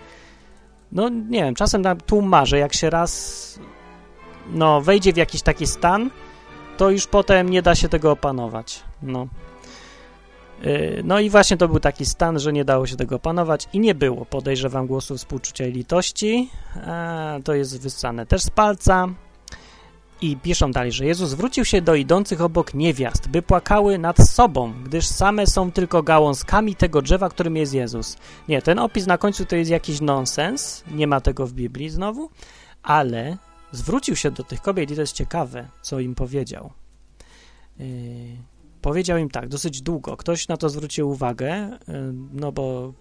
no 0.93 1.09
nie 1.09 1.43
wiem, 1.43 1.55
czasem 1.55 1.83
tam 1.83 2.01
tłum 2.01 2.29
marzy, 2.29 2.59
jak 2.59 2.75
się 2.75 2.91
raz 2.91 3.39
no 4.51 4.81
wejdzie 4.81 5.13
w 5.13 5.17
jakiś 5.17 5.43
taki 5.43 5.67
stan, 5.67 6.11
to 6.77 6.91
już 6.91 7.07
potem 7.07 7.49
nie 7.49 7.63
da 7.63 7.75
się 7.75 7.89
tego 7.89 8.11
opanować. 8.11 8.83
No. 9.03 9.27
Yy, 10.63 11.03
no 11.05 11.21
i 11.21 11.31
właśnie 11.31 11.57
to 11.57 11.69
był 11.69 11.81
taki 11.81 12.07
stan, 12.07 12.39
że 12.39 12.53
nie 12.53 12.65
dało 12.65 12.87
się 12.87 12.97
tego 12.97 13.17
opanować 13.17 13.69
i 13.73 13.81
nie 13.81 13.95
było, 13.95 14.25
podejrzewam, 14.25 14.87
głosu 14.87 15.17
współczucia 15.17 15.67
i 15.67 15.73
litości. 15.73 16.51
E, 16.77 17.41
to 17.45 17.55
jest 17.55 17.81
wyssane 17.81 18.27
też 18.27 18.43
z 18.43 18.51
palca. 18.51 19.09
I 20.21 20.37
piszą 20.37 20.71
dalej, 20.71 20.93
że 20.93 21.07
Jezus 21.07 21.31
zwrócił 21.31 21.65
się 21.65 21.83
do 21.83 21.95
idących 21.95 22.41
obok 22.41 22.75
niewiast, 22.75 23.29
by 23.29 23.43
płakały 23.43 23.99
nad 23.99 24.29
sobą, 24.29 24.73
gdyż 24.85 25.07
same 25.07 25.47
są 25.47 25.73
tylko 25.73 26.03
gałązkami 26.03 26.75
tego 26.75 27.03
drzewa, 27.03 27.29
którym 27.29 27.57
jest 27.57 27.75
Jezus. 27.75 28.17
Nie, 28.49 28.63
ten 28.63 28.79
opis 28.79 29.07
na 29.07 29.19
końcu 29.19 29.45
to 29.45 29.57
jest 29.57 29.71
jakiś 29.71 30.01
nonsens, 30.01 30.85
nie 30.91 31.07
ma 31.07 31.21
tego 31.21 31.47
w 31.47 31.53
Biblii 31.53 31.91
znowu, 31.91 32.31
ale 32.83 33.37
zwrócił 33.73 34.17
się 34.17 34.31
do 34.31 34.45
tych 34.45 34.61
kobiet 34.61 34.91
i 34.91 34.95
to 34.95 35.01
jest 35.01 35.13
ciekawe, 35.13 35.69
co 35.83 36.01
im 36.01 36.15
powiedział. 36.15 36.71
Yy, 37.79 37.87
powiedział 38.83 39.19
im 39.19 39.31
tak, 39.31 39.49
dosyć 39.49 39.83
długo. 39.83 40.17
Ktoś 40.17 40.49
na 40.49 40.57
to 40.57 40.69
zwrócił 40.69 41.11
uwagę, 41.11 41.79
yy, 41.89 42.15
no 42.33 42.53
bo 42.53 42.93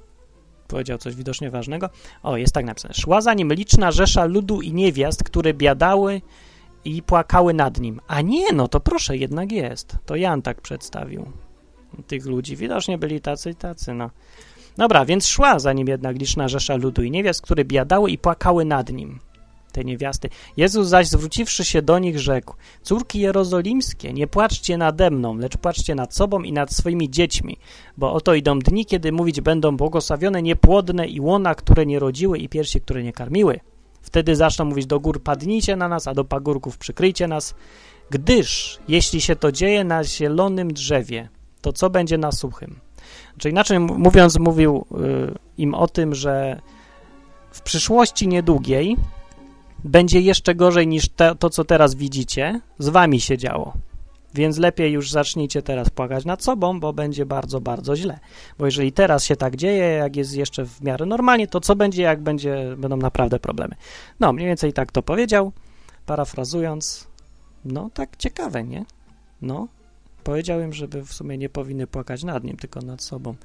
powiedział 0.68 0.98
coś 0.98 1.16
widocznie 1.16 1.52
ważnego. 1.52 1.90
O, 2.24 2.38
jest 2.38 2.54
tak 2.54 2.66
napisane. 2.66 2.94
Szła 2.94 3.22
za 3.22 3.34
nim 3.34 3.54
liczna 3.54 3.92
rzesza 3.92 4.26
ludu 4.26 4.62
i 4.62 4.74
niewiast, 4.74 5.24
które 5.24 5.54
biadały 5.54 6.22
i 6.88 7.02
płakały 7.02 7.54
nad 7.54 7.80
nim. 7.80 8.02
A 8.08 8.22
nie, 8.22 8.54
no 8.54 8.68
to 8.68 8.80
proszę, 8.80 9.18
jednak 9.18 9.52
jest. 9.52 9.98
To 10.06 10.16
Jan 10.16 10.42
tak 10.42 10.62
przedstawił 10.62 11.26
tych 12.08 12.26
ludzi. 12.26 12.56
Widocznie 12.56 12.98
byli 12.98 13.22
tacy 13.22 13.50
i 13.50 13.56
tacy, 13.56 13.94
no. 13.94 14.10
Dobra, 14.78 15.06
więc 15.06 15.28
szła 15.28 15.60
za 15.60 15.74
nim 15.74 15.88
jednak 15.88 16.18
liczna 16.18 16.48
rzesza 16.48 16.76
ludu 16.76 17.04
i 17.04 17.12
niewiast, 17.12 17.42
które 17.42 17.66
biadały 17.66 18.12
i 18.12 18.18
płakały 18.18 18.66
nad 18.66 18.92
nim, 18.92 19.20
te 19.72 19.84
niewiasty. 19.84 20.30
Jezus 20.58 20.88
zaś 20.88 21.08
zwróciwszy 21.08 21.66
się 21.66 21.82
do 21.82 22.00
nich 22.00 22.20
rzekł, 22.20 22.54
córki 22.82 23.20
jerozolimskie, 23.20 24.14
nie 24.14 24.28
płaczcie 24.28 24.78
nade 24.78 25.12
mną, 25.12 25.38
lecz 25.38 25.58
płaczcie 25.58 25.96
nad 25.96 26.16
sobą 26.16 26.42
i 26.42 26.54
nad 26.54 26.74
swoimi 26.74 27.10
dziećmi, 27.10 27.58
bo 27.98 28.14
oto 28.14 28.34
idą 28.34 28.60
dni, 28.60 28.86
kiedy 28.86 29.12
mówić 29.12 29.42
będą 29.42 29.78
błogosławione 29.78 30.42
niepłodne 30.42 31.08
i 31.08 31.20
łona, 31.20 31.56
które 31.56 31.86
nie 31.86 32.00
rodziły 32.00 32.38
i 32.38 32.50
piersi, 32.50 32.82
które 32.82 33.04
nie 33.04 33.14
karmiły. 33.14 33.60
Wtedy 34.08 34.36
zaczną 34.36 34.66
mówić 34.66 34.86
do 34.86 35.00
gór 35.00 35.24
padnijcie 35.24 35.76
na 35.76 35.88
nas, 35.88 36.08
a 36.08 36.14
do 36.14 36.26
pagórków 36.26 36.78
przykryjcie 36.78 37.28
nas, 37.28 37.56
gdyż 38.10 38.80
jeśli 38.88 39.22
się 39.22 39.36
to 39.36 39.52
dzieje 39.52 39.84
na 39.84 40.04
zielonym 40.04 40.74
drzewie, 40.74 41.30
to 41.62 41.74
co 41.74 41.90
będzie 41.90 42.18
na 42.18 42.32
suchym? 42.32 42.80
Czyli 43.38 43.52
inaczej 43.52 43.80
mówiąc, 43.80 44.40
mówił 44.40 44.86
y, 44.92 45.38
im 45.58 45.74
o 45.74 45.88
tym, 45.88 46.16
że 46.16 46.62
w 47.52 47.62
przyszłości 47.62 48.28
niedługiej 48.28 48.98
będzie 49.84 50.20
jeszcze 50.20 50.56
gorzej 50.56 50.88
niż 50.88 51.10
to, 51.40 51.50
co 51.50 51.64
teraz 51.64 51.96
widzicie, 51.96 52.62
z 52.80 52.90
wami 52.90 53.22
się 53.22 53.38
działo. 53.38 53.74
Więc 54.38 54.58
lepiej 54.58 54.92
już 54.92 55.12
zacznijcie 55.12 55.62
teraz 55.62 55.90
płakać 55.90 56.26
nad 56.26 56.44
sobą, 56.44 56.80
bo 56.80 56.94
będzie 56.94 57.26
bardzo, 57.26 57.62
bardzo 57.62 57.96
źle. 57.96 58.20
Bo 58.60 58.66
jeżeli 58.66 58.92
teraz 58.92 59.24
się 59.24 59.36
tak 59.36 59.56
dzieje, 59.56 59.84
jak 59.84 60.16
jest 60.16 60.36
jeszcze 60.36 60.66
w 60.66 60.82
miarę 60.82 61.06
normalnie, 61.06 61.48
to 61.48 61.60
co 61.60 61.76
będzie, 61.76 62.04
jak 62.04 62.22
będzie, 62.22 62.76
będą 62.78 62.98
naprawdę 62.98 63.40
problemy. 63.40 63.76
No, 64.20 64.34
mniej 64.34 64.48
więcej 64.48 64.74
tak 64.74 64.92
to 64.92 65.04
powiedział, 65.04 65.52
parafrazując. 66.06 67.08
No, 67.66 67.90
tak 67.94 68.18
ciekawe, 68.18 68.64
nie? 68.64 68.86
No, 69.42 69.68
powiedział 70.24 70.62
im, 70.62 70.74
żeby 70.74 71.06
w 71.06 71.14
sumie 71.14 71.38
nie 71.38 71.50
powinny 71.50 71.88
płakać 71.88 72.24
nad 72.24 72.44
nim, 72.44 72.58
tylko 72.58 72.82
nad 72.82 73.02
sobą. 73.02 73.36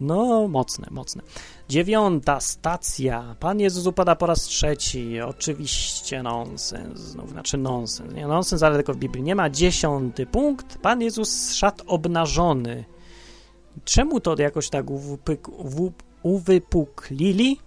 No, 0.00 0.48
mocne, 0.48 0.88
mocne. 0.90 1.22
Dziewiąta 1.68 2.40
stacja. 2.40 3.36
Pan 3.40 3.60
Jezus 3.60 3.86
upada 3.86 4.16
po 4.16 4.26
raz 4.26 4.42
trzeci. 4.42 5.20
Oczywiście 5.20 6.22
nonsens. 6.22 7.00
Znów, 7.00 7.30
znaczy 7.30 7.58
nonsens. 7.58 8.14
Nie 8.14 8.26
nonsens, 8.26 8.62
ale 8.62 8.76
tylko 8.76 8.94
w 8.94 8.96
Biblii. 8.96 9.22
Nie 9.22 9.34
ma 9.34 9.50
dziesiąty 9.50 10.26
punkt. 10.26 10.78
Pan 10.78 11.02
Jezus 11.02 11.54
szat 11.54 11.82
obnażony. 11.86 12.84
Czemu 13.84 14.20
to 14.20 14.34
jakoś 14.38 14.68
tak 14.68 14.90
uwypuk, 14.90 15.50
uwypuklili? 16.22 17.58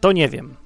To 0.00 0.12
nie 0.12 0.28
wiem. 0.28 0.56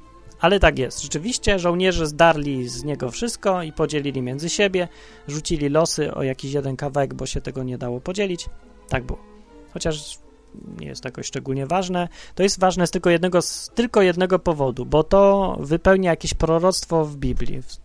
Ale 0.40 0.60
tak 0.60 0.78
jest. 0.78 1.02
Rzeczywiście 1.02 1.58
żołnierze 1.58 2.06
zdarli 2.06 2.68
z 2.68 2.84
niego 2.84 3.10
wszystko 3.10 3.62
i 3.62 3.72
podzielili 3.72 4.22
między 4.22 4.48
siebie. 4.48 4.88
Rzucili 5.28 5.68
losy 5.68 6.14
o 6.14 6.22
jakiś 6.22 6.52
jeden 6.52 6.76
kawałek, 6.76 7.14
bo 7.14 7.26
się 7.26 7.40
tego 7.40 7.62
nie 7.62 7.78
dało 7.78 8.00
podzielić. 8.00 8.48
Tak 8.88 9.04
było. 9.04 9.18
Chociaż 9.72 10.18
nie 10.80 10.86
jest 10.86 11.04
jakoś 11.04 11.26
szczególnie 11.26 11.66
ważne. 11.66 12.08
To 12.34 12.42
jest 12.42 12.60
ważne 12.60 12.86
z 12.86 12.90
tylko 12.90 13.10
jednego, 13.10 13.42
z 13.42 13.70
tylko 13.74 14.02
jednego 14.02 14.38
powodu, 14.38 14.86
bo 14.86 15.04
to 15.04 15.56
wypełnia 15.60 16.10
jakieś 16.10 16.34
proroctwo 16.34 17.04
w 17.04 17.16
Biblii, 17.16 17.62
w 17.62 17.76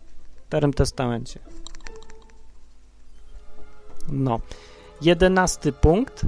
Starym 0.46 0.72
Testamencie. 0.72 1.40
No. 4.08 4.40
Jedenasty 5.02 5.72
punkt. 5.72 6.22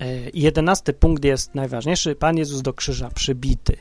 E, 0.00 0.30
jedenasty 0.34 0.92
punkt 0.92 1.24
jest 1.24 1.54
najważniejszy. 1.54 2.14
Pan 2.14 2.36
Jezus 2.36 2.62
do 2.62 2.72
krzyża 2.72 3.10
przybity. 3.10 3.76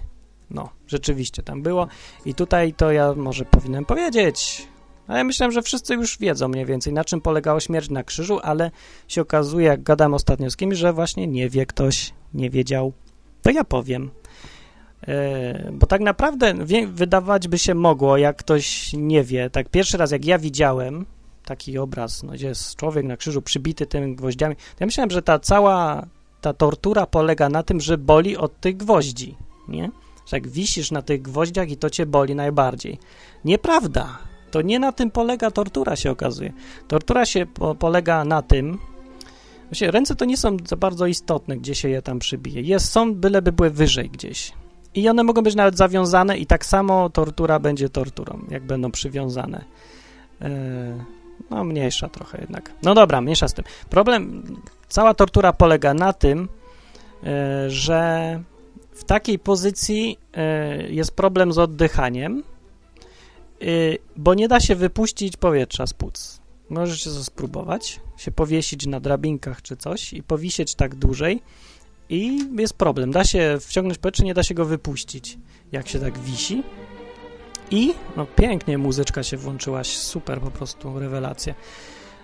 No, 0.49 0.69
rzeczywiście 0.87 1.43
tam 1.43 1.61
było. 1.61 1.87
I 2.25 2.35
tutaj 2.35 2.73
to 2.73 2.91
ja 2.91 3.13
może 3.13 3.45
powinienem 3.45 3.85
powiedzieć, 3.85 4.67
A 5.07 5.17
ja 5.17 5.23
myślałem, 5.23 5.51
że 5.51 5.61
wszyscy 5.61 5.93
już 5.93 6.17
wiedzą 6.17 6.47
mniej 6.47 6.65
więcej, 6.65 6.93
na 6.93 7.03
czym 7.03 7.21
polegała 7.21 7.59
śmierć 7.59 7.89
na 7.89 8.03
krzyżu, 8.03 8.39
ale 8.43 8.71
się 9.07 9.21
okazuje, 9.21 9.67
jak 9.67 9.83
gadam 9.83 10.13
ostatnio 10.13 10.51
z 10.51 10.57
kimś, 10.57 10.77
że 10.77 10.93
właśnie 10.93 11.27
nie 11.27 11.49
wie 11.49 11.65
ktoś, 11.65 12.13
nie 12.33 12.49
wiedział. 12.49 12.93
To 13.41 13.51
ja 13.51 13.63
powiem. 13.63 14.11
E, 15.07 15.71
bo 15.71 15.87
tak 15.87 16.01
naprawdę 16.01 16.53
wydawać 16.87 17.47
by 17.47 17.59
się 17.59 17.75
mogło, 17.75 18.17
jak 18.17 18.37
ktoś 18.37 18.93
nie 18.93 19.23
wie. 19.23 19.49
Tak 19.49 19.69
pierwszy 19.69 19.97
raz, 19.97 20.11
jak 20.11 20.25
ja 20.25 20.39
widziałem 20.39 21.05
taki 21.45 21.77
obraz, 21.77 22.23
no, 22.23 22.33
gdzie 22.33 22.47
jest 22.47 22.75
człowiek 22.75 23.05
na 23.05 23.17
krzyżu 23.17 23.41
przybity 23.41 23.85
tymi 23.85 24.15
gwoździami, 24.15 24.55
to 24.55 24.77
ja 24.79 24.85
myślałem, 24.85 25.11
że 25.11 25.21
ta 25.21 25.39
cała 25.39 26.05
ta 26.41 26.53
tortura 26.53 27.05
polega 27.05 27.49
na 27.49 27.63
tym, 27.63 27.81
że 27.81 27.97
boli 27.97 28.37
od 28.37 28.59
tych 28.59 28.77
gwoździ, 28.77 29.37
nie? 29.67 29.91
Że 30.25 30.37
jak 30.37 30.47
wisisz 30.47 30.91
na 30.91 31.01
tych 31.01 31.21
gwoździach 31.21 31.69
i 31.69 31.77
to 31.77 31.89
cię 31.89 32.05
boli 32.05 32.35
najbardziej. 32.35 32.99
Nieprawda. 33.45 34.17
To 34.53 34.61
nie 34.61 34.79
na 34.79 34.91
tym 34.91 35.11
polega 35.11 35.51
tortura, 35.51 35.95
się 35.95 36.11
okazuje. 36.11 36.53
Tortura 36.87 37.25
się 37.25 37.45
po, 37.45 37.75
polega 37.75 38.25
na 38.25 38.41
tym, 38.41 38.77
Właśnie 39.65 39.91
ręce 39.91 40.15
to 40.15 40.25
nie 40.25 40.37
są 40.37 40.57
za 40.65 40.75
bardzo 40.75 41.07
istotne, 41.07 41.57
gdzie 41.57 41.75
się 41.75 41.89
je 41.89 42.01
tam 42.01 42.19
przybije. 42.19 42.61
Jest, 42.61 42.91
są, 42.91 43.15
byleby 43.15 43.51
były 43.51 43.69
wyżej 43.69 44.09
gdzieś. 44.09 44.51
I 44.95 45.09
one 45.09 45.23
mogą 45.23 45.41
być 45.41 45.55
nawet 45.55 45.77
zawiązane 45.77 46.37
i 46.37 46.45
tak 46.45 46.65
samo 46.65 47.09
tortura 47.09 47.59
będzie 47.59 47.89
torturą, 47.89 48.39
jak 48.49 48.63
będą 48.65 48.91
przywiązane. 48.91 49.65
Yy, 50.41 50.47
no 51.49 51.63
mniejsza 51.63 52.09
trochę 52.09 52.41
jednak. 52.41 52.71
No 52.83 52.93
dobra, 52.93 53.21
mniejsza 53.21 53.47
z 53.47 53.53
tym. 53.53 53.65
Problem, 53.89 54.43
cała 54.87 55.13
tortura 55.13 55.53
polega 55.53 55.93
na 55.93 56.13
tym, 56.13 56.49
yy, 57.23 57.29
że 57.69 58.39
w 58.91 59.03
takiej 59.03 59.39
pozycji 59.39 60.17
yy, 60.79 60.93
jest 60.93 61.15
problem 61.15 61.53
z 61.53 61.57
oddychaniem, 61.57 62.43
bo 64.17 64.33
nie 64.33 64.47
da 64.47 64.59
się 64.59 64.75
wypuścić 64.75 65.37
powietrza 65.37 65.87
z 65.87 65.93
płuc. 65.93 66.41
Możecie 66.69 67.09
to 67.09 67.23
spróbować, 67.23 67.99
się 68.17 68.31
powiesić 68.31 68.85
na 68.85 68.99
drabinkach 68.99 69.61
czy 69.61 69.77
coś 69.77 70.13
i 70.13 70.23
powisieć 70.23 70.75
tak 70.75 70.95
dłużej 70.95 71.41
i 72.09 72.39
jest 72.57 72.73
problem. 72.73 73.11
Da 73.11 73.23
się 73.23 73.57
wciągnąć 73.61 73.97
powietrze, 73.97 74.23
nie 74.23 74.33
da 74.33 74.43
się 74.43 74.53
go 74.53 74.65
wypuścić, 74.65 75.37
jak 75.71 75.87
się 75.87 75.99
tak 75.99 76.19
wisi. 76.19 76.63
I, 77.71 77.93
no 78.17 78.25
pięknie 78.25 78.77
muzyczka 78.77 79.23
się 79.23 79.37
włączyłaś, 79.37 79.97
super 79.97 80.41
po 80.41 80.51
prostu, 80.51 80.99
rewelacja. 80.99 81.53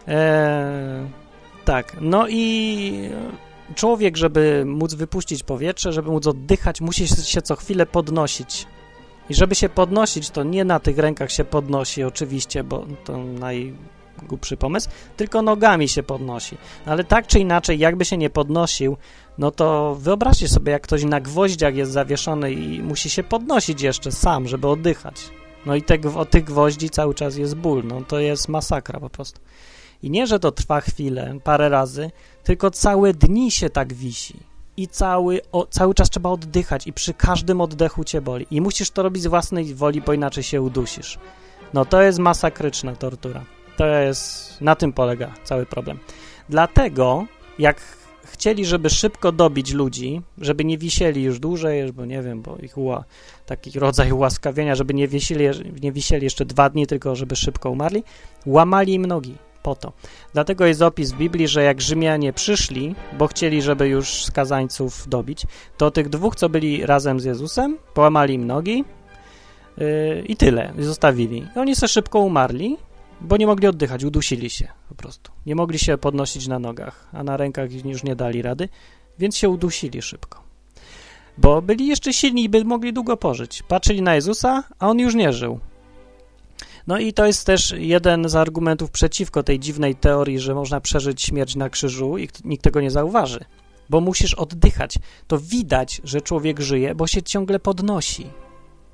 Eee, 0.08 1.08
tak, 1.66 1.98
no 2.02 2.28
i 2.30 3.10
człowiek, 3.76 4.18
żeby 4.18 4.64
móc 4.66 4.94
wypuścić 4.94 5.44
powietrze, 5.44 5.94
żeby 5.94 6.12
móc 6.12 6.28
oddychać, 6.28 6.82
musi 6.82 7.08
się 7.08 7.42
co 7.42 7.56
chwilę 7.56 7.86
podnosić. 7.86 8.68
I 9.30 9.36
żeby 9.36 9.56
się 9.56 9.70
podnosić, 9.70 10.30
to 10.30 10.44
nie 10.44 10.66
na 10.66 10.80
tych 10.80 10.98
rękach 10.98 11.32
się 11.32 11.46
podnosi 11.46 12.04
oczywiście, 12.04 12.64
bo 12.64 12.86
to 13.06 13.18
naj 13.18 13.74
głupszy 14.28 14.58
pomysł, 14.58 14.90
tylko 15.18 15.42
nogami 15.42 15.90
się 15.90 16.04
podnosi. 16.04 16.58
Ale 16.86 17.04
tak 17.04 17.28
czy 17.28 17.40
inaczej, 17.40 17.80
jakby 17.80 18.06
się 18.06 18.18
nie 18.18 18.30
podnosił, 18.30 18.98
no 19.38 19.52
to 19.52 19.96
wyobraźcie 19.96 20.48
sobie, 20.48 20.72
jak 20.72 20.82
ktoś 20.82 21.04
na 21.04 21.22
gwoździach 21.22 21.76
jest 21.76 21.92
zawieszony 21.92 22.52
i 22.52 22.84
musi 22.84 23.10
się 23.10 23.24
podnosić 23.24 23.82
jeszcze 23.82 24.12
sam, 24.12 24.48
żeby 24.48 24.68
oddychać. 24.68 25.16
No 25.66 25.76
i 25.76 25.82
te, 25.82 25.98
o 26.16 26.26
tych 26.26 26.44
gwoździ 26.44 26.90
cały 26.90 27.16
czas 27.16 27.38
jest 27.38 27.56
ból, 27.56 27.84
no 27.86 28.02
to 28.02 28.20
jest 28.20 28.50
masakra 28.50 29.00
po 29.00 29.10
prostu. 29.10 29.42
I 30.04 30.10
nie, 30.10 30.28
że 30.28 30.40
to 30.40 30.52
trwa 30.52 30.82
chwilę, 30.82 31.40
parę 31.44 31.70
razy, 31.70 32.12
tylko 32.44 32.72
całe 32.72 33.14
dni 33.14 33.52
się 33.52 33.70
tak 33.70 33.94
wisi. 33.94 34.49
I 34.80 34.88
cały, 34.88 35.42
o, 35.52 35.68
cały 35.70 35.94
czas 35.94 36.10
trzeba 36.10 36.30
oddychać 36.30 36.88
i 36.88 36.94
przy 36.94 37.14
każdym 37.14 37.62
oddechu 37.62 38.04
cię 38.04 38.22
boli. 38.22 38.46
I 38.52 38.62
musisz 38.62 38.92
to 38.92 39.04
robić 39.04 39.24
z 39.24 39.28
własnej 39.28 39.76
woli, 39.76 40.02
bo 40.02 40.14
inaczej 40.14 40.44
się 40.44 40.62
udusisz. 40.62 41.18
No 41.74 41.86
to 41.86 42.02
jest 42.02 42.20
masakryczna 42.20 42.96
tortura. 42.96 43.46
To 43.78 43.86
jest, 43.86 44.62
na 44.62 44.76
tym 44.76 44.94
polega 44.94 45.34
cały 45.44 45.66
problem. 45.66 46.00
Dlatego, 46.50 47.26
jak 47.60 47.82
chcieli, 48.26 48.66
żeby 48.66 48.90
szybko 48.90 49.32
dobić 49.32 49.74
ludzi, 49.74 50.22
żeby 50.38 50.66
nie 50.66 50.78
wisieli 50.78 51.24
już 51.24 51.40
dłużej, 51.40 51.94
bo 51.94 52.06
nie 52.06 52.22
wiem, 52.22 52.42
bo 52.42 52.58
ich 52.58 52.78
ła, 52.78 53.04
taki 53.46 53.80
rodzaj 53.80 54.12
ułaskawienia, 54.12 54.76
żeby 54.76 54.94
nie 54.94 55.08
wisieli, 55.08 55.46
nie 55.82 55.92
wisieli 55.92 56.24
jeszcze 56.24 56.46
dwa 56.46 56.70
dni, 56.70 56.88
tylko 56.88 57.16
żeby 57.16 57.36
szybko 57.36 57.70
umarli, 57.70 58.04
łamali 58.46 58.94
im 58.94 59.06
nogi 59.06 59.36
po 59.70 59.76
to. 59.76 59.94
Dlatego 60.34 60.66
jest 60.66 60.82
opis 60.82 61.12
w 61.12 61.18
Biblii, 61.18 61.48
że 61.48 61.64
jak 61.64 61.82
Rzymianie 61.82 62.34
przyszli, 62.34 62.96
bo 63.18 63.28
chcieli, 63.28 63.62
żeby 63.62 63.88
już 63.88 64.26
skazańców 64.26 65.08
dobić, 65.08 65.46
to 65.78 65.92
tych 65.92 66.10
dwóch, 66.10 66.36
co 66.36 66.50
byli 66.50 66.86
razem 66.86 67.20
z 67.20 67.26
Jezusem, 67.26 67.78
połamali 67.94 68.34
im 68.34 68.48
nogi 68.48 68.84
yy, 69.78 70.24
i 70.28 70.36
tyle, 70.36 70.74
zostawili. 70.80 71.48
I 71.56 71.60
oni 71.60 71.76
sobie 71.76 71.88
szybko 71.88 72.20
umarli, 72.20 72.78
bo 73.22 73.38
nie 73.38 73.48
mogli 73.48 73.68
oddychać, 73.68 74.04
udusili 74.04 74.50
się 74.50 74.68
po 74.90 74.96
prostu. 74.96 75.32
Nie 75.46 75.56
mogli 75.56 75.80
się 75.80 75.98
podnosić 75.98 76.48
na 76.48 76.60
nogach, 76.60 77.08
a 77.14 77.24
na 77.24 77.38
rękach 77.38 77.86
już 77.86 78.04
nie 78.04 78.16
dali 78.16 78.42
rady, 78.42 78.70
więc 79.20 79.38
się 79.38 79.50
udusili 79.50 80.02
szybko. 80.02 80.44
Bo 81.38 81.62
byli 81.62 81.88
jeszcze 81.88 82.14
silni 82.14 82.44
i 82.44 82.50
by 82.50 82.66
mogli 82.66 82.94
długo 82.94 83.18
pożyć. 83.18 83.64
Patrzyli 83.64 84.02
na 84.02 84.16
Jezusa, 84.16 84.64
a 84.80 84.88
on 84.88 85.00
już 85.00 85.16
nie 85.16 85.34
żył. 85.34 85.60
No 86.90 87.00
i 87.00 87.14
to 87.14 87.26
jest 87.26 87.46
też 87.46 87.74
jeden 87.78 88.30
z 88.30 88.36
argumentów 88.36 88.92
przeciwko 88.92 89.44
tej 89.44 89.60
dziwnej 89.60 89.96
teorii, 89.96 90.40
że 90.40 90.56
można 90.56 90.82
przeżyć 90.82 91.22
śmierć 91.22 91.56
na 91.56 91.70
krzyżu 91.70 92.18
i 92.18 92.30
nikt 92.46 92.64
tego 92.64 92.82
nie 92.82 92.92
zauważy. 92.92 93.40
Bo 93.90 94.02
musisz 94.02 94.34
oddychać. 94.34 94.96
To 95.28 95.38
widać, 95.38 96.02
że 96.04 96.22
człowiek 96.22 96.60
żyje, 96.60 96.96
bo 96.96 97.08
się 97.08 97.22
ciągle 97.22 97.60
podnosi. 97.60 98.28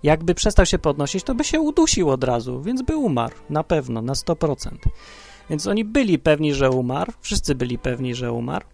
Jakby 0.04 0.36
przestał 0.36 0.66
się 0.66 0.80
podnosić, 0.80 1.24
to 1.24 1.36
by 1.36 1.44
się 1.44 1.60
udusił 1.60 2.10
od 2.10 2.24
razu, 2.24 2.62
więc 2.62 2.82
by 2.82 2.96
umarł, 2.96 3.36
na 3.50 3.64
pewno, 3.64 4.02
na 4.02 4.14
100%. 4.14 4.70
Więc 5.50 5.68
oni 5.68 5.86
byli 5.86 6.20
pewni, 6.20 6.54
że 6.54 6.70
umarł, 6.70 7.12
wszyscy 7.22 7.56
byli 7.56 7.78
pewni, 7.78 8.16
że 8.16 8.32
umarł, 8.32 8.66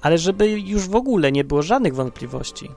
ale 0.00 0.18
żeby 0.18 0.50
już 0.50 0.88
w 0.88 0.96
ogóle 0.96 1.32
nie 1.32 1.44
było 1.44 1.62
żadnych 1.62 1.94
wątpliwości, 1.94 2.68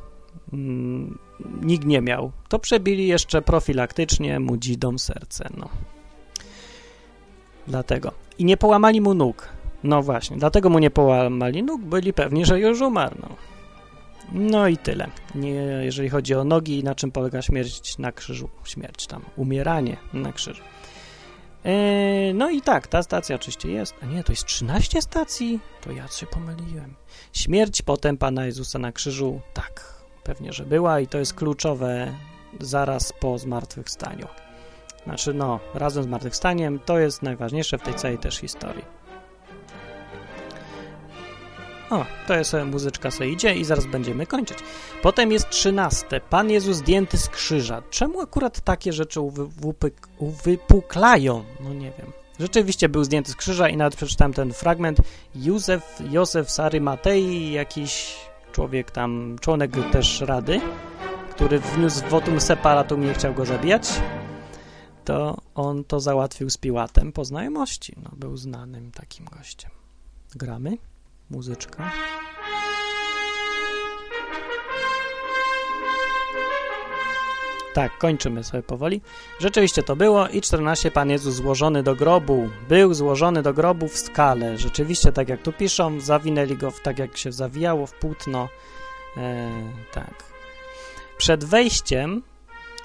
mm, 0.56 1.20
nikt 1.62 1.86
nie 1.86 2.02
miał, 2.02 2.32
to 2.50 2.60
przebili 2.60 3.08
jeszcze 3.08 3.42
profilaktycznie 3.42 4.40
mu 4.40 4.58
dzidą 4.58 4.98
serce, 4.98 5.50
no. 5.58 5.70
Dlatego. 7.68 8.12
I 8.38 8.46
nie 8.46 8.58
połamali 8.58 9.02
mu 9.02 9.14
nóg. 9.14 9.50
No 9.84 10.02
właśnie, 10.02 10.38
dlatego 10.38 10.70
mu 10.70 10.80
nie 10.80 10.92
połamali 10.92 11.64
nóg, 11.64 11.82
byli 11.82 12.14
pewni, 12.14 12.46
że 12.46 12.60
już 12.60 12.82
umarł, 12.82 13.16
no. 13.22 13.30
No 14.32 14.68
i 14.68 14.78
tyle. 14.78 15.08
Nie, 15.36 15.50
jeżeli 15.84 16.10
chodzi 16.10 16.36
o 16.36 16.44
nogi, 16.44 16.84
na 16.84 16.96
czym 16.96 17.12
polega 17.12 17.42
śmierć 17.42 17.98
na 17.98 18.12
krzyżu. 18.12 18.50
Śmierć 18.64 19.08
tam, 19.08 19.22
umieranie 19.36 19.98
na 20.14 20.34
krzyżu. 20.34 20.62
E, 21.66 22.34
no 22.34 22.50
i 22.50 22.62
tak, 22.62 22.88
ta 22.88 23.04
stacja 23.04 23.36
oczywiście 23.36 23.72
jest. 23.72 23.96
A 24.02 24.06
nie, 24.06 24.24
to 24.24 24.32
jest 24.32 24.46
13 24.46 25.02
stacji? 25.02 25.60
To 25.82 25.92
ja 25.92 26.08
się 26.08 26.26
pomyliłem. 26.26 26.94
Śmierć 27.34 27.82
potem 27.82 28.18
Pana 28.18 28.46
Jezusa 28.46 28.80
na 28.80 28.92
krzyżu, 28.92 29.42
tak, 29.54 29.95
pewnie, 30.26 30.54
że 30.54 30.66
była 30.66 31.00
i 31.00 31.08
to 31.08 31.18
jest 31.18 31.34
kluczowe 31.34 32.14
zaraz 32.60 33.14
po 33.14 33.38
zmartwychwstaniu. 33.38 34.28
Znaczy, 35.04 35.34
no, 35.34 35.60
razem 35.74 36.04
z 36.04 36.06
zmartwychwstaniem 36.06 36.80
to 36.80 37.00
jest 37.00 37.22
najważniejsze 37.22 37.78
w 37.78 37.82
tej 37.82 37.94
całej 37.94 38.18
też 38.18 38.38
historii. 38.38 38.86
O, 41.90 42.06
to 42.28 42.34
jest 42.34 42.50
sobie 42.50 42.66
muzyczka 42.66 43.12
sobie 43.12 43.30
idzie 43.30 43.56
i 43.56 43.66
zaraz 43.66 43.86
będziemy 43.86 44.26
kończyć. 44.26 44.58
Potem 45.02 45.32
jest 45.32 45.50
trzynaste. 45.50 46.20
Pan 46.20 46.50
Jezus 46.50 46.78
zdjęty 46.78 47.18
z 47.18 47.30
krzyża. 47.30 47.82
Czemu 47.90 48.22
akurat 48.22 48.62
takie 48.62 48.94
rzeczy 48.94 49.20
uwypuklają? 50.18 51.44
No 51.60 51.74
nie 51.74 51.92
wiem. 51.92 52.12
Rzeczywiście 52.40 52.90
był 52.90 53.04
zdjęty 53.04 53.32
z 53.32 53.36
krzyża 53.36 53.70
i 53.70 53.78
nawet 53.78 53.96
przeczytałem 53.96 54.34
ten 54.34 54.54
fragment. 54.54 54.98
Józef, 55.36 56.02
Józef 56.12 56.52
Sary 56.52 56.82
Matei, 56.82 57.52
jakiś 57.52 58.16
człowiek 58.56 58.92
tam, 58.92 59.36
członek 59.42 59.72
też 59.92 60.22
Rady, 60.22 60.62
który 61.32 61.60
wniósł 61.60 62.10
wotum 62.10 62.42
separatum 62.42 63.04
i 63.04 63.06
nie 63.06 63.14
chciał 63.14 63.34
go 63.34 63.46
zabijać, 63.46 64.02
to 65.06 65.38
on 65.56 65.84
to 65.84 66.00
załatwił 66.00 66.50
z 66.50 66.58
Piłatem 66.58 67.12
po 67.12 67.26
znajomości. 67.26 67.96
No, 68.04 68.12
był 68.18 68.38
znanym 68.38 68.92
takim 68.92 69.26
gościem. 69.26 69.72
Gramy? 70.36 70.78
muzyczka. 71.30 71.92
Tak, 77.76 77.98
kończymy 77.98 78.44
sobie 78.44 78.64
powoli. 78.64 79.02
Rzeczywiście 79.40 79.84
to 79.84 79.96
było 79.96 80.28
i 80.28 80.42
14 80.42 80.92
Pan 80.92 81.10
Jezus 81.10 81.36
złożony 81.36 81.84
do 81.84 81.96
grobu. 81.96 82.50
Był 82.70 82.94
złożony 82.94 83.42
do 83.42 83.54
grobu 83.54 83.88
w 83.88 83.98
skale. 83.98 84.58
Rzeczywiście, 84.58 85.12
tak 85.12 85.30
jak 85.30 85.42
tu 85.42 85.54
piszą, 85.54 86.00
zawinęli 86.00 86.58
go 86.58 86.72
w, 86.72 86.82
tak 86.82 87.00
jak 87.00 87.18
się 87.18 87.32
zawijało 87.32 87.88
w 87.88 87.94
płótno. 87.94 88.50
E, 89.18 89.52
tak. 89.94 90.24
Przed 91.18 91.44
wejściem 91.44 92.22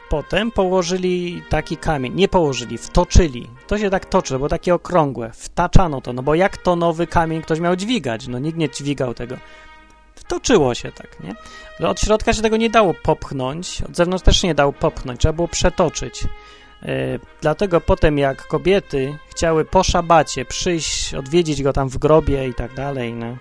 Potem 0.08 0.50
położyli 0.50 1.42
taki 1.48 1.76
kamień, 1.76 2.14
nie 2.14 2.28
położyli, 2.28 2.78
wtoczyli. 2.78 3.50
To 3.66 3.78
się 3.78 3.90
tak 3.90 4.06
toczy, 4.06 4.38
bo 4.38 4.48
takie 4.48 4.74
okrągłe. 4.74 5.30
Wtaczano 5.34 6.00
to, 6.00 6.12
no 6.12 6.22
bo 6.22 6.34
jak 6.34 6.56
to 6.56 6.76
nowy 6.76 7.06
kamień 7.06 7.42
ktoś 7.42 7.60
miał 7.60 7.76
dźwigać? 7.76 8.28
No 8.28 8.38
nikt 8.38 8.58
nie 8.58 8.70
dźwigał 8.70 9.14
tego. 9.14 9.36
Wtoczyło 10.30 10.74
się 10.74 10.92
tak, 10.92 11.20
nie? 11.20 11.34
No 11.80 11.88
od 11.88 12.00
środka 12.00 12.32
się 12.32 12.42
tego 12.42 12.56
nie 12.56 12.70
dało 12.70 12.94
popchnąć, 12.94 13.82
od 13.82 13.96
zewnątrz 13.96 14.24
też 14.24 14.42
nie 14.42 14.54
dało 14.54 14.72
popchnąć, 14.72 15.20
trzeba 15.20 15.32
było 15.32 15.48
przetoczyć. 15.48 16.24
Dlatego 17.40 17.80
potem 17.80 18.18
jak 18.18 18.46
kobiety 18.46 19.18
chciały 19.30 19.64
po 19.64 19.82
szabacie 19.82 20.44
przyjść, 20.44 21.14
odwiedzić 21.14 21.62
go 21.62 21.72
tam 21.72 21.88
w 21.88 21.98
grobie 21.98 22.48
i 22.48 22.54
tak 22.54 22.74
dalej, 22.74 23.12
no, 23.12 23.36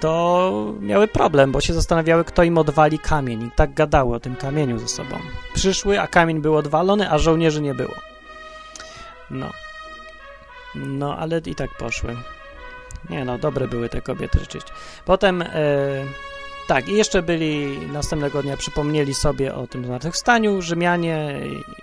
to 0.00 0.74
miały 0.80 1.08
problem, 1.08 1.52
bo 1.52 1.60
się 1.60 1.74
zastanawiały, 1.74 2.24
kto 2.24 2.42
im 2.42 2.58
odwali 2.58 2.98
kamień 2.98 3.42
i 3.42 3.50
tak 3.50 3.74
gadały 3.74 4.14
o 4.14 4.20
tym 4.20 4.36
kamieniu 4.36 4.78
ze 4.78 4.88
sobą. 4.88 5.18
Przyszły, 5.54 6.00
a 6.00 6.06
kamień 6.06 6.40
był 6.40 6.56
odwalony, 6.56 7.10
a 7.10 7.18
żołnierzy 7.18 7.62
nie 7.62 7.74
było. 7.74 7.94
No. 9.30 9.50
No, 10.74 11.18
ale 11.18 11.40
i 11.46 11.54
tak 11.54 11.70
poszły. 11.70 12.16
Nie 13.10 13.24
no, 13.24 13.38
dobre 13.38 13.68
były 13.68 13.88
te 13.88 14.00
kobiety 14.00 14.38
rzeczywiście. 14.38 14.72
Potem, 15.04 15.42
e, 15.42 15.48
tak, 16.66 16.88
i 16.88 16.96
jeszcze 16.96 17.22
byli 17.22 17.78
następnego 17.92 18.42
dnia, 18.42 18.56
przypomnieli 18.56 19.14
sobie 19.14 19.54
o 19.54 19.66
tym 19.66 19.84
zmartwychwstaniu 19.84 20.62
Rzymianie 20.62 21.40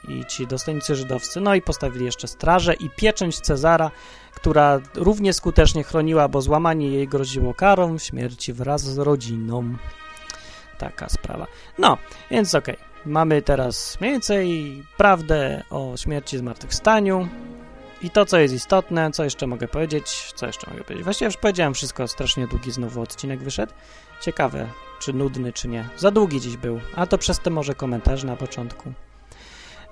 i, 0.07 0.13
i 0.13 0.25
ci 0.25 0.47
dostojnicy 0.47 0.95
żydowscy, 0.95 1.41
no 1.41 1.55
i 1.55 1.61
postawili 1.61 2.05
jeszcze 2.05 2.27
strażę 2.27 2.73
i 2.73 2.89
pieczęć 2.89 3.39
Cezara, 3.39 3.91
która 4.35 4.79
równie 4.95 5.33
skutecznie 5.33 5.83
chroniła, 5.83 6.27
bo 6.27 6.41
złamanie 6.41 6.89
jej 6.89 7.07
groziło 7.07 7.53
karą 7.53 7.97
śmierci 7.97 8.53
wraz 8.53 8.81
z 8.81 8.97
rodziną. 8.97 9.75
Taka 10.77 11.09
sprawa. 11.09 11.47
No, 11.77 11.97
więc 12.31 12.55
okej. 12.55 12.75
Okay. 12.75 12.89
Mamy 13.05 13.41
teraz 13.41 13.97
mniej 14.01 14.13
więcej 14.13 14.83
prawdę 14.97 15.63
o 15.69 15.97
śmierci 15.97 16.37
zmartwychwstaniu, 16.37 17.27
i 18.01 18.09
to, 18.09 18.25
co 18.25 18.39
jest 18.39 18.53
istotne, 18.53 19.11
co 19.11 19.23
jeszcze 19.23 19.47
mogę 19.47 19.67
powiedzieć, 19.67 20.33
co 20.35 20.47
jeszcze 20.47 20.69
mogę 20.71 20.83
powiedzieć. 20.83 21.03
Właściwie 21.03 21.25
już 21.25 21.37
powiedziałem 21.37 21.73
wszystko, 21.73 22.07
strasznie 22.07 22.47
długi 22.47 22.71
znowu 22.71 23.01
odcinek 23.01 23.43
wyszedł. 23.43 23.73
Ciekawe, 24.21 24.67
czy 24.99 25.13
nudny, 25.13 25.53
czy 25.53 25.67
nie. 25.67 25.89
Za 25.97 26.11
długi 26.11 26.41
dziś 26.41 26.57
był, 26.57 26.79
a 26.95 27.05
to 27.05 27.17
przez 27.17 27.39
te 27.39 27.49
może 27.49 27.75
komentarz 27.75 28.23
na 28.23 28.35
początku. 28.35 28.93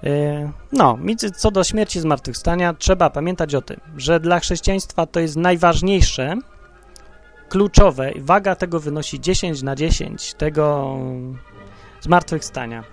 Yy, 0.04 0.52
no, 0.72 0.98
co 1.36 1.52
do 1.52 1.64
śmierci 1.64 2.00
zmartwychwstania, 2.00 2.74
trzeba 2.74 3.10
pamiętać 3.10 3.56
o 3.56 3.62
tym, 3.62 3.80
że 3.98 4.20
dla 4.20 4.40
chrześcijaństwa 4.40 5.06
to 5.06 5.20
jest 5.20 5.36
najważniejsze, 5.36 6.36
kluczowe, 7.50 8.12
waga 8.16 8.56
tego 8.56 8.80
wynosi 8.80 9.20
10 9.20 9.62
na 9.62 9.76
10, 9.76 10.34
tego 10.34 10.96
zmartwychwstania. 12.02 12.84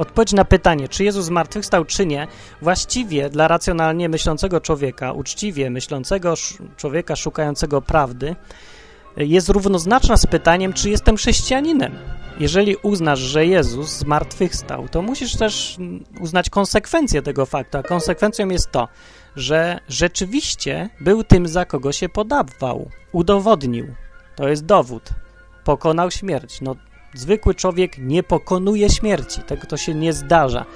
Odpowiedź 0.00 0.32
na 0.32 0.44
pytanie, 0.44 0.88
czy 0.88 1.04
Jezus 1.04 1.24
zmartwychwstał, 1.24 1.84
czy 1.84 2.06
nie, 2.06 2.26
właściwie 2.62 3.30
dla 3.30 3.48
racjonalnie 3.48 4.08
myślącego 4.08 4.60
człowieka, 4.60 5.12
uczciwie 5.12 5.70
myślącego 5.70 6.34
człowieka 6.76 7.16
szukającego 7.16 7.82
prawdy, 7.82 8.36
jest 9.16 9.48
równoznaczna 9.48 10.16
z 10.16 10.26
pytaniem, 10.26 10.72
czy 10.72 10.90
jestem 10.90 11.16
chrześcijaninem. 11.16 11.98
Jeżeli 12.38 12.76
uznasz, 12.76 13.18
że 13.18 13.46
Jezus 13.46 13.90
zmartwychwstał, 13.90 14.88
to 14.88 15.02
musisz 15.02 15.36
też 15.36 15.76
uznać 16.20 16.50
konsekwencję 16.50 17.22
tego 17.22 17.46
faktu, 17.46 17.78
a 17.78 17.82
konsekwencją 17.82 18.48
jest 18.48 18.70
to, 18.70 18.88
że 19.36 19.80
rzeczywiście 19.88 20.90
był 21.00 21.24
tym, 21.24 21.48
za 21.48 21.64
kogo 21.64 21.92
się 21.92 22.08
podawał, 22.08 22.90
udowodnił. 23.12 23.94
To 24.36 24.48
jest 24.48 24.64
dowód. 24.64 25.08
Pokonał 25.64 26.10
śmierć. 26.10 26.60
No, 26.60 26.76
Zwykły 27.14 27.54
człowiek 27.54 27.98
nie 27.98 28.22
pokonuje 28.22 28.90
śmierci. 28.90 29.40
Tego 29.42 29.66
to 29.66 29.76
się 29.76 29.94
nie 29.94 30.12
zdarza. 30.12 30.66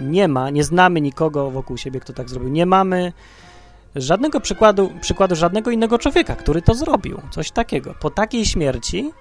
Nie 0.00 0.28
ma, 0.28 0.50
nie 0.50 0.64
znamy 0.64 1.00
nikogo 1.00 1.50
wokół 1.50 1.76
siebie, 1.76 2.00
kto 2.00 2.12
tak 2.12 2.28
zrobił. 2.28 2.48
Nie 2.48 2.66
mamy 2.66 3.12
żadnego 3.96 4.40
przykładu, 4.40 4.90
przykładu 5.00 5.36
żadnego 5.36 5.70
innego 5.70 5.98
człowieka, 5.98 6.36
który 6.36 6.62
to 6.62 6.74
zrobił. 6.74 7.20
Coś 7.30 7.50
takiego. 7.50 7.94
Po 8.00 8.10
takiej 8.10 8.44
śmierci, 8.44 9.12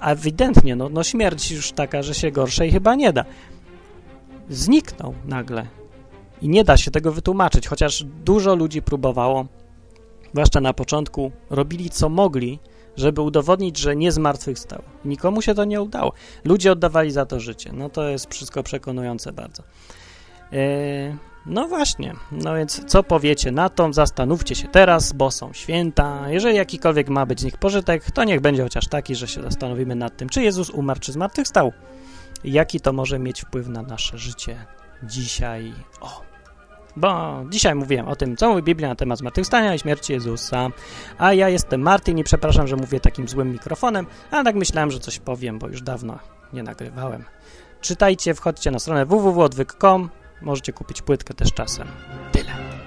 ewidentnie, 0.00 0.76
no, 0.76 0.88
no 0.88 1.04
śmierć 1.04 1.50
już 1.50 1.72
taka, 1.72 2.02
że 2.02 2.14
się 2.14 2.30
gorszej 2.30 2.70
chyba 2.70 2.94
nie 2.94 3.12
da. 3.12 3.24
Zniknął 4.48 5.14
nagle. 5.24 5.66
I 6.42 6.48
nie 6.48 6.64
da 6.64 6.76
się 6.76 6.90
tego 6.90 7.12
wytłumaczyć, 7.12 7.68
chociaż 7.68 8.04
dużo 8.04 8.54
ludzi 8.54 8.82
próbowało, 8.82 9.46
zwłaszcza 10.32 10.60
na 10.60 10.72
początku, 10.72 11.32
robili 11.50 11.90
co 11.90 12.08
mogli, 12.08 12.58
żeby 13.00 13.20
udowodnić, 13.20 13.78
że 13.78 13.96
nie 13.96 14.12
zmartwychwstał. 14.12 14.82
Nikomu 15.04 15.42
się 15.42 15.54
to 15.54 15.64
nie 15.64 15.82
udało. 15.82 16.12
Ludzie 16.44 16.72
oddawali 16.72 17.10
za 17.10 17.26
to 17.26 17.40
życie. 17.40 17.70
No 17.72 17.88
to 17.88 18.08
jest 18.08 18.34
wszystko 18.34 18.62
przekonujące 18.62 19.32
bardzo. 19.32 19.62
Yy, 20.52 20.58
no 21.46 21.68
właśnie, 21.68 22.14
no 22.32 22.54
więc 22.54 22.84
co 22.84 23.02
powiecie 23.02 23.52
na 23.52 23.68
to? 23.68 23.92
Zastanówcie 23.92 24.54
się 24.54 24.68
teraz, 24.68 25.12
bo 25.12 25.30
są 25.30 25.52
święta. 25.52 26.30
Jeżeli 26.30 26.56
jakikolwiek 26.56 27.08
ma 27.08 27.26
być 27.26 27.40
z 27.40 27.44
nich 27.44 27.56
pożytek, 27.56 28.10
to 28.10 28.24
niech 28.24 28.40
będzie 28.40 28.62
chociaż 28.62 28.88
taki, 28.88 29.14
że 29.14 29.28
się 29.28 29.42
zastanowimy 29.42 29.94
nad 29.94 30.16
tym, 30.16 30.28
czy 30.28 30.42
Jezus 30.42 30.70
umarł, 30.70 31.00
czy 31.00 31.12
zmartwychwstał. 31.12 31.72
Jaki 32.44 32.80
to 32.80 32.92
może 32.92 33.18
mieć 33.18 33.40
wpływ 33.40 33.68
na 33.68 33.82
nasze 33.82 34.18
życie 34.18 34.66
dzisiaj. 35.02 35.72
O! 36.00 36.29
Bo 36.96 37.40
dzisiaj 37.50 37.74
mówiłem 37.74 38.08
o 38.08 38.16
tym, 38.16 38.36
co 38.36 38.48
mówi 38.48 38.62
Biblia 38.62 38.88
na 38.88 38.94
temat 38.94 39.18
zmartwychwstania 39.18 39.74
i 39.74 39.78
śmierci 39.78 40.12
Jezusa, 40.12 40.68
a 41.18 41.32
ja 41.32 41.48
jestem 41.48 41.80
Martin 41.80 42.18
i 42.18 42.24
przepraszam, 42.24 42.68
że 42.68 42.76
mówię 42.76 43.00
takim 43.00 43.28
złym 43.28 43.52
mikrofonem, 43.52 44.06
ale 44.30 44.44
tak 44.44 44.54
myślałem, 44.54 44.90
że 44.90 44.98
coś 44.98 45.18
powiem, 45.18 45.58
bo 45.58 45.68
już 45.68 45.82
dawno 45.82 46.18
nie 46.52 46.62
nagrywałem. 46.62 47.24
Czytajcie, 47.80 48.34
wchodźcie 48.34 48.70
na 48.70 48.78
stronę 48.78 49.06
www.odwyk.com, 49.06 50.10
możecie 50.42 50.72
kupić 50.72 51.02
płytkę 51.02 51.34
też 51.34 51.52
czasem. 51.52 51.88
Tyle. 52.32 52.79